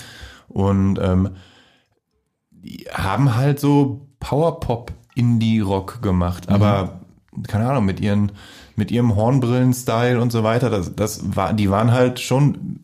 Und 0.49 0.99
ähm, 1.01 1.37
die 2.51 2.87
haben 2.93 3.37
halt 3.37 3.61
so 3.61 4.09
Powerpop 4.19 4.91
Indie-Rock 5.15 6.03
gemacht, 6.03 6.49
aber 6.49 6.98
keine 7.47 7.69
Ahnung, 7.69 7.85
mit 7.85 8.01
ihren 8.01 8.33
mit 8.79 8.93
ihrem 8.93 9.17
Hornbrillen-Style 9.17 10.21
und 10.21 10.31
so 10.31 10.45
weiter, 10.45 10.71
das, 10.71 10.95
das 10.95 11.21
war, 11.37 11.53
die 11.53 11.69
waren 11.69 11.91
halt 11.91 12.21
schon 12.21 12.79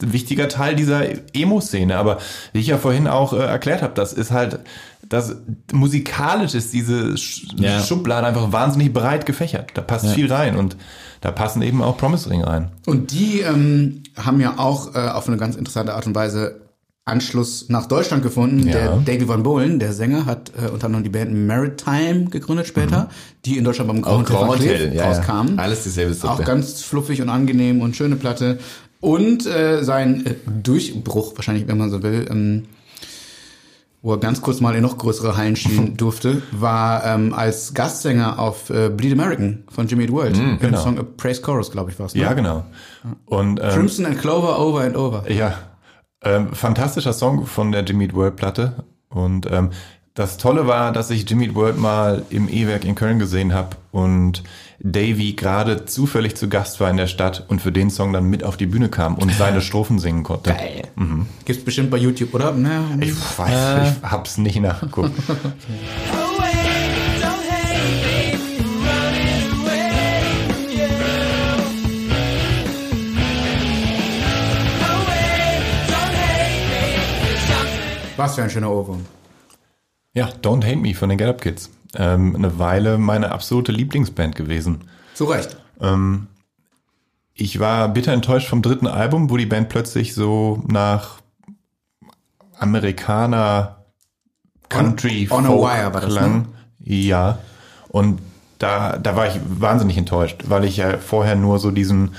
ein 0.00 0.12
wichtiger 0.12 0.48
Teil 0.48 0.76
dieser 0.76 1.02
Emo-Szene. 1.34 1.96
Aber 1.96 2.18
wie 2.52 2.60
ich 2.60 2.68
ja 2.68 2.78
vorhin 2.78 3.08
auch 3.08 3.32
äh, 3.32 3.38
erklärt 3.38 3.82
habe, 3.82 3.94
das 3.94 4.12
ist 4.12 4.30
halt, 4.30 4.60
das 5.08 5.34
musikalisch 5.72 6.54
ist 6.54 6.72
diese 6.72 7.16
Sch 7.18 7.48
Ja. 7.56 7.80
Schublade 7.80 8.26
einfach 8.26 8.52
wahnsinnig 8.52 8.92
breit 8.92 9.26
gefächert. 9.26 9.72
Da 9.74 9.82
passt 9.82 10.06
viel 10.10 10.32
rein 10.32 10.56
und 10.56 10.76
da 11.20 11.32
passen 11.32 11.62
eben 11.62 11.82
auch 11.82 11.96
Promise 11.96 12.30
Ring 12.30 12.44
rein. 12.44 12.70
Und 12.86 13.10
die 13.10 13.40
ähm, 13.40 14.04
haben 14.16 14.40
ja 14.40 14.58
auch 14.58 14.94
äh, 14.94 14.98
auf 14.98 15.26
eine 15.26 15.38
ganz 15.38 15.56
interessante 15.56 15.94
Art 15.94 16.06
und 16.06 16.14
Weise 16.14 16.67
Anschluss 17.08 17.68
nach 17.68 17.86
Deutschland 17.86 18.22
gefunden. 18.22 18.66
Ja. 18.66 18.72
Der 18.72 18.96
David 18.96 19.28
Van 19.28 19.42
Bohlen, 19.42 19.78
der 19.78 19.92
Sänger, 19.92 20.26
hat 20.26 20.52
äh, 20.56 20.68
unter 20.70 20.86
anderem 20.86 21.04
die 21.04 21.10
Band 21.10 21.34
Maritime 21.34 22.26
gegründet 22.26 22.66
später, 22.66 23.08
die 23.44 23.58
in 23.58 23.64
Deutschland 23.64 23.88
beim 23.88 24.02
Grand 24.02 24.30
Hotel, 24.30 24.94
ja, 24.94 25.04
ja. 25.04 25.08
rauskam. 25.08 25.58
Alles 25.58 25.84
dieselbe 25.84 26.14
Suppe. 26.14 26.32
Auch 26.32 26.44
ganz 26.44 26.82
fluffig 26.82 27.22
und 27.22 27.28
angenehm 27.28 27.80
und 27.80 27.96
schöne 27.96 28.16
Platte. 28.16 28.58
Und 29.00 29.46
äh, 29.46 29.82
sein 29.82 30.26
äh, 30.26 30.34
Durchbruch, 30.46 31.36
wahrscheinlich, 31.36 31.68
wenn 31.68 31.78
man 31.78 31.90
so 31.90 32.02
will, 32.02 32.26
ähm, 32.30 32.64
wo 34.02 34.12
er 34.12 34.18
ganz 34.18 34.40
kurz 34.40 34.60
mal 34.60 34.74
in 34.74 34.82
noch 34.82 34.96
größere 34.96 35.36
Hallen 35.36 35.56
schieben 35.56 35.96
durfte, 35.96 36.42
war 36.52 37.04
ähm, 37.04 37.32
als 37.34 37.74
Gastsänger 37.74 38.38
auf 38.38 38.70
äh, 38.70 38.88
Bleed 38.88 39.12
American 39.12 39.64
von 39.68 39.86
Jimmy 39.86 40.04
Eat 40.04 40.12
World. 40.12 40.36
Dem 40.36 40.58
genau. 40.58 40.80
Song 40.80 40.98
A 40.98 41.04
Praise 41.16 41.42
Chorus, 41.42 41.70
glaube 41.70 41.90
ich, 41.90 41.98
war 41.98 42.06
es. 42.06 42.14
Ne? 42.14 42.22
Ja, 42.22 42.32
genau. 42.32 42.64
Und 43.26 43.60
ähm, 43.60 43.70
Crimson 43.70 44.06
and 44.06 44.18
Clover 44.18 44.58
over 44.58 44.82
and 44.82 44.96
over. 44.96 45.30
Ja, 45.30 45.54
ähm, 46.22 46.52
fantastischer 46.52 47.12
Song 47.12 47.46
von 47.46 47.72
der 47.72 47.82
Jimmy 47.84 48.04
Eat 48.04 48.14
World 48.14 48.36
Platte. 48.36 48.84
Und 49.08 49.50
ähm, 49.50 49.70
das 50.14 50.36
Tolle 50.36 50.66
war, 50.66 50.92
dass 50.92 51.10
ich 51.10 51.28
Jimmy 51.30 51.46
Eat 51.46 51.54
World 51.54 51.78
mal 51.78 52.24
im 52.30 52.48
E-Werk 52.48 52.84
in 52.84 52.94
Köln 52.96 53.18
gesehen 53.20 53.54
habe 53.54 53.76
und 53.92 54.42
Davy 54.80 55.34
gerade 55.34 55.84
zufällig 55.84 56.36
zu 56.36 56.48
Gast 56.48 56.80
war 56.80 56.90
in 56.90 56.96
der 56.96 57.06
Stadt 57.06 57.44
und 57.48 57.60
für 57.60 57.70
den 57.72 57.88
Song 57.90 58.12
dann 58.12 58.24
mit 58.24 58.42
auf 58.42 58.56
die 58.56 58.66
Bühne 58.66 58.88
kam 58.88 59.14
und 59.14 59.32
seine 59.32 59.60
Strophen 59.62 59.98
singen 59.98 60.24
konnte. 60.24 60.50
Geil. 60.50 60.82
Gibt's 61.44 61.64
bestimmt 61.64 61.90
bei 61.90 61.98
YouTube, 61.98 62.34
oder? 62.34 62.52
Naja, 62.52 62.82
Ich 63.00 63.14
weiß, 63.38 63.96
ich 63.96 64.02
hab's 64.02 64.38
nicht 64.38 64.60
nachgeguckt. 64.60 65.12
was 78.18 78.34
für 78.34 78.42
ein 78.42 78.50
schöner 78.50 78.70
Ohrwurm. 78.70 79.06
ja, 80.12 80.28
Don't 80.42 80.64
Hate 80.64 80.76
Me 80.76 80.94
von 80.94 81.08
den 81.08 81.18
Get 81.18 81.28
Up 81.28 81.40
Kids. 81.40 81.70
Ähm, 81.94 82.34
eine 82.36 82.58
Weile 82.58 82.98
meine 82.98 83.30
absolute 83.32 83.72
Lieblingsband 83.72 84.36
gewesen. 84.36 84.82
Zu 85.14 85.24
Recht. 85.24 85.56
Ich 87.34 87.60
war 87.60 87.88
bitter 87.88 88.12
enttäuscht 88.12 88.48
vom 88.48 88.62
dritten 88.62 88.86
Album, 88.88 89.30
wo 89.30 89.36
die 89.36 89.46
Band 89.46 89.68
plötzlich 89.68 90.12
so 90.14 90.62
nach 90.66 91.20
Amerikaner 92.58 93.76
Country 94.68 95.28
On- 95.30 95.38
On 95.38 95.44
a 95.44 95.48
Folk 95.48 95.62
Wire 95.62 95.94
war 95.94 96.00
das, 96.00 96.12
klang. 96.12 96.38
ne? 96.42 96.46
Ja. 96.80 97.38
Und 97.88 98.20
da, 98.58 98.98
da 98.98 99.14
war 99.16 99.28
ich 99.28 99.40
wahnsinnig 99.48 99.96
enttäuscht, 99.96 100.44
weil 100.48 100.64
ich 100.64 100.76
ja 100.78 100.98
vorher 100.98 101.36
nur 101.36 101.58
so 101.58 101.70
diesen 101.70 102.14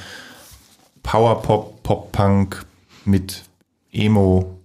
Power 1.03 1.41
Pop, 1.41 1.83
Pop 1.83 2.11
Punk 2.11 2.65
mit 3.05 3.43
Emo 3.91 4.58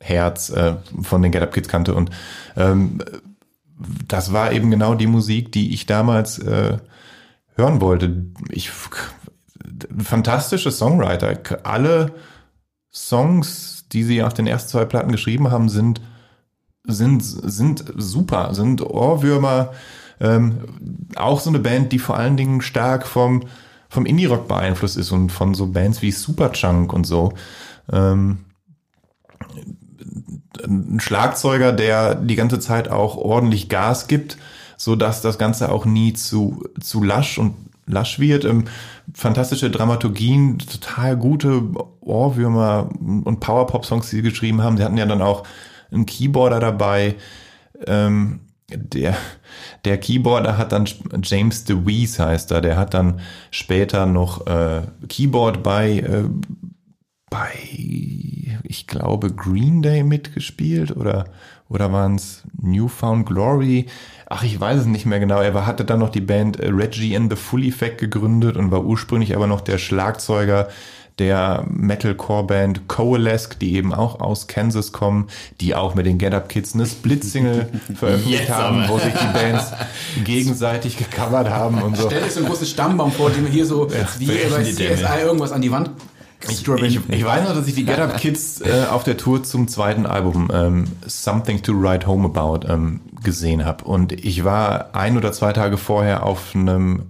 Herz 0.00 0.50
äh, 0.50 0.76
von 1.02 1.22
den 1.22 1.32
Get 1.32 1.42
Up 1.42 1.52
Kids 1.52 1.68
kannte 1.68 1.94
und 1.94 2.10
ähm, 2.56 3.00
das 4.08 4.32
war 4.32 4.52
eben 4.52 4.70
genau 4.70 4.94
die 4.94 5.06
Musik, 5.06 5.52
die 5.52 5.72
ich 5.72 5.86
damals 5.86 6.38
äh, 6.38 6.78
hören 7.54 7.80
wollte. 7.80 8.26
Ich 8.50 8.70
fantastische 9.98 10.70
Songwriter. 10.70 11.38
Alle 11.64 12.12
Songs, 12.92 13.86
die 13.92 14.02
sie 14.02 14.22
auf 14.22 14.34
den 14.34 14.46
ersten 14.46 14.70
zwei 14.70 14.84
Platten 14.84 15.12
geschrieben 15.12 15.50
haben, 15.50 15.68
sind 15.68 16.00
sind 16.84 17.22
sind 17.22 17.84
super, 17.96 18.54
sind 18.54 18.80
Ohrwürmer. 18.80 19.72
Ähm, 20.20 21.10
auch 21.16 21.38
so 21.38 21.50
eine 21.50 21.58
Band, 21.58 21.92
die 21.92 21.98
vor 21.98 22.16
allen 22.16 22.36
Dingen 22.36 22.62
stark 22.62 23.06
vom 23.06 23.44
vom 23.88 24.06
Indie 24.06 24.26
Rock 24.26 24.48
beeinflusst 24.48 24.96
ist 24.96 25.12
und 25.12 25.30
von 25.30 25.54
so 25.54 25.68
Bands 25.68 26.02
wie 26.02 26.10
Superchunk 26.10 26.92
und 26.92 27.04
so. 27.04 27.32
Ähm, 27.90 28.38
ein 30.64 31.00
Schlagzeuger, 31.00 31.72
der 31.72 32.14
die 32.14 32.36
ganze 32.36 32.58
Zeit 32.60 32.88
auch 32.88 33.16
ordentlich 33.16 33.68
Gas 33.68 34.08
gibt, 34.08 34.38
so 34.76 34.96
dass 34.96 35.22
das 35.22 35.38
Ganze 35.38 35.70
auch 35.70 35.84
nie 35.84 36.12
zu, 36.12 36.64
zu 36.80 37.02
lasch 37.02 37.38
und 37.38 37.54
lasch 37.86 38.18
wird. 38.18 38.44
Ähm, 38.44 38.64
fantastische 39.14 39.70
Dramaturgien, 39.70 40.58
total 40.58 41.16
gute 41.16 41.62
Ohrwürmer 42.00 42.90
und 43.00 43.40
Power-Pop-Songs, 43.40 44.10
die 44.10 44.16
sie 44.16 44.22
geschrieben 44.22 44.62
haben. 44.62 44.76
Sie 44.76 44.84
hatten 44.84 44.96
ja 44.96 45.06
dann 45.06 45.22
auch 45.22 45.44
einen 45.90 46.06
Keyboarder 46.06 46.60
dabei. 46.60 47.16
Ähm, 47.86 48.40
der, 48.70 49.16
der 49.84 49.98
Keyboarder 49.98 50.58
hat 50.58 50.72
dann 50.72 50.86
James 51.22 51.64
DeWeese 51.64 52.24
heißt 52.24 52.50
er, 52.50 52.60
der 52.60 52.76
hat 52.76 52.92
dann 52.92 53.20
später 53.50 54.04
noch 54.04 54.46
äh, 54.46 54.82
Keyboard 55.08 55.62
bei 55.62 55.98
äh, 56.00 56.24
bei, 57.30 57.52
ich 58.62 58.86
glaube, 58.86 59.32
Green 59.32 59.82
Day 59.82 60.02
mitgespielt 60.02 60.96
oder, 60.96 61.26
oder 61.68 61.92
waren 61.92 62.16
es 62.16 62.42
Newfound 62.60 63.26
Glory? 63.26 63.86
Ach, 64.28 64.42
ich 64.42 64.58
weiß 64.60 64.80
es 64.80 64.86
nicht 64.86 65.06
mehr 65.06 65.20
genau. 65.20 65.40
Er 65.40 65.54
war, 65.54 65.66
hatte 65.66 65.84
dann 65.84 66.00
noch 66.00 66.10
die 66.10 66.20
Band 66.20 66.60
äh, 66.60 66.68
Reggie 66.68 67.16
and 67.16 67.30
the 67.30 67.36
Full 67.36 67.64
Effect 67.64 67.98
gegründet 67.98 68.56
und 68.56 68.70
war 68.70 68.84
ursprünglich 68.84 69.34
aber 69.34 69.46
noch 69.46 69.60
der 69.60 69.78
Schlagzeuger 69.78 70.68
der 71.18 71.64
Metalcore-Band 71.68 72.86
Coalesce, 72.86 73.56
die 73.60 73.74
eben 73.74 73.92
auch 73.92 74.20
aus 74.20 74.46
Kansas 74.46 74.92
kommen, 74.92 75.28
die 75.60 75.74
auch 75.74 75.94
mit 75.94 76.06
den 76.06 76.18
Get 76.18 76.32
Up 76.32 76.48
Kids 76.48 76.74
eine 76.74 76.86
Split-Single 76.86 77.68
veröffentlicht 77.94 78.42
Jetzt 78.42 78.50
haben, 78.50 78.84
aber. 78.84 78.94
wo 78.94 78.98
sich 78.98 79.12
die 79.12 79.32
Bands 79.32 79.72
gegenseitig 80.24 80.96
gecovert 80.96 81.50
haben 81.50 81.82
und 81.82 81.96
so. 81.96 82.06
Stell 82.06 82.22
dir 82.22 82.30
so 82.30 82.40
einen 82.40 82.48
großen 82.48 82.66
Stammbaum 82.66 83.12
vor, 83.12 83.30
den 83.30 83.44
wir 83.44 83.50
hier 83.50 83.66
so 83.66 83.88
wie 84.18 84.26
brechen 84.26 84.50
bei. 84.50 84.62
CSI 84.62 85.22
irgendwas 85.22 85.52
an 85.52 85.60
die 85.60 85.70
Wand 85.70 85.90
Ich, 86.48 86.68
ich, 86.68 87.00
ich 87.08 87.24
weiß 87.24 87.48
noch, 87.48 87.54
dass 87.54 87.66
ich 87.66 87.74
die 87.74 87.84
Get 87.84 87.98
Up 87.98 88.16
Kids 88.20 88.60
äh, 88.60 88.86
auf 88.90 89.04
der 89.04 89.16
Tour 89.16 89.42
zum 89.42 89.66
zweiten 89.66 90.06
Album 90.06 90.50
ähm, 90.52 90.84
Something 91.06 91.62
to 91.62 91.72
Write 91.72 92.06
Home 92.06 92.26
About 92.26 92.66
ähm, 92.68 93.00
gesehen 93.22 93.64
habe. 93.64 93.84
Und 93.84 94.12
ich 94.12 94.44
war 94.44 94.94
ein 94.94 95.16
oder 95.16 95.32
zwei 95.32 95.52
Tage 95.52 95.76
vorher 95.76 96.24
auf 96.24 96.54
einem 96.54 97.06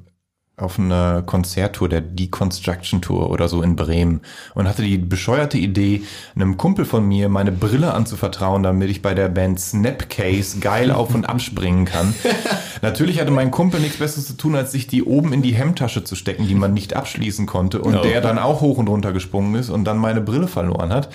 auf 0.58 0.78
einer 0.78 1.22
Konzerttour, 1.22 1.88
der 1.88 2.00
Deconstruction 2.00 3.00
Tour 3.00 3.30
oder 3.30 3.48
so 3.48 3.62
in 3.62 3.76
Bremen 3.76 4.20
und 4.54 4.68
hatte 4.68 4.82
die 4.82 4.98
bescheuerte 4.98 5.58
Idee, 5.58 6.02
einem 6.34 6.56
Kumpel 6.56 6.84
von 6.84 7.06
mir 7.06 7.28
meine 7.28 7.52
Brille 7.52 7.94
anzuvertrauen, 7.94 8.62
damit 8.62 8.90
ich 8.90 9.02
bei 9.02 9.14
der 9.14 9.28
Band 9.28 9.60
Snapcase 9.60 10.58
geil 10.60 10.90
auf 10.90 11.14
und 11.14 11.24
abspringen 11.24 11.84
kann. 11.84 12.14
Natürlich 12.82 13.20
hatte 13.20 13.30
mein 13.30 13.50
Kumpel 13.50 13.80
nichts 13.80 13.98
Besseres 13.98 14.26
zu 14.26 14.36
tun, 14.36 14.54
als 14.54 14.72
sich 14.72 14.86
die 14.86 15.02
oben 15.02 15.32
in 15.32 15.42
die 15.42 15.54
Hemdtasche 15.54 16.04
zu 16.04 16.14
stecken, 16.16 16.46
die 16.46 16.54
man 16.54 16.74
nicht 16.74 16.94
abschließen 16.94 17.46
konnte 17.46 17.80
und 17.80 17.94
Ja. 17.94 18.02
der 18.02 18.20
dann 18.20 18.38
auch 18.38 18.60
hoch 18.60 18.78
und 18.78 18.88
runter 18.88 19.12
gesprungen 19.12 19.54
ist 19.54 19.70
und 19.70 19.84
dann 19.84 19.98
meine 19.98 20.20
Brille 20.20 20.48
verloren 20.48 20.92
hat. 20.92 21.08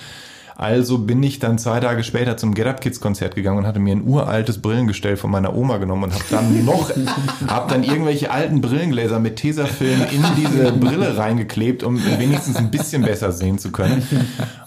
Also 0.56 0.98
bin 0.98 1.22
ich 1.22 1.38
dann 1.40 1.58
zwei 1.58 1.80
Tage 1.80 2.04
später 2.04 2.36
zum 2.36 2.54
Get 2.54 2.66
Up 2.66 2.80
Kids 2.80 3.00
Konzert 3.00 3.34
gegangen 3.34 3.58
und 3.58 3.66
hatte 3.66 3.80
mir 3.80 3.94
ein 3.94 4.06
uraltes 4.06 4.62
Brillengestell 4.62 5.16
von 5.16 5.30
meiner 5.30 5.54
Oma 5.56 5.78
genommen 5.78 6.04
und 6.04 6.14
habe 6.14 6.24
dann 6.30 6.64
noch, 6.64 6.90
habe 7.48 7.72
dann 7.72 7.82
irgendwelche 7.82 8.30
alten 8.30 8.60
Brillengläser 8.60 9.18
mit 9.18 9.36
Tesafilm 9.36 10.02
in 10.12 10.24
diese 10.36 10.72
Brille 10.72 11.16
reingeklebt, 11.16 11.82
um 11.82 11.98
wenigstens 12.18 12.56
ein 12.56 12.70
bisschen 12.70 13.02
besser 13.02 13.32
sehen 13.32 13.58
zu 13.58 13.72
können. 13.72 14.06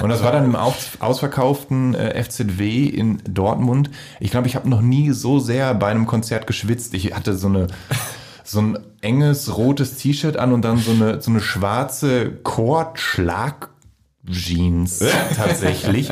Und 0.01 0.09
das 0.09 0.23
war 0.23 0.31
dann 0.31 0.45
im 0.45 0.55
aus, 0.55 0.89
ausverkauften 0.99 1.95
äh, 1.95 2.22
FZW 2.22 2.85
in 2.85 3.22
Dortmund. 3.30 3.89
Ich 4.19 4.31
glaube, 4.31 4.47
ich 4.47 4.55
habe 4.55 4.69
noch 4.69 4.81
nie 4.81 5.11
so 5.11 5.39
sehr 5.39 5.73
bei 5.73 5.88
einem 5.88 6.05
Konzert 6.05 6.47
geschwitzt. 6.47 6.93
Ich 6.93 7.15
hatte 7.15 7.35
so 7.35 7.47
eine 7.47 7.68
so 8.43 8.61
ein 8.61 8.80
enges 9.01 9.57
rotes 9.57 9.97
T-Shirt 9.97 10.38
an 10.38 10.53
und 10.53 10.64
dann 10.64 10.77
so 10.77 10.91
eine 10.91 11.22
so 11.22 11.31
eine 11.31 11.41
schwarze 11.41 12.31
Kordschlag 12.31 13.69
Jeans 14.32 15.04
tatsächlich. 15.36 16.10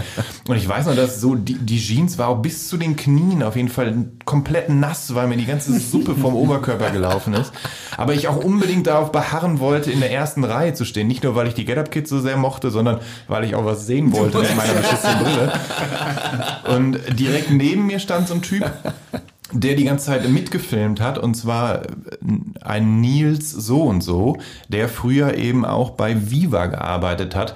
Und 0.47 0.55
ich 0.55 0.67
weiß 0.67 0.85
noch, 0.85 0.95
dass 0.95 1.19
so 1.19 1.35
die, 1.35 1.55
die 1.55 1.79
Jeans 1.79 2.17
war 2.17 2.29
auch 2.29 2.41
bis 2.41 2.67
zu 2.67 2.77
den 2.77 2.95
Knien 2.95 3.43
auf 3.43 3.55
jeden 3.55 3.69
Fall 3.69 4.05
komplett 4.25 4.69
nass, 4.69 5.13
weil 5.15 5.27
mir 5.27 5.37
die 5.37 5.45
ganze 5.45 5.77
Suppe 5.79 6.15
vom 6.15 6.35
Oberkörper 6.35 6.91
gelaufen 6.91 7.33
ist. 7.33 7.51
Aber 7.97 8.13
ich 8.13 8.27
auch 8.27 8.43
unbedingt 8.43 8.87
darauf 8.87 9.11
beharren 9.11 9.59
wollte, 9.59 9.91
in 9.91 9.99
der 9.99 10.11
ersten 10.11 10.43
Reihe 10.43 10.73
zu 10.73 10.85
stehen. 10.85 11.07
Nicht 11.07 11.23
nur, 11.23 11.35
weil 11.35 11.47
ich 11.47 11.53
die 11.53 11.65
Get 11.65 11.77
Up 11.77 11.91
Kids 11.91 12.09
so 12.09 12.19
sehr 12.19 12.37
mochte, 12.37 12.71
sondern 12.71 12.99
weil 13.27 13.43
ich 13.43 13.55
auch 13.55 13.65
was 13.65 13.85
sehen 13.85 14.11
wollte 14.13 14.39
mit 14.39 14.55
meiner 14.55 14.73
beschissenen 14.73 15.19
Brille. 15.19 15.53
Und 16.75 17.19
direkt 17.19 17.51
neben 17.51 17.85
mir 17.87 17.99
stand 17.99 18.27
so 18.27 18.35
ein 18.35 18.41
Typ, 18.41 18.71
der 19.51 19.75
die 19.75 19.85
ganze 19.85 20.07
Zeit 20.07 20.27
mitgefilmt 20.27 20.99
hat, 21.01 21.17
und 21.17 21.35
zwar 21.35 21.81
ein 22.61 23.01
Nils 23.01 23.51
so 23.51 23.83
und 23.83 24.01
so, 24.01 24.37
der 24.69 24.89
früher 24.89 25.35
eben 25.35 25.65
auch 25.65 25.91
bei 25.91 26.29
Viva 26.31 26.65
gearbeitet 26.67 27.35
hat. 27.35 27.55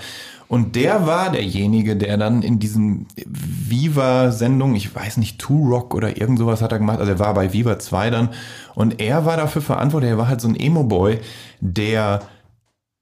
Und 0.50 0.76
der 0.76 1.06
war 1.06 1.32
derjenige, 1.32 1.96
der 1.96 2.18
dann 2.18 2.42
in 2.42 2.60
diesen 2.60 3.06
Viva-Sendungen, 3.26 4.76
ich 4.76 4.94
weiß 4.94 5.18
nicht, 5.18 5.40
Two 5.40 5.70
Rock 5.70 5.94
oder 5.94 6.20
irgend 6.20 6.40
sowas 6.40 6.62
hat 6.62 6.72
er 6.72 6.80
gemacht, 6.80 7.00
also 7.00 7.12
er 7.12 7.20
war 7.20 7.36
bei 7.36 7.54
Viva 7.54 7.78
2 7.78 8.10
dann, 8.10 8.30
und 8.74 9.00
er 9.00 9.26
war 9.26 9.38
dafür 9.38 9.62
verantwortlich, 9.62 10.10
er 10.10 10.18
war 10.18 10.28
halt 10.28 10.42
so 10.42 10.48
ein 10.48 10.60
Emo-Boy, 10.60 11.20
der 11.62 12.22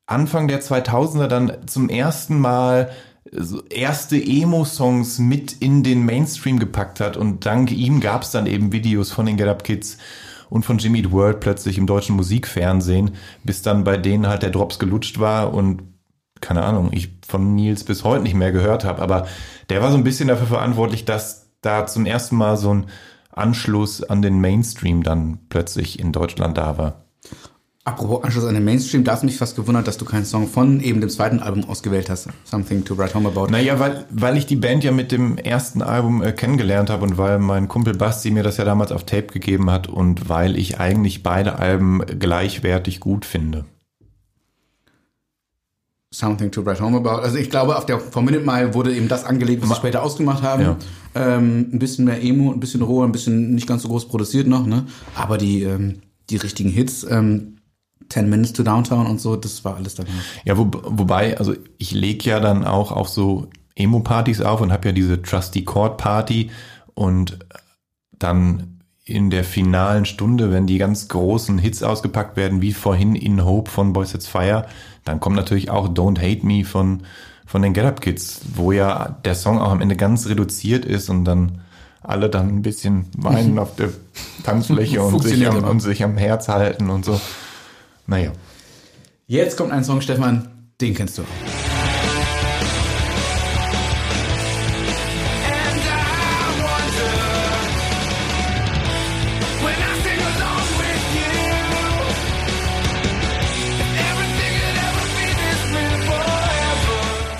Anfang 0.07 0.49
der 0.49 0.61
2000er 0.61 1.27
dann 1.27 1.53
zum 1.67 1.87
ersten 1.87 2.37
Mal 2.37 2.91
erste 3.69 4.21
Emo-Songs 4.21 5.19
mit 5.19 5.53
in 5.53 5.83
den 5.83 6.05
Mainstream 6.05 6.59
gepackt 6.59 6.99
hat. 6.99 7.17
Und 7.17 7.45
dank 7.45 7.71
ihm 7.71 7.99
gab 7.99 8.23
es 8.23 8.31
dann 8.31 8.45
eben 8.45 8.71
Videos 8.71 9.11
von 9.11 9.25
den 9.25 9.37
Get 9.37 9.47
Up 9.47 9.63
Kids 9.63 9.97
und 10.49 10.65
von 10.65 10.77
Jimmy 10.77 10.99
Eat 10.99 11.11
World 11.11 11.39
plötzlich 11.39 11.77
im 11.77 11.87
deutschen 11.87 12.15
Musikfernsehen, 12.15 13.11
bis 13.43 13.61
dann 13.61 13.83
bei 13.83 13.97
denen 13.97 14.27
halt 14.27 14.43
der 14.43 14.49
Drops 14.49 14.79
gelutscht 14.79 15.19
war. 15.19 15.53
Und 15.53 15.83
keine 16.41 16.63
Ahnung, 16.63 16.89
ich 16.91 17.09
von 17.27 17.55
Nils 17.55 17.83
bis 17.83 18.03
heute 18.03 18.23
nicht 18.23 18.35
mehr 18.35 18.51
gehört 18.51 18.85
habe, 18.85 19.01
aber 19.01 19.27
der 19.69 19.81
war 19.81 19.91
so 19.91 19.97
ein 19.97 20.03
bisschen 20.03 20.27
dafür 20.27 20.47
verantwortlich, 20.47 21.05
dass 21.05 21.49
da 21.61 21.85
zum 21.85 22.05
ersten 22.05 22.35
Mal 22.35 22.57
so 22.57 22.73
ein 22.73 22.85
Anschluss 23.31 24.03
an 24.03 24.21
den 24.21 24.39
Mainstream 24.39 25.03
dann 25.03 25.39
plötzlich 25.49 25.99
in 25.99 26.11
Deutschland 26.11 26.57
da 26.57 26.77
war. 26.77 27.03
Apropos 27.87 28.21
Anschluss 28.25 28.43
an 28.43 28.53
den 28.53 28.65
Mainstream, 28.65 29.05
da 29.05 29.13
hast 29.13 29.23
mich 29.23 29.37
fast 29.37 29.55
gewundert, 29.55 29.87
dass 29.87 29.97
du 29.97 30.03
keinen 30.03 30.25
Song 30.25 30.49
von 30.49 30.81
eben 30.81 30.99
dem 30.99 31.09
zweiten 31.09 31.39
Album 31.39 31.63
ausgewählt 31.69 32.09
hast. 32.09 32.27
Something 32.43 32.83
to 32.83 32.97
Write 32.97 33.13
Home 33.13 33.29
About. 33.29 33.47
Naja, 33.47 33.79
weil, 33.79 34.05
weil 34.09 34.35
ich 34.35 34.45
die 34.45 34.57
Band 34.57 34.83
ja 34.83 34.91
mit 34.91 35.13
dem 35.13 35.37
ersten 35.37 35.81
Album 35.81 36.21
äh, 36.21 36.33
kennengelernt 36.33 36.89
habe 36.89 37.05
und 37.05 37.17
weil 37.17 37.39
mein 37.39 37.69
Kumpel 37.69 37.93
Basti 37.93 38.29
mir 38.29 38.43
das 38.43 38.57
ja 38.57 38.65
damals 38.65 38.91
auf 38.91 39.05
Tape 39.05 39.27
gegeben 39.27 39.71
hat 39.71 39.87
und 39.87 40.27
weil 40.27 40.57
ich 40.57 40.81
eigentlich 40.81 41.23
beide 41.23 41.59
Alben 41.59 42.01
gleichwertig 42.19 42.99
gut 42.99 43.23
finde. 43.23 43.63
Something 46.13 46.51
to 46.51 46.65
Write 46.65 46.81
Home 46.81 46.97
About. 46.97 47.21
Also 47.21 47.37
ich 47.37 47.49
glaube, 47.49 47.75
auf 47.75 47.85
der 47.85 47.99
Four 47.99 48.21
Minute 48.21 48.45
Mile 48.45 48.73
wurde 48.73 48.95
eben 48.95 49.07
das 49.07 49.25
angelegt, 49.25 49.61
was 49.61 49.69
sie 49.69 49.75
später 49.75 50.03
ausgemacht 50.03 50.41
haben. 50.41 50.61
Ja. 50.61 50.77
Ähm, 51.15 51.69
ein 51.73 51.79
bisschen 51.79 52.05
mehr 52.05 52.23
Emo, 52.23 52.51
ein 52.51 52.59
bisschen 52.59 52.81
roher, 52.81 53.05
ein 53.05 53.11
bisschen 53.11 53.53
nicht 53.55 53.67
ganz 53.67 53.81
so 53.81 53.89
groß 53.89 54.07
produziert 54.07 54.47
noch, 54.47 54.65
ne? 54.65 54.85
Aber 55.15 55.37
die, 55.37 55.63
ähm, 55.63 56.01
die 56.29 56.37
richtigen 56.37 56.69
Hits, 56.69 57.05
ähm, 57.09 57.57
10 58.09 58.29
Minutes 58.29 58.53
to 58.53 58.63
Downtown 58.63 59.05
und 59.05 59.19
so, 59.19 59.35
das 59.35 59.65
war 59.65 59.75
alles 59.75 59.95
dabei. 59.95 60.09
Ja, 60.45 60.57
wo, 60.57 60.71
wobei, 60.71 61.37
also 61.37 61.53
ich 61.77 61.91
leg 61.91 62.23
ja 62.25 62.39
dann 62.39 62.63
auch 62.63 62.91
auf 62.91 63.09
so 63.09 63.49
Emo-Partys 63.75 64.41
auf 64.41 64.61
und 64.61 64.71
habe 64.71 64.87
ja 64.87 64.91
diese 64.93 65.21
Trusty 65.21 65.63
Chord 65.63 65.97
Party 65.97 66.51
und 66.93 67.37
dann 68.17 68.77
in 69.03 69.29
der 69.29 69.45
finalen 69.45 70.05
Stunde, 70.05 70.51
wenn 70.51 70.67
die 70.67 70.77
ganz 70.77 71.07
großen 71.07 71.57
Hits 71.57 71.81
ausgepackt 71.81 72.35
werden, 72.35 72.61
wie 72.61 72.73
vorhin 72.73 73.15
In 73.15 73.45
Hope 73.45 73.71
von 73.71 73.93
Boys 73.93 74.13
It's 74.13 74.27
Fire, 74.27 74.67
dann 75.07 75.19
kommt 75.19 75.35
natürlich 75.35 75.69
auch 75.69 75.87
Don't 75.87 76.19
Hate 76.19 76.45
Me 76.45 76.65
von, 76.65 77.03
von 77.45 77.61
den 77.61 77.73
Get 77.73 77.85
Up 77.85 78.01
Kids, 78.01 78.41
wo 78.55 78.71
ja 78.71 79.17
der 79.23 79.35
Song 79.35 79.59
auch 79.59 79.71
am 79.71 79.81
Ende 79.81 79.95
ganz 79.95 80.27
reduziert 80.27 80.85
ist 80.85 81.09
und 81.09 81.25
dann 81.25 81.61
alle 82.01 82.29
dann 82.29 82.49
ein 82.49 82.61
bisschen 82.61 83.05
weinen 83.17 83.59
auf 83.59 83.75
der 83.75 83.89
Tanzfläche 84.43 85.01
und 85.01 85.21
sich, 85.23 85.47
am, 85.47 85.63
und 85.63 85.79
sich 85.79 86.03
am 86.03 86.17
Herz 86.17 86.47
halten 86.47 86.89
und 86.89 87.05
so. 87.05 87.19
Naja. 88.05 88.31
Jetzt 89.27 89.57
kommt 89.57 89.71
ein 89.71 89.83
Song, 89.83 90.01
Stefan, 90.01 90.47
den 90.79 90.93
kennst 90.93 91.17
du 91.17 91.23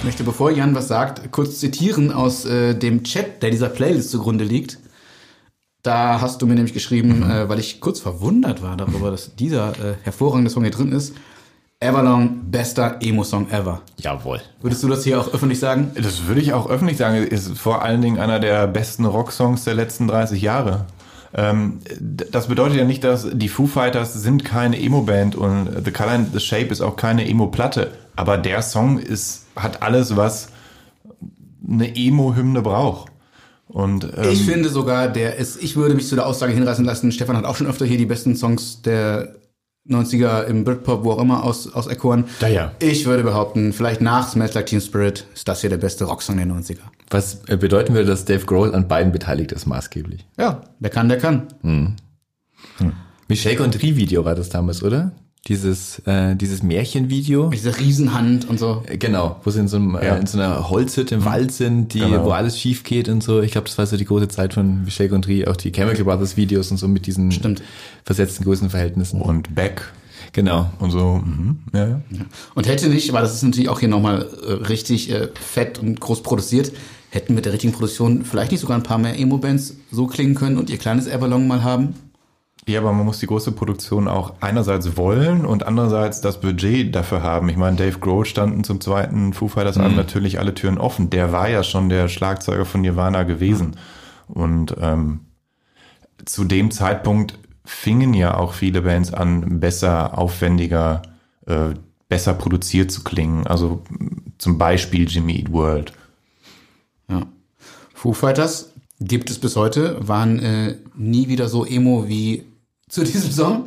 möchte, 0.08 0.24
bevor 0.24 0.52
Jan 0.52 0.74
was 0.74 0.88
sagt, 0.88 1.34
kurz 1.34 1.60
zitieren 1.60 2.14
aus 2.14 2.46
äh, 2.46 2.74
dem 2.74 3.04
Chat, 3.04 3.44
der 3.44 3.50
dieser 3.52 3.68
Playlist 3.68 4.10
zugrunde 4.10 4.46
liegt. 4.46 4.80
Da 5.84 6.22
hast 6.22 6.42
du 6.42 6.46
mir 6.48 6.56
nämlich 6.56 6.74
geschrieben, 6.74 7.30
äh, 7.30 7.50
weil 7.50 7.60
ich 7.60 7.82
kurz 7.82 8.00
verwundert 8.00 8.64
war 8.64 8.78
darüber, 8.78 9.12
dass 9.12 9.36
dieser 9.36 9.72
äh, 9.72 9.96
hervorragende 10.04 10.50
Song 10.50 10.64
hier 10.64 10.72
drin 10.72 10.94
ist. 10.94 11.14
Everlong, 11.82 12.50
bester 12.50 13.00
Emo-Song 13.02 13.52
ever. 13.52 13.82
Jawohl. 13.98 14.40
Würdest 14.62 14.82
du 14.82 14.88
das 14.88 15.04
hier 15.04 15.20
auch 15.20 15.34
öffentlich 15.34 15.60
sagen? 15.60 15.92
Das 15.96 16.26
würde 16.26 16.40
ich 16.40 16.54
auch 16.54 16.70
öffentlich 16.70 16.96
sagen. 16.96 17.18
Ist 17.18 17.58
vor 17.58 17.82
allen 17.82 18.02
Dingen 18.02 18.18
einer 18.18 18.40
der 18.40 18.66
besten 18.66 19.04
Rocksongs 19.04 19.66
der 19.66 19.76
letzten 19.76 20.08
30 20.08 20.42
Jahre. 20.42 20.86
Ähm, 21.34 21.82
das 22.00 22.48
bedeutet 22.48 22.78
ja 22.78 22.86
nicht, 22.86 23.04
dass 23.04 23.28
die 23.30 23.50
Foo 23.50 23.68
Fighters 23.68 24.14
sind 24.14 24.46
keine 24.46 24.82
Emo-Band 24.82 25.36
und 25.36 25.68
The 25.84 25.92
Color 25.92 26.12
and 26.12 26.34
the 26.34 26.40
Shape 26.40 26.68
ist 26.68 26.80
auch 26.80 26.96
keine 26.96 27.28
Emo-Platte. 27.28 27.92
Aber 28.18 28.38
der 28.38 28.62
Song 28.62 29.00
ist, 29.00 29.46
hat 29.56 29.82
alles, 29.82 30.16
was 30.18 30.50
eine 31.68 31.96
Emo-Hymne 31.96 32.62
braucht. 32.62 33.12
Und 33.68 34.06
ähm, 34.18 34.30
Ich 34.32 34.44
finde 34.44 34.70
sogar, 34.70 35.08
der 35.08 35.36
ist, 35.36 35.62
ich 35.62 35.76
würde 35.76 35.96
mich 35.96 36.08
zu 36.08 36.16
der 36.16 36.26
Aussage 36.26 36.54
hinreißen 36.54 36.84
lassen, 36.86 37.12
Stefan 37.12 37.38
hat 37.38 37.46
auch 37.46 37.56
schon 37.56 37.68
öfter 37.68 37.86
hier 37.86 37.98
die 37.98 38.06
besten 38.06 38.36
Songs 38.36 38.82
der 38.82 39.36
90er 39.90 40.44
im 40.46 40.64
Britpop, 40.64 41.04
wo 41.04 41.12
auch 41.12 41.22
immer, 41.22 41.44
aus, 41.44 41.72
aus 41.74 41.88
Echoren. 41.88 42.26
Ja, 42.42 42.48
ja. 42.48 42.72
Ich 42.80 43.06
würde 43.06 43.24
behaupten, 43.24 43.72
vielleicht 43.72 44.02
nach 44.02 44.28
Smells 44.30 44.54
Like 44.54 44.66
Teen 44.66 44.82
Spirit 44.82 45.26
ist 45.34 45.48
das 45.48 45.62
hier 45.62 45.70
der 45.70 45.78
beste 45.78 46.06
Rocksong 46.06 46.38
der 46.38 46.48
90er. 46.48 46.80
Was 47.10 47.42
äh, 47.48 47.56
bedeuten 47.58 47.94
würde, 47.94 48.08
dass 48.08 48.26
Dave 48.26 48.46
Grohl 48.46 48.74
an 48.76 48.88
beiden 48.88 49.12
beteiligt 49.12 49.52
ist, 49.52 49.66
maßgeblich. 49.66 50.26
Ja, 50.38 50.62
wer 50.80 50.90
kann, 50.90 51.08
der 51.08 51.20
kann. 51.20 51.48
Michel 53.28 53.56
Gondry-Video 53.56 54.26
war 54.26 54.36
das 54.36 54.50
damals, 54.50 54.84
oder? 54.84 55.12
Dieses, 55.48 56.00
äh, 56.06 56.36
dieses 56.36 56.62
Märchenvideo. 56.64 57.46
Mit 57.50 57.60
dieser 57.60 57.78
Riesenhand 57.80 58.50
und 58.50 58.60
so. 58.60 58.84
Äh, 58.86 58.98
Genau, 58.98 59.38
wo 59.44 59.50
sie 59.50 59.60
in 59.62 59.68
so, 59.68 59.78
einem, 59.78 59.94
Ja. 59.96 60.16
äh, 60.16 60.20
in 60.20 60.26
so 60.28 60.38
einer 60.38 60.70
Holzhütte 60.70 61.16
im 61.16 61.26
Wald 61.26 61.52
sind, 61.52 61.94
die, 61.94 62.00
Genau. 62.00 62.26
wo 62.26 62.32
alles 62.32 62.60
schief 62.60 62.84
geht 62.84 63.08
und 63.10 63.24
so. 63.24 63.42
Ich 63.42 63.52
glaube, 63.52 63.68
das 63.68 63.78
war 63.78 63.86
so 63.86 63.96
die 63.98 64.06
große 64.06 64.28
Zeit 64.28 64.54
von 64.54 64.84
Michel 64.84 65.08
Gondry, 65.10 65.46
auch 65.48 65.56
die 65.56 65.72
Chemical 65.72 66.04
Brothers 66.04 66.36
Videos 66.38 66.70
und 66.72 66.78
so 66.78 66.88
mit 66.88 67.06
diesen 67.08 67.32
Stimmt. 67.32 67.62
versetzten 68.04 68.44
Größenverhältnissen. 68.44 69.22
und 69.22 69.56
Beck 69.56 69.82
Genau. 70.34 70.70
und 70.80 70.92
so. 70.92 71.22
Mhm. 71.26 71.60
Ja, 71.74 71.88
ja. 71.88 72.02
Und 72.54 72.68
hätte 72.68 72.90
nicht, 72.90 73.10
aber 73.10 73.22
das 73.22 73.34
ist 73.34 73.44
natürlich 73.44 73.70
auch 73.70 73.80
hier 73.80 73.90
nochmal 73.90 74.28
äh, 74.46 74.52
richtig 74.68 75.10
äh, 75.12 75.30
fett 75.34 75.80
und 75.80 76.00
groß 76.02 76.24
produziert, 76.24 76.72
hätten 77.10 77.34
mit 77.36 77.46
der 77.46 77.54
richtigen 77.54 77.72
Produktion 77.74 78.26
vielleicht 78.26 78.52
nicht 78.52 78.60
sogar 78.62 78.76
ein 78.78 78.84
paar 78.84 78.98
mehr 78.98 79.18
Emo-Bands 79.18 79.76
so 79.92 80.08
klingen 80.08 80.36
können 80.36 80.58
und 80.58 80.70
ihr 80.70 80.78
kleines 80.78 81.08
Everlong 81.08 81.48
mal 81.48 81.64
haben. 81.64 81.94
Ja, 82.68 82.82
aber 82.82 82.92
man 82.92 83.06
muss 83.06 83.20
die 83.20 83.28
große 83.28 83.54
Produktion 83.54 84.10
auch 84.10 84.34
einerseits 84.42 84.98
wollen 84.98 85.46
und 85.46 85.66
andererseits 85.66 86.20
das 86.20 86.42
Budget 86.42 86.94
dafür 86.94 87.24
haben. 87.24 87.48
Ich 87.48 87.56
meine, 87.56 87.78
Dave 87.78 87.98
Grohl 88.00 88.26
standen 88.26 88.66
zum 88.66 88.82
zweiten 88.82 89.32
Foo 89.32 89.48
Fighters 89.48 89.78
Album 89.78 89.96
natürlich 89.96 90.38
alle 90.38 90.54
Türen 90.54 90.78
offen. 90.78 91.10
Der 91.10 91.32
war 91.32 91.48
ja 91.48 91.64
schon 91.64 91.88
der 91.88 92.10
Schlagzeuger 92.10 92.66
von 92.66 92.82
Nirvana 92.82 93.24
gewesen. 93.24 93.78
Und 94.28 94.76
ähm, 94.82 95.22
zu 96.26 96.44
dem 96.44 96.70
Zeitpunkt 96.70 97.40
fingen 97.64 98.14
ja 98.14 98.36
auch 98.36 98.52
viele 98.52 98.82
Bands 98.82 99.14
an, 99.14 99.62
besser, 99.62 100.18
aufwendiger, 100.18 101.04
äh, 101.46 101.70
besser 102.10 102.34
produziert 102.34 102.92
zu 102.92 103.02
klingen. 103.06 103.48
Also 103.48 103.82
zum 104.40 104.58
Beispiel 104.58 105.08
Jimmy 105.08 105.38
Eat 105.38 105.54
World. 105.54 105.94
Ja. 107.08 107.28
Foo 107.94 108.12
Fighters 108.12 108.74
gibt 109.00 109.30
es 109.30 109.40
bis 109.40 109.56
heute, 109.56 110.06
waren 110.06 110.40
äh, 110.40 110.76
nie 110.98 111.30
wieder 111.30 111.48
so 111.48 111.66
emo 111.66 112.10
wie 112.10 112.44
zu 112.90 113.04
diesem 113.04 113.32
Song. 113.32 113.66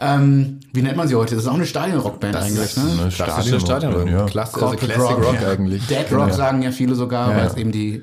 Ähm, 0.00 0.60
wie 0.72 0.82
nennt 0.82 0.96
man 0.96 1.08
sie 1.08 1.14
heute? 1.16 1.34
Das 1.34 1.44
ist 1.44 1.48
auch 1.50 1.54
eine 1.54 1.66
Stadionrockband 1.66 2.36
eigentlich, 2.36 2.76
ne? 2.76 2.82
Eine 3.02 3.10
Klassische 3.10 3.60
Stadion- 3.60 3.60
Stadion, 3.60 4.06
ja. 4.08 4.26
Klasse, 4.26 4.54
also 4.54 4.66
Corporate 4.66 4.86
Classic 4.92 5.16
Rock, 5.16 5.24
Rock, 5.26 5.40
ja. 5.42 5.48
eigentlich. 5.50 5.86
Dead 5.88 6.12
Rock 6.12 6.32
sagen 6.32 6.62
ja 6.62 6.70
viele 6.70 6.94
sogar, 6.94 7.30
Ja. 7.32 7.36
weil 7.38 7.46
es 7.48 7.56
eben 7.56 7.72
die 7.72 8.02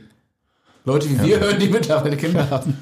Leute 0.85 1.09
wie 1.09 1.21
wir 1.21 1.39
hören, 1.39 1.59
die 1.59 1.67
mittlerweile 1.69 2.17
Kinder 2.17 2.49
haben. 2.49 2.77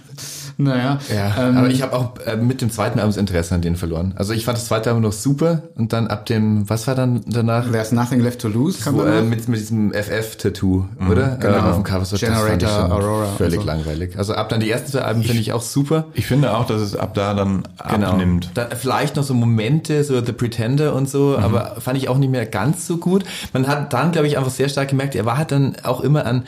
Naja. 0.66 1.00
Ja, 1.14 1.50
ähm, 1.50 1.58
aber 1.58 1.68
ich 1.70 1.82
habe 1.82 1.94
auch 1.94 2.14
äh, 2.26 2.38
mit 2.38 2.62
dem 2.62 2.70
zweiten 2.72 3.00
Album 3.00 3.10
das 3.12 3.18
Interesse 3.18 3.54
an 3.56 3.62
denen 3.62 3.76
verloren. 3.76 4.14
Also 4.18 4.34
ich 4.34 4.46
fand 4.46 4.58
das 4.58 4.66
zweite 4.66 4.90
Album 4.90 5.04
noch 5.04 5.12
super 5.12 5.64
und 5.76 5.92
dann 5.94 6.08
ab 6.08 6.26
dem, 6.26 6.70
was 6.70 6.88
war 6.88 6.96
dann 6.96 7.22
danach? 7.28 7.70
There's 7.72 7.92
Nothing 7.92 8.22
Left 8.22 8.40
to 8.42 8.48
Lose, 8.48 8.90
man 8.92 9.08
äh, 9.08 9.22
mit, 9.22 9.48
mit 9.48 9.60
diesem 9.60 9.92
FF-Tattoo, 9.94 10.86
oder? 11.10 11.38
genau. 11.40 11.56
Äh, 11.56 11.60
auf 11.60 11.76
dem 11.76 11.84
Cover. 11.84 12.06
So, 12.06 12.16
das 12.18 12.28
fand 12.30 12.62
ich 12.64 12.68
Generator, 12.68 12.70
schon 12.82 12.92
Aurora 12.92 13.26
und 13.30 13.38
Völlig 13.38 13.60
so. 13.60 13.66
langweilig. 13.66 14.18
Also 14.18 14.34
ab 14.34 14.50
dann 14.50 14.60
die 14.60 14.70
ersten 14.72 14.92
zwei 14.92 15.02
Alben 15.02 15.24
finde 15.24 15.42
ich 15.42 15.52
auch 15.54 15.62
super. 15.62 16.06
Ich 16.14 16.26
finde 16.28 16.56
auch, 16.56 16.66
dass 16.66 16.82
es 16.82 16.96
ab 16.96 17.14
da 17.14 17.34
dann 17.34 17.64
Genau. 17.90 18.12
abnimmt. 18.12 18.52
Dann 18.54 18.68
vielleicht 18.78 19.16
noch 19.18 19.24
so 19.24 19.34
Momente, 19.34 20.04
so 20.04 20.24
The 20.24 20.32
Pretender 20.32 20.94
und 20.96 21.10
so, 21.10 21.36
Mhm. 21.38 21.44
aber 21.44 21.76
fand 21.80 21.98
ich 21.98 22.08
auch 22.10 22.18
nicht 22.18 22.32
mehr 22.32 22.46
ganz 22.46 22.88
so 22.88 22.98
gut. 22.98 23.24
Man 23.54 23.68
hat 23.68 23.92
dann, 23.94 24.12
glaube 24.12 24.28
ich, 24.28 24.38
einfach 24.38 24.52
sehr 24.52 24.70
stark 24.70 24.88
gemerkt, 24.90 25.16
er 25.16 25.26
war 25.26 25.38
halt 25.38 25.52
dann 25.52 25.76
auch 25.84 26.02
immer 26.02 26.26
an 26.26 26.44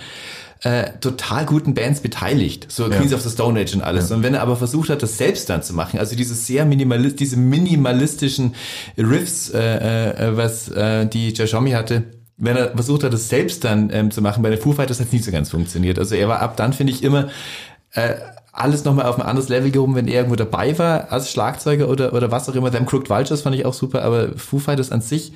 äh, 0.63 0.91
total 1.01 1.45
guten 1.45 1.73
Bands 1.73 2.01
beteiligt, 2.01 2.67
so 2.69 2.89
Queens 2.89 3.13
of 3.13 3.21
the 3.21 3.29
Stone 3.29 3.59
Age 3.59 3.75
und 3.75 3.81
alles. 3.81 4.11
Und 4.11 4.23
wenn 4.23 4.33
er 4.33 4.41
aber 4.41 4.55
versucht 4.55 4.89
hat, 4.89 5.03
das 5.03 5.17
selbst 5.17 5.49
dann 5.49 5.61
zu 5.63 5.73
machen, 5.73 5.99
also 5.99 6.15
diese 6.15 6.33
sehr 6.33 6.65
minimalist, 6.65 7.19
diese 7.19 7.37
minimalistischen 7.37 8.55
Riffs, 8.97 9.49
äh, 9.49 9.59
äh, 9.59 10.37
was 10.37 10.69
äh, 10.69 11.05
die 11.05 11.33
Jashomi 11.33 11.71
hatte, 11.71 12.03
wenn 12.37 12.55
er 12.55 12.71
versucht 12.71 13.03
hat, 13.03 13.13
das 13.13 13.29
selbst 13.29 13.63
dann 13.63 13.89
ähm, 13.91 14.11
zu 14.11 14.21
machen, 14.21 14.43
bei 14.43 14.49
den 14.49 14.59
Foo 14.59 14.73
Fighters 14.73 14.99
hat 14.99 15.07
es 15.07 15.13
nicht 15.13 15.25
so 15.25 15.31
ganz 15.31 15.49
funktioniert. 15.49 15.97
Also 15.99 16.15
er 16.15 16.27
war 16.27 16.39
ab 16.39 16.55
dann, 16.57 16.73
finde 16.73 16.93
ich, 16.93 17.03
immer 17.03 17.29
äh, 17.93 18.15
alles 18.51 18.83
nochmal 18.85 19.05
auf 19.05 19.19
ein 19.19 19.25
anderes 19.25 19.49
Level 19.49 19.71
gehoben, 19.71 19.95
wenn 19.95 20.07
er 20.07 20.15
irgendwo 20.15 20.35
dabei 20.35 20.77
war, 20.79 21.11
als 21.11 21.31
Schlagzeuger 21.31 21.89
oder, 21.89 22.13
oder 22.13 22.31
was 22.31 22.49
auch 22.49 22.55
immer. 22.55 22.71
Them 22.71 22.85
Crooked 22.85 23.09
Vultures 23.09 23.41
fand 23.41 23.55
ich 23.55 23.65
auch 23.65 23.73
super, 23.73 24.03
aber 24.03 24.29
Foo 24.37 24.59
Fighters 24.59 24.91
an 24.91 25.01
sich, 25.01 25.33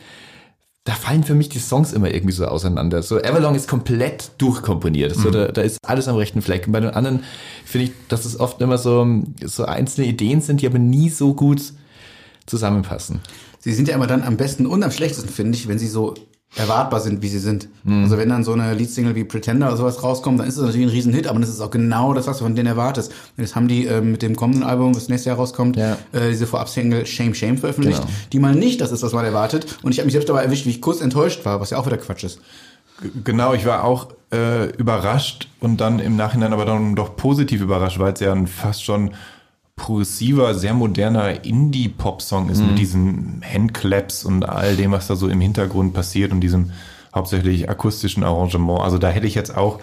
da 0.84 0.94
fallen 0.94 1.24
für 1.24 1.36
mich 1.36 1.50
die 1.50 1.60
Songs 1.60 1.94
immer 1.94 2.12
irgendwie 2.12 2.34
so 2.34 2.46
auseinander. 2.46 3.04
So 3.04 3.20
Everlong 3.20 3.54
ist 3.54 3.68
komplett 3.68 4.32
durchkomponiert. 4.40 5.16
So, 5.16 5.30
da, 5.30 5.48
da 5.50 5.62
ist 5.62 5.78
alles 5.86 6.08
am 6.08 6.16
rechten 6.16 6.42
Fleck. 6.42 6.66
Und 6.66 6.74
bei 6.74 6.80
den 6.80 6.90
anderen 6.90 7.24
finde 7.66 7.88
ich, 7.88 7.92
dass 8.08 8.26
es 8.26 8.40
oft 8.40 8.62
immer 8.62 8.80
so, 8.80 9.24
so 9.46 9.66
einzelne 9.66 10.08
Ideen 10.08 10.42
sind, 10.42 10.62
die 10.62 10.68
aber 10.68 10.80
nie 10.80 11.10
so 11.10 11.36
gut 11.36 11.62
zusammenpassen. 12.48 13.22
Sie 13.60 13.74
sind 13.74 13.88
ja 13.88 13.94
immer 13.94 14.08
dann 14.08 14.24
am 14.24 14.38
besten 14.38 14.66
und 14.66 14.82
am 14.82 14.90
schlechtesten, 14.90 15.30
finde 15.30 15.56
ich, 15.56 15.68
wenn 15.68 15.78
sie 15.78 15.88
so 15.88 16.16
erwartbar 16.56 17.00
sind, 17.00 17.22
wie 17.22 17.30
sie 17.30 17.40
sind. 17.40 17.70
Also 17.88 18.18
wenn 18.18 18.28
dann 18.28 18.44
so 18.44 18.52
eine 18.52 18.74
Leadsingle 18.74 19.16
wie 19.16 19.24
Pretender 19.24 19.68
oder 19.68 19.78
sowas 19.78 20.04
rauskommt, 20.04 20.40
dann 20.40 20.48
ist 20.48 20.58
es 20.58 20.62
natürlich 20.66 20.86
ein 20.88 20.90
Riesenhit, 20.90 21.28
aber 21.28 21.40
das 21.40 21.48
ist 21.50 21.62
auch 21.62 21.72
genau 21.72 22.14
das, 22.14 22.28
was 22.28 22.40
du 22.40 22.44
von 22.44 22.56
denen 22.56 22.68
erwartest. 22.68 23.12
Und 23.38 23.44
jetzt 23.44 23.56
haben 23.56 23.70
die 23.70 23.86
äh, 23.88 24.02
mit 24.02 24.22
dem 24.22 24.36
kommenden 24.36 24.64
Album, 24.64 24.94
was 24.94 25.08
nächstes 25.08 25.26
Jahr 25.28 25.38
rauskommt, 25.38 25.78
Ja. 25.78 25.98
äh, 26.12 26.30
diese 26.30 26.46
Vorab-Single 26.48 27.06
Shame 27.06 27.34
Shame 27.34 27.58
veröffentlicht, 27.58 28.00
Genau. 28.02 28.12
die 28.34 28.40
mal 28.40 28.54
nicht 28.54 28.82
das 28.82 28.92
ist, 28.92 29.02
was 29.02 29.14
man 29.14 29.24
erwartet. 29.24 29.78
Und 29.82 29.94
ich 29.94 30.00
habe 30.00 30.06
mich 30.08 30.14
selbst 30.14 30.28
dabei 30.28 30.44
erwischt, 30.44 30.66
wie 30.66 30.72
ich 30.72 30.82
kurz 30.82 31.00
enttäuscht 31.00 31.46
war, 31.46 31.62
was 31.62 31.70
ja 31.70 31.78
auch 31.78 31.86
wieder 31.86 31.98
Quatsch 31.98 32.26
ist. 32.26 32.40
Genau, 33.24 33.54
ich 33.54 33.66
war 33.66 33.84
auch 33.84 34.10
äh, 34.32 34.70
überrascht 34.76 35.48
und 35.60 35.82
dann 35.82 36.00
im 36.00 36.16
Nachhinein 36.18 36.54
aber 36.54 36.66
dann 36.66 36.96
doch 36.96 37.16
positiv 37.16 37.62
überrascht, 37.62 37.98
weil 37.98 38.14
es 38.14 38.20
ja 38.20 38.32
ein 38.34 38.46
fast 38.46 38.84
schon 38.84 39.12
progressiver, 39.82 40.54
sehr 40.54 40.74
moderner 40.76 41.44
Indie-Pop-Song 41.44 42.50
ist 42.50 42.62
mit 42.62 42.78
diesen 42.78 43.42
Handclaps 43.44 44.24
und 44.24 44.48
all 44.48 44.76
dem, 44.76 44.92
was 44.92 45.08
da 45.08 45.16
so 45.16 45.28
im 45.28 45.42
Hintergrund 45.42 45.94
passiert 45.94 46.32
und 46.32 46.42
diesem 46.42 46.72
hauptsächlich 47.16 47.68
akustischen 47.68 48.24
Arrangement. 48.24 48.80
Also 48.82 49.00
da 49.00 49.10
hätte 49.10 49.26
ich 49.26 49.34
jetzt 49.34 49.58
auch 49.58 49.80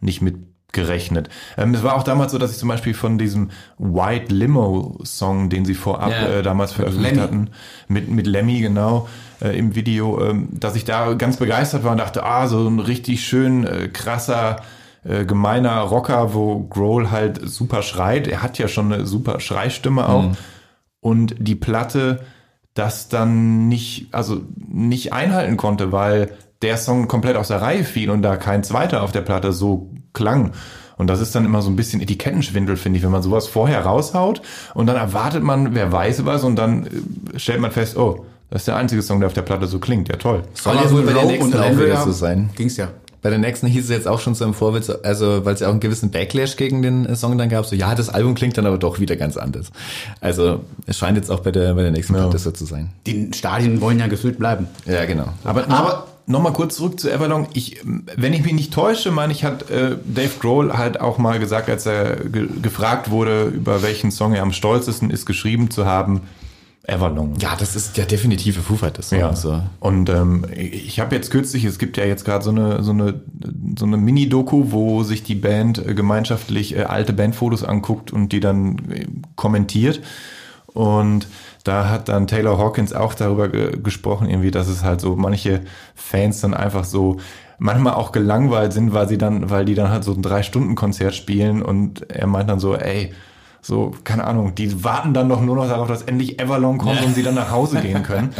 nicht 0.00 0.22
mit 0.22 0.36
gerechnet. 0.70 1.28
Ähm, 1.58 1.74
es 1.74 1.82
war 1.82 1.96
auch 1.96 2.02
damals 2.04 2.32
so, 2.32 2.38
dass 2.38 2.52
ich 2.52 2.56
zum 2.58 2.68
Beispiel 2.68 2.94
von 2.94 3.18
diesem 3.18 3.50
White 3.78 4.32
Limo 4.34 4.98
Song, 5.04 5.50
den 5.50 5.64
sie 5.64 5.74
vorab 5.74 6.10
Ja. 6.10 6.38
äh, 6.38 6.42
damals 6.42 6.72
veröffentlicht 6.72 7.16
Lemmy. 7.16 7.26
hatten, 7.26 7.50
mit, 7.88 8.08
mit 8.08 8.26
Lemmy 8.26 8.60
genau 8.60 9.08
äh, 9.42 9.58
im 9.58 9.74
Video, 9.74 10.24
ähm, 10.24 10.48
dass 10.52 10.74
ich 10.76 10.84
da 10.84 11.12
ganz 11.14 11.36
begeistert 11.36 11.84
war 11.84 11.92
und 11.92 11.98
dachte, 11.98 12.22
ah, 12.24 12.46
so 12.48 12.66
ein 12.66 12.78
richtig 12.78 13.22
schön 13.26 13.66
äh, 13.66 13.88
krasser, 13.92 14.62
äh, 15.04 15.24
gemeiner 15.24 15.80
Rocker, 15.80 16.34
wo 16.34 16.60
Grohl 16.60 17.10
halt 17.10 17.40
super 17.48 17.82
schreit. 17.82 18.28
Er 18.28 18.42
hat 18.42 18.58
ja 18.58 18.68
schon 18.68 18.92
eine 18.92 19.06
super 19.06 19.40
Schreistimme 19.40 20.08
auch. 20.08 20.24
Und 21.00 21.34
die 21.38 21.56
Platte 21.56 22.20
das 22.74 23.08
dann 23.08 23.68
nicht, 23.68 24.08
also 24.12 24.40
nicht 24.56 25.12
einhalten 25.12 25.56
konnte, 25.56 25.92
weil 25.92 26.30
der 26.62 26.76
Song 26.76 27.08
komplett 27.08 27.36
aus 27.36 27.48
der 27.48 27.60
Reihe 27.60 27.84
fiel 27.84 28.10
und 28.10 28.22
da 28.22 28.36
kein 28.36 28.64
zweiter 28.64 29.02
auf 29.02 29.12
der 29.12 29.20
Platte 29.20 29.52
so 29.52 29.90
klang. 30.12 30.52
Und 30.96 31.08
das 31.08 31.20
ist 31.20 31.34
dann 31.34 31.44
immer 31.44 31.62
so 31.62 31.70
ein 31.70 31.76
bisschen 31.76 32.00
Etikettenschwindel, 32.00 32.76
finde 32.76 32.98
ich, 32.98 33.04
wenn 33.04 33.10
man 33.10 33.22
sowas 33.22 33.48
vorher 33.48 33.84
raushaut 33.84 34.42
und 34.74 34.86
dann 34.86 34.96
erwartet 34.96 35.42
man, 35.42 35.74
wer 35.74 35.90
weiß 35.90 36.24
was 36.24 36.44
und 36.44 36.56
dann 36.56 36.86
äh, 36.86 37.38
stellt 37.38 37.60
man 37.60 37.72
fest, 37.72 37.96
oh, 37.96 38.24
das 38.50 38.62
ist 38.62 38.68
der 38.68 38.76
einzige 38.76 39.02
Song, 39.02 39.18
der 39.20 39.26
auf 39.26 39.32
der 39.32 39.42
Platte 39.42 39.66
so 39.66 39.78
klingt. 39.78 40.08
Ja, 40.08 40.16
toll. 40.16 40.42
Soll 40.54 40.76
ja 40.76 40.90
wohl 40.90 41.02
bei 41.02 41.14
der 41.14 41.24
nächsten 41.24 41.54
und 41.54 42.04
so 42.04 42.12
sein. 42.12 42.50
Ging's 42.54 42.76
ja. 42.76 42.88
Bei 43.22 43.30
der 43.30 43.38
nächsten 43.38 43.68
hieß 43.68 43.84
es 43.84 43.90
jetzt 43.90 44.08
auch 44.08 44.18
schon 44.20 44.34
so 44.34 44.44
im 44.44 44.52
Vorwitz, 44.52 44.90
also 44.90 45.44
weil 45.44 45.54
es 45.54 45.60
ja 45.60 45.68
auch 45.68 45.72
einen 45.72 45.80
gewissen 45.80 46.10
Backlash 46.10 46.56
gegen 46.56 46.82
den 46.82 47.06
äh, 47.06 47.14
Song 47.14 47.38
dann 47.38 47.48
gab, 47.48 47.64
so 47.64 47.76
ja, 47.76 47.94
das 47.94 48.08
Album 48.08 48.34
klingt 48.34 48.58
dann 48.58 48.66
aber 48.66 48.78
doch 48.78 48.98
wieder 48.98 49.14
ganz 49.14 49.36
anders. 49.36 49.70
Also 50.20 50.64
es 50.86 50.98
scheint 50.98 51.16
jetzt 51.16 51.30
auch 51.30 51.40
bei 51.40 51.52
der, 51.52 51.74
bei 51.74 51.82
der 51.82 51.92
nächsten 51.92 52.14
Platte 52.14 52.38
so 52.38 52.50
zu 52.50 52.64
sein. 52.64 52.90
Die 53.06 53.30
Stadien 53.32 53.80
wollen 53.80 54.00
ja 54.00 54.08
gefüllt 54.08 54.38
bleiben. 54.38 54.66
Ja, 54.86 55.04
genau. 55.04 55.26
Aber, 55.44 55.70
aber 55.70 56.08
nochmal 56.26 56.52
kurz 56.52 56.76
zurück 56.76 56.98
zu 56.98 57.10
Everlong. 57.12 57.46
Ich, 57.54 57.80
wenn 57.84 58.32
ich 58.32 58.42
mich 58.42 58.54
nicht 58.54 58.74
täusche, 58.74 59.12
meine 59.12 59.32
ich, 59.32 59.44
hat 59.44 59.70
äh, 59.70 59.96
Dave 60.04 60.32
Grohl 60.40 60.76
halt 60.76 61.00
auch 61.00 61.18
mal 61.18 61.38
gesagt, 61.38 61.68
als 61.68 61.86
er 61.86 62.16
ge 62.16 62.48
gefragt 62.60 63.10
wurde, 63.10 63.44
über 63.44 63.82
welchen 63.82 64.10
Song 64.10 64.34
er 64.34 64.42
am 64.42 64.52
stolzesten 64.52 65.10
ist, 65.10 65.26
geschrieben 65.26 65.70
zu 65.70 65.86
haben, 65.86 66.22
Everlong. 66.84 67.36
Ja, 67.38 67.54
das 67.56 67.76
ist 67.76 67.96
der 67.96 68.06
definitive 68.06 68.60
Foo 68.60 68.74
Fighters 68.74 69.10
Song. 69.10 69.20
Ja. 69.20 69.28
Also. 69.28 69.62
Und 69.78 70.08
ähm, 70.10 70.44
ich 70.52 70.98
habe 70.98 71.14
jetzt 71.14 71.30
kürzlich, 71.30 71.64
es 71.64 71.78
gibt 71.78 71.96
ja 71.96 72.04
jetzt 72.04 72.24
gerade 72.24 72.44
so 72.44 72.50
eine 72.50 72.82
so 72.82 72.90
eine 72.90 73.20
so 73.78 73.84
eine 73.84 73.96
Mini-Doku, 73.96 74.72
wo 74.72 75.04
sich 75.04 75.22
die 75.22 75.36
Band 75.36 75.78
äh, 75.78 75.94
gemeinschaftlich 75.94 76.76
äh, 76.76 76.82
alte 76.82 77.12
Bandfotos 77.12 77.62
anguckt 77.62 78.12
und 78.12 78.32
die 78.32 78.40
dann 78.40 78.78
äh, 78.90 79.06
kommentiert. 79.36 80.00
Und 80.74 81.28
da 81.62 81.88
hat 81.88 82.08
dann 82.08 82.26
Taylor 82.26 82.58
Hawkins 82.58 82.92
auch 82.92 83.14
darüber 83.14 83.48
ge 83.48 83.78
gesprochen, 83.80 84.28
irgendwie, 84.28 84.50
dass 84.50 84.66
es 84.66 84.82
halt 84.82 85.00
so 85.00 85.14
manche 85.14 85.60
Fans 85.94 86.40
dann 86.40 86.54
einfach 86.54 86.84
so 86.84 87.18
manchmal 87.58 87.94
auch 87.94 88.10
gelangweilt 88.10 88.72
sind, 88.72 88.92
weil 88.92 89.08
sie 89.08 89.18
dann, 89.18 89.50
weil 89.50 89.64
die 89.64 89.74
dann 89.74 89.90
halt 89.90 90.02
so 90.02 90.12
ein 90.12 90.22
Drei-Stunden-Konzert 90.22 91.14
spielen 91.14 91.62
und 91.62 92.10
er 92.10 92.26
meint 92.26 92.50
dann 92.50 92.58
so, 92.58 92.74
ey, 92.74 93.12
so, 93.62 93.92
keine 94.02 94.24
Ahnung, 94.24 94.56
die 94.56 94.82
warten 94.82 95.14
dann 95.14 95.28
doch 95.28 95.40
nur 95.40 95.54
noch 95.54 95.68
darauf, 95.68 95.86
dass 95.86 96.02
endlich 96.02 96.40
Everlong 96.40 96.78
kommt 96.78 97.02
und 97.04 97.14
sie 97.14 97.22
dann 97.22 97.36
nach 97.36 97.52
Hause 97.52 97.80
gehen 97.80 98.02
können. 98.02 98.34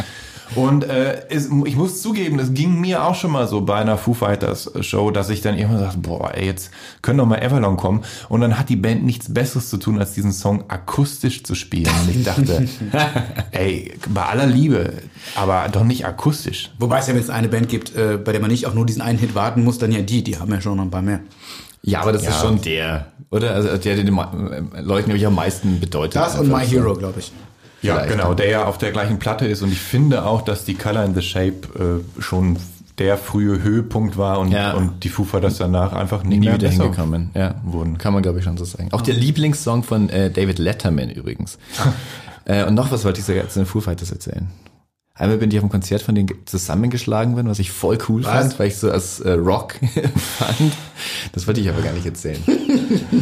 Und 0.55 0.83
äh, 0.83 1.27
es, 1.29 1.49
ich 1.65 1.75
muss 1.75 2.01
zugeben, 2.01 2.37
es 2.37 2.53
ging 2.53 2.79
mir 2.79 3.03
auch 3.03 3.15
schon 3.15 3.31
mal 3.31 3.47
so 3.47 3.61
bei 3.61 3.75
einer 3.75 3.97
Foo 3.97 4.13
Fighters 4.13 4.69
Show, 4.81 5.09
dass 5.09 5.29
ich 5.29 5.41
dann 5.41 5.57
immer 5.57 5.79
sagte, 5.79 5.99
boah, 5.99 6.31
ey, 6.35 6.45
jetzt 6.45 6.69
können 7.01 7.17
doch 7.17 7.25
mal 7.25 7.41
Everlong 7.41 7.77
kommen. 7.77 8.03
Und 8.29 8.41
dann 8.41 8.59
hat 8.59 8.69
die 8.69 8.75
Band 8.75 9.03
nichts 9.03 9.33
Besseres 9.33 9.69
zu 9.69 9.77
tun, 9.77 9.97
als 9.97 10.13
diesen 10.13 10.31
Song 10.31 10.65
akustisch 10.67 11.43
zu 11.43 11.55
spielen. 11.55 11.91
Und 12.03 12.15
ich 12.15 12.23
dachte, 12.23 12.67
ey, 13.51 13.93
bei 14.09 14.23
aller 14.23 14.45
Liebe, 14.45 14.93
aber 15.35 15.67
doch 15.69 15.85
nicht 15.85 16.05
akustisch. 16.05 16.71
Wobei 16.77 16.99
es 16.99 17.07
ja 17.07 17.15
jetzt 17.15 17.31
eine 17.31 17.47
Band 17.47 17.69
gibt, 17.69 17.95
äh, 17.95 18.17
bei 18.17 18.31
der 18.31 18.41
man 18.41 18.51
nicht 18.51 18.67
auf 18.67 18.73
nur 18.73 18.85
diesen 18.85 19.01
einen 19.01 19.17
Hit 19.17 19.33
warten 19.35 19.63
muss, 19.63 19.79
dann 19.79 19.91
ja 19.91 20.01
die, 20.01 20.23
die 20.23 20.37
haben 20.37 20.51
ja 20.51 20.61
schon 20.61 20.77
noch 20.77 20.83
ein 20.83 20.91
paar 20.91 21.01
mehr. 21.01 21.21
Ja, 21.85 22.01
aber 22.01 22.11
das 22.13 22.23
Ja. 22.23 22.29
ist 22.31 22.41
schon 22.41 22.61
der, 22.61 23.07
oder? 23.29 23.51
Also 23.53 23.69
der, 23.69 23.77
der 23.95 24.03
den 24.03 24.13
Ma- 24.13 24.31
äh, 24.75 24.81
Leuten 24.81 25.07
nämlich 25.09 25.25
am 25.27 25.35
meisten 25.35 25.79
bedeutet. 25.79 26.15
Das 26.15 26.37
und 26.39 26.47
My. 26.49 26.65
Hero, 26.65 26.93
glaube 26.95 27.19
ich. 27.19 27.31
Ja, 27.81 27.95
Vielleicht. 27.95 28.11
genau, 28.11 28.33
der 28.33 28.49
ja 28.49 28.65
auf 28.65 28.77
der 28.77 28.91
gleichen 28.93 29.19
Platte 29.19 29.45
ist. 29.45 29.61
Und 29.61 29.71
ich 29.71 29.79
finde 29.79 30.25
auch, 30.25 30.41
dass 30.43 30.63
die 30.63 30.75
Color 30.75 31.03
in 31.03 31.13
the 31.15 31.21
Shape 31.21 32.01
äh, 32.17 32.21
schon 32.21 32.57
der 32.99 33.17
frühe 33.17 33.61
Höhepunkt 33.61 34.17
war 34.17 34.39
und, 34.39 34.51
Ja. 34.51 34.73
und 34.73 35.03
die 35.03 35.09
Foo 35.09 35.23
Fighters 35.25 35.57
danach 35.57 35.91
einfach 35.93 36.23
nie, 36.23 36.37
Nie 36.37 36.45
mehr 36.45 36.53
wieder 36.55 36.69
hingekommen. 36.69 37.31
Ja, 37.33 37.55
wurden. 37.65 37.97
Kann 37.97 38.13
man, 38.13 38.21
glaube 38.23 38.37
ich, 38.39 38.45
schon 38.45 38.55
so 38.55 38.63
sagen. 38.65 38.89
Auch 38.93 39.01
der 39.01 39.15
Lieblingssong 39.15 39.83
von 39.83 40.09
äh, 40.09 40.29
David 40.31 40.59
Letterman 40.59 41.09
übrigens. 41.09 41.57
äh, 42.45 42.63
und 42.65 42.75
noch 42.75 42.91
was 42.91 43.03
wollte 43.03 43.19
ich 43.19 43.25
sogar 43.25 43.49
zu 43.49 43.59
den 43.59 43.65
Foo 43.65 43.81
Fighters 43.81 44.11
erzählen. 44.11 44.47
Einmal 45.15 45.37
bin 45.37 45.51
ich 45.51 45.57
auf 45.57 45.63
einem 45.63 45.71
Konzert 45.71 46.01
von 46.01 46.15
denen 46.15 46.27
zusammengeschlagen 46.45 47.35
worden, 47.35 47.47
was 47.47 47.59
ich 47.59 47.71
voll 47.71 47.99
cool 48.09 48.23
Was? 48.23 48.31
fand, 48.31 48.59
weil 48.59 48.67
ich 48.69 48.77
so 48.77 48.89
als 48.89 49.19
äh, 49.19 49.33
Rock 49.33 49.75
fand. 50.15 50.73
Das 51.33 51.45
wollte 51.45 51.61
ich 51.61 51.69
aber 51.69 51.81
gar 51.81 51.93
nicht 51.93 52.05
erzählen. 52.05 52.41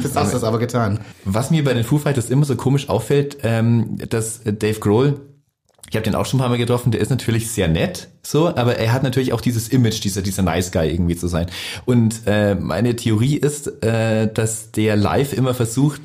Das 0.04 0.16
hast 0.16 0.30
du 0.30 0.34
das 0.38 0.44
aber 0.44 0.58
getan. 0.58 1.00
Was 1.26 1.52
mir 1.52 1.64
bei 1.64 1.74
den 1.74 1.84
Foo 1.84 1.98
Fighters 1.98 2.30
immer 2.30 2.46
so 2.46 2.56
komisch 2.56 2.90
auffällt, 2.90 3.38
ähm, 3.44 3.98
dass 4.10 4.42
Dave 4.44 4.80
Grohl, 4.80 5.20
ich 5.90 5.96
habe 5.96 6.04
den 6.04 6.16
auch 6.16 6.26
schon 6.26 6.40
ein 6.40 6.42
paar 6.42 6.50
Mal 6.50 6.58
getroffen, 6.58 6.92
der 6.92 7.02
ist 7.02 7.10
natürlich 7.10 7.52
sehr 7.52 7.68
nett, 7.68 8.08
so, 8.24 8.50
aber 8.56 8.78
er 8.78 8.94
hat 8.94 9.04
natürlich 9.04 9.34
auch 9.34 9.42
dieses 9.42 9.70
Image, 9.70 10.04
dieser 10.04 10.22
dieser 10.22 10.44
Nice 10.44 10.72
Guy 10.72 10.90
irgendwie 10.90 11.16
zu 11.16 11.28
sein. 11.28 11.48
Und 11.86 12.22
äh, 12.28 12.56
meine 12.56 12.96
Theorie 12.96 13.36
ist, 13.36 13.84
äh, 13.84 14.32
dass 14.32 14.72
der 14.72 14.96
live 14.96 15.34
immer 15.34 15.54
versucht, 15.54 16.02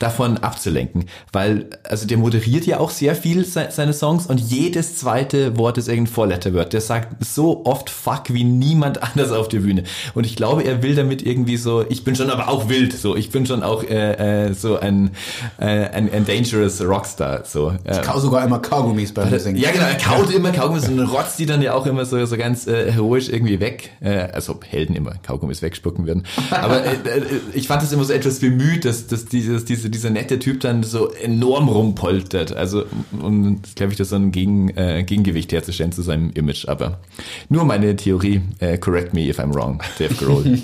davon 0.00 0.38
abzulenken, 0.38 1.04
weil 1.32 1.66
also 1.84 2.06
der 2.06 2.18
moderiert 2.18 2.66
ja 2.66 2.80
auch 2.80 2.90
sehr 2.90 3.14
viel 3.14 3.44
se 3.44 3.68
seine 3.70 3.92
Songs 3.92 4.26
und 4.26 4.38
jedes 4.40 4.96
zweite 4.96 5.56
Wort 5.58 5.78
ist 5.78 5.88
irgendein 5.88 6.12
Four-Letter-Word. 6.12 6.72
Der 6.72 6.80
sagt 6.80 7.24
so 7.24 7.64
oft 7.64 7.90
Fuck 7.90 8.32
wie 8.32 8.44
niemand 8.44 9.02
anders 9.02 9.30
auf 9.30 9.48
der 9.48 9.60
Bühne. 9.60 9.84
Und 10.14 10.24
ich 10.24 10.36
glaube, 10.36 10.62
er 10.62 10.82
will 10.82 10.94
damit 10.94 11.22
irgendwie 11.22 11.56
so, 11.56 11.84
ich 11.88 12.02
bin 12.04 12.16
schon 12.16 12.30
aber 12.30 12.48
auch 12.48 12.68
wild, 12.68 12.92
so, 12.92 13.14
ich 13.14 13.30
bin 13.30 13.46
schon 13.46 13.62
auch 13.62 13.84
äh, 13.84 14.48
äh, 14.48 14.54
so 14.54 14.78
ein, 14.78 15.10
äh, 15.58 15.66
ein, 15.66 16.12
ein 16.12 16.26
dangerous 16.26 16.80
Rockstar, 16.80 17.44
so. 17.44 17.72
Äh, 17.84 18.00
Kau 18.00 18.18
sogar 18.18 18.44
immer 18.44 18.58
Kaugummis 18.58 19.12
beim 19.12 19.38
Singen. 19.38 19.60
ja, 19.60 19.70
genau, 19.70 19.84
er 19.84 19.96
kaut 19.96 20.32
immer 20.32 20.50
Kaugummis 20.50 20.88
und 20.88 21.00
rotzt 21.00 21.38
die 21.38 21.46
dann 21.46 21.59
ja 21.62 21.74
auch 21.74 21.86
immer 21.86 22.04
so, 22.04 22.24
so 22.26 22.36
ganz 22.36 22.66
äh, 22.66 22.90
heroisch 22.92 23.28
irgendwie 23.28 23.60
weg. 23.60 23.90
Äh, 24.00 24.28
also 24.32 24.52
ob 24.52 24.64
Helden 24.64 24.94
immer 24.94 25.14
Kaugummis 25.22 25.62
wegspucken 25.62 26.06
würden. 26.06 26.24
Aber 26.50 26.84
äh, 26.84 26.94
äh, 26.94 27.22
ich 27.54 27.66
fand 27.68 27.82
es 27.82 27.92
immer 27.92 28.04
so 28.04 28.12
etwas 28.12 28.40
bemüht, 28.40 28.84
dass, 28.84 29.06
dass 29.06 29.26
dieses, 29.26 29.64
diese, 29.64 29.90
dieser 29.90 30.10
nette 30.10 30.38
Typ 30.38 30.60
dann 30.60 30.82
so 30.82 31.10
enorm 31.12 31.68
rumpoltert. 31.68 32.54
Also 32.54 32.84
um, 33.12 33.60
glaube 33.74 33.92
ich, 33.92 33.98
das 33.98 34.10
so 34.10 34.16
ein 34.16 34.32
Gegen, 34.32 34.70
äh, 34.76 35.02
Gegengewicht 35.04 35.52
herzustellen 35.52 35.92
zu 35.92 36.02
seinem 36.02 36.30
Image. 36.30 36.68
Aber 36.68 37.00
nur 37.48 37.64
meine 37.64 37.96
Theorie, 37.96 38.42
äh, 38.58 38.78
correct 38.78 39.14
me 39.14 39.28
if 39.28 39.38
I'm 39.38 39.54
wrong, 39.54 39.82
Dave 39.98 40.14
Grohl. 40.14 40.44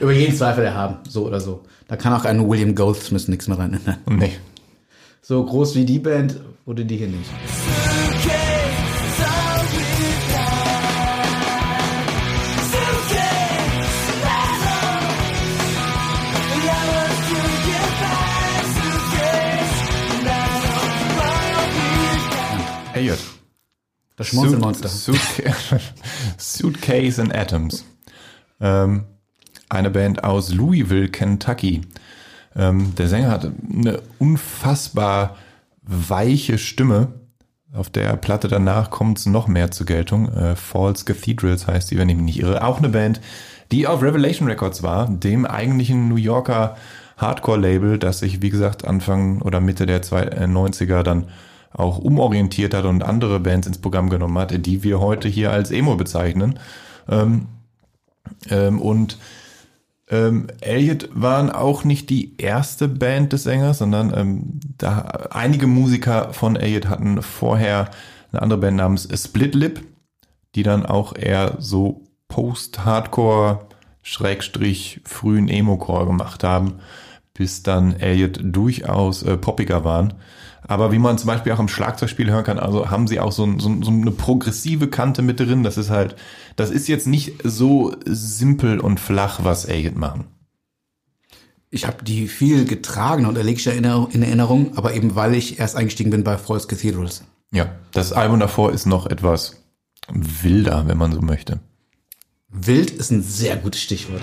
Über 0.00 0.12
jeden 0.12 0.34
Zweifel 0.34 0.64
erhaben, 0.64 0.98
so 1.08 1.26
oder 1.26 1.40
so. 1.40 1.62
Da 1.88 1.96
kann 1.96 2.12
auch 2.12 2.24
ein 2.24 2.48
William 2.48 2.74
Goldsmith 2.74 3.28
nichts 3.28 3.48
mehr 3.48 3.58
rein 3.58 3.74
ändern. 3.74 3.96
Nee. 4.06 4.32
So 5.22 5.44
groß 5.44 5.74
wie 5.74 5.84
die 5.84 5.98
Band 5.98 6.36
wurde 6.66 6.84
die 6.84 6.96
hier 6.96 7.08
nicht. 7.08 7.30
Elliot. 22.96 23.18
Das 24.16 24.28
Schmunzelmonster. 24.28 24.88
Suit, 24.88 25.16
Suitca- 25.16 25.80
Suitcase 26.38 27.20
and 27.20 27.34
Atoms. 27.34 27.84
Ähm, 28.60 29.04
eine 29.68 29.90
Band 29.90 30.24
aus 30.24 30.52
Louisville, 30.52 31.08
Kentucky. 31.08 31.82
Ähm, 32.54 32.94
der 32.94 33.08
Sänger 33.08 33.30
hat 33.30 33.50
eine 33.70 34.00
unfassbar 34.18 35.36
weiche 35.82 36.56
Stimme. 36.58 37.08
Auf 37.72 37.90
der 37.90 38.16
Platte 38.16 38.48
danach 38.48 38.90
kommt 38.90 39.18
es 39.18 39.26
noch 39.26 39.48
mehr 39.48 39.70
zur 39.70 39.84
Geltung. 39.86 40.32
Äh, 40.32 40.56
Falls 40.56 41.04
Cathedrals 41.04 41.66
heißt 41.66 41.90
die, 41.90 41.98
wenn 41.98 42.08
ich 42.08 42.16
mich 42.16 42.24
nicht 42.24 42.38
irre. 42.40 42.64
Auch 42.64 42.78
eine 42.78 42.88
Band, 42.88 43.20
die 43.70 43.86
auf 43.86 44.00
Revelation 44.02 44.48
Records 44.48 44.82
war, 44.82 45.08
dem 45.10 45.44
eigentlichen 45.44 46.08
New 46.08 46.16
Yorker 46.16 46.76
Hardcore-Label, 47.18 47.98
das 47.98 48.20
sich, 48.20 48.40
wie 48.40 48.50
gesagt, 48.50 48.86
Anfang 48.86 49.42
oder 49.42 49.60
Mitte 49.60 49.84
der 49.84 50.00
zwei- 50.02 50.22
äh, 50.22 50.46
90er 50.46 51.02
dann 51.02 51.26
auch 51.76 51.98
umorientiert 51.98 52.74
hat 52.74 52.84
und 52.84 53.02
andere 53.02 53.38
Bands 53.40 53.66
ins 53.66 53.78
Programm 53.78 54.08
genommen 54.08 54.38
hat, 54.38 54.66
die 54.66 54.82
wir 54.82 55.00
heute 55.00 55.28
hier 55.28 55.52
als 55.52 55.70
Emo 55.70 55.96
bezeichnen. 55.96 56.58
Ähm, 57.08 57.46
ähm, 58.50 58.80
und 58.80 59.18
ähm, 60.08 60.46
Elliot 60.60 61.08
waren 61.12 61.50
auch 61.50 61.84
nicht 61.84 62.10
die 62.10 62.36
erste 62.38 62.88
Band 62.88 63.32
des 63.32 63.42
Sängers, 63.42 63.78
sondern 63.78 64.12
ähm, 64.16 64.60
da 64.78 65.28
einige 65.30 65.66
Musiker 65.66 66.32
von 66.32 66.56
Elliot 66.56 66.88
hatten 66.88 67.20
vorher 67.22 67.90
eine 68.32 68.42
andere 68.42 68.60
Band 68.60 68.76
namens 68.76 69.08
Split 69.14 69.54
Lip, 69.54 69.80
die 70.54 70.62
dann 70.62 70.86
auch 70.86 71.14
eher 71.16 71.56
so 71.58 72.02
Post-Hardcore, 72.28 73.66
Schrägstrich, 74.02 75.00
frühen 75.04 75.48
Emo-Core 75.48 76.06
gemacht 76.06 76.44
haben, 76.44 76.74
bis 77.34 77.62
dann 77.62 77.94
Elliot 77.96 78.38
durchaus 78.42 79.22
äh, 79.22 79.36
poppiger 79.36 79.84
waren. 79.84 80.14
Aber 80.68 80.90
wie 80.92 80.98
man 80.98 81.16
zum 81.18 81.28
Beispiel 81.28 81.52
auch 81.52 81.60
im 81.60 81.68
Schlagzeugspiel 81.68 82.30
hören 82.30 82.44
kann, 82.44 82.58
also 82.58 82.90
haben 82.90 83.06
sie 83.06 83.20
auch 83.20 83.32
so, 83.32 83.44
ein, 83.44 83.60
so, 83.60 83.82
so 83.82 83.90
eine 83.90 84.10
progressive 84.10 84.88
Kante 84.88 85.22
mit 85.22 85.38
drin. 85.38 85.62
Das 85.62 85.76
ist 85.76 85.90
halt, 85.90 86.16
das 86.56 86.70
ist 86.70 86.88
jetzt 86.88 87.06
nicht 87.06 87.34
so 87.44 87.94
simpel 88.04 88.80
und 88.80 88.98
flach, 88.98 89.40
was 89.44 89.64
Elliot 89.64 89.96
machen. 89.96 90.24
Ich 91.70 91.86
habe 91.86 92.04
die 92.04 92.26
viel 92.28 92.64
getragen 92.64 93.26
und 93.26 93.36
erlegt 93.36 93.66
in 93.66 93.72
Erinnerung- 93.84 94.10
in 94.10 94.22
Erinnerung, 94.22 94.76
aber 94.76 94.94
eben 94.94 95.14
weil 95.14 95.34
ich 95.34 95.58
erst 95.58 95.76
eingestiegen 95.76 96.10
bin 96.10 96.24
bei 96.24 96.38
Falls 96.38 96.68
Cathedrals. 96.68 97.24
Ja, 97.52 97.70
das 97.92 98.12
Album 98.12 98.40
davor 98.40 98.72
ist 98.72 98.86
noch 98.86 99.06
etwas 99.06 99.62
wilder, 100.08 100.84
wenn 100.86 100.98
man 100.98 101.12
so 101.12 101.20
möchte. 101.20 101.60
Wild 102.48 102.90
ist 102.90 103.10
ein 103.10 103.22
sehr 103.22 103.56
gutes 103.56 103.82
Stichwort. 103.82 104.22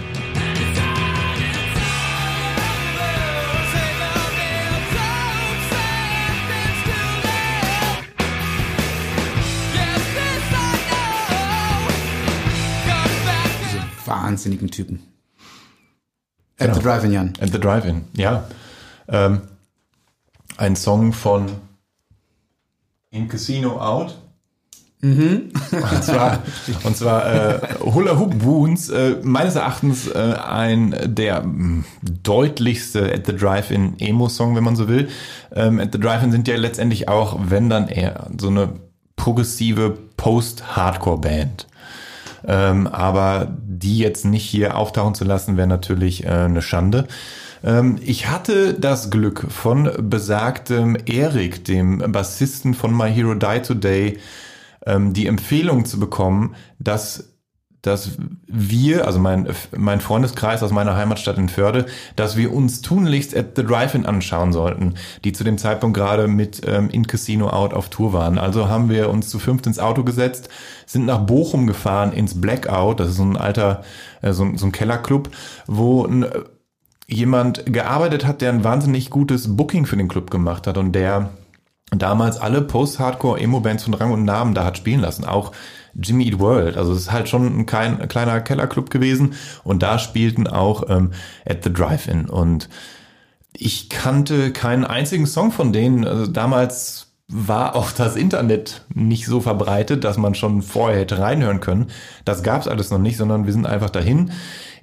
Wahnsinnigen 14.24 14.72
Typen. 14.72 15.00
At 16.60 16.76
the 16.76 16.82
Drive-In, 16.82 17.12
Jan. 17.12 17.34
At 17.40 17.52
the 17.52 17.60
Drive-In, 17.60 18.06
ja. 18.16 18.46
Ähm, 19.08 19.42
ein 20.58 20.76
Song 20.76 21.14
von 21.14 21.52
In 23.10 23.28
Casino 23.28 23.80
Out. 23.80 24.18
Und 25.02 25.52
zwar, 26.04 26.44
und 26.84 26.96
zwar 26.96 27.26
äh, 27.26 27.60
Hula 27.82 28.18
Hoop 28.18 28.42
Wounds, 28.44 28.90
äh, 28.90 29.18
meines 29.22 29.56
Erachtens 29.56 30.08
äh, 30.08 30.18
ein 30.18 30.96
der 31.04 31.44
mh, 31.44 31.84
deutlichste 32.24 33.14
At 33.14 33.26
the 33.26 33.36
Drive-In 33.36 34.00
Emo-Song, 34.00 34.56
wenn 34.56 34.64
man 34.64 34.78
so 34.78 34.88
will. 34.88 35.10
Ähm, 35.54 35.82
At 35.82 35.90
the 35.92 36.00
Drive-In 36.00 36.32
sind 36.32 36.48
ja 36.48 36.56
letztendlich 36.56 37.10
auch, 37.10 37.38
wenn 37.50 37.70
dann 37.70 37.90
eher 37.90 38.30
so 38.40 38.48
eine 38.48 38.70
progressive 39.18 39.98
Post-Hardcore-Band. 40.16 41.68
Ähm, 42.46 42.88
aber 42.88 43.56
die 43.66 43.98
jetzt 44.00 44.26
nicht 44.26 44.46
hier 44.46 44.78
auftauchen 44.78 45.16
zu 45.16 45.24
lassen, 45.24 45.58
wäre 45.58 45.68
natürlich 45.68 46.26
äh, 46.26 46.30
eine 46.30 46.62
Schande. 46.62 47.08
Ähm, 47.64 47.98
ich 48.02 48.30
hatte 48.30 48.74
das 48.74 49.10
Glück 49.10 49.46
von 49.50 49.90
besagtem 50.10 50.98
Erik, 51.06 51.66
dem 51.66 52.00
Bassisten 52.12 52.74
von 52.74 52.96
My 52.96 53.12
Hero 53.12 53.34
Die 53.34 53.62
Today, 53.62 54.20
ähm, 54.86 55.14
die 55.14 55.28
Empfehlung 55.28 55.86
zu 55.86 56.00
bekommen, 56.00 56.56
dass 56.80 57.33
dass 57.84 58.12
wir, 58.48 59.06
also 59.06 59.20
mein, 59.20 59.48
mein 59.76 60.00
Freundeskreis 60.00 60.64
aus 60.64 60.72
meiner 60.72 60.96
Heimatstadt 60.96 61.38
in 61.38 61.50
Förde, 61.50 61.86
dass 62.16 62.38
wir 62.38 62.54
uns 62.54 62.82
tunlichst 62.82 63.36
at 63.36 63.58
the 63.58 63.64
Drive-In 63.64 64.06
anschauen 64.06 64.54
sollten, 64.54 64.96
die 65.26 65.34
zu 65.34 65.44
dem 65.44 65.58
Zeitpunkt 65.58 65.96
gerade 65.98 66.30
mit 66.30 66.62
ähm, 66.66 66.90
In 66.90 67.06
Casino 67.06 67.50
Out 67.50 67.74
auf 67.74 67.90
Tour 67.90 68.14
waren. 68.14 68.40
Also 68.40 68.70
haben 68.70 68.90
wir 68.90 69.10
uns 69.10 69.28
zu 69.30 69.38
fünft 69.38 69.68
ins 69.68 69.80
Auto 69.80 70.06
gesetzt, 70.06 70.48
sind 70.86 71.06
nach 71.06 71.20
Bochum 71.20 71.68
gefahren, 71.68 72.14
ins 72.14 72.40
Blackout, 72.40 73.02
das 73.02 73.10
ist 73.10 73.18
so 73.18 73.24
ein 73.24 73.36
alter, 73.36 73.84
äh, 74.22 74.32
so, 74.32 74.50
so 74.56 74.66
ein 74.66 74.72
Kellerclub, 74.72 75.30
wo 75.68 76.06
ein, 76.06 76.24
äh, 76.24 76.40
jemand 77.06 77.66
gearbeitet 77.66 78.26
hat, 78.26 78.40
der 78.40 78.54
ein 78.54 78.64
wahnsinnig 78.64 79.10
gutes 79.10 79.58
Booking 79.58 79.86
für 79.86 79.98
den 79.98 80.08
Club 80.08 80.32
gemacht 80.32 80.68
hat 80.68 80.78
und 80.78 80.94
der 80.94 81.32
damals 81.92 82.38
alle 82.38 82.62
Post-Hardcore-Emo-Bands 82.62 83.84
von 83.84 83.94
Rang 83.94 84.14
und 84.14 84.24
Namen 84.24 84.54
da 84.54 84.64
hat 84.64 84.78
spielen 84.78 85.02
lassen. 85.02 85.26
Auch 85.26 85.52
Jimmy 85.96 86.26
Eat 86.28 86.40
World. 86.40 86.78
Also 86.78 86.94
es 86.94 87.02
ist 87.02 87.12
halt 87.12 87.30
schon 87.30 87.46
ein, 87.46 87.66
kein, 87.66 88.02
ein 88.02 88.08
kleiner 88.08 88.42
Kellerclub 88.42 88.90
gewesen. 88.90 89.34
Und 89.64 89.84
da 89.84 90.00
spielten 90.00 90.48
auch 90.48 90.90
ähm, 90.90 91.12
At 91.48 91.64
the 91.64 91.74
Drive-In. 91.74 92.30
Und 92.30 92.70
ich 93.54 93.90
kannte 93.90 94.52
keinen 94.52 94.84
einzigen 94.84 95.28
Song 95.28 95.52
von 95.52 95.74
denen. 95.74 96.06
Also 96.06 96.28
damals 96.28 97.13
war 97.36 97.76
auch 97.76 97.92
das 97.92 98.16
Internet 98.16 98.86
nicht 98.94 99.26
so 99.26 99.42
verbreitet, 99.42 100.04
dass 100.04 100.18
man 100.18 100.36
schon 100.36 100.62
vorher 100.62 101.00
hätte 101.00 101.18
reinhören 101.18 101.62
können. 101.62 101.88
Das 102.26 102.44
gab's 102.44 102.68
alles 102.68 102.92
noch 102.92 103.00
nicht, 103.00 103.18
sondern 103.18 103.48
wir 103.48 103.54
sind 103.54 103.66
einfach 103.66 103.90
dahin. 103.90 104.32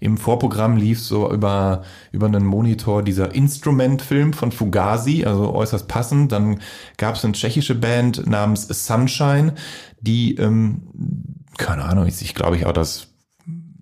Im 0.01 0.19
Vorprogramm 0.19 0.77
lief 0.77 1.01
so 1.01 1.31
über, 1.31 1.83
über 2.11 2.27
einen 2.27 2.45
Monitor 2.45 3.05
dieser 3.05 3.35
Instrument-Film 3.35 4.33
von 4.33 4.51
Fugazi, 4.51 5.25
also 5.25 5.55
äußerst 5.55 5.87
passend. 5.87 6.33
Dann 6.33 6.59
gab's 6.97 7.25
eine 7.25 7.35
tschechische 7.35 7.77
Band 7.77 8.27
namens 8.27 8.67
Sunshine, 8.67 9.55
die, 10.01 10.35
ähm, 10.35 10.83
keine 11.57 11.85
Ahnung, 11.85 12.07
ich, 12.07 12.21
ich 12.21 12.35
glaube 12.35 12.57
ich 12.57 12.67
auch 12.67 12.73
das 12.73 13.10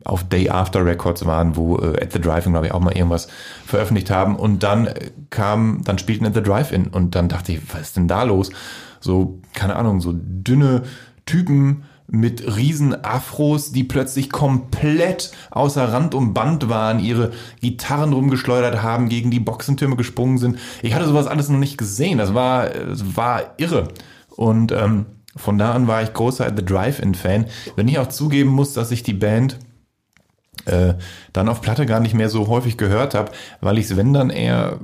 auf 0.09 0.25
Day 0.25 0.49
After 0.49 0.85
Records 0.85 1.27
waren, 1.27 1.57
wo 1.57 1.77
äh, 1.79 2.03
At 2.03 2.13
the 2.13 2.21
Drive-In, 2.21 2.53
glaube 2.53 2.67
ich, 2.67 2.73
auch 2.73 2.81
mal 2.81 2.97
irgendwas 2.97 3.29
veröffentlicht 3.67 4.11
haben. 4.11 4.37
Und 4.37 4.63
dann 4.63 4.87
äh, 4.87 5.11
kam, 5.31 5.83
dann 5.85 5.99
spielten 5.99 6.27
At 6.27 6.35
the 6.35 6.43
Drive-In 6.43 6.89
und 6.89 7.15
dann 7.15 7.29
dachte 7.29 7.53
ich, 7.53 7.61
was 7.73 7.83
ist 7.83 7.97
denn 7.97 8.09
da 8.09 8.23
los? 8.23 8.51
So, 9.01 9.41
keine 9.55 9.77
Ahnung, 9.77 10.01
so 10.01 10.13
dünne 10.15 10.83
Typen 11.27 11.85
mit 12.11 12.57
riesen 12.57 13.05
Afros, 13.05 13.71
die 13.71 13.85
plötzlich 13.85 14.31
komplett 14.31 15.31
außer 15.51 15.93
Rand 15.93 16.15
und 16.15 16.33
Band 16.33 16.71
waren, 16.71 17.01
ihre 17.01 17.33
Gitarren 17.61 18.15
rumgeschleudert 18.15 18.83
haben, 18.83 19.11
gegen 19.11 19.31
die 19.31 19.41
Boxentürme 19.41 19.95
gesprungen 19.95 20.39
sind. 20.39 20.59
Ich 20.81 20.95
hatte 20.95 21.07
sowas 21.07 21.27
alles 21.27 21.51
noch 21.51 21.59
nicht 21.59 21.77
gesehen. 21.77 22.17
Das 22.17 22.33
war, 22.33 22.75
es 22.75 23.15
war 23.17 23.53
irre. 23.59 23.89
Und 24.31 24.73
ähm, 24.73 25.05
von 25.37 25.59
da 25.59 25.73
an 25.73 25.87
war 25.87 26.03
ich 26.03 26.15
großer 26.15 26.51
The 26.57 26.65
Drive-In-Fan. 26.65 27.45
Wenn 27.77 27.89
ich 27.89 27.99
auch 27.99 28.09
zugeben 28.09 28.51
muss, 28.51 28.73
dass 28.73 28.91
ich 28.91 29.03
die 29.03 29.13
Band 29.13 29.59
äh, 30.69 30.95
dann 31.32 31.49
auf 31.49 31.61
Platte 31.61 31.86
gar 31.86 32.01
nicht 32.01 32.15
mehr 32.15 32.28
so 32.28 32.49
häufig 32.49 32.77
gehört 32.77 33.15
habe, 33.15 33.32
weil 33.61 33.78
ich 33.78 33.86
es, 33.86 33.97
wenn 33.97 34.12
dann 34.12 34.31
eher 34.31 34.78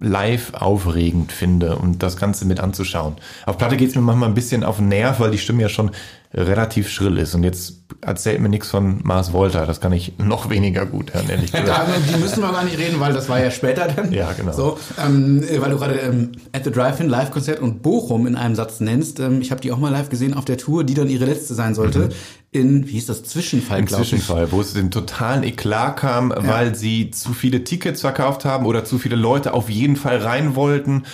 live 0.00 0.52
aufregend 0.54 1.32
finde 1.32 1.76
und 1.76 2.02
das 2.02 2.16
Ganze 2.16 2.44
mit 2.44 2.60
anzuschauen. 2.60 3.16
Auf 3.46 3.56
Platte 3.58 3.76
geht 3.76 3.88
es 3.88 3.94
mir 3.94 4.02
manchmal 4.02 4.28
ein 4.28 4.34
bisschen 4.34 4.62
auf 4.62 4.76
den 4.76 4.88
Nerv, 4.88 5.20
weil 5.20 5.30
die 5.30 5.38
Stimme 5.38 5.62
ja 5.62 5.68
schon 5.68 5.90
relativ 6.36 6.88
schrill 6.88 7.16
ist. 7.18 7.34
Und 7.34 7.44
jetzt 7.44 7.82
erzählt 8.02 8.40
mir 8.40 8.48
nichts 8.48 8.68
von 8.68 9.00
Mars 9.02 9.32
Volta. 9.32 9.64
Das 9.64 9.80
kann 9.80 9.92
ich 9.92 10.18
noch 10.18 10.50
weniger 10.50 10.84
gut 10.84 11.14
hören, 11.14 11.28
ehrlich 11.28 11.52
gesagt. 11.52 11.88
die 12.12 12.20
müssen 12.20 12.42
wir 12.42 12.52
gar 12.52 12.64
nicht 12.64 12.78
reden, 12.78 13.00
weil 13.00 13.12
das 13.12 13.28
war 13.28 13.40
ja 13.42 13.50
später 13.50 13.88
dann. 13.88 14.12
Ja, 14.12 14.32
genau. 14.32 14.52
So, 14.52 14.78
ähm, 15.02 15.42
äh, 15.42 15.60
weil 15.60 15.70
du 15.70 15.78
gerade 15.78 15.94
ähm, 15.94 16.32
At 16.52 16.64
the 16.64 16.70
Drive-In 16.70 17.08
Live-Konzert 17.08 17.60
und 17.60 17.82
Bochum 17.82 18.26
in 18.26 18.36
einem 18.36 18.54
Satz 18.54 18.80
nennst. 18.80 19.18
Ähm, 19.20 19.40
ich 19.40 19.50
habe 19.50 19.60
die 19.60 19.72
auch 19.72 19.78
mal 19.78 19.90
live 19.90 20.10
gesehen 20.10 20.34
auf 20.34 20.44
der 20.44 20.58
Tour, 20.58 20.84
die 20.84 20.94
dann 20.94 21.08
ihre 21.08 21.24
letzte 21.24 21.54
sein 21.54 21.74
sollte. 21.74 22.10
In, 22.52 22.86
wie 22.86 22.92
hieß 22.92 23.06
das, 23.06 23.24
Zwischenfall, 23.24 23.80
Im. 23.80 23.88
Zwischenfall, 23.88 24.52
wo 24.52 24.60
es 24.60 24.72
den 24.72 24.90
totalen 24.90 25.42
Eklat 25.42 25.96
kam, 25.96 26.32
weil 26.36 26.74
sie 26.74 27.10
zu 27.10 27.32
viele 27.32 27.64
Tickets 27.64 28.00
verkauft 28.00 28.44
haben 28.44 28.66
oder 28.66 28.84
zu 28.84 28.98
viele 28.98 29.16
Leute 29.16 29.52
auf 29.52 29.68
jeden 29.68 29.96
Fall 29.96 30.18
rein 30.18 30.54
wollten 30.54 31.04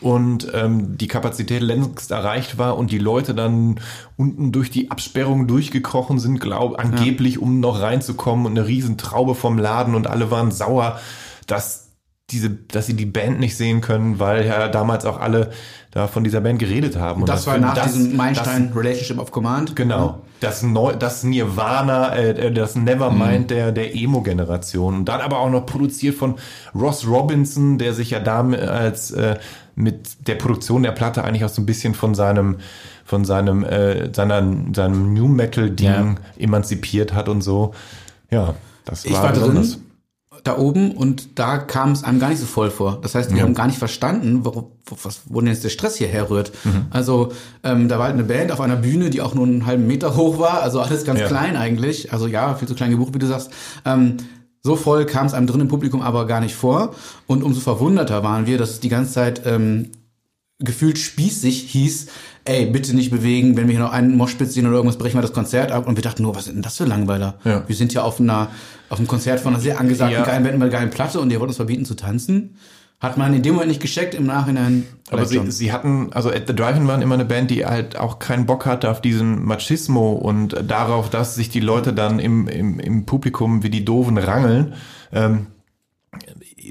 und 0.00 0.46
ähm, 0.54 0.96
die 0.96 1.08
Kapazität 1.08 1.60
längst 1.62 2.10
erreicht 2.10 2.56
war 2.58 2.76
und 2.78 2.90
die 2.92 2.98
Leute 2.98 3.34
dann 3.34 3.80
unten 4.16 4.52
durch 4.52 4.70
die 4.70 4.90
Absperrung 4.90 5.46
durchgekrochen 5.48 6.18
sind, 6.18 6.40
glaub, 6.40 6.78
angeblich, 6.78 7.40
um 7.40 7.60
noch 7.60 7.80
reinzukommen 7.80 8.46
und 8.46 8.56
eine 8.58 8.66
riesen 8.68 8.96
Traube 8.96 9.34
vom 9.34 9.58
Laden 9.58 9.94
und 9.94 10.06
alle 10.06 10.30
waren 10.30 10.50
sauer, 10.52 10.98
dass 11.46 11.86
diese, 12.30 12.50
dass 12.50 12.84
sie 12.86 12.92
die 12.94 13.06
Band 13.06 13.40
nicht 13.40 13.56
sehen 13.56 13.80
können, 13.80 14.18
weil 14.20 14.46
ja 14.46 14.68
damals 14.68 15.06
auch 15.06 15.18
alle 15.18 15.50
da 15.92 16.06
von 16.06 16.24
dieser 16.24 16.42
Band 16.42 16.58
geredet 16.58 16.94
haben. 16.96 17.22
Und 17.22 17.28
Das 17.30 17.46
war 17.46 17.54
für- 17.54 17.60
nach 17.60 17.72
das- 17.72 17.94
diesem 17.94 18.08
das- 18.10 18.16
Meilenstein 18.18 18.72
Relationship 18.76 19.18
of 19.18 19.30
Command. 19.32 19.74
Genau. 19.74 20.18
Das, 20.40 20.62
Neu 20.62 20.92
das 20.94 21.24
Nirvana, 21.24 22.14
äh, 22.14 22.52
das 22.52 22.76
Nevermind 22.76 23.50
der, 23.50 23.72
der 23.72 23.94
Emo-Generation. 23.96 24.94
Und 24.96 25.04
dann 25.06 25.22
aber 25.22 25.38
auch 25.38 25.48
noch 25.50 25.64
produziert 25.64 26.16
von 26.16 26.34
Ross 26.74 27.06
Robinson, 27.08 27.78
der 27.78 27.94
sich 27.94 28.10
ja 28.10 28.20
damit 28.20 28.60
als 28.60 29.10
äh, 29.10 29.36
mit 29.78 30.26
der 30.28 30.34
Produktion 30.34 30.82
der 30.82 30.92
Platte 30.92 31.22
eigentlich 31.24 31.44
auch 31.44 31.48
so 31.48 31.62
ein 31.62 31.66
bisschen 31.66 31.94
von 31.94 32.14
seinem 32.14 32.56
von 33.04 33.24
seinem 33.24 33.64
äh, 33.64 34.12
seiner, 34.12 34.42
seinem 34.74 35.14
New 35.14 35.28
Metal 35.28 35.70
Ding 35.70 35.86
Ja. 35.86 36.14
emanzipiert 36.36 37.14
hat 37.14 37.28
und 37.28 37.42
so. 37.42 37.72
Ja, 38.30 38.54
das 38.84 39.04
Ich 39.04 39.12
war, 39.14 39.22
war 39.22 39.32
besonders. 39.32 39.72
drin, 39.74 39.82
da 40.44 40.56
oben, 40.58 40.92
und 40.92 41.38
da 41.38 41.58
kam 41.58 41.92
es 41.92 42.04
einem 42.04 42.20
gar 42.20 42.28
nicht 42.30 42.38
so 42.40 42.46
voll 42.46 42.70
vor. 42.70 42.98
Das 43.02 43.14
heißt, 43.14 43.30
wir 43.30 43.38
Ja. 43.38 43.44
haben 43.44 43.54
gar 43.54 43.66
nicht 43.66 43.78
verstanden, 43.78 44.44
warum, 44.44 44.66
wo- 44.86 44.96
was, 45.02 45.22
wo 45.26 45.40
denn 45.40 45.48
jetzt 45.48 45.64
der 45.64 45.68
Stress 45.70 45.96
hierher 45.96 46.28
rührt. 46.30 46.52
Mhm. 46.64 46.86
Also, 46.90 47.32
ähm, 47.64 47.88
da 47.88 47.98
war 47.98 48.06
halt 48.06 48.14
eine 48.14 48.24
Band 48.24 48.52
auf 48.52 48.60
einer 48.60 48.76
Bühne, 48.76 49.10
die 49.10 49.20
auch 49.20 49.34
nur 49.34 49.46
einen 49.46 49.64
halben 49.66 49.86
Meter 49.86 50.16
hoch 50.16 50.38
war, 50.38 50.62
also 50.62 50.80
alles 50.80 51.04
ganz 51.04 51.20
Ja. 51.20 51.26
klein 51.28 51.56
eigentlich. 51.56 52.12
Also 52.12 52.26
ja, 52.26 52.54
viel 52.54 52.68
zu 52.68 52.74
klein 52.74 52.90
gebucht, 52.90 53.14
wie 53.14 53.18
du 53.18 53.26
sagst. 53.26 53.50
Ähm, 53.84 54.16
so 54.62 54.76
voll 54.76 55.06
kam 55.06 55.26
es 55.26 55.34
einem 55.34 55.46
drin 55.46 55.60
im 55.62 55.68
Publikum 55.68 56.02
aber 56.02 56.26
gar 56.26 56.40
nicht 56.40 56.54
vor. 56.54 56.94
Und 57.26 57.42
umso 57.42 57.60
verwunderter 57.60 58.22
waren 58.22 58.46
wir, 58.46 58.58
dass 58.58 58.70
es 58.70 58.80
die 58.80 58.88
ganze 58.88 59.12
Zeit 59.12 59.42
ähm, 59.46 59.90
gefühlt 60.58 60.98
spießig 60.98 61.62
hieß, 61.70 62.06
ey, 62.44 62.66
bitte 62.66 62.94
nicht 62.94 63.10
bewegen, 63.10 63.56
wenn 63.56 63.68
wir 63.68 63.76
hier 63.76 63.84
noch 63.84 63.92
einen 63.92 64.16
Moschpitz 64.16 64.54
sehen 64.54 64.66
oder 64.66 64.76
irgendwas, 64.76 64.98
brechen 64.98 65.16
wir 65.16 65.22
das 65.22 65.32
Konzert 65.32 65.70
ab. 65.70 65.86
Und 65.86 65.96
wir 65.96 66.02
dachten 66.02 66.22
nur, 66.22 66.34
was 66.34 66.46
sind 66.46 66.54
denn 66.54 66.62
das 66.62 66.76
für 66.76 66.84
Langweiler? 66.84 67.38
Ja. 67.44 67.62
Wir 67.66 67.76
sind 67.76 67.94
ja 67.94 68.02
auf 68.02 68.20
einer, 68.20 68.48
auf 68.88 68.98
einem 68.98 69.06
Konzert 69.06 69.38
von 69.40 69.54
einer 69.54 69.62
sehr 69.62 69.78
angesagten 69.78 70.18
Ja. 70.18 70.24
geilen 70.24 70.42
Band 70.42 70.54
einer 70.56 70.68
geilen 70.68 70.90
Platte 70.90 71.20
und 71.20 71.30
ihr 71.30 71.38
wollt 71.38 71.48
uns 71.48 71.56
verbieten 71.56 71.84
zu 71.84 71.94
tanzen. 71.94 72.56
Hat 73.00 73.16
man 73.16 73.32
in 73.32 73.42
dem 73.42 73.54
Moment 73.54 73.68
nicht 73.68 73.80
gecheckt, 73.80 74.14
im 74.14 74.26
Nachhinein 74.26 74.84
Aber 75.10 75.24
sie, 75.24 75.36
schon. 75.36 75.52
sie 75.52 75.70
hatten, 75.70 76.12
also 76.12 76.30
At 76.30 76.48
the 76.48 76.54
Drive-In 76.54 76.88
waren 76.88 77.00
immer 77.00 77.14
eine 77.14 77.24
Band, 77.24 77.48
die 77.50 77.64
halt 77.64 77.96
auch 77.96 78.18
keinen 78.18 78.44
Bock 78.44 78.66
hatte 78.66 78.90
auf 78.90 79.00
diesen 79.00 79.44
Machismo 79.44 80.12
und 80.14 80.56
darauf, 80.68 81.08
dass 81.08 81.36
sich 81.36 81.48
die 81.48 81.60
Leute 81.60 81.92
dann 81.92 82.18
im, 82.18 82.48
im, 82.48 82.80
im 82.80 83.06
Publikum 83.06 83.62
wie 83.62 83.70
die 83.70 83.84
Doofen 83.84 84.18
rangeln. 84.18 84.74
Ähm, 85.12 85.46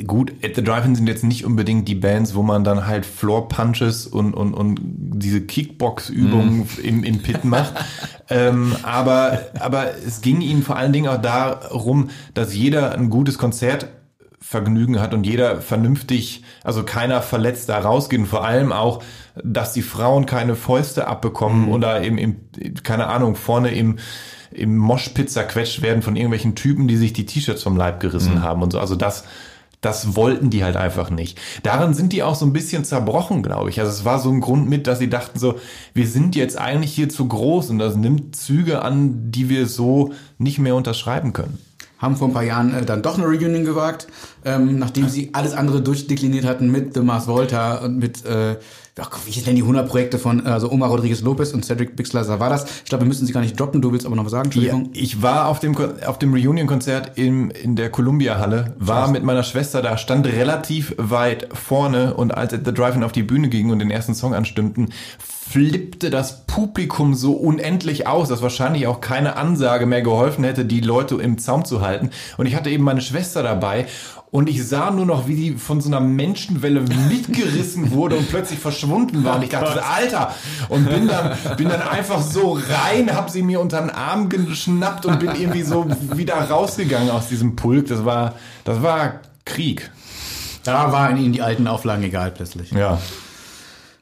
gut, 0.06 0.34
At 0.44 0.56
the 0.56 0.64
Drive-In 0.64 0.95
sind 0.95 1.08
jetzt 1.08 1.24
nicht 1.24 1.45
unbedingt 1.45 1.88
die 1.88 1.95
Bands, 1.95 2.36
wo 2.36 2.44
man 2.44 2.66
dann 2.66 2.86
halt 2.86 3.06
Floor 3.06 3.48
Punches 3.48 4.06
und, 4.06 4.34
und, 4.34 4.54
und 4.54 4.80
diese 4.84 5.40
Kickbox-Übungen 5.40 6.68
im, 6.84 7.06
im 7.06 7.20
Pit 7.20 7.45
macht. 7.45 7.74
ähm, 8.30 8.76
aber, 8.84 9.40
aber 9.60 9.91
es 10.06 10.20
ging 10.20 10.41
ihnen 10.41 10.62
vor 10.62 10.76
allen 10.76 10.91
Dingen 10.91 11.08
auch 11.08 11.22
darum, 11.22 12.10
dass 12.34 12.54
jeder 12.54 12.91
ein 12.91 13.10
gutes 13.10 13.38
Konzert 13.38 13.88
Vergnügen 14.49 15.02
hat 15.02 15.14
und 15.14 15.26
jeder 15.26 15.60
vernünftig, 15.60 16.41
also 16.64 16.84
keiner 16.84 17.22
verletzt 17.22 17.68
da 17.68 17.80
rausgeht 17.80 18.19
und 18.19 18.28
vor 18.28 18.45
allem 18.45 18.72
auch, 18.72 19.03
dass 19.44 19.74
die 19.74 19.82
Frauen 19.82 20.26
keine 20.26 20.56
Fäuste 20.56 21.06
abbekommen 21.07 21.68
oder 21.68 22.02
im, 22.02 22.18
im, 22.18 22.38
keine 22.82 23.07
Ahnung, 23.07 23.36
vorne 23.36 23.72
im, 23.76 23.98
im 24.52 24.78
Moshpit 24.78 25.30
zerquetscht 25.30 25.82
werden 25.82 26.02
von 26.02 26.15
irgendwelchen 26.15 26.56
Typen, 26.56 26.88
die 26.88 26.95
sich 26.95 27.11
die 27.11 27.26
T-Shirts 27.26 27.61
vom 27.61 27.76
Leib 27.76 27.99
gerissen 27.99 28.41
haben 28.41 28.64
und 28.64 28.72
so. 28.72 28.80
Also 28.80 28.95
das, 28.95 29.26
das 29.82 30.15
wollten 30.15 30.49
die 30.49 30.64
halt 30.64 30.78
einfach 30.78 31.10
nicht. 31.10 31.38
Daran 31.64 31.94
sind 31.94 32.14
die 32.14 32.24
auch 32.24 32.36
so 32.36 32.45
ein 32.45 32.53
bisschen 32.53 32.86
zerbrochen, 32.86 33.44
glaube 33.44 33.69
ich. 33.69 33.82
Also 33.82 33.91
es 33.91 34.06
war 34.06 34.18
so 34.18 34.30
ein 34.30 34.40
Grund 34.40 34.69
mit, 34.69 34.88
dass 34.88 34.99
sie 34.99 35.10
dachten 35.10 35.40
so, 35.40 35.60
wir 35.94 36.07
sind 36.07 36.38
jetzt 36.38 36.57
eigentlich 36.57 36.94
hier 36.94 37.10
zu 37.10 37.28
groß 37.28 37.69
und 37.69 37.80
das 37.80 37.98
nimmt 37.98 38.38
Züge 38.38 38.82
an, 38.82 39.30
die 39.30 39.49
wir 39.49 39.68
so 39.68 40.14
nicht 40.38 40.57
mehr 40.57 40.76
unterschreiben 40.76 41.34
können. 41.34 41.57
Haben 41.98 42.15
vor 42.15 42.28
ein 42.28 42.34
paar 42.34 42.44
Jahren 42.44 42.74
äh, 42.74 42.86
dann 42.86 43.02
doch 43.02 43.18
eine 43.18 43.28
Reunion 43.28 43.65
gewagt, 43.65 44.07
ähm, 44.45 44.80
nachdem 44.80 45.10
sie 45.10 45.30
alles 45.34 45.53
andere 45.53 45.82
durchdekliniert 45.82 46.45
hatten 46.45 46.72
mit 46.72 46.94
The 46.94 47.02
Mars 47.02 47.28
Volta 47.28 47.78
und 47.78 47.98
mit, 47.98 48.26
äh, 48.26 48.57
ach, 48.99 49.19
wie 49.26 49.32
hieß 49.32 49.44
denn 49.44 49.56
die 49.56 49.61
100 49.61 49.88
Projekte 49.88 50.18
von 50.19 50.45
äh, 50.45 50.49
also 50.49 50.72
Omar 50.72 50.90
Rodriguez 50.90 51.22
Lopez 51.22 51.53
und 51.53 51.65
Cedric 51.65 51.95
Bixler 51.95 52.24
Savalas. 52.24 52.65
Ich 52.84 52.90
glaube, 52.90 53.03
wir 53.03 53.07
müssen 53.07 53.26
sie 53.26 53.34
gar 53.34 53.41
nicht 53.41 53.60
droppen, 53.60 53.82
du 53.82 53.91
willst 53.91 54.06
aber 54.06 54.15
noch 54.15 54.26
was 54.26 54.32
sagen, 54.32 54.49
Ja, 54.52 54.72
Entschuldigung. 54.74 54.90
ich 54.94 55.22
war 55.22 55.48
auf 55.48 55.60
dem, 55.60 55.76
auf 56.06 56.19
dem 56.19 56.34
Reunion-Konzert 56.34 57.18
im, 57.18 57.49
in 57.52 57.76
der 57.76 57.90
Columbia-Halle, 57.90 58.76
war 58.80 59.10
mit 59.10 59.24
meiner 59.24 59.44
Schwester 59.44 59.82
da, 59.82 59.98
stand 59.98 60.28
relativ 60.28 60.94
weit 60.98 61.49
vorne 61.53 62.14
und 62.14 62.34
als 62.34 62.52
The 62.53 62.74
Drive-In 62.74 63.03
auf 63.03 63.11
die 63.11 63.24
Bühne 63.24 63.49
ging 63.49 63.69
und 63.72 63.80
den 63.80 63.91
ersten 63.91 64.15
Song 64.15 64.34
anstimmten, 64.34 64.90
flippte 65.49 66.10
das 66.10 66.45
Publikum 66.45 67.14
so 67.14 67.34
unendlich 67.34 68.06
aus, 68.06 68.28
dass 68.28 68.41
wahrscheinlich 68.41 68.86
auch 68.88 68.99
keine 68.99 69.38
Ansage 69.38 69.86
mehr 69.86 70.02
geholfen 70.02 70.44
hätte, 70.44 70.65
die 70.65 70.82
Leute 70.82 71.15
im 71.15 71.38
Zaum 71.38 71.64
zu 71.64 71.82
halten. 71.82 72.10
Und 72.38 72.48
ich 72.48 72.56
hatte 72.56 72.69
eben 72.69 72.84
meine 72.84 72.99
Schwester 73.02 73.44
dabei 73.44 73.86
und 74.30 74.49
ich 74.49 74.68
sah 74.68 74.91
nur 74.91 75.06
noch, 75.06 75.28
wie 75.28 75.36
die 75.36 75.54
von 75.54 75.80
so 75.80 75.88
einer 75.90 76.02
Menschenwelle 76.02 76.82
mitgerissen 77.10 77.91
wurde 77.91 78.18
und 78.18 78.30
plötzlich 78.30 78.60
verschwunden 78.60 79.24
war. 79.24 79.38
Und 79.38 79.44
ich 79.44 79.49
dachte, 79.49 79.84
Alter! 79.90 80.36
Und 80.68 80.90
bin 80.90 81.08
dann, 81.08 81.38
bin 81.56 81.70
dann 81.70 81.82
einfach 81.82 82.22
so 82.22 82.60
rein, 82.70 83.16
hab 83.16 83.30
sie 83.30 83.41
mir 83.41 83.62
unter 83.62 83.80
den 83.80 83.90
Arm 83.90 84.28
geschnappt 84.28 85.06
und 85.06 85.20
bin 85.20 85.32
irgendwie 85.34 85.62
so 85.64 85.86
wieder 86.16 86.36
rausgegangen 86.36 87.10
aus 87.10 87.30
diesem 87.30 87.56
Pulk. 87.56 87.88
Das 87.88 88.04
war, 88.04 88.36
das 88.66 88.82
war 88.82 89.22
Krieg. 89.45 89.90
Da 90.66 90.91
waren 90.91 91.16
ihnen 91.16 91.32
die 91.32 91.41
alten 91.41 91.66
Auflagen 91.66 92.04
egal 92.04 92.32
plötzlich. 92.32 92.72
Ja. 92.72 92.99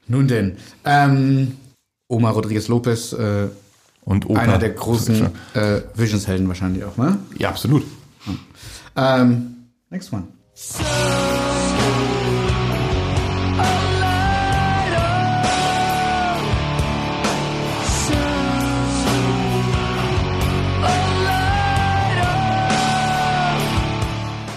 Nun 0.07 0.27
denn, 0.27 0.57
ähm, 0.83 1.55
Omar 2.07 2.33
Rodriguez 2.33 2.67
Lopez, 2.67 3.13
äh, 3.13 3.47
Und 4.03 4.27
Opa. 4.27 4.39
einer 4.39 4.57
der 4.57 4.71
großen 4.71 5.29
äh, 5.53 5.81
Visions-Helden 5.93 6.47
wahrscheinlich 6.47 6.83
auch, 6.83 6.97
ne? 6.97 7.17
Ja, 7.37 7.49
absolut. 7.49 7.83
Ähm, 8.95 9.54
next 9.95 10.11
one. 10.11 10.27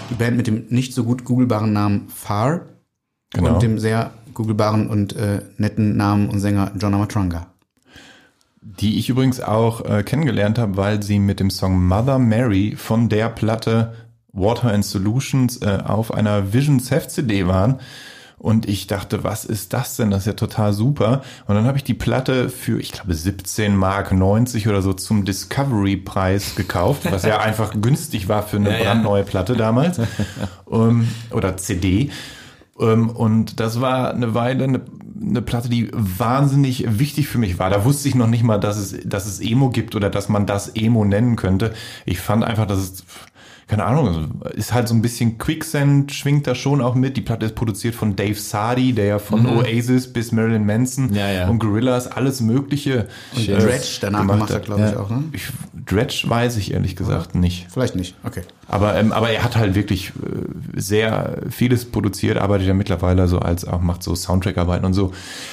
Die 0.09 0.15
Band 0.15 0.37
mit 0.37 0.47
dem 0.47 0.65
nicht 0.69 0.93
so 0.93 1.03
gut 1.03 1.23
googelbaren 1.23 1.71
Namen 1.73 2.09
Far 2.09 2.61
Genau. 3.31 3.53
und 3.53 3.61
dem 3.63 3.77
sehr 3.77 4.11
googelbaren 4.33 4.89
und 4.89 5.15
äh, 5.15 5.41
netten 5.57 5.95
Namen 5.95 6.29
und 6.29 6.39
Sänger 6.39 6.71
John 6.79 6.95
Amatranga. 6.95 7.53
Die 8.61 8.97
ich 8.97 9.07
übrigens 9.09 9.39
auch 9.39 9.85
äh, 9.85 10.01
kennengelernt 10.03 10.57
habe, 10.57 10.77
weil 10.77 11.03
sie 11.03 11.19
mit 11.19 11.39
dem 11.39 11.51
Song 11.51 11.85
Mother 11.87 12.17
Mary 12.17 12.75
von 12.75 13.07
der 13.07 13.29
Platte 13.29 13.93
Water 14.33 14.71
and 14.71 14.85
Solutions 14.85 15.57
äh, 15.61 15.79
auf 15.85 16.13
einer 16.13 16.53
Visions 16.53 16.91
Heft 16.91 17.11
CD 17.11 17.47
waren. 17.47 17.79
Und 18.37 18.69
ich 18.69 18.87
dachte, 18.87 19.25
was 19.25 19.43
ist 19.43 19.73
das 19.73 19.97
denn? 19.97 20.11
Das 20.11 20.21
ist 20.21 20.27
ja 20.27 20.31
total 20.33 20.71
super. 20.71 21.23
Und 21.47 21.55
dann 21.55 21.65
habe 21.65 21.77
ich 21.77 21.83
die 21.83 21.93
Platte 21.93 22.47
für, 22.49 22.79
ich 22.79 22.93
glaube, 22.93 23.13
17 23.13 23.75
Mark 23.75 24.13
90 24.13 24.69
oder 24.69 24.81
so 24.81 24.93
zum 24.93 25.25
Discovery-Preis 25.25 26.55
gekauft, 26.55 27.01
was 27.11 27.23
ja 27.23 27.39
einfach 27.41 27.73
günstig 27.81 28.29
war 28.29 28.43
für 28.43 28.55
eine 28.55 28.77
Ja, 28.77 28.85
brandneue 28.85 29.23
Platte 29.23 29.57
damals. 29.57 29.99
ähm, 30.71 31.09
oder 31.31 31.57
CD. 31.57 32.11
Ähm, 32.79 33.09
und 33.09 33.59
das 33.59 33.81
war 33.81 34.13
eine 34.13 34.33
Weile 34.35 34.63
eine, 34.63 34.81
eine 35.21 35.41
Platte, 35.41 35.67
die 35.67 35.89
wahnsinnig 35.91 36.85
wichtig 36.97 37.27
für 37.27 37.39
mich 37.39 37.59
war. 37.59 37.69
Da 37.69 37.83
wusste 37.83 38.07
ich 38.07 38.15
noch 38.15 38.27
nicht 38.27 38.43
mal, 38.43 38.57
dass 38.57 38.77
es, 38.77 38.95
dass 39.03 39.25
es 39.25 39.41
Emo 39.41 39.69
gibt 39.69 39.95
oder 39.95 40.09
dass 40.09 40.29
man 40.29 40.45
das 40.45 40.69
Emo 40.75 41.03
nennen 41.03 41.35
könnte. 41.35 41.73
Ich 42.05 42.19
fand 42.21 42.45
einfach, 42.45 42.67
dass 42.67 42.79
es, 42.79 43.03
keine 43.69 43.85
Ahnung, 43.85 44.41
ist 44.55 44.73
halt 44.73 44.87
so 44.87 44.95
ein 44.95 45.01
bisschen 45.01 45.37
Quicksand, 45.37 46.11
schwingt 46.11 46.47
da 46.47 46.55
schon 46.55 46.81
auch 46.81 46.95
mit. 46.95 47.15
Die 47.15 47.21
Platte 47.21 47.45
ist 47.45 47.55
produziert 47.55 47.95
von 47.95 48.15
Dave 48.15 48.33
Sadi, 48.35 48.93
der 48.93 49.05
ja 49.05 49.19
von 49.19 49.45
Oasis 49.45 50.11
bis 50.11 50.31
Marilyn 50.31 50.65
Manson 50.65 50.99
Mhm. 51.09 51.15
Ja, 51.15 51.31
ja. 51.31 51.47
und 51.47 51.59
Gorillaz 51.59 52.07
alles 52.07 52.41
Mögliche 52.41 53.07
Und 53.35 53.47
äh, 53.47 53.57
Dredge 53.57 53.97
danach 54.01 54.21
gemacht 54.21 54.51
hat, 54.51 54.65
glaube 54.65 54.89
ich, 54.89 54.97
auch, 54.97 55.09
ne? 55.09 55.23
Ich, 55.31 55.47
Dredge 55.85 56.23
weiß 56.27 56.57
ich 56.57 56.73
ehrlich 56.73 56.95
gesagt 56.95 57.35
nicht. 57.35 57.67
Vielleicht 57.71 57.95
nicht, 57.95 58.15
okay. 58.23 58.41
Aber, 58.67 58.95
ähm, 58.95 59.11
aber 59.11 59.29
er 59.29 59.43
hat 59.43 59.55
halt 59.55 59.75
wirklich 59.75 60.09
äh, 60.09 60.79
sehr 60.79 61.43
vieles 61.49 61.85
produziert, 61.85 62.37
arbeitet 62.37 62.67
ja 62.67 62.73
mittlerweile 62.73 63.27
so 63.27 63.39
als 63.39 63.65
auch 63.65 63.81
macht 63.81 64.03
so 64.03 64.15
Soundtrack-Arbeiten 64.15 64.85
und 64.85 64.93
so. 64.93 65.11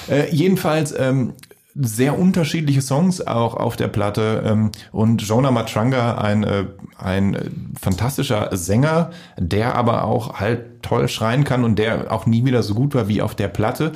Äh, 0.09 0.33
jedenfalls 0.33 0.93
ähm, 0.97 1.33
sehr 1.79 2.17
unterschiedliche 2.17 2.81
Songs 2.81 3.25
auch 3.25 3.55
auf 3.55 3.75
der 3.75 3.87
Platte 3.87 4.43
ähm, 4.45 4.71
und 4.91 5.21
Jonah 5.21 5.51
Matranga, 5.51 6.17
ein, 6.17 6.43
äh, 6.43 6.65
ein 6.97 7.35
äh, 7.35 7.49
fantastischer 7.79 8.49
Sänger, 8.55 9.11
der 9.37 9.75
aber 9.75 10.03
auch 10.03 10.39
halt 10.39 10.81
toll 10.81 11.07
schreien 11.07 11.43
kann 11.43 11.63
und 11.63 11.77
der 11.77 12.11
auch 12.11 12.25
nie 12.25 12.45
wieder 12.45 12.63
so 12.63 12.73
gut 12.73 12.95
war 12.95 13.07
wie 13.07 13.21
auf 13.21 13.35
der 13.35 13.47
Platte. 13.47 13.91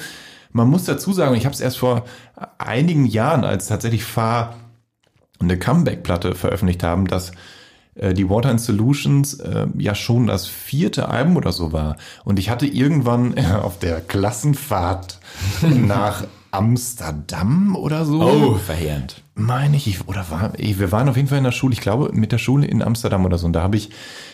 Man 0.52 0.70
muss 0.70 0.86
dazu 0.86 1.14
sagen, 1.14 1.36
ich 1.36 1.45
habe 1.45 1.53
es 1.53 1.62
erst 1.62 1.80
vor 1.80 2.06
einigen 2.58 3.06
Jahren, 3.06 3.44
als 3.44 3.68
tatsächlich 3.68 4.03
Fahr 4.03 4.56
eine 5.40 5.58
Comeback-Platte 5.58 6.36
veröffentlicht 6.36 6.84
haben, 6.84 7.08
dass 7.08 7.32
äh, 7.95 8.14
die 8.14 8.30
Water 8.30 8.49
and 8.49 8.62
Solutions 8.62 9.36
äh, 9.36 9.68
ja 9.78 9.95
schon 9.95 10.28
das 10.28 10.45
vierte 10.45 11.10
Album 11.10 11.38
oder 11.38 11.52
so 11.52 11.72
war. 11.72 11.98
Und 12.26 12.38
ich 12.38 12.49
hatte 12.49 12.68
irgendwann 12.68 13.36
äh, 13.38 13.45
auf 13.62 13.80
der 13.80 14.02
Klassenfahrt 14.02 15.20
nach 15.62 16.26
Amsterdam 16.52 17.76
oder 17.76 18.06
so. 18.06 18.22
Oh, 18.22 18.56
verheerend. 18.56 19.23
Meine 19.36 19.78
ich, 19.78 19.88
ich- 19.88 20.07
oder 20.07 20.26
war, 20.30 20.52
ich, 20.57 20.80
wir 20.80 20.91
waren 20.91 21.07
auf 21.10 21.15
jeden 21.15 21.28
Fall 21.30 21.38
in 21.38 21.44
der 21.45 21.52
Schule, 21.52 21.73
ich 21.73 21.82
glaube 21.82 22.10
mit 22.14 22.32
der 22.32 22.38
Schule 22.38 22.68
in 22.68 22.82
Amsterdam 22.82 23.26
oder 23.26 23.38
so, 23.38 23.45
und 23.48 23.53
da 23.53 23.61
habe 23.64 23.78
ich 23.78 23.90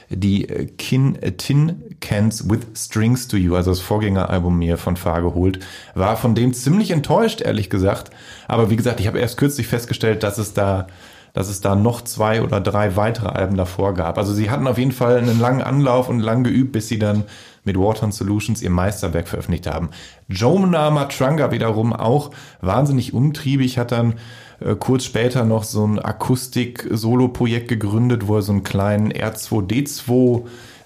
die 0.10 0.49
äh, 0.49 0.65
Kin, 0.65 1.15
äh, 1.22 1.34
Tin 1.34 1.84
Cans 2.02 2.49
with 2.49 2.61
Strings 2.76 3.27
to 3.27 3.38
You, 3.38 3.56
also 3.56 3.72
das 3.72 3.80
Vorgängeralbum 3.80 4.57
mir 4.57 4.77
von 4.77 4.98
Fahr 4.98 5.22
geholt, 5.22 5.60
war 5.95 6.18
von 6.18 6.34
dem 6.35 6.53
ziemlich 6.53 6.91
enttäuscht, 6.91 7.41
ehrlich 7.41 7.69
gesagt. 7.69 8.11
Aber 8.48 8.69
wie 8.69 8.76
gesagt, 8.76 8.99
ich 8.99 9.07
habe 9.07 9.19
erst 9.19 9.38
kürzlich 9.38 9.68
festgestellt, 9.68 10.23
dass 10.23 10.38
es 10.38 10.53
da, 10.53 10.88
dass 11.34 11.49
es 11.49 11.61
da 11.61 11.76
noch 11.76 12.02
zwei 12.02 12.41
oder 12.41 12.60
drei 12.61 12.95
weitere 12.95 13.27
Alben 13.30 13.57
davor 13.57 13.94
gab. 13.94 14.18
Also 14.18 14.34
sie 14.34 14.49
hatten 14.49 14.68
auf 14.68 14.77
jeden 14.77 14.91
Fall 14.94 15.18
einen 15.18 15.39
langen 15.39 15.61
Anlauf 15.61 16.10
und 16.10 16.19
lang 16.19 16.44
geübt, 16.44 16.72
bis 16.72 16.88
sie 16.88 16.99
dann 16.99 17.23
mit 17.68 17.77
Water 17.77 18.06
and 18.06 18.14
Solutions 18.14 18.64
ihr 18.64 18.72
Meisterwerk 18.72 19.27
veröffentlicht 19.27 19.68
haben. 19.68 19.89
Jonah 20.27 20.89
Matranga 20.89 21.52
wiederum 21.52 21.94
auch 21.94 22.31
wahnsinnig 22.61 23.14
umtriebig, 23.14 23.77
hat 23.77 23.91
dann 23.91 24.15
äh, 24.60 24.73
kurz 24.76 25.03
später 25.06 25.45
noch 25.45 25.64
so 25.64 25.85
ein 25.85 25.99
Akustik-Solo-Projekt 25.99 27.68
gegründet, 27.68 28.27
wo 28.27 28.38
er 28.38 28.41
so 28.41 28.53
einen 28.53 28.64
kleinen 28.64 29.11
R2D2 29.14 30.44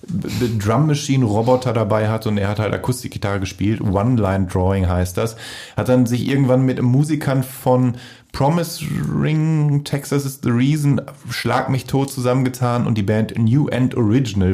B- 0.07 0.27
B- 0.39 0.57
Drum 0.57 0.87
Machine 0.87 1.23
Roboter 1.23 1.73
dabei 1.73 2.09
hat 2.09 2.25
und 2.25 2.39
er 2.39 2.47
hat 2.47 2.57
halt 2.59 2.73
Akustikgitarre 2.73 3.39
gespielt. 3.39 3.81
One-Line 3.81 4.47
Drawing 4.47 4.89
heißt 4.89 5.15
das. 5.15 5.35
Hat 5.77 5.89
dann 5.89 6.07
sich 6.07 6.27
irgendwann 6.27 6.63
mit 6.63 6.81
Musikern 6.81 7.43
von 7.43 7.93
Promise 8.31 8.85
Ring, 9.13 9.83
Texas 9.83 10.25
is 10.25 10.39
the 10.41 10.49
Reason, 10.49 11.01
Schlag 11.29 11.69
mich 11.69 11.85
tot 11.85 12.11
zusammengetan 12.11 12.87
und 12.87 12.97
die 12.97 13.03
Band 13.03 13.37
New 13.37 13.67
End 13.67 13.95
Original 13.95 14.51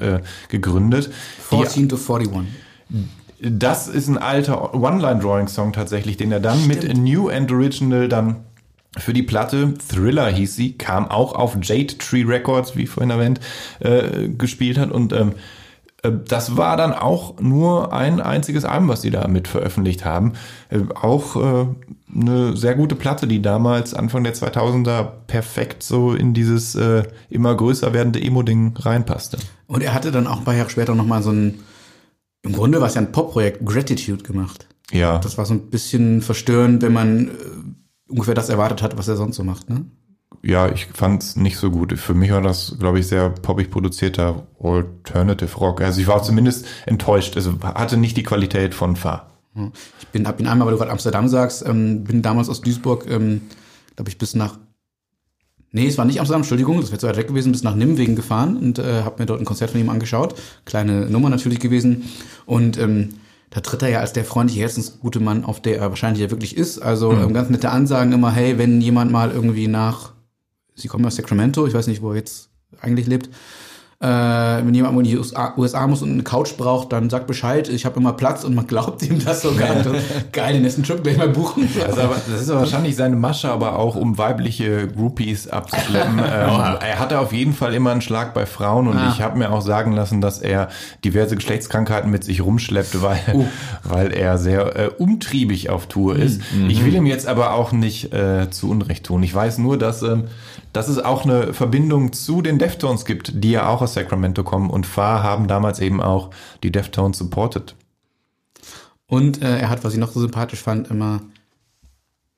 äh, 0.00 0.20
gegründet. 0.48 1.10
Die 1.50 1.56
14 1.56 1.88
to 1.88 1.96
41. 1.96 2.48
das 3.40 3.88
ist 3.88 4.08
ein 4.08 4.18
alter 4.18 4.74
One-Line-Drawing-Song 4.74 5.72
tatsächlich, 5.72 6.16
den 6.16 6.32
er 6.32 6.40
dann 6.40 6.66
mit 6.66 6.96
New 6.96 7.28
and 7.28 7.50
Original 7.50 8.08
dann 8.08 8.36
für 8.98 9.12
die 9.12 9.22
Platte, 9.22 9.74
Thriller 9.88 10.28
hieß 10.28 10.56
sie, 10.56 10.72
kam 10.72 11.08
auch 11.08 11.34
auf 11.34 11.56
Jade 11.62 11.96
Tree 11.98 12.24
Records, 12.24 12.76
wie 12.76 12.86
vorhin 12.86 13.10
erwähnt, 13.10 13.40
äh, 13.78 14.28
gespielt 14.28 14.78
hat. 14.78 14.90
Und 14.90 15.12
ähm, 15.12 15.30
äh, 15.30 15.34
das 16.02 16.56
war 16.56 16.76
dann 16.76 16.92
auch 16.92 17.38
nur 17.40 17.92
ein 17.92 18.20
einziges 18.20 18.64
Album, 18.64 18.88
was 18.88 19.02
sie 19.02 19.10
da 19.10 19.28
mit 19.28 19.48
veröffentlicht 19.48 20.04
haben. 20.04 20.32
Äh, 20.68 20.80
auch 20.94 21.36
äh, 21.36 21.66
eine 22.14 22.56
sehr 22.56 22.74
gute 22.74 22.94
Platte, 22.94 23.26
die 23.26 23.42
damals 23.42 23.92
Anfang 23.94 24.24
der 24.24 24.34
2000er 24.34 25.06
perfekt 25.26 25.82
so 25.82 26.14
in 26.14 26.32
dieses 26.32 26.74
äh, 26.74 27.04
immer 27.28 27.54
größer 27.54 27.92
werdende 27.92 28.20
Emo-Ding 28.22 28.74
reinpasste. 28.76 29.38
Und 29.66 29.82
er 29.82 29.92
hatte 29.94 30.10
dann 30.10 30.26
auch 30.26 30.38
ein 30.38 30.44
paar 30.44 30.54
Jahre 30.54 30.70
später 30.70 30.94
nochmal 30.94 31.22
so 31.22 31.30
ein, 31.30 31.60
im 32.42 32.52
Grunde 32.52 32.80
war 32.80 32.88
es 32.88 32.94
ja 32.94 33.02
ein 33.02 33.12
Pop-Projekt, 33.12 33.64
Gratitude 33.66 34.22
gemacht. 34.22 34.66
Ja, 34.92 35.18
Das 35.18 35.38
war 35.38 35.44
so 35.44 35.54
ein 35.54 35.70
bisschen 35.70 36.22
verstörend, 36.22 36.82
wenn 36.82 36.92
man 36.92 37.28
äh, 37.28 37.30
ungefähr 38.08 38.34
das 38.34 38.48
erwartet 38.48 38.82
hat, 38.82 38.96
was 38.98 39.06
er 39.06 39.16
sonst 39.16 39.36
so 39.36 39.44
macht, 39.44 39.68
ne? 39.70 39.84
Ja, 40.42 40.70
ich 40.70 40.86
fand's 40.94 41.36
nicht 41.36 41.58
so 41.58 41.70
gut. 41.70 41.98
Für 41.98 42.14
mich 42.14 42.30
war 42.30 42.40
das, 42.40 42.76
glaube 42.78 42.98
ich, 42.98 43.06
sehr 43.06 43.28
poppig 43.30 43.70
produzierter 43.70 44.46
Alternative 44.62 45.54
Rock. 45.58 45.82
Also 45.82 46.00
ich 46.00 46.06
war 46.06 46.22
zumindest 46.22 46.66
enttäuscht. 46.86 47.36
Also 47.36 47.58
hatte 47.62 47.96
nicht 47.96 48.16
die 48.16 48.22
Qualität 48.22 48.74
von 48.74 48.96
Fa. 48.96 49.30
Ich 50.00 50.08
bin, 50.08 50.26
hab 50.26 50.40
ihn 50.40 50.46
einmal, 50.46 50.66
weil 50.66 50.72
du 50.72 50.78
gerade 50.78 50.92
Amsterdam 50.92 51.28
sagst, 51.28 51.66
ähm, 51.66 52.04
bin 52.04 52.22
damals 52.22 52.48
aus 52.48 52.60
Duisburg, 52.60 53.06
ähm, 53.10 53.42
glaube 53.96 54.08
ich, 54.08 54.16
bis 54.16 54.34
nach, 54.34 54.58
nee, 55.72 55.88
es 55.88 55.98
war 55.98 56.04
nicht 56.04 56.20
Amsterdam, 56.20 56.42
Entschuldigung, 56.42 56.80
das 56.80 56.90
wäre 56.90 57.00
zu 57.00 57.08
weit 57.08 57.16
weg 57.16 57.28
gewesen, 57.28 57.52
bis 57.52 57.64
nach 57.64 57.74
Nimwegen 57.74 58.14
gefahren 58.14 58.56
und 58.56 58.78
äh, 58.78 59.02
habe 59.02 59.16
mir 59.18 59.26
dort 59.26 59.40
ein 59.40 59.44
Konzert 59.44 59.70
von 59.70 59.80
ihm 59.80 59.90
angeschaut. 59.90 60.36
Kleine 60.64 61.10
Nummer 61.10 61.30
natürlich 61.30 61.58
gewesen. 61.58 62.04
Und 62.46 62.78
ähm, 62.78 63.10
da 63.50 63.60
tritt 63.60 63.82
er 63.82 63.88
ja 63.88 63.98
als 63.98 64.12
der 64.12 64.24
freundliche, 64.24 64.60
herzensgute 64.60 65.18
Mann, 65.18 65.44
auf 65.44 65.60
der 65.60 65.78
er 65.78 65.90
wahrscheinlich 65.90 66.22
ja 66.22 66.30
wirklich 66.30 66.56
ist. 66.56 66.78
Also 66.78 67.12
ähm, 67.12 67.34
ganz 67.34 67.50
nette 67.50 67.70
Ansagen 67.70 68.12
immer, 68.12 68.30
hey, 68.30 68.56
wenn 68.56 68.80
jemand 68.80 69.10
mal 69.10 69.32
irgendwie 69.32 69.66
nach, 69.66 70.12
sie 70.80 70.88
kommen 70.88 71.04
aus 71.06 71.16
Sacramento, 71.16 71.66
ich 71.66 71.74
weiß 71.74 71.86
nicht, 71.86 72.02
wo 72.02 72.10
er 72.10 72.16
jetzt 72.16 72.48
eigentlich 72.80 73.06
lebt, 73.06 73.28
äh, 74.02 74.06
wenn 74.06 74.72
jemand 74.72 74.96
in 74.96 75.04
die 75.04 75.18
USA, 75.18 75.52
USA 75.58 75.86
muss 75.86 76.00
und 76.00 76.10
eine 76.10 76.22
Couch 76.22 76.56
braucht, 76.56 76.90
dann 76.90 77.10
sagt 77.10 77.26
Bescheid, 77.26 77.68
ich 77.68 77.84
habe 77.84 78.00
immer 78.00 78.14
Platz 78.14 78.44
und 78.44 78.54
man 78.54 78.66
glaubt 78.66 79.02
ihm 79.02 79.22
das 79.22 79.42
sogar. 79.42 79.76
Geil, 80.32 80.54
den 80.54 80.62
nächsten 80.62 80.84
Trip 80.84 81.02
gleich 81.02 81.18
mal 81.18 81.28
buchen. 81.28 81.68
Also, 81.86 82.00
das 82.32 82.40
ist 82.40 82.48
wahrscheinlich 82.48 82.96
seine 82.96 83.16
Masche, 83.16 83.50
aber 83.50 83.78
auch 83.78 83.96
um 83.96 84.16
weibliche 84.16 84.88
Groupies 84.88 85.48
abzuschleppen. 85.48 86.18
ähm, 86.18 86.24
er 86.24 86.98
hatte 86.98 87.18
auf 87.18 87.34
jeden 87.34 87.52
Fall 87.52 87.74
immer 87.74 87.90
einen 87.90 88.00
Schlag 88.00 88.32
bei 88.32 88.46
Frauen 88.46 88.88
und 88.88 88.96
Ah. 88.96 89.12
ich 89.14 89.20
habe 89.20 89.36
mir 89.36 89.52
auch 89.52 89.60
sagen 89.60 89.92
lassen, 89.92 90.22
dass 90.22 90.38
er 90.38 90.70
diverse 91.04 91.34
Geschlechtskrankheiten 91.36 92.10
mit 92.10 92.24
sich 92.24 92.40
rumschleppt, 92.42 93.02
weil, 93.02 93.50
weil 93.84 94.12
er 94.14 94.38
sehr 94.38 94.76
äh, 94.76 94.88
umtriebig 94.96 95.68
auf 95.68 95.88
Tour 95.88 96.16
ist. 96.16 96.40
Ich 96.68 96.82
will 96.86 96.94
ihm 96.94 97.04
jetzt 97.04 97.26
aber 97.26 97.52
auch 97.52 97.72
nicht 97.72 98.14
äh, 98.14 98.48
zu 98.50 98.70
Unrecht 98.70 99.04
tun. 99.04 99.22
Ich 99.22 99.34
weiß 99.34 99.58
nur, 99.58 99.76
dass, 99.76 100.00
ähm, 100.00 100.24
dass 100.72 100.88
es 100.88 100.98
auch 100.98 101.24
eine 101.24 101.52
Verbindung 101.52 102.12
zu 102.12 102.42
den 102.42 102.58
Deftones 102.58 103.04
gibt, 103.04 103.32
die 103.42 103.52
ja 103.52 103.68
auch 103.68 103.82
aus 103.82 103.94
Sacramento 103.94 104.44
kommen 104.44 104.70
und 104.70 104.86
Fa 104.86 105.22
haben 105.22 105.48
damals 105.48 105.80
eben 105.80 106.00
auch 106.00 106.30
die 106.62 106.72
Deftones 106.72 107.18
supported. 107.18 107.74
Und 109.06 109.42
äh, 109.42 109.58
er 109.58 109.70
hat, 109.70 109.82
was 109.82 109.92
ich 109.92 109.98
noch 109.98 110.12
so 110.12 110.20
sympathisch 110.20 110.62
fand, 110.62 110.88
immer 110.88 111.20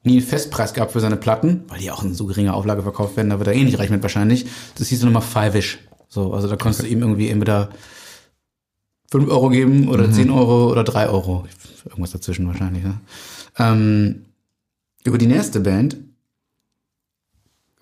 nie 0.04 0.18
einen 0.18 0.26
Festpreis 0.26 0.72
gehabt 0.72 0.92
für 0.92 1.00
seine 1.00 1.16
Platten, 1.16 1.64
weil 1.68 1.78
die 1.78 1.90
auch 1.90 2.02
in 2.02 2.14
so 2.14 2.26
geringer 2.26 2.54
Auflage 2.54 2.82
verkauft 2.82 3.16
werden, 3.16 3.30
da 3.30 3.38
wird 3.38 3.48
er 3.48 3.54
eh 3.54 3.64
nicht 3.64 3.78
reich 3.78 3.90
mit 3.90 4.02
wahrscheinlich. 4.02 4.46
Das 4.76 4.88
hieß 4.88 5.00
dann 5.00 5.10
immer 5.10 5.20
Five-ish. 5.20 5.78
So, 6.08 6.32
also 6.32 6.48
da 6.48 6.56
konntest 6.56 6.82
du 6.82 6.86
ihm 6.88 7.00
irgendwie 7.00 7.28
entweder 7.28 7.70
5 9.10 9.30
Euro 9.30 9.50
geben 9.50 9.88
oder 9.88 10.10
10 10.10 10.30
Euro 10.30 10.70
oder 10.70 10.84
3 10.84 11.08
Euro. 11.08 11.46
Irgendwas 11.84 12.12
dazwischen 12.12 12.46
wahrscheinlich, 12.46 12.82
ne? 12.82 13.00
Ähm, 13.58 14.24
über 15.04 15.18
die 15.18 15.26
nächste 15.26 15.60
Band 15.60 15.96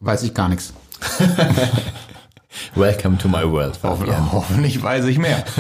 weiß 0.01 0.23
ich 0.25 0.35
gar 0.35 0.49
nichts. 0.49 0.73
Welcome 2.75 3.19
to 3.19 3.29
my 3.29 3.45
world, 3.45 3.77
Fabian. 3.77 4.33
Hoffentlich 4.33 4.83
weiß 4.83 5.05
ich 5.07 5.19
mehr. 5.19 5.45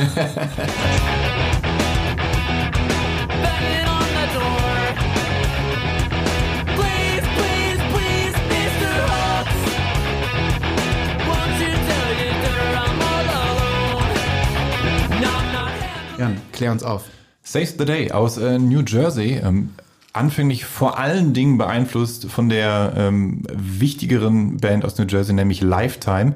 Jan, 16.19 16.37
klär 16.53 16.71
uns 16.71 16.83
auf. 16.83 17.05
Saves 17.43 17.77
the 17.79 17.87
Day 17.87 18.13
aus 18.13 18.37
äh, 18.37 18.59
New 18.59 18.83
Jersey. 18.87 19.41
Ähm, 19.43 19.71
anfänglich 20.13 20.65
vor 20.65 20.99
allen 20.99 21.33
Dingen 21.33 21.59
beeinflusst 21.59 22.27
von 22.31 22.49
der 22.49 22.95
ähm, 22.97 23.43
wichtigeren 23.53 24.57
Band 24.57 24.85
aus 24.85 24.99
New 24.99 25.07
Jersey, 25.07 25.35
nämlich 25.35 25.61
Lifetime. 25.61 26.35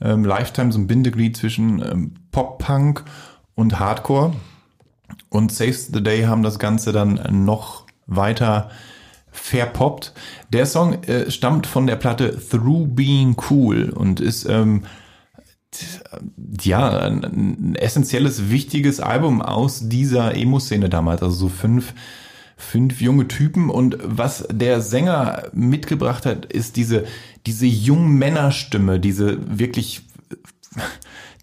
Ähm, 0.00 0.24
Lifetime, 0.24 0.72
so 0.72 0.78
ein 0.78 0.86
Bindeglied 0.86 1.36
zwischen 1.36 1.80
ähm, 1.80 2.14
Pop-Punk 2.32 3.04
und 3.54 3.78
Hardcore. 3.78 4.32
und 5.28 5.52
Saves 5.52 5.88
the 5.92 6.02
Day 6.02 6.22
haben 6.22 6.42
das 6.42 6.58
Ganze 6.58 6.92
dann 6.92 7.44
noch 7.44 7.86
weiter 8.06 8.70
verpoppt. 9.30 10.12
Der 10.52 10.66
Song 10.66 11.02
äh, 11.04 11.30
stammt 11.30 11.66
von 11.66 11.86
der 11.86 11.96
Platte 11.96 12.38
Through 12.38 12.88
Being 12.88 13.36
Cool 13.50 13.90
und 13.90 14.20
ist 14.20 14.44
ähm, 14.48 14.84
ja 16.60 16.98
ein, 16.98 17.24
ein 17.24 17.74
essentielles, 17.76 18.50
wichtiges 18.50 19.00
Album 19.00 19.40
aus 19.40 19.88
dieser 19.88 20.36
Emo-Szene 20.36 20.90
damals. 20.90 21.22
Also 21.22 21.34
so 21.34 21.48
fünf, 21.48 21.94
fünf 22.62 23.00
junge 23.00 23.28
Typen 23.28 23.68
und 23.68 23.98
was 24.02 24.46
der 24.50 24.80
Sänger 24.80 25.44
mitgebracht 25.52 26.24
hat, 26.24 26.46
ist 26.46 26.76
diese, 26.76 27.04
diese 27.46 27.66
jungen 27.66 28.16
Männerstimme, 28.18 29.00
diese 29.00 29.58
wirklich 29.58 30.02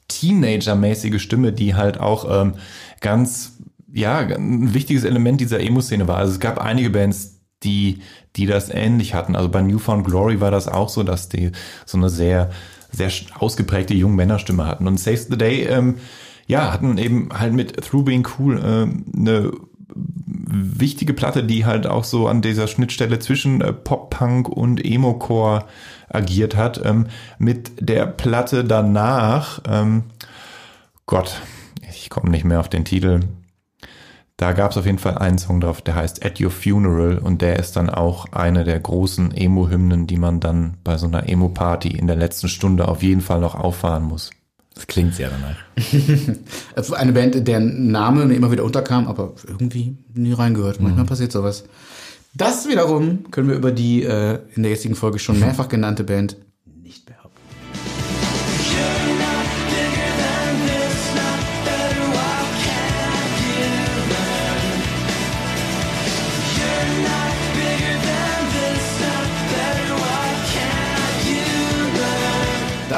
Teenager-mäßige 0.07 1.21
Stimme, 1.21 1.51
die 1.53 1.75
halt 1.75 1.99
auch 1.99 2.41
ähm, 2.41 2.53
ganz, 3.01 3.57
ja, 3.93 4.19
ein 4.19 4.73
wichtiges 4.73 5.03
Element 5.03 5.41
dieser 5.41 5.59
Emo-Szene 5.59 6.07
war. 6.07 6.17
Also 6.17 6.33
es 6.33 6.39
gab 6.39 6.57
einige 6.59 6.89
Bands, 6.89 7.41
die, 7.63 7.99
die 8.35 8.45
das 8.45 8.69
ähnlich 8.69 9.13
hatten. 9.13 9.35
Also 9.35 9.49
bei 9.49 9.61
Newfound 9.61 10.05
Glory 10.05 10.39
war 10.39 10.51
das 10.51 10.67
auch 10.67 10.89
so, 10.89 11.03
dass 11.03 11.29
die 11.29 11.51
so 11.85 11.97
eine 11.97 12.09
sehr, 12.09 12.49
sehr 12.91 13.11
ausgeprägte 13.37 13.93
junge 13.93 14.15
Männerstimme 14.15 14.65
hatten. 14.65 14.87
Und 14.87 14.99
Saves 14.99 15.27
the 15.29 15.37
Day, 15.37 15.65
ähm, 15.65 15.95
ja, 16.47 16.73
hatten 16.73 16.97
eben 16.97 17.29
halt 17.37 17.53
mit 17.53 17.75
Through 17.85 18.05
Being 18.05 18.27
Cool 18.39 18.59
ähm, 18.63 19.05
eine 19.15 19.51
wichtige 20.51 21.13
Platte, 21.13 21.43
die 21.43 21.65
halt 21.65 21.87
auch 21.87 22.03
so 22.03 22.27
an 22.27 22.41
dieser 22.41 22.67
Schnittstelle 22.67 23.19
zwischen 23.19 23.61
äh, 23.61 23.71
Pop-Punk 23.71 24.49
und 24.49 24.83
Emo-Core 24.83 25.65
agiert 26.09 26.55
hat. 26.55 26.81
Ähm, 26.83 27.07
mit 27.37 27.71
der 27.79 28.05
Platte 28.07 28.63
danach, 28.63 29.61
ähm, 29.67 30.03
Gott, 31.05 31.41
ich 31.89 32.09
komme 32.09 32.29
nicht 32.29 32.45
mehr 32.45 32.59
auf 32.59 32.69
den 32.69 32.85
Titel. 32.85 33.21
Da 34.37 34.53
gab 34.53 34.71
es 34.71 34.77
auf 34.77 34.85
jeden 34.85 34.99
Fall 34.99 35.17
einen 35.17 35.37
Song 35.37 35.59
drauf, 35.59 35.81
der 35.81 35.95
heißt 35.95 36.25
At 36.25 36.39
Your 36.39 36.49
Funeral 36.49 37.17
und 37.17 37.41
der 37.41 37.59
ist 37.59 37.75
dann 37.75 37.89
auch 37.89 38.31
eine 38.31 38.63
der 38.63 38.79
großen 38.79 39.35
Emo-Hymnen, 39.35 40.07
die 40.07 40.15
man 40.15 40.39
dann 40.39 40.77
bei 40.85 40.97
so 40.97 41.07
einer 41.07 41.27
Emo-Party 41.27 41.89
in 41.89 42.07
der 42.07 42.15
letzten 42.15 42.47
Stunde 42.47 42.87
auf 42.87 43.03
jeden 43.03 43.19
Fall 43.19 43.41
noch 43.41 43.55
auffahren 43.55 44.03
muss. 44.03 44.31
Das 44.79 44.87
klingt 44.87 45.13
sehr 45.13 45.29
danach. 45.29 46.93
Eine 46.97 47.11
Band, 47.11 47.45
deren 47.45 47.91
Name 47.91 48.23
mir 48.25 48.35
immer 48.35 48.49
wieder 48.49 48.63
unterkam, 48.63 49.09
aber 49.09 49.33
irgendwie 49.45 49.97
nie 50.13 50.31
reingehört. 50.31 50.79
Manchmal 50.79 51.03
passiert 51.03 51.33
sowas. 51.33 51.65
Das 52.33 52.65
wiederum 52.65 53.29
können 53.29 53.49
wir 53.49 53.57
über 53.57 53.73
die 53.73 54.03
äh, 54.03 54.39
in 54.55 54.63
der 54.63 54.71
jetzigen 54.71 54.95
Folge 54.95 55.19
schon 55.19 55.37
mehrfach 55.41 55.67
genannte 55.67 56.05
Band 56.05 56.37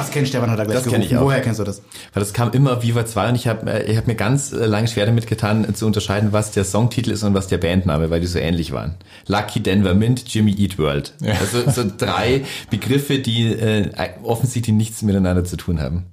Das 0.01 0.11
kennt 0.11 0.27
Stefan 0.27 0.49
hat 0.49 0.59
er 0.59 0.65
gleich 0.65 0.77
Das 0.83 0.87
kenn 0.91 1.01
ich 1.01 1.09
gerufen. 1.09 1.23
auch. 1.23 1.29
Woher 1.29 1.41
kennst 1.41 1.59
du 1.59 1.63
das? 1.63 1.81
Weil 2.13 2.21
das 2.21 2.33
kam 2.33 2.51
immer 2.51 2.81
Viva 2.83 3.05
2 3.05 3.29
und 3.29 3.35
ich 3.35 3.47
habe 3.47 3.69
äh, 3.71 3.91
ich 3.91 3.97
hab 3.97 4.07
mir 4.07 4.15
ganz 4.15 4.51
äh, 4.51 4.65
lange 4.65 4.87
schwer 4.87 5.05
damit 5.05 5.27
getan, 5.27 5.63
äh, 5.67 5.73
zu 5.73 5.85
unterscheiden, 5.85 6.33
was 6.33 6.51
der 6.51 6.63
Songtitel 6.65 7.11
ist 7.11 7.23
und 7.23 7.33
was 7.33 7.47
der 7.47 7.57
Bandname, 7.57 8.09
weil 8.09 8.21
die 8.21 8.27
so 8.27 8.39
ähnlich 8.39 8.71
waren. 8.71 8.95
Lucky 9.27 9.61
Denver 9.61 9.93
Mint, 9.93 10.23
Jimmy 10.33 10.53
Eat 10.57 10.77
World. 10.77 11.13
Also 11.39 11.69
so 11.69 11.89
drei 11.97 12.43
Begriffe, 12.69 13.19
die 13.19 13.47
äh, 13.47 13.89
offensichtlich 14.23 14.75
nichts 14.75 15.01
miteinander 15.01 15.43
zu 15.45 15.57
tun 15.57 15.79
haben. 15.81 16.05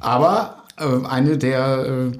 Aber 0.00 0.64
äh, 0.78 1.06
eine 1.06 1.38
der 1.38 2.10
äh, 2.12 2.18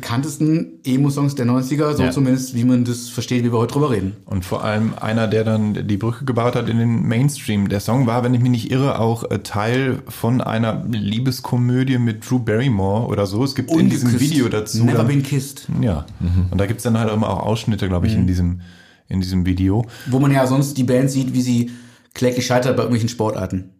bekanntesten 0.00 0.80
Emo-Songs 0.84 1.34
der 1.34 1.46
90er, 1.46 1.94
so 1.94 2.02
Ja. 2.02 2.10
zumindest, 2.10 2.54
wie 2.54 2.64
man 2.64 2.84
das 2.84 3.08
versteht, 3.08 3.44
wie 3.44 3.52
wir 3.52 3.58
heute 3.58 3.72
drüber 3.74 3.90
reden. 3.90 4.12
Und 4.26 4.44
vor 4.44 4.62
allem 4.62 4.92
einer, 5.00 5.26
der 5.26 5.42
dann 5.44 5.86
die 5.88 5.96
Brücke 5.96 6.24
gebaut 6.24 6.54
hat 6.54 6.68
in 6.68 6.78
den 6.78 7.02
Mainstream. 7.08 7.68
Der 7.68 7.80
Song 7.80 8.06
war, 8.06 8.22
wenn 8.24 8.34
ich 8.34 8.40
mich 8.40 8.50
nicht 8.50 8.70
irre, 8.70 8.98
auch 9.00 9.30
äh, 9.30 9.38
Teil 9.38 10.02
von 10.08 10.40
einer 10.40 10.84
Liebeskomödie 10.90 11.98
mit 11.98 12.28
Drew 12.28 12.38
Barrymore 12.38 13.06
oder 13.06 13.26
so. 13.26 13.42
Es 13.42 13.54
gibt 13.54 13.70
in 13.70 13.88
diesem. 13.90 14.20
Video 14.20 14.48
dazu. 14.48 14.84
Never 14.84 14.98
dann, 14.98 15.08
been 15.08 15.22
kissed. 15.22 15.66
ja. 15.80 16.06
Und 16.50 16.58
da 16.58 16.66
gibt's 16.66 16.82
dann 16.84 16.98
halt 16.98 17.12
immer 17.12 17.28
auch 17.30 17.40
Ausschnitte, 17.46 17.88
glaube 17.88 18.06
ich, 18.06 18.14
in 18.14 18.26
diesem 18.26 18.60
in 19.08 19.20
diesem 19.20 19.46
Video. 19.46 19.86
Wo 20.10 20.18
man 20.18 20.32
ja 20.32 20.46
sonst 20.46 20.76
die 20.78 20.82
Band 20.84 21.10
sieht, 21.10 21.32
wie 21.32 21.40
sie 21.42 21.70
kläglich 22.12 22.44
scheitert 22.44 22.76
bei 22.76 22.82
irgendwelchen 22.82 23.08
Sportarten. 23.08 23.70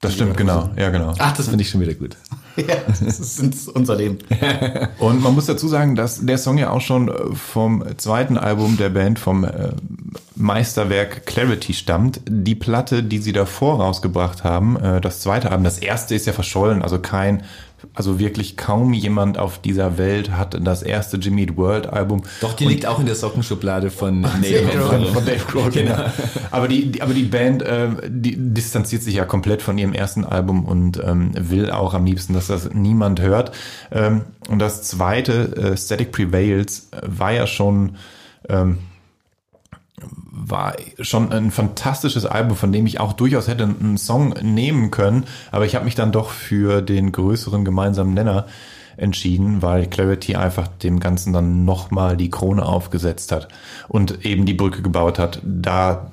Das 0.00 0.14
stimmt, 0.14 0.36
genau. 0.36 0.68
Ja, 0.76 0.90
genau. 0.90 1.14
Ach, 1.18 1.34
das 1.34 1.48
finde 1.48 1.62
ich 1.62 1.70
schon 1.70 1.80
wieder 1.80 1.94
gut. 1.94 2.16
Ja, 2.56 2.76
das 2.86 3.00
ist 3.00 3.66
unser 3.66 3.96
Leben. 3.96 4.18
Und 5.00 5.20
man 5.20 5.34
muss 5.34 5.46
dazu 5.46 5.66
sagen, 5.66 5.96
dass 5.96 6.24
der 6.24 6.38
Song 6.38 6.56
ja 6.56 6.70
auch 6.70 6.80
schon 6.80 7.08
äh, 7.08 7.34
vom 7.34 7.84
zweiten 7.96 8.38
Album 8.38 8.76
der 8.76 8.90
Band, 8.90 9.18
vom 9.18 9.42
äh, 9.42 9.72
Meisterwerk 10.36 11.26
Clarity 11.26 11.74
stammt. 11.74 12.20
Die 12.28 12.54
Platte, 12.54 13.02
die 13.02 13.18
sie 13.18 13.32
davor 13.32 13.80
rausgebracht 13.80 14.44
haben, 14.44 14.76
äh, 14.76 15.00
das 15.00 15.18
zweite 15.18 15.50
Album, 15.50 15.64
das 15.64 15.78
erste 15.78 16.14
ist 16.14 16.28
ja 16.28 16.32
verschollen, 16.32 16.82
also 16.82 17.00
kein, 17.00 17.42
also 17.92 18.18
wirklich 18.18 18.56
kaum 18.56 18.92
jemand 18.92 19.38
auf 19.38 19.58
dieser 19.58 19.98
Welt 19.98 20.30
hat 20.30 20.58
das 20.64 20.82
erste 20.82 21.16
Jimmy 21.16 21.42
Eat 21.42 21.56
World 21.56 21.86
Album. 21.86 22.22
Doch, 22.40 22.54
die 22.54 22.64
liegt 22.64 22.86
auch 22.86 22.98
in 22.98 23.06
der 23.06 23.14
Sockenschublade 23.14 23.90
von 23.90 24.20
Neil 24.20 24.64
Grohl. 24.66 25.06
Von 25.06 25.24
Dave 25.24 25.44
Grohl, 25.46 25.70
genau. 25.70 25.96
Aber 26.50 26.68
die, 26.68 26.92
die, 26.92 27.02
aber 27.02 27.14
die 27.14 27.24
Band, 27.24 27.62
äh, 27.62 27.88
die 28.08 28.36
distanziert 28.36 29.02
sich 29.02 29.14
ja 29.14 29.24
komplett 29.24 29.62
von 29.62 29.76
ihrem 29.78 29.92
ersten 29.92 30.24
Album 30.24 30.64
und 30.64 31.02
ähm, 31.04 31.32
will 31.34 31.70
auch 31.70 31.94
am 31.94 32.04
liebsten, 32.04 32.34
dass 32.34 32.46
das 32.46 32.70
niemand 32.72 33.20
hört. 33.20 33.52
Ähm, 33.92 34.22
und 34.48 34.58
das 34.58 34.82
zweite, 34.82 35.56
äh, 35.56 35.76
Static 35.76 36.12
Prevails, 36.12 36.88
äh, 36.90 37.00
war 37.04 37.32
ja 37.32 37.46
schon 37.46 37.96
ähm, 38.48 38.78
war 40.36 40.74
schon 41.00 41.32
ein 41.32 41.50
fantastisches 41.50 42.26
Album, 42.26 42.56
von 42.56 42.72
dem 42.72 42.86
ich 42.86 43.00
auch 43.00 43.12
durchaus 43.12 43.48
hätte 43.48 43.64
einen 43.64 43.96
Song 43.96 44.34
nehmen 44.42 44.90
können, 44.90 45.24
aber 45.52 45.64
ich 45.64 45.74
habe 45.74 45.84
mich 45.84 45.94
dann 45.94 46.12
doch 46.12 46.30
für 46.30 46.82
den 46.82 47.12
größeren 47.12 47.64
gemeinsamen 47.64 48.14
Nenner 48.14 48.46
entschieden, 48.96 49.62
weil 49.62 49.86
Clarity 49.86 50.36
einfach 50.36 50.68
dem 50.68 51.00
Ganzen 51.00 51.32
dann 51.32 51.64
nochmal 51.64 52.16
die 52.16 52.30
Krone 52.30 52.64
aufgesetzt 52.64 53.32
hat 53.32 53.48
und 53.88 54.24
eben 54.24 54.44
die 54.44 54.54
Brücke 54.54 54.82
gebaut 54.82 55.18
hat, 55.18 55.40
da 55.44 56.12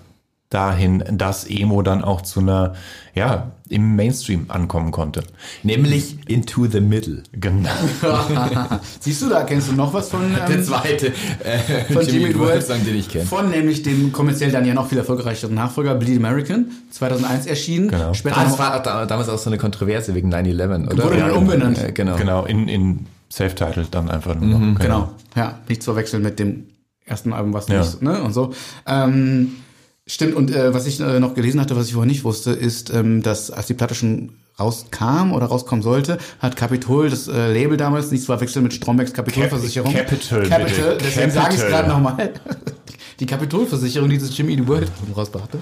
dahin, 0.51 1.03
dass 1.13 1.49
Emo 1.49 1.81
dann 1.81 2.03
auch 2.03 2.21
zu 2.21 2.41
einer, 2.41 2.73
ja, 3.15 3.51
im 3.69 3.95
Mainstream 3.95 4.45
ankommen 4.49 4.91
konnte. 4.91 5.23
Nämlich 5.63 6.17
Into 6.27 6.65
the 6.67 6.81
Middle. 6.81 7.23
Genau. 7.31 7.69
Siehst 8.99 9.21
du, 9.21 9.29
da 9.29 9.43
kennst 9.43 9.69
du 9.69 9.73
noch 9.73 9.93
was 9.93 10.09
von, 10.09 10.19
Der 10.33 10.49
ähm, 10.57 10.63
zweite 10.63 11.07
äh, 11.07 11.85
von 11.93 12.05
Jimmy 12.05 12.33
Song, 12.61 12.83
den 12.83 12.97
ich 12.97 13.07
kenne. 13.07 13.25
Von 13.25 13.49
nämlich 13.49 13.81
dem 13.83 14.11
kommerziell 14.11 14.51
dann 14.51 14.65
ja 14.65 14.73
noch 14.73 14.87
viel 14.89 14.97
erfolgreicheren 14.97 15.55
Nachfolger 15.55 15.95
Bleed 15.95 16.17
American, 16.17 16.69
2001 16.91 17.45
erschienen. 17.45 17.87
Genau. 17.87 18.13
Später 18.13 18.43
das 18.43 18.59
war 18.59 18.83
da- 18.83 19.05
damals 19.05 19.29
auch 19.29 19.37
so 19.37 19.49
eine 19.49 19.57
Kontroverse 19.57 20.13
wegen 20.13 20.33
9-11, 20.33 20.87
oder? 20.91 21.03
Wurde 21.05 21.17
dann 21.17 21.29
Ja, 21.29 21.35
umbenannt. 21.35 21.81
Äh, 21.81 21.91
genau. 21.93 22.17
Genau, 22.17 22.43
in, 22.45 22.67
in 22.67 23.05
Self-Titled 23.31 23.87
dann 23.95 24.09
einfach 24.09 24.35
nur 24.35 24.59
noch. 24.59 24.79
Genau, 24.79 25.11
ja, 25.37 25.59
nicht 25.69 25.81
zu 25.81 25.91
verwechseln 25.93 26.21
mit 26.23 26.39
dem 26.39 26.65
ersten 27.05 27.31
Album, 27.31 27.53
was 27.53 27.69
Ja. 27.69 27.79
nicht, 27.79 28.01
ne, 28.01 28.21
und 28.21 28.33
so. 28.33 28.53
Ähm, 28.85 29.53
stimmt, 30.13 30.35
und 30.35 30.51
äh, 30.51 30.73
was 30.73 30.85
ich 30.85 30.99
äh, 30.99 31.19
noch 31.19 31.33
gelesen 31.33 31.59
hatte, 31.59 31.75
was 31.75 31.87
ich 31.87 31.93
vorher 31.93 32.07
nicht 32.07 32.23
wusste, 32.23 32.51
ist, 32.51 32.93
ähm, 32.93 33.21
dass 33.21 33.51
als 33.51 33.67
die 33.67 33.73
Platte 33.73 33.95
schon 33.95 34.31
rauskam 34.59 35.33
oder 35.33 35.47
rauskommen 35.47 35.81
sollte, 35.81 36.17
hat 36.39 36.55
Capitol, 36.55 37.09
das 37.09 37.27
äh, 37.27 37.51
Label 37.51 37.77
damals, 37.77 38.11
nicht 38.11 38.21
zu 38.21 38.27
verwechseln 38.27 38.63
mit 38.63 38.73
Strombergs 38.73 39.13
Kapitolversicherung. 39.13 39.93
Capital, 39.93 40.47
Capital, 40.47 40.65
bitte. 40.65 40.97
deswegen 41.03 41.31
sage 41.31 41.55
ich 41.55 41.55
es 41.55 41.61
Capital. 41.61 41.83
gerade 41.83 41.89
nochmal. 41.89 42.33
Die 43.19 43.27
Kapitolversicherung, 43.27 44.09
dieses 44.09 44.35
Jimmy 44.35 44.53
Eat 44.53 44.67
World 44.67 44.89
Album 44.99 45.13
rausbrachte, 45.15 45.59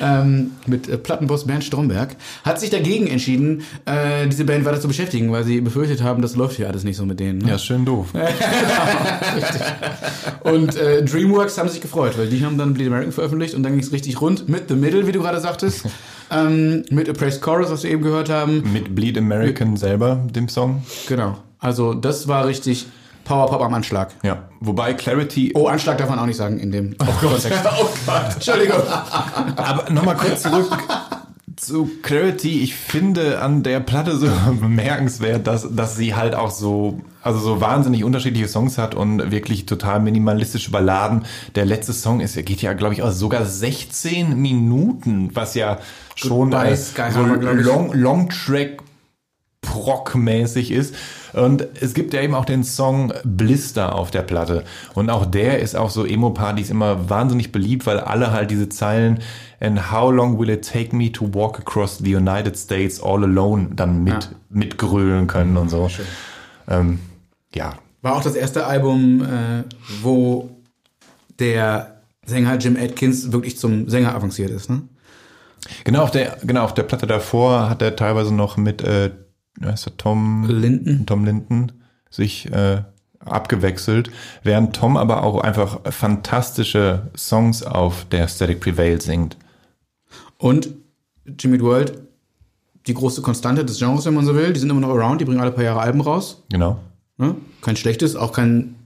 ähm, 0.00 0.52
mit 0.66 0.88
äh, 0.88 0.98
Plattenboss 0.98 1.46
Bernd 1.46 1.64
Stromberg, 1.64 2.16
hat 2.44 2.60
sich 2.60 2.70
dagegen 2.70 3.06
entschieden, 3.06 3.62
äh, 3.84 4.26
diese 4.26 4.44
Band 4.44 4.64
weiter 4.64 4.80
zu 4.80 4.88
beschäftigen, 4.88 5.32
weil 5.32 5.44
sie 5.44 5.60
befürchtet 5.60 6.02
haben, 6.02 6.22
das 6.22 6.36
läuft 6.36 6.56
hier 6.56 6.68
alles 6.68 6.84
nicht 6.84 6.96
so 6.96 7.06
mit 7.06 7.20
denen. 7.20 7.38
Ne? 7.38 7.50
Ja, 7.50 7.58
schön 7.58 7.84
doof. 7.84 8.08
Und 10.42 10.76
äh, 10.76 11.04
DreamWorks 11.04 11.58
haben 11.58 11.68
sich 11.68 11.80
gefreut, 11.80 12.16
weil 12.16 12.28
die 12.28 12.44
haben 12.44 12.58
dann 12.58 12.74
Bleed 12.74 12.88
American 12.88 13.12
veröffentlicht 13.12 13.54
und 13.54 13.62
dann 13.62 13.72
ging 13.72 13.80
es 13.80 13.92
richtig 13.92 14.20
rund 14.20 14.48
mit 14.48 14.68
The 14.68 14.74
Middle, 14.74 15.06
wie 15.06 15.12
du 15.12 15.20
gerade 15.20 15.40
sagtest, 15.40 15.86
ähm, 16.30 16.84
mit 16.90 17.08
A 17.08 17.12
Praised 17.12 17.42
Chorus, 17.42 17.70
was 17.70 17.82
wir 17.82 17.90
eben 17.90 18.02
gehört 18.02 18.28
haben. 18.28 18.62
Mit 18.72 18.94
Bleed 18.94 19.18
American 19.18 19.76
selber, 19.76 20.20
dem 20.30 20.48
Song. 20.48 20.82
Genau. 21.08 21.38
Also 21.58 21.94
das 21.94 22.28
war 22.28 22.46
richtig 22.46 22.86
Power 23.26 23.48
Pop 23.48 23.60
am 23.60 23.74
Anschlag. 23.74 24.14
Ja. 24.22 24.44
Wobei 24.60 24.94
Clarity. 24.94 25.52
Oh, 25.54 25.66
Anschlag 25.66 25.98
darf 25.98 26.08
man 26.08 26.18
auch 26.18 26.26
nicht 26.26 26.36
sagen 26.36 26.58
in 26.58 26.70
dem 26.70 26.96
Kontext. 26.96 27.50
oh 27.80 27.88
Gott. 28.06 28.34
Entschuldigung. 28.34 28.80
Aber 29.56 29.90
nochmal 29.90 30.16
kurz 30.16 30.42
zurück 30.42 30.68
zu 31.56 31.90
Clarity. 32.02 32.60
Ich 32.62 32.76
finde 32.76 33.40
an 33.40 33.62
der 33.62 33.80
Platte 33.80 34.16
so 34.16 34.28
bemerkenswert, 34.60 35.46
dass, 35.46 35.66
dass 35.74 35.96
sie 35.96 36.14
halt 36.14 36.34
auch 36.34 36.50
so, 36.50 37.00
also 37.22 37.40
so 37.40 37.60
wahnsinnig 37.60 38.04
unterschiedliche 38.04 38.46
Songs 38.46 38.78
hat 38.78 38.94
und 38.94 39.32
wirklich 39.32 39.66
total 39.66 40.00
minimalistische 40.00 40.70
Balladen. 40.70 41.24
Der 41.56 41.64
letzte 41.64 41.92
Song 41.92 42.20
ist, 42.20 42.36
geht 42.36 42.62
ja, 42.62 42.74
glaube 42.74 42.94
ich, 42.94 43.02
auch 43.02 43.10
sogar 43.10 43.44
16 43.44 44.40
Minuten, 44.40 45.30
was 45.34 45.54
ja 45.54 45.78
schon 46.14 46.50
Goodbye, 46.50 46.76
Sky 46.76 47.10
so. 47.10 47.22
Long, 47.22 47.92
Long 47.92 48.28
Track 48.28 48.82
Prog-mäßig 49.62 50.70
ist. 50.70 50.94
Und 51.36 51.66
es 51.80 51.92
gibt 51.94 52.14
ja 52.14 52.22
eben 52.22 52.34
auch 52.34 52.46
den 52.46 52.64
Song 52.64 53.12
Blister 53.24 53.94
auf 53.94 54.10
der 54.10 54.22
Platte. 54.22 54.64
Und 54.94 55.10
auch 55.10 55.26
der 55.26 55.60
ist 55.60 55.76
auf 55.76 55.90
so 55.90 56.04
Emo-Partys 56.06 56.70
immer 56.70 57.10
wahnsinnig 57.10 57.52
beliebt, 57.52 57.86
weil 57.86 58.00
alle 58.00 58.32
halt 58.32 58.50
diese 58.50 58.68
Zeilen 58.68 59.20
And 59.60 59.90
how 59.92 60.10
long 60.12 60.38
will 60.38 60.50
it 60.50 60.68
take 60.70 60.94
me 60.96 61.10
to 61.12 61.32
walk 61.32 61.58
across 61.58 61.98
the 61.98 62.14
United 62.14 62.56
States 62.58 63.02
all 63.02 63.22
alone 63.24 63.68
dann 63.74 64.02
mit, 64.04 64.24
Ja. 64.24 64.30
mitgrölen 64.50 65.26
können 65.26 65.56
und 65.56 65.68
so. 65.70 65.90
Ähm, 66.68 67.00
ja, 67.54 67.74
War 68.02 68.16
auch 68.16 68.22
das 68.22 68.34
erste 68.34 68.66
Album, 68.66 69.22
äh, 69.22 69.64
wo 70.02 70.50
der 71.38 72.00
Sänger 72.24 72.56
Jim 72.56 72.76
Atkins 72.76 73.32
wirklich 73.32 73.58
zum 73.58 73.88
Sänger 73.88 74.14
avanciert 74.14 74.50
ist, 74.50 74.68
ne? 74.70 74.82
Genau, 75.84 76.02
auf 76.02 76.10
der, 76.10 76.36
genau, 76.44 76.64
auf 76.64 76.74
der 76.74 76.82
Platte 76.84 77.06
davor 77.06 77.68
hat 77.70 77.82
er 77.82 77.96
teilweise 77.96 78.32
noch 78.34 78.56
mit, 78.56 78.82
äh, 78.82 79.10
heißt 79.64 79.86
der, 79.86 79.96
Tom 79.96 80.46
Linden. 80.48 81.06
Tom 81.06 81.24
Linden 81.24 81.72
sich 82.10 82.50
äh, 82.52 82.82
abgewechselt, 83.20 84.10
während 84.42 84.76
Tom 84.76 84.96
aber 84.96 85.22
auch 85.24 85.40
einfach 85.40 85.80
fantastische 85.90 87.10
Songs 87.16 87.62
auf 87.62 88.06
der 88.10 88.28
Static 88.28 88.60
Prevail 88.60 89.00
singt. 89.00 89.36
Und 90.38 90.68
Jimmy 91.38 91.60
World, 91.60 91.98
die 92.86 92.94
große 92.94 93.22
Konstante 93.22 93.64
des 93.64 93.78
Genres, 93.78 94.04
wenn 94.06 94.14
man 94.14 94.26
so 94.26 94.34
will. 94.34 94.52
Die 94.52 94.60
sind 94.60 94.70
immer 94.70 94.80
noch 94.80 94.90
around, 94.90 95.20
die 95.20 95.24
bringen 95.24 95.40
alle 95.40 95.50
paar 95.50 95.64
Jahre 95.64 95.80
Alben 95.80 96.00
raus. 96.00 96.44
Genau. 96.50 96.78
Ne? 97.18 97.34
Kein 97.62 97.76
schlechtes, 97.76 98.14
auch 98.14 98.32
kein 98.32 98.76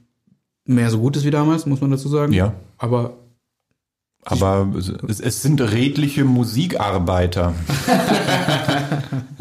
mehr 0.64 0.90
so 0.90 1.00
gutes 1.00 1.24
wie 1.24 1.30
damals, 1.30 1.66
muss 1.66 1.80
man 1.80 1.90
dazu 1.90 2.08
sagen. 2.08 2.32
Ja. 2.32 2.54
Aber 2.78 3.14
Aber 4.24 4.68
es, 4.76 5.20
es 5.20 5.42
sind 5.42 5.60
redliche 5.60 6.24
Musikarbeiter. 6.24 7.54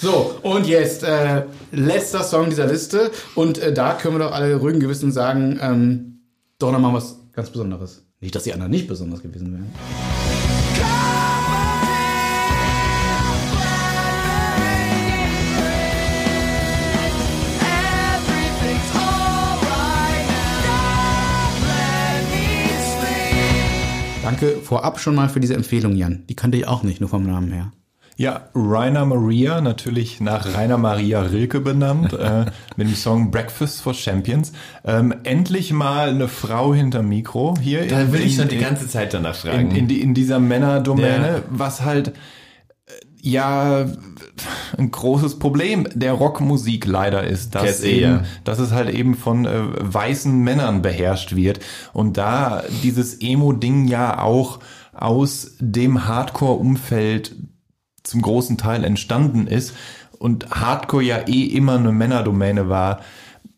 so, 0.00 0.34
und 0.42 0.66
jetzt 0.66 1.02
äh, 1.02 1.42
letzter 1.72 2.22
Song 2.22 2.48
dieser 2.48 2.66
Liste. 2.66 3.10
Und 3.34 3.58
äh, 3.58 3.70
da 3.70 3.92
können 3.92 4.14
wir 4.14 4.24
doch 4.24 4.32
alle 4.32 4.56
ruhigen 4.56 4.80
Gewissen 4.80 5.12
sagen, 5.12 5.58
ähm, 5.60 6.22
doch 6.58 6.72
nochmal 6.72 6.94
was 6.94 7.18
ganz 7.34 7.50
Besonderes. 7.50 8.06
Nicht, 8.18 8.34
dass 8.34 8.44
die 8.44 8.54
anderen 8.54 8.70
nicht 8.70 8.88
besonders 8.88 9.20
gewesen 9.20 9.52
wären. 9.52 9.72
Danke 24.22 24.56
vorab 24.62 24.98
schon 24.98 25.14
mal 25.14 25.28
für 25.28 25.40
diese 25.40 25.54
Empfehlung, 25.54 25.94
Jan. 25.94 26.24
Die 26.28 26.36
kannte 26.36 26.56
ich 26.56 26.66
auch 26.66 26.84
nicht, 26.84 27.00
nur 27.00 27.10
vom 27.10 27.26
Namen 27.26 27.52
her. 27.52 27.72
Ja, 28.20 28.50
Rainer 28.54 29.06
Maria, 29.06 29.62
natürlich 29.62 30.20
nach 30.20 30.54
Rainer 30.54 30.76
Maria 30.76 31.22
Rilke 31.22 31.58
benannt, 31.60 32.12
äh, 32.18 32.44
mit 32.76 32.86
dem 32.88 32.94
Song 32.94 33.30
Breakfast 33.30 33.80
for 33.80 33.94
Champions. 33.94 34.52
Ähm, 34.84 35.14
endlich 35.24 35.72
mal 35.72 36.10
eine 36.10 36.28
Frau 36.28 36.74
hinter 36.74 37.02
Mikro 37.02 37.54
hier. 37.62 37.86
Da 37.88 38.12
will 38.12 38.20
ich 38.20 38.32
in- 38.34 38.40
schon 38.40 38.48
die 38.48 38.56
in- 38.56 38.60
ganze 38.60 38.88
Zeit 38.88 39.14
danach 39.14 39.36
fragen. 39.36 39.70
in, 39.70 39.76
in, 39.76 39.88
die, 39.88 40.02
in 40.02 40.12
dieser 40.12 40.38
Männerdomäne, 40.38 41.28
Ja. 41.28 41.42
was 41.48 41.80
halt 41.80 42.08
äh, 42.08 42.12
ja 43.22 43.86
ein 44.76 44.90
großes 44.90 45.38
Problem 45.38 45.86
der 45.94 46.12
Rockmusik 46.12 46.84
leider 46.84 47.24
ist, 47.24 47.54
dass, 47.54 47.82
eben, 47.82 48.26
dass 48.44 48.58
es 48.58 48.70
halt 48.72 48.90
eben 48.90 49.14
von 49.14 49.46
äh, 49.46 49.62
weißen 49.78 50.38
Männern 50.40 50.82
beherrscht 50.82 51.34
wird 51.36 51.60
und 51.94 52.18
da 52.18 52.64
dieses 52.82 53.22
Emo-Ding 53.22 53.88
ja 53.88 54.20
auch 54.22 54.58
aus 54.92 55.52
dem 55.58 56.06
Hardcore-Umfeld 56.06 57.34
zum 58.02 58.22
großen 58.22 58.58
Teil 58.58 58.84
entstanden 58.84 59.46
ist 59.46 59.74
und 60.18 60.50
Hardcore 60.50 61.02
ja 61.02 61.18
eh 61.26 61.44
immer 61.44 61.76
eine 61.76 61.92
Männerdomäne 61.92 62.68
war, 62.68 63.00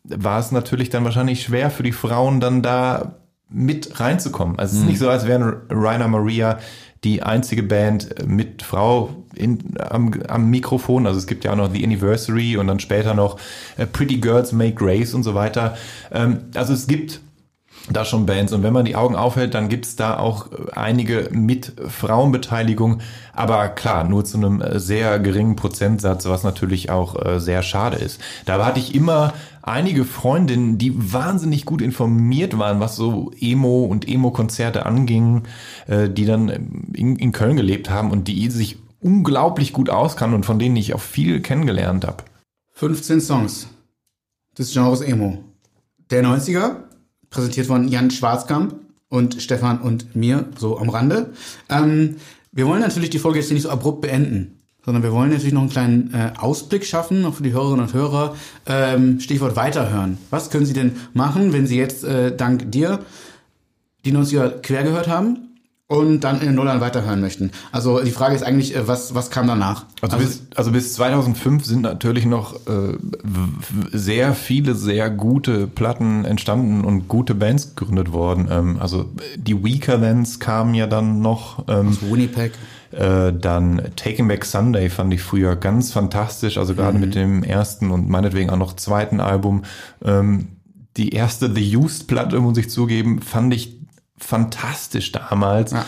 war 0.03 0.39
es 0.39 0.51
natürlich 0.51 0.89
dann 0.89 1.03
wahrscheinlich 1.03 1.43
schwer 1.43 1.71
für 1.71 1.83
die 1.83 1.91
Frauen 1.91 2.39
dann 2.39 2.61
da 2.61 3.15
mit 3.49 3.99
reinzukommen. 3.99 4.57
Also 4.59 4.75
es 4.75 4.81
ist 4.81 4.87
nicht 4.87 4.99
so, 4.99 5.09
als 5.09 5.27
wären 5.27 5.61
Rainer 5.69 6.07
Maria 6.07 6.59
die 7.03 7.21
einzige 7.21 7.63
Band 7.63 8.27
mit 8.27 8.63
Frau 8.63 9.25
in, 9.35 9.75
am, 9.77 10.13
am 10.27 10.49
Mikrofon. 10.49 11.05
Also 11.05 11.19
es 11.19 11.27
gibt 11.27 11.43
ja 11.43 11.51
auch 11.51 11.57
noch 11.57 11.71
The 11.71 11.83
Anniversary 11.83 12.57
und 12.57 12.67
dann 12.67 12.79
später 12.79 13.13
noch 13.13 13.37
äh, 13.77 13.85
Pretty 13.85 14.17
Girls 14.17 14.53
Make 14.53 14.75
Grace 14.75 15.13
und 15.13 15.23
so 15.23 15.35
weiter. 15.35 15.75
Ähm, 16.11 16.45
also 16.55 16.73
es 16.73 16.87
gibt 16.87 17.19
da 17.89 18.05
schon 18.05 18.25
Bands. 18.25 18.53
Und 18.53 18.63
wenn 18.63 18.73
man 18.73 18.85
die 18.85 18.95
Augen 18.95 19.15
aufhält, 19.15 19.53
dann 19.53 19.67
gibt's 19.67 19.95
da 19.95 20.17
auch 20.17 20.51
äh, 20.51 20.71
einige 20.73 21.29
mit 21.31 21.73
Frauenbeteiligung. 21.87 22.99
Aber 23.33 23.67
klar, 23.69 24.05
nur 24.05 24.23
zu 24.23 24.37
einem 24.37 24.61
äh, 24.61 24.79
sehr 24.79 25.19
geringen 25.19 25.55
Prozentsatz, 25.55 26.25
was 26.25 26.43
natürlich 26.43 26.89
auch 26.89 27.25
äh, 27.25 27.39
sehr 27.39 27.61
schade 27.61 27.97
ist. 27.97 28.21
Da 28.45 28.63
hatte 28.65 28.79
ich 28.79 28.95
immer 28.95 29.33
einige 29.61 30.05
Freundinnen, 30.05 30.77
die 30.77 31.13
wahnsinnig 31.13 31.65
gut 31.65 31.81
informiert 31.81 32.57
waren, 32.57 32.79
was 32.79 32.95
so 32.95 33.31
Emo 33.39 33.83
und 33.83 34.07
Emo-Konzerte 34.07 34.85
anging, 34.85 35.43
die 35.87 36.25
dann 36.25 36.49
in, 36.93 37.15
in 37.15 37.31
Köln 37.31 37.55
gelebt 37.55 37.89
haben 37.89 38.11
und 38.11 38.27
die 38.27 38.49
sich 38.49 38.77
unglaublich 38.99 39.71
gut 39.71 39.89
auskannten 39.89 40.35
und 40.35 40.45
von 40.45 40.59
denen 40.59 40.75
ich 40.75 40.93
auch 40.93 40.99
viel 40.99 41.41
kennengelernt 41.41 42.05
habe. 42.05 42.25
15 42.73 43.21
Songs 43.21 43.67
des 44.57 44.73
Genres 44.73 44.99
Emo. 44.99 45.45
Der 46.09 46.25
90er, 46.25 46.75
präsentiert 47.33 47.67
von 47.67 47.87
Jan 47.87 48.11
Schwarzkamp 48.11 48.75
und 49.09 49.41
Stefan 49.41 49.81
und 49.81 50.15
mir, 50.15 50.45
so 50.57 50.77
am 50.77 50.89
Rande. 50.89 51.33
Ähm, 51.69 52.17
wir 52.51 52.67
wollen 52.67 52.81
natürlich 52.81 53.09
die 53.09 53.19
Folge 53.19 53.39
jetzt 53.39 53.51
nicht 53.51 53.63
so 53.63 53.69
abrupt 53.69 54.01
beenden, 54.01 54.59
sondern 54.85 55.03
wir 55.03 55.11
wollen 55.11 55.31
natürlich 55.31 55.53
noch 55.53 55.61
einen 55.61 55.69
kleinen 55.69 56.13
äh, 56.13 56.31
Ausblick 56.37 56.85
schaffen, 56.85 57.25
auch 57.25 57.33
für 57.33 57.43
die 57.43 57.51
Hörerinnen 57.51 57.85
und 57.87 57.93
Hörer. 57.93 58.35
Ähm, 58.67 59.19
Stichwort 59.19 59.55
weiterhören. 59.55 60.17
Was 60.29 60.51
können 60.51 60.65
Sie 60.65 60.73
denn 60.73 60.93
machen, 61.13 61.53
wenn 61.53 61.67
Sie 61.67 61.77
jetzt 61.77 62.03
äh, 62.03 62.35
dank 62.35 62.71
dir 62.71 62.99
die 64.05 64.13
90er 64.13 64.61
quer 64.61 64.83
gehört 64.83 65.07
haben 65.07 65.52
und 65.93 66.21
dann 66.21 66.39
in 66.39 66.47
den 66.47 66.55
Nullern 66.55 66.81
weiterhören 66.81 67.21
möchten? 67.21 67.51
Also 67.71 68.01
die 68.01 68.11
Frage 68.11 68.35
ist 68.35 68.43
eigentlich, 68.43 68.75
äh, 68.75 68.87
was, 68.87 69.13
was 69.13 69.29
kam 69.29 69.47
danach? 69.47 69.85
Also, 70.01 70.17
bis, 70.17 70.47
also 70.55 70.71
bis 70.71 70.93
2005 70.93 71.65
sind 71.65 71.81
natürlich 71.81 72.25
noch 72.25 72.55
äh, 72.67 72.97
sehr 73.91 74.33
viele 74.33 74.73
sehr 74.75 75.09
gute 75.09 75.67
Platten 75.67 76.25
entstanden 76.25 76.83
und 76.83 77.07
gute 77.07 77.35
Bands 77.35 77.75
gegründet 77.75 78.11
worden. 78.11 78.47
Ähm, 78.49 78.77
also 78.79 79.05
die 79.37 79.63
Weakerlands 79.63 80.39
kamen 80.39 80.73
ja 80.73 80.87
dann 80.87 81.21
noch. 81.21 81.65
Ähm, 81.67 81.95
Winnipeg. 82.01 82.53
äh, 82.91 83.31
dann 83.31 83.81
Taking 83.95 84.27
Back 84.27 84.45
Sunday 84.45 84.89
fand 84.89 85.13
ich 85.13 85.21
früher 85.21 85.55
ganz 85.55 85.91
fantastisch, 85.91 86.57
also 86.57 86.73
gerade 86.73 86.97
mit 86.97 87.13
dem 87.13 87.43
ersten 87.43 87.91
und 87.91 88.09
meinetwegen 88.09 88.49
auch 88.49 88.57
noch 88.57 88.75
zweiten 88.75 89.19
Album. 89.19 89.63
Ähm, 90.03 90.47
die 90.97 91.09
erste 91.09 91.53
The 91.53 91.75
Used 91.75 92.07
Platte, 92.07 92.39
muss 92.39 92.57
ich 92.57 92.69
zugeben, 92.69 93.21
fand 93.21 93.53
ich 93.53 93.72
fantastisch 94.23 95.11
damals. 95.11 95.71
Ja. 95.71 95.85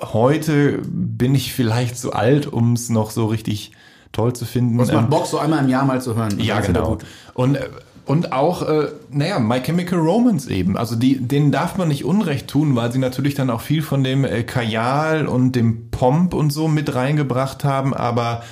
Heute 0.00 0.80
bin 0.84 1.34
ich 1.34 1.52
vielleicht 1.52 1.96
zu 1.96 2.12
alt, 2.12 2.46
um 2.46 2.72
es 2.72 2.88
noch 2.88 3.10
so 3.10 3.26
richtig 3.26 3.72
toll 4.10 4.32
zu 4.32 4.44
finden. 4.44 4.78
Und 4.78 4.86
es 4.86 4.92
macht 4.92 5.04
Ähm, 5.04 5.10
Bock, 5.10 5.26
so 5.26 5.38
einmal 5.38 5.60
im 5.60 5.68
Jahr 5.68 5.84
mal 5.84 6.00
zu 6.00 6.16
hören. 6.16 6.38
ja, 6.40 6.58
Das 6.58 6.66
genau. 6.66 6.98
Und, 7.34 7.54
äh, 7.56 7.68
und 8.04 8.32
auch, 8.32 8.62
äh, 8.68 8.88
naja, 9.10 9.38
My 9.38 9.60
Chemical 9.60 9.98
Romance 9.98 10.50
eben. 10.50 10.76
Also 10.76 10.96
die, 10.96 11.20
denen 11.20 11.52
darf 11.52 11.76
man 11.78 11.88
nicht 11.88 12.04
Unrecht 12.04 12.48
tun, 12.48 12.74
weil 12.74 12.90
sie 12.92 12.98
natürlich 12.98 13.34
dann 13.34 13.48
auch 13.48 13.60
viel 13.60 13.80
von 13.82 14.02
dem 14.02 14.24
äh, 14.24 14.42
Kajal 14.42 15.26
und 15.28 15.52
dem 15.52 15.90
Pomp 15.90 16.34
und 16.34 16.52
so 16.52 16.66
mit 16.66 16.94
reingebracht 16.94 17.62
haben. 17.64 17.94
Aber 17.94 18.42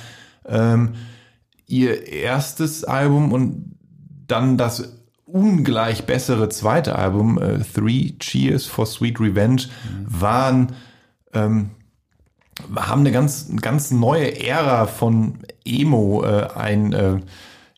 ähm, 0.47 0.93
ihr 1.67 2.07
erstes 2.07 2.85
Album 2.85 3.33
und 3.33 3.75
dann 4.27 4.57
das 4.57 4.93
ungleich 5.31 6.05
bessere 6.05 6.49
zweite 6.49 6.95
Album, 6.95 7.37
äh, 7.41 7.59
Three 7.59 8.13
Cheers 8.19 8.65
for 8.65 8.85
Sweet 8.85 9.19
Revenge, 9.19 9.63
waren 10.05 10.73
ähm, 11.33 11.71
haben 12.75 13.01
eine 13.01 13.11
ganz, 13.11 13.47
ganz 13.61 13.91
neue 13.91 14.39
Ära 14.45 14.85
von 14.85 15.39
Emo 15.65 16.23
äh, 16.23 16.47
ein, 16.55 16.93
äh, 16.93 17.19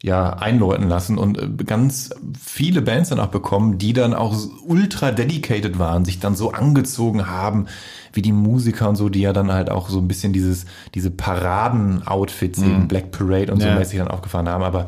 ja, 0.02 0.32
einläuten 0.34 0.90
lassen 0.90 1.18
und 1.18 1.38
äh, 1.38 1.64
ganz 1.64 2.10
viele 2.38 2.82
Bands 2.82 3.10
dann 3.10 3.20
auch 3.20 3.28
bekommen, 3.28 3.78
die 3.78 3.94
dann 3.94 4.14
auch 4.14 4.36
ultra 4.66 5.12
dedicated 5.12 5.80
waren, 5.80 6.04
sich 6.04 6.20
dann 6.20 6.36
so 6.36 6.52
angezogen 6.52 7.28
haben, 7.28 7.68
wie 8.12 8.22
die 8.22 8.34
Musiker 8.34 8.90
und 8.90 8.96
so, 8.98 9.08
die 9.08 9.22
ja 9.22 9.32
dann 9.32 9.52
halt 9.52 9.70
auch 9.70 9.90
so 9.90 10.00
ein 10.00 10.08
bisschen 10.10 10.34
dieses, 10.34 10.66
diese 10.94 11.12
Paraden-Outfits 11.12 12.60
eben 12.62 12.88
Black 12.88 13.12
Parade 13.12 13.52
und 13.54 13.62
so 13.62 13.68
Ja. 13.68 13.76
mäßig 13.80 14.00
dann 14.00 14.10
aufgefahren 14.10 14.50
haben, 14.50 14.64
aber 14.64 14.88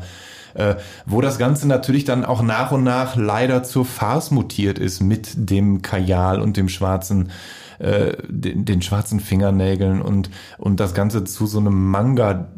wo 1.06 1.20
das 1.20 1.38
Ganze 1.38 1.68
natürlich 1.68 2.04
dann 2.04 2.24
auch 2.24 2.42
nach 2.42 2.72
und 2.72 2.84
nach 2.84 3.16
leider 3.16 3.62
zur 3.62 3.84
Farce 3.84 4.30
mutiert 4.30 4.78
ist 4.78 5.00
mit 5.00 5.30
dem 5.36 5.82
Kajal 5.82 6.40
und 6.40 6.56
dem 6.56 6.68
schwarzen 6.68 7.30
äh, 7.78 8.16
den, 8.28 8.64
den 8.64 8.82
schwarzen 8.82 9.20
Fingernägeln 9.20 10.00
und 10.00 10.30
und 10.58 10.80
das 10.80 10.94
Ganze 10.94 11.24
zu 11.24 11.46
so 11.46 11.58
einem 11.58 11.90
Manga 11.90 12.48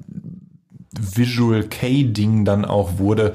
Visual 0.98 1.64
K-Ding 1.64 2.44
dann 2.44 2.64
auch 2.64 2.98
wurde 2.98 3.34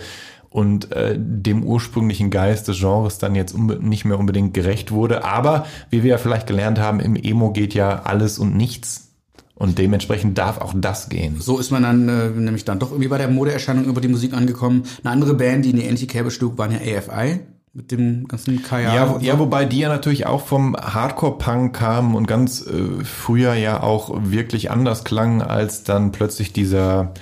und 0.54 0.92
äh, 0.92 1.16
dem 1.18 1.64
ursprünglichen 1.64 2.30
Geist 2.30 2.68
des 2.68 2.80
Genres 2.80 3.18
dann 3.18 3.34
jetzt 3.34 3.58
nicht 3.58 4.06
mehr 4.06 4.20
unbedingt 4.20 4.54
gerecht 4.54 4.92
wurde. 4.92 5.26
Aber 5.26 5.66
wie 5.90 6.04
wir 6.04 6.12
ja 6.12 6.18
vielleicht 6.20 6.46
gelernt 6.46 6.80
haben, 6.80 7.00
im 7.00 7.16
Emo 7.16 7.52
geht 7.52 7.74
ja 7.74 8.04
alles 8.04 8.38
und 8.38 8.56
nichts. 8.56 9.13
Und 9.56 9.78
dementsprechend 9.78 10.38
darf 10.38 10.58
auch 10.60 10.74
das 10.76 11.10
gehen. 11.10 11.40
So 11.40 11.60
ist 11.60 11.70
man 11.72 11.84
dann 11.84 12.10
äh, 12.10 12.30
nämlich 12.30 12.66
dann 12.66 12.80
doch 12.80 12.90
irgendwie 12.92 13.08
bei 13.10 13.20
der 13.20 13.28
Modeerscheinung 13.28 13.86
über 13.86 14.02
die 14.02 14.08
Musik 14.08 14.34
angekommen. 14.34 14.84
Eine 15.04 15.14
andere 15.14 15.36
Band, 15.36 15.64
die 15.66 15.70
in 15.70 15.96
die 15.96 16.08
Kerbe 16.08 16.32
schlug, 16.32 16.58
waren 16.58 16.72
ja 16.72 16.80
AFI 16.80 17.42
mit 17.76 17.92
dem 17.92 18.28
ganzen 18.28 18.64
Kaya. 18.64 18.96
Ja, 18.96 19.10
wo- 19.14 19.20
ja, 19.20 19.38
wobei 19.40 19.66
die 19.66 19.80
ja 19.80 19.90
natürlich 19.90 20.26
auch 20.26 20.44
vom 20.46 20.76
Hardcore-Punk 20.76 21.76
kamen 21.76 22.16
und 22.16 22.26
ganz 22.28 22.66
äh, 22.66 23.04
früher 23.04 23.54
ja 23.54 23.82
auch 23.84 24.12
wirklich 24.24 24.72
anders 24.72 25.04
klangen 25.04 25.42
als 25.44 25.84
dann 25.84 26.12
plötzlich 26.12 26.52
dieser 26.54 27.14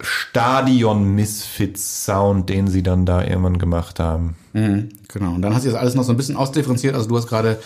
Stadion-Misfits-Sound, 0.00 2.48
den 2.48 2.68
sie 2.68 2.82
dann 2.82 3.06
da 3.06 3.22
irgendwann 3.22 3.58
gemacht 3.58 4.00
haben. 4.00 4.36
Mhm, 4.52 4.90
genau. 5.08 5.34
Und 5.34 5.42
dann 5.42 5.54
hast 5.54 5.64
du 5.64 5.70
das 5.70 5.78
alles 5.80 5.94
noch 5.94 6.04
so 6.04 6.12
ein 6.12 6.16
bisschen 6.16 6.36
ausdifferenziert. 6.36 6.94
Also 6.94 7.08
du 7.08 7.16
hast 7.16 7.26
gerade 7.28 7.58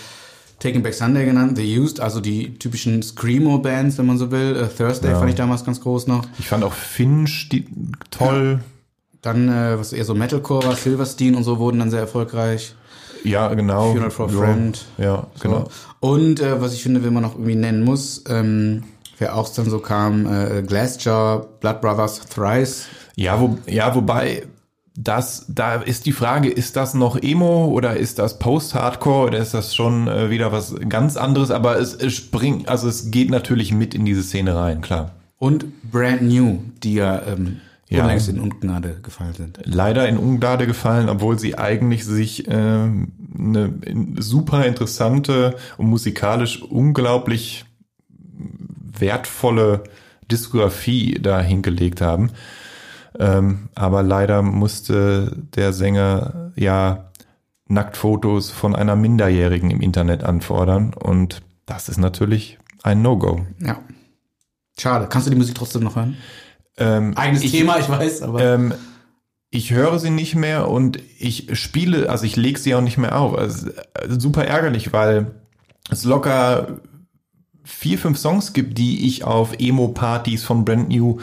Taking 0.63 0.83
Back 0.85 0.95
Sunday 0.95 1.25
genannt, 1.25 1.59
The 1.59 1.79
Used, 1.79 1.99
also 2.01 2.21
die 2.21 2.57
typischen 2.57 3.03
Screamo-Bands, 3.03 3.99
wenn 3.99 4.07
man 4.07 4.17
so 4.17 4.31
will. 4.31 4.55
Äh, 4.57 4.69
Thursday 4.69 5.11
Ja. 5.11 5.19
fand 5.19 5.31
ich 5.31 5.35
damals 5.37 5.65
ganz 5.65 5.81
groß 5.81 6.07
noch. 6.07 6.25
Ich 6.39 6.47
fand 6.47 6.63
auch 6.63 6.73
Finch 6.73 7.49
die, 7.51 7.67
toll. 8.13 8.61
Dann, 9.23 9.49
äh, 9.49 9.79
was 9.79 9.93
eher 9.93 10.05
so 10.05 10.15
Metalcore 10.15 10.65
war, 10.67 10.77
Silverstein 10.77 11.35
und 11.35 11.43
so 11.43 11.59
wurden 11.59 11.81
dann 11.81 11.91
sehr 11.91 12.01
erfolgreich. 12.01 12.75
Ja, 13.25 13.53
genau. 13.55 13.91
Funeral 13.91 14.11
for 14.11 14.29
a 14.29 14.33
ja, 14.33 14.39
Friend. 14.39 14.85
Ja, 14.99 15.27
So. 15.35 15.43
genau. 15.49 15.69
Und 16.01 16.41
äh, 16.41 16.61
was 16.61 16.75
ich 16.75 16.83
finde, 16.83 17.03
wenn 17.05 17.13
man 17.13 17.23
noch 17.25 17.35
irgendwie 17.35 17.55
nennen 17.57 17.83
muss, 17.85 18.23
ähm, 18.29 18.85
wer 19.19 19.37
auch 19.37 19.49
dann 19.53 19.69
so 19.69 19.79
kam, 19.81 20.27
äh, 20.27 20.63
Glassjaw, 20.63 21.45
Blood 21.61 21.81
Brothers, 21.81 22.21
Thrice. 22.33 22.87
Ja, 23.17 23.41
wo, 23.41 23.59
ja, 23.67 23.95
wobei 23.95 24.45
das, 24.95 25.47
da 25.49 25.77
ist 25.77 26.05
die 26.07 26.13
Frage, 26.13 26.51
ist 26.51 26.77
das 26.77 26.93
noch 26.95 27.17
Emo 27.21 27.67
oder 27.67 27.97
ist 27.97 28.19
das 28.19 28.39
Post-Hardcore 28.39 29.29
oder 29.29 29.39
ist 29.39 29.55
das 29.55 29.75
schon 29.75 30.07
äh, 30.09 30.29
wieder 30.31 30.53
was 30.53 30.75
ganz 30.89 31.17
anderes? 31.17 31.51
Aber 31.51 31.79
es, 31.79 31.95
es 31.95 32.13
springt, 32.15 32.69
also 32.69 32.89
es 32.89 33.11
geht 33.11 33.31
natürlich 33.31 33.73
mit 33.73 33.95
in 33.95 34.05
diese 34.05 34.23
Szene 34.23 34.55
rein, 34.55 34.81
klar. 34.83 35.13
Und 35.39 35.65
Brand 35.91 36.23
New, 36.23 36.59
die 36.83 36.95
ja, 36.95 37.23
ähm, 37.27 37.57
Ja. 37.89 38.03
unlängst 38.03 38.29
in 38.29 38.39
Ungnade 38.39 38.99
gefallen 39.03 39.33
sind. 39.35 39.61
Leider 39.65 40.07
in 40.09 40.19
Ungnade 40.19 40.67
gefallen, 40.67 41.09
obwohl 41.09 41.39
sie 41.39 41.57
eigentlich 41.59 42.05
sich 42.05 42.45
ähm, 42.49 43.13
eine 43.37 43.73
in- 43.87 44.21
super 44.21 44.67
interessante 44.67 45.57
und 45.79 45.87
musikalisch 45.89 46.63
unglaublich 46.63 47.65
wertvolle 48.99 49.85
Diskografie 50.31 51.19
da 51.21 51.41
hingelegt 51.41 52.01
haben. 52.01 52.31
Ähm, 53.19 53.69
aber 53.75 54.03
leider 54.03 54.43
musste 54.43 55.37
der 55.55 55.73
Sänger 55.73 56.53
ja 56.57 57.11
Nacktfotos 57.67 58.51
von 58.51 58.75
einer 58.75 58.97
Minderjährigen 58.97 59.71
im 59.71 59.81
Internet 59.81 60.25
anfordern 60.25 60.95
und 60.95 61.43
das 61.67 61.89
ist 61.89 61.99
natürlich 61.99 62.59
ein 62.83 63.03
No-Go. 63.03 63.47
Ja. 63.61 63.79
Schade. 64.79 65.07
Kannst 65.09 65.27
du 65.27 65.31
die 65.31 65.37
Musik 65.37 65.55
trotzdem 65.55 65.83
noch 65.83 65.97
hören? 65.97 66.17
Ähm, 66.77 67.17
Eigenes 67.17 67.43
ich- 67.43 67.53
Thema, 67.53 67.79
ich 67.79 67.89
weiß, 67.89 68.23
aber. 68.23 68.43
Ähm, 68.43 68.75
ich 69.55 69.71
höre 69.73 69.99
sie 69.99 70.09
nicht 70.11 70.35
mehr 70.35 70.69
und 70.71 70.99
ich 71.19 71.59
spiele, 71.61 72.09
also 72.09 72.25
ich 72.25 72.37
lege 72.37 72.59
sie 72.59 72.75
auch 72.75 72.81
nicht 72.81 72.97
mehr 72.97 73.19
auf. 73.19 73.37
Also, 73.37 73.69
super 74.09 74.47
ärgerlich, 74.47 74.95
weil 74.95 75.33
es 75.91 76.05
locker 76.05 76.79
vier, 77.63 77.99
fünf 77.99 78.17
Songs 78.19 78.55
gibt, 78.55 78.79
die 78.79 79.07
ich 79.07 79.25
auf 79.25 79.53
Emo-Partys 79.59 80.43
von 80.43 80.65
Brand 80.65 80.89
New 80.89 81.19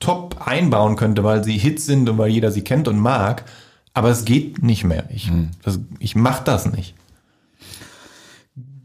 top 0.00 0.46
einbauen 0.46 0.96
könnte, 0.96 1.24
weil 1.24 1.42
sie 1.44 1.56
Hits 1.56 1.86
sind 1.86 2.08
und 2.08 2.18
weil 2.18 2.30
jeder 2.30 2.50
sie 2.50 2.62
kennt 2.62 2.88
und 2.88 2.98
mag. 2.98 3.44
Aber 3.94 4.10
es 4.10 4.24
geht 4.24 4.62
nicht 4.62 4.84
mehr. 4.84 5.08
Ich, 5.10 5.30
das, 5.62 5.80
ich 5.98 6.16
mach 6.16 6.40
das 6.40 6.70
nicht. 6.70 6.94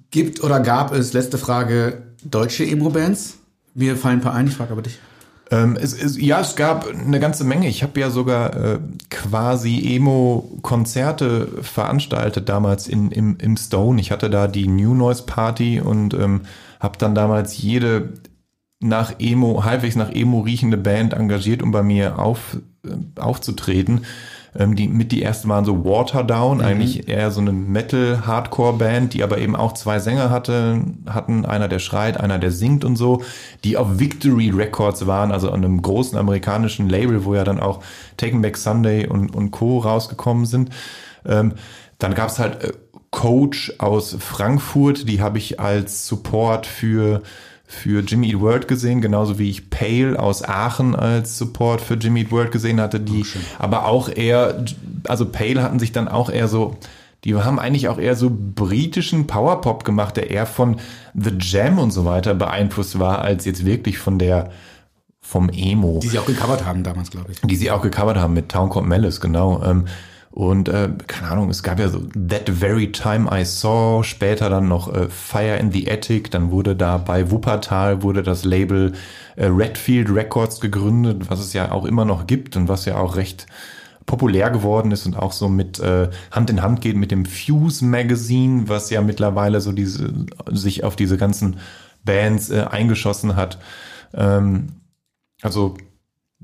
Gibt 0.10 0.44
oder 0.44 0.60
gab 0.60 0.94
es, 0.94 1.14
letzte 1.14 1.38
Frage, 1.38 2.04
deutsche 2.24 2.66
Emo-Bands? 2.66 3.38
Mir 3.74 3.98
fallen 3.98 4.20
ein 4.20 4.22
paar 4.22 4.34
ein, 4.34 4.48
ich 4.48 4.54
frage 4.54 4.72
aber 4.72 4.82
dich. 4.82 5.00
Ähm, 5.52 5.78
es, 5.80 5.94
es, 5.94 6.20
ja, 6.20 6.40
es 6.40 6.56
gab 6.56 6.88
eine 6.88 7.20
ganze 7.20 7.44
Menge. 7.44 7.68
Ich 7.68 7.84
habe 7.84 8.00
ja 8.00 8.10
sogar 8.10 8.56
äh, 8.56 8.80
quasi 9.10 9.96
Emo-Konzerte 9.96 11.48
veranstaltet 11.62 12.48
damals 12.48 12.88
in, 12.88 13.12
im, 13.12 13.38
im 13.38 13.58
Stone. 13.58 14.00
Ich 14.00 14.12
hatte 14.12 14.30
da 14.30 14.48
die 14.48 14.68
New 14.68 14.94
Noise 14.94 15.24
Party 15.24 15.82
und 15.82 16.14
ähm, 16.14 16.42
habe 16.80 16.98
dann 16.98 17.16
damals 17.16 17.58
jede 17.58 18.14
nach 18.82 19.14
Emo, 19.20 19.64
halbwegs 19.64 19.96
nach 19.96 20.12
Emo 20.12 20.42
riechende 20.42 20.78
Band 20.78 21.14
engagiert, 21.14 21.62
um 21.62 21.72
bei 21.72 21.84
mir 21.84 22.20
auf, 22.20 22.58
äh, 22.86 23.20
aufzutreten. 23.20 24.02
Ähm, 24.58 24.76
die, 24.76 24.88
mit 24.88 25.12
die 25.12 25.24
ersten 25.24 25.48
waren 25.48 25.64
so 25.64 25.86
Waterdown, 25.86 26.62
eigentlich 26.62 27.08
eher 27.08 27.32
so 27.32 27.40
eine 27.40 27.54
Metal-Hardcore-Band, 27.54 29.14
die 29.14 29.24
aber 29.24 29.38
eben 29.38 29.56
auch 29.56 29.74
zwei 29.74 30.00
Sänger 30.00 30.30
hatte, 30.30 30.82
hatten, 31.08 31.46
einer 31.46 31.70
der 31.70 31.80
schreit, 31.80 32.20
einer 32.20 32.38
der 32.38 32.52
singt 32.52 32.84
und 32.84 32.98
so, 32.98 33.24
die 33.64 33.78
auf 33.78 34.00
Victory 34.00 34.50
Records 34.50 35.08
waren, 35.08 35.32
also 35.32 35.50
an 35.52 35.64
einem 35.64 35.82
großen 35.82 36.18
amerikanischen 36.18 36.90
Label, 36.90 37.24
wo 37.24 37.34
ja 37.34 37.46
dann 37.46 37.62
auch 37.62 37.82
Taken 38.18 38.42
Back 38.42 38.58
Sunday 38.58 39.08
und, 39.08 39.34
und 39.34 39.52
Co. 39.52 39.78
rausgekommen 39.80 40.46
sind. 40.46 40.72
Ähm, 41.26 41.54
dann 42.00 42.14
gab's 42.14 42.40
halt 42.40 42.64
äh, 42.64 42.74
Coach 43.12 43.74
aus 43.78 44.18
Frankfurt, 44.20 45.08
die 45.08 45.22
habe 45.22 45.38
ich 45.38 45.60
als 45.60 46.08
Support 46.08 46.66
für 46.66 47.22
für 47.72 48.02
Jimmy 48.02 48.28
Eat 48.30 48.42
World 48.42 48.68
gesehen, 48.68 49.00
genauso 49.00 49.40
wie 49.40 49.50
ich 49.50 49.70
Pale 49.70 50.20
aus 50.20 50.44
Aachen 50.44 50.94
als 50.94 51.38
Support 51.38 51.80
für 51.80 51.94
Jimmy 51.94 52.24
Eat 52.24 52.32
World 52.32 52.52
gesehen 52.52 52.82
hatte, 52.82 53.00
die 53.00 53.26
aber 53.60 53.86
auch 53.86 54.10
eher, 54.10 54.66
also 55.08 55.26
Pale 55.26 55.64
hatten 55.64 55.80
sich 55.80 55.94
dann 55.94 56.10
auch 56.10 56.30
eher 56.30 56.50
so, 56.50 56.76
die 57.24 57.34
haben 57.34 57.60
eigentlich 57.60 57.88
auch 57.88 57.98
eher 57.98 58.18
so 58.18 58.30
britischen 58.30 59.26
Powerpop 59.26 59.86
gemacht, 59.86 60.18
der 60.18 60.30
eher 60.30 60.46
von 60.46 60.82
The 61.14 61.32
Jam 61.40 61.80
und 61.80 61.92
so 61.92 62.04
weiter 62.04 62.34
beeinflusst 62.34 63.00
war, 63.00 63.20
als 63.20 63.46
jetzt 63.46 63.66
wirklich 63.66 64.00
von 64.00 64.20
der, 64.20 64.52
vom 65.22 65.50
Emo 65.50 66.02
Die 66.04 66.10
sie 66.10 66.20
auch 66.20 66.26
gecovert 66.26 66.66
haben 66.66 66.84
damals, 66.84 67.10
glaube 67.10 67.32
ich. 67.32 67.40
die 67.40 67.56
sie 67.56 67.72
auch 67.72 67.82
gecovert 67.82 68.18
haben 68.18 68.34
mit 68.34 68.50
Town 68.50 68.70
Called 68.70 68.86
Malice, 68.88 69.22
genau. 69.22 69.64
Ähm, 69.64 69.86
und 70.32 70.70
äh, 70.70 70.90
keine 71.08 71.30
Ahnung, 71.30 71.50
es 71.50 71.62
gab 71.62 71.78
ja 71.78 71.90
so 71.90 72.00
That 72.00 72.50
Very 72.50 72.92
Time 72.94 73.30
I 73.32 73.44
Saw, 73.44 74.02
später 74.04 74.50
dann 74.50 74.70
noch 74.70 74.94
äh, 74.94 75.10
Fire 75.10 75.58
in 75.58 75.72
the 75.72 75.92
Attic, 75.92 76.32
dann 76.32 76.52
wurde 76.52 76.76
da 76.76 76.98
bei 76.98 77.32
Wuppertal 77.32 78.02
wurde 78.02 78.24
das 78.24 78.46
Label 78.46 78.94
äh, 79.36 79.48
Redfield 79.48 80.10
Records 80.10 80.62
gegründet, 80.62 81.30
was 81.30 81.40
es 81.40 81.52
ja 81.52 81.72
auch 81.72 81.84
immer 81.84 82.06
noch 82.06 82.28
gibt 82.28 82.56
und 82.56 82.70
was 82.70 82.86
ja 82.86 82.98
auch 82.98 83.18
recht 83.18 83.46
populär 84.06 84.50
geworden 84.50 84.92
ist 84.92 85.06
und 85.06 85.18
auch 85.18 85.34
so 85.34 85.50
mit 85.50 85.80
äh, 85.80 86.10
Hand 86.32 86.50
in 86.50 86.62
Hand 86.62 86.80
geht 86.80 86.96
mit 86.96 87.12
dem 87.12 87.26
Fuse 87.26 87.84
Magazine, 87.84 88.70
was 88.70 88.90
ja 88.90 89.02
mittlerweile 89.02 89.60
so 89.60 89.74
diese 89.74 90.14
sich 90.50 90.86
auf 90.86 90.96
diese 90.96 91.18
ganzen 91.18 91.60
Bands 92.06 92.50
äh, 92.50 92.66
eingeschossen 92.70 93.36
hat. 93.36 93.60
Ähm, 94.14 94.68
also 95.42 95.76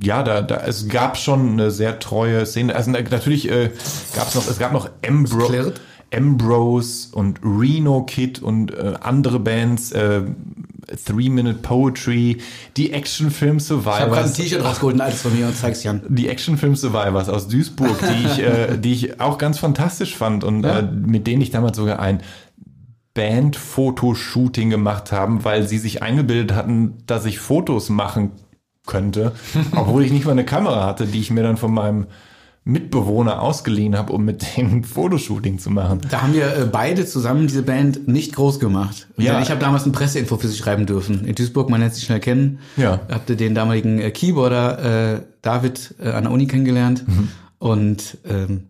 ja, 0.01 0.23
da, 0.23 0.41
da 0.41 0.57
es 0.65 0.87
gab 0.89 1.17
schon 1.17 1.51
eine 1.53 1.71
sehr 1.71 1.99
treue 1.99 2.45
Szene. 2.45 2.75
Also 2.75 2.91
na- 2.91 3.01
natürlich 3.01 3.49
äh, 3.49 3.71
gab 4.15 4.27
es 4.27 4.35
noch, 4.35 4.47
es 4.47 4.59
gab 4.59 4.71
noch 4.73 4.89
klirrt? 5.01 5.81
Ambrose 6.13 7.09
und 7.13 7.39
Reno 7.43 8.03
Kid 8.03 8.41
und 8.41 8.71
äh, 8.73 8.93
andere 9.01 9.39
Bands, 9.39 9.91
äh, 9.91 10.21
Three 11.05 11.27
Minute 11.29 11.55
Poetry, 11.61 12.37
die 12.77 12.93
Actionfilm 12.93 13.57
Ich 13.57 13.69
habe 13.69 13.81
gerade 13.83 14.05
ein 14.05 14.09
Survivors, 14.09 14.33
T-Shirt 14.33 14.63
rausgeholt, 14.63 14.95
ein 14.95 15.01
altes 15.01 15.21
von 15.23 15.37
mir 15.37 15.47
und 15.47 15.55
zeig's 15.57 15.83
Jan. 15.83 16.01
die 16.07 16.29
Actionfilm 16.29 16.77
Survivors 16.77 17.27
aus 17.27 17.49
Duisburg, 17.49 17.97
die 17.99 18.25
ich, 18.25 18.39
äh, 18.39 18.77
die 18.81 18.93
ich 18.93 19.19
auch 19.19 19.37
ganz 19.37 19.59
fantastisch 19.59 20.15
fand 20.15 20.45
und 20.45 20.63
Ja. 20.63 20.79
äh, 20.79 20.83
mit 20.83 21.27
denen 21.27 21.41
ich 21.41 21.49
damals 21.51 21.75
sogar 21.75 21.99
ein 21.99 22.21
Band-Fotoshooting 23.15 24.69
gemacht 24.69 25.11
haben, 25.11 25.43
weil 25.43 25.67
sie 25.67 25.77
sich 25.77 26.01
eingebildet 26.03 26.55
hatten, 26.55 26.95
dass 27.05 27.25
ich 27.25 27.39
Fotos 27.39 27.89
machen 27.89 28.31
könnte, 28.87 29.33
obwohl 29.75 30.03
ich 30.03 30.11
nicht 30.11 30.25
mal 30.25 30.31
eine 30.31 30.45
Kamera 30.45 30.85
hatte, 30.85 31.05
die 31.05 31.19
ich 31.19 31.29
mir 31.29 31.43
dann 31.43 31.57
von 31.57 31.73
meinem 31.73 32.07
Mitbewohner 32.67 33.41
ausgeliehen 33.41 33.97
habe, 33.97 34.11
um 34.11 34.25
mit 34.25 34.57
denen 34.57 34.71
ein 34.71 34.83
Fotoshooting 34.83 35.57
zu 35.57 35.69
machen. 35.69 36.01
Da 36.09 36.21
haben 36.21 36.33
wir 36.33 36.55
äh, 36.55 36.65
beide 36.65 37.05
zusammen 37.05 37.47
diese 37.47 37.63
Band 37.63 38.07
nicht 38.09 38.35
groß 38.35 38.59
gemacht. 38.59 39.07
Ja. 39.15 39.41
Ich 39.41 39.49
habe 39.49 39.61
damals 39.61 39.85
ein 39.85 39.93
Presseinfo 39.93 40.37
für 40.37 40.49
sie 40.49 40.57
schreiben 40.57 40.85
dürfen. 40.85 41.25
In 41.25 41.33
Duisburg, 41.33 41.69
man 41.69 41.79
lernt 41.79 41.95
sich 41.95 42.03
schnell 42.03 42.19
kennen. 42.19 42.59
Ja. 42.75 42.99
Habt 43.09 43.29
ihr 43.29 43.37
den 43.37 43.55
damaligen 43.55 43.99
äh, 43.99 44.11
Keyboarder 44.11 45.13
äh, 45.15 45.21
David 45.41 45.95
äh, 45.99 46.09
an 46.09 46.25
der 46.25 46.33
Uni 46.33 46.47
kennengelernt. 46.47 47.05
Und 47.59 48.17
ähm, 48.27 48.67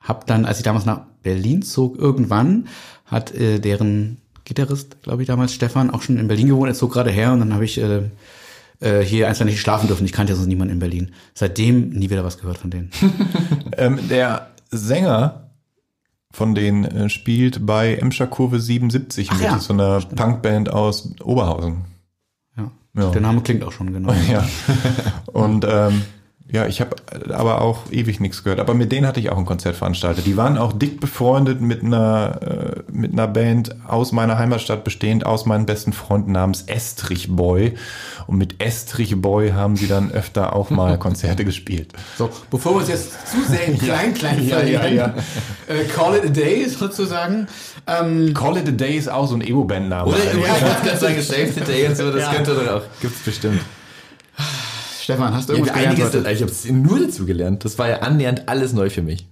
hab 0.00 0.26
dann, 0.26 0.46
als 0.46 0.58
ich 0.58 0.64
damals 0.64 0.86
nach 0.86 1.02
Berlin 1.22 1.62
zog, 1.62 1.98
irgendwann 1.98 2.68
hat 3.04 3.34
äh, 3.34 3.58
deren 3.58 4.16
Gitarrist, 4.44 5.02
glaube 5.02 5.22
ich 5.22 5.28
damals, 5.28 5.52
Stefan, 5.52 5.90
auch 5.90 6.02
schon 6.02 6.18
in 6.18 6.28
Berlin 6.28 6.48
gewohnt. 6.48 6.70
Er 6.70 6.74
zog 6.74 6.92
gerade 6.92 7.10
her 7.10 7.32
und 7.32 7.40
dann 7.40 7.52
habe 7.52 7.64
ich 7.64 7.80
äh, 8.80 9.00
hier 9.00 9.28
einfach 9.28 9.44
nicht 9.44 9.60
schlafen 9.60 9.86
dürfen. 9.86 10.04
Ich 10.04 10.12
kannte 10.12 10.32
ja 10.32 10.36
sonst 10.36 10.48
niemanden 10.48 10.74
in 10.74 10.78
Berlin. 10.78 11.12
Seitdem 11.34 11.90
nie 11.90 12.10
wieder 12.10 12.24
was 12.24 12.38
gehört 12.38 12.58
von 12.58 12.70
denen. 12.70 12.90
Ähm, 13.78 14.08
der 14.08 14.52
Sänger 14.70 15.50
von 16.30 16.54
denen 16.54 16.84
äh, 16.84 17.08
spielt 17.10 17.66
bei 17.66 17.94
Emscher 17.96 18.26
Kurve 18.26 18.58
77 18.58 19.28
Ach 19.30 19.34
mit 19.34 19.44
ja, 19.44 19.58
so 19.58 19.74
einer 19.74 20.00
Punkband 20.00 20.72
aus 20.72 21.14
Oberhausen. 21.22 21.84
Ja. 22.56 22.70
Ja. 22.94 23.10
Der 23.10 23.20
Name 23.20 23.42
klingt 23.42 23.64
auch 23.64 23.72
schon 23.72 23.92
genau. 23.92 24.14
Ja. 24.30 24.46
Und 25.26 25.66
ähm, 25.68 26.02
ja, 26.50 26.66
ich 26.66 26.80
habe 26.80 26.96
aber 27.32 27.60
auch 27.60 27.90
ewig 27.90 28.20
nichts 28.20 28.44
gehört. 28.44 28.60
Aber 28.60 28.74
mit 28.74 28.92
denen 28.92 29.06
hatte 29.06 29.18
ich 29.18 29.30
auch 29.30 29.38
ein 29.38 29.46
Konzert 29.46 29.76
veranstaltet. 29.76 30.26
Die 30.26 30.36
waren 30.36 30.58
auch 30.58 30.72
dick 30.72 31.00
befreundet 31.00 31.60
mit 31.60 31.82
einer 31.82 32.40
äh, 32.42 32.75
mit 32.96 33.12
einer 33.12 33.28
Band 33.28 33.74
aus 33.86 34.12
meiner 34.12 34.38
Heimatstadt 34.38 34.82
bestehend 34.84 35.24
aus 35.26 35.46
meinen 35.46 35.66
besten 35.66 35.92
Freunden 35.92 36.32
namens 36.32 36.62
Estrich 36.62 37.28
Boy. 37.34 37.74
Und 38.26 38.38
mit 38.38 38.60
Estrich 38.62 39.14
Boy 39.20 39.50
haben 39.50 39.76
sie 39.76 39.86
dann 39.86 40.10
öfter 40.10 40.56
auch 40.56 40.70
mal 40.70 40.98
Konzerte 40.98 41.44
gespielt. 41.44 41.92
So, 42.18 42.30
bevor 42.50 42.72
wir 42.72 42.78
uns 42.78 42.88
jetzt 42.88 43.12
zu 43.28 43.42
sehr 43.48 43.66
in 43.66 43.78
klein, 43.78 44.14
klein 44.14 44.46
Ja, 44.46 44.62
ja, 44.62 44.80
verlieren, 44.80 44.96
ja. 44.96 45.14
Äh, 45.74 45.84
call 45.84 46.16
it 46.16 46.24
a 46.24 46.28
day 46.28 46.68
sozusagen. 46.68 47.46
Ähm, 47.86 48.34
Call 48.34 48.56
It 48.56 48.68
a 48.68 48.72
Day 48.72 48.96
ist 48.96 49.08
auch 49.08 49.28
so 49.28 49.36
ein 49.36 49.42
Emo-Band-Name. 49.42 50.06
Oder 50.08 50.16
eigentlich. 50.16 50.44
ich 50.44 50.62
wollte 50.62 50.82
gerade 50.84 50.98
sagen, 50.98 51.14
Save 51.22 51.52
the 51.54 51.60
Day 51.60 51.86
und 51.86 51.96
so, 51.96 52.10
das 52.10 52.22
Ja. 52.22 52.34
könnte 52.34 52.54
doch 52.54 52.66
auch. 52.68 52.82
Gibt's 53.00 53.20
bestimmt. 53.20 53.60
Stefan, 55.00 55.32
hast 55.34 55.48
du 55.48 55.52
Ja, 55.52 55.58
irgendwas 55.58 55.74
gelernt 55.76 56.00
einiges, 56.00 56.14
heute? 56.14 56.32
ich 56.32 56.42
habe 56.72 56.78
nur 56.78 56.98
dazu 57.06 57.26
gelernt. 57.26 57.64
Das 57.64 57.78
war 57.78 57.88
ja 57.88 57.98
annähernd 58.00 58.48
alles 58.48 58.72
neu 58.72 58.90
für 58.90 59.02
mich. 59.02 59.28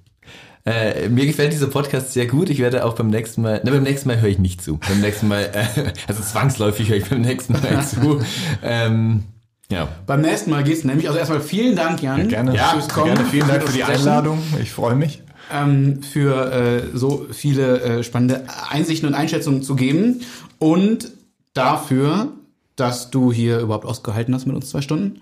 Äh, 0.67 1.11
mir 1.11 1.27
gefällt 1.27 1.53
dieser 1.53 1.67
Podcast 1.67 2.15
sehr 2.15 2.27
gut. 2.27 2.49
Ich 2.49 2.59
werde 2.59 2.85
auch 2.87 2.95
beim 2.95 3.09
nächsten 3.09 3.43
Mal, 3.43 3.61
na, 3.65 3.71
beim 3.71 3.83
nächsten 3.83 4.09
Mal 4.09 4.21
höre 4.21 4.31
ich 4.31 4.39
nicht 4.39 4.63
zu. 4.63 4.79
Beim 4.79 5.01
nächsten 5.03 5.29
Mal, 5.29 5.43
äh, 5.53 5.93
also 6.09 6.23
zwangsläufig 6.23 6.89
höre 6.89 6.97
ich 6.97 7.05
beim 7.09 7.21
nächsten 7.21 7.53
Mal 7.53 7.85
zu. 7.87 8.21
Ähm, 8.63 9.25
ja. 9.71 9.89
Beim 10.07 10.23
nächsten 10.23 10.51
Mal 10.51 10.65
geht's 10.65 10.85
nämlich, 10.85 11.07
also 11.09 11.19
erstmal 11.19 11.41
vielen 11.41 11.77
Dank, 11.77 12.03
Jan. 12.03 12.29
Gerne, 12.29 12.55
Ja, 12.55 12.69
fürs 12.71 12.89
Kommen, 12.89 13.15
gerne. 13.15 13.29
Vielen 13.31 13.49
Dank 13.49 13.63
für 13.63 13.73
die. 13.73 13.85
Einladung. 13.85 14.43
Ich 14.63 14.71
freue 14.73 14.95
mich. 14.95 15.23
ähm, 15.53 16.03
für 16.03 16.51
äh, 16.53 16.83
so 16.97 17.27
viele 17.31 17.81
äh, 17.81 18.03
spannende 18.03 18.45
Einsichten 18.71 19.07
und 19.09 19.15
Einschätzungen 19.15 19.63
zu 19.63 19.75
geben 19.77 20.23
und 20.59 21.11
dafür, 21.53 22.29
dass 22.77 23.11
du 23.11 23.33
hier 23.33 23.59
überhaupt 23.61 23.85
ausgehalten 23.85 24.35
hast 24.35 24.47
mit 24.47 24.57
uns 24.57 24.71
zwei 24.71 24.81
Stunden. 24.81 25.21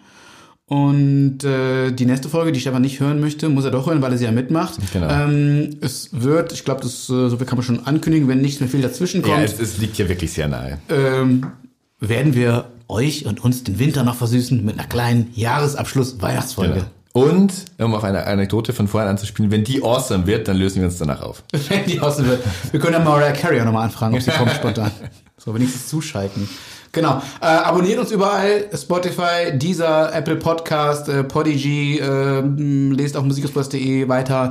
Und 0.72 1.44
äh, 1.44 1.90
die 1.90 2.06
nächste 2.06 2.30
Folge, 2.30 2.50
die 2.50 2.58
Stefan 2.58 2.80
nicht 2.80 2.98
hören 2.98 3.20
möchte, 3.20 3.50
muss 3.50 3.66
er 3.66 3.70
doch 3.70 3.88
hören, 3.88 4.00
weil 4.00 4.10
er 4.12 4.16
sie 4.16 4.24
ja 4.24 4.32
mitmacht. 4.32 4.78
Genau. 4.90 5.06
Ähm, 5.06 5.76
es 5.82 6.08
wird, 6.12 6.54
ich 6.54 6.64
glaube, 6.64 6.80
das 6.80 7.10
äh, 7.10 7.28
so 7.28 7.36
viel 7.36 7.44
kann 7.46 7.58
man 7.58 7.62
schon 7.62 7.86
ankündigen, 7.86 8.26
wenn 8.26 8.40
nichts 8.40 8.58
mehr 8.60 8.70
viel 8.70 8.80
dazwischen 8.80 9.20
Ja, 9.20 9.34
kommt, 9.34 9.44
es, 9.44 9.60
es 9.60 9.76
liegt 9.76 9.98
ja 9.98 10.08
wirklich 10.08 10.32
sehr 10.32 10.48
nahe. 10.48 10.78
ähm, 10.88 11.46
werden 12.00 12.34
wir 12.34 12.70
euch 12.88 13.26
und 13.26 13.44
uns 13.44 13.64
den 13.64 13.78
Winter 13.78 14.02
noch 14.02 14.14
versüßen 14.14 14.64
mit 14.64 14.78
einer 14.78 14.88
kleinen 14.88 15.28
Jahresabschluss-Weihnachtsfolge. 15.34 16.72
Genau. 16.72 16.86
Und, 17.28 17.52
um 17.76 17.94
auf 17.94 18.04
eine 18.04 18.26
Anekdote 18.26 18.72
von 18.72 18.88
vorhin 18.88 19.10
anzuspielen, 19.10 19.50
wenn 19.50 19.64
die 19.64 19.82
awesome 19.82 20.26
wird, 20.26 20.48
dann 20.48 20.56
lösen 20.56 20.80
wir 20.80 20.88
uns 20.88 20.96
danach 20.96 21.20
auf. 21.20 21.42
wenn 21.68 21.84
die 21.84 22.00
außen 22.00 22.26
wird. 22.26 22.42
Wir 22.70 22.80
können 22.80 22.94
ja 22.94 23.00
Mariah 23.00 23.32
Carey 23.32 23.60
auch 23.60 23.66
nochmal 23.66 23.84
anfragen, 23.84 24.14
ob 24.14 24.22
sie 24.22 24.30
kommt 24.30 24.52
spontan. 24.52 24.90
So, 25.44 25.52
wenigstens 25.56 25.88
zuschalten. 25.88 26.48
Genau. 26.92 27.22
Äh, 27.40 27.46
abonniert 27.46 27.98
uns 27.98 28.10
überall. 28.10 28.68
Spotify, 28.74 29.52
Deezer, 29.54 30.14
Apple 30.14 30.36
Podcast, 30.36 31.08
äh, 31.08 31.24
Podigy, 31.24 31.98
äh, 31.98 32.40
lest 32.40 33.16
auf 33.16 33.24
musikexpress.de 33.24 34.08
weiter. 34.08 34.50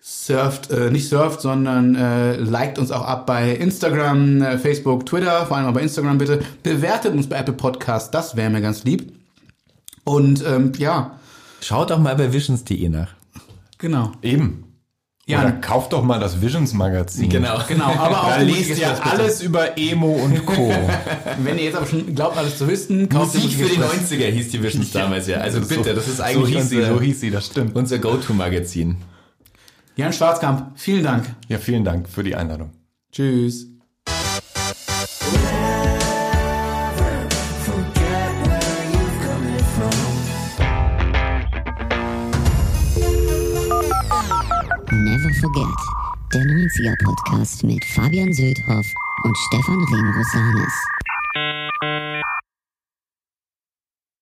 Surft, 0.00 0.70
äh, 0.70 0.90
nicht 0.90 1.08
surft, 1.08 1.40
sondern 1.40 1.94
äh, 1.94 2.36
liked 2.36 2.78
uns 2.78 2.90
auch 2.90 3.02
ab 3.04 3.26
bei 3.26 3.52
Instagram, 3.52 4.42
äh, 4.42 4.58
Facebook, 4.58 5.06
Twitter, 5.06 5.44
vor 5.46 5.56
allem 5.56 5.66
aber 5.66 5.76
bei 5.76 5.82
Instagram 5.82 6.18
bitte. 6.18 6.40
Bewertet 6.62 7.14
uns 7.14 7.28
bei 7.28 7.36
Apple 7.36 7.54
Podcast, 7.54 8.14
das 8.14 8.36
wäre 8.36 8.48
mir 8.50 8.60
ganz 8.60 8.84
lieb. 8.84 9.12
Und 10.04 10.44
ähm, 10.46 10.72
ja, 10.78 11.18
Schaut 11.60 11.90
auch 11.90 11.98
mal 11.98 12.14
bei 12.14 12.32
visions.de 12.32 12.88
nach. 12.88 13.08
genau. 13.78 14.12
Eben. 14.22 14.67
Ja. 15.28 15.42
Oder 15.42 15.52
kauft 15.52 15.92
doch 15.92 16.02
mal 16.02 16.18
das 16.18 16.40
Visions 16.40 16.72
Magazin. 16.72 17.28
Genau. 17.28 17.60
Genau, 17.68 17.84
aber 17.84 18.22
auch 18.24 18.28
Da 18.30 18.38
liest 18.40 18.70
ihr 18.70 18.88
bitte. 18.88 19.04
alles 19.04 19.42
über 19.42 19.76
Emo 19.76 20.12
und 20.14 20.46
Co. 20.46 20.72
Wenn 21.42 21.58
ihr 21.58 21.64
jetzt 21.64 21.76
aber 21.76 21.86
schon 21.86 22.14
glaubt, 22.14 22.38
alles 22.38 22.56
zu 22.56 22.66
wissen, 22.66 23.10
kauft 23.10 23.34
Musik 23.34 23.52
für 23.52 23.66
die 23.68 23.76
Express. 23.76 24.10
90er 24.10 24.26
hieß 24.30 24.48
die 24.50 24.62
Visions 24.62 24.90
damals 24.92 25.26
ja. 25.26 25.36
Also 25.36 25.60
bitte, 25.60 25.92
das 25.94 26.08
ist 26.08 26.16
so 26.16 26.22
eigentlich 26.22 26.56
hieß 26.56 26.70
sie, 26.70 26.82
so 26.82 26.98
hieß 27.00 27.20
sie, 27.20 27.30
das 27.30 27.44
stimmt. 27.44 27.76
unser 27.76 27.98
Go-To-Magazin. 27.98 28.96
Jan 29.96 30.12
Schwarzkamp, 30.14 30.72
vielen 30.76 31.04
Dank. 31.04 31.26
Ja, 31.48 31.58
vielen 31.58 31.84
Dank 31.84 32.08
für 32.08 32.24
die 32.24 32.34
Einladung. 32.34 32.70
Tschüss. 33.12 33.66
Der 46.76 46.92
90er 46.92 47.04
Podcast 47.04 47.64
mit 47.64 47.84
Fabian 47.84 48.32
Söldhoff 48.32 48.92
und 49.24 49.36
Stefan 49.36 49.82
Remrosanis. 49.84 50.97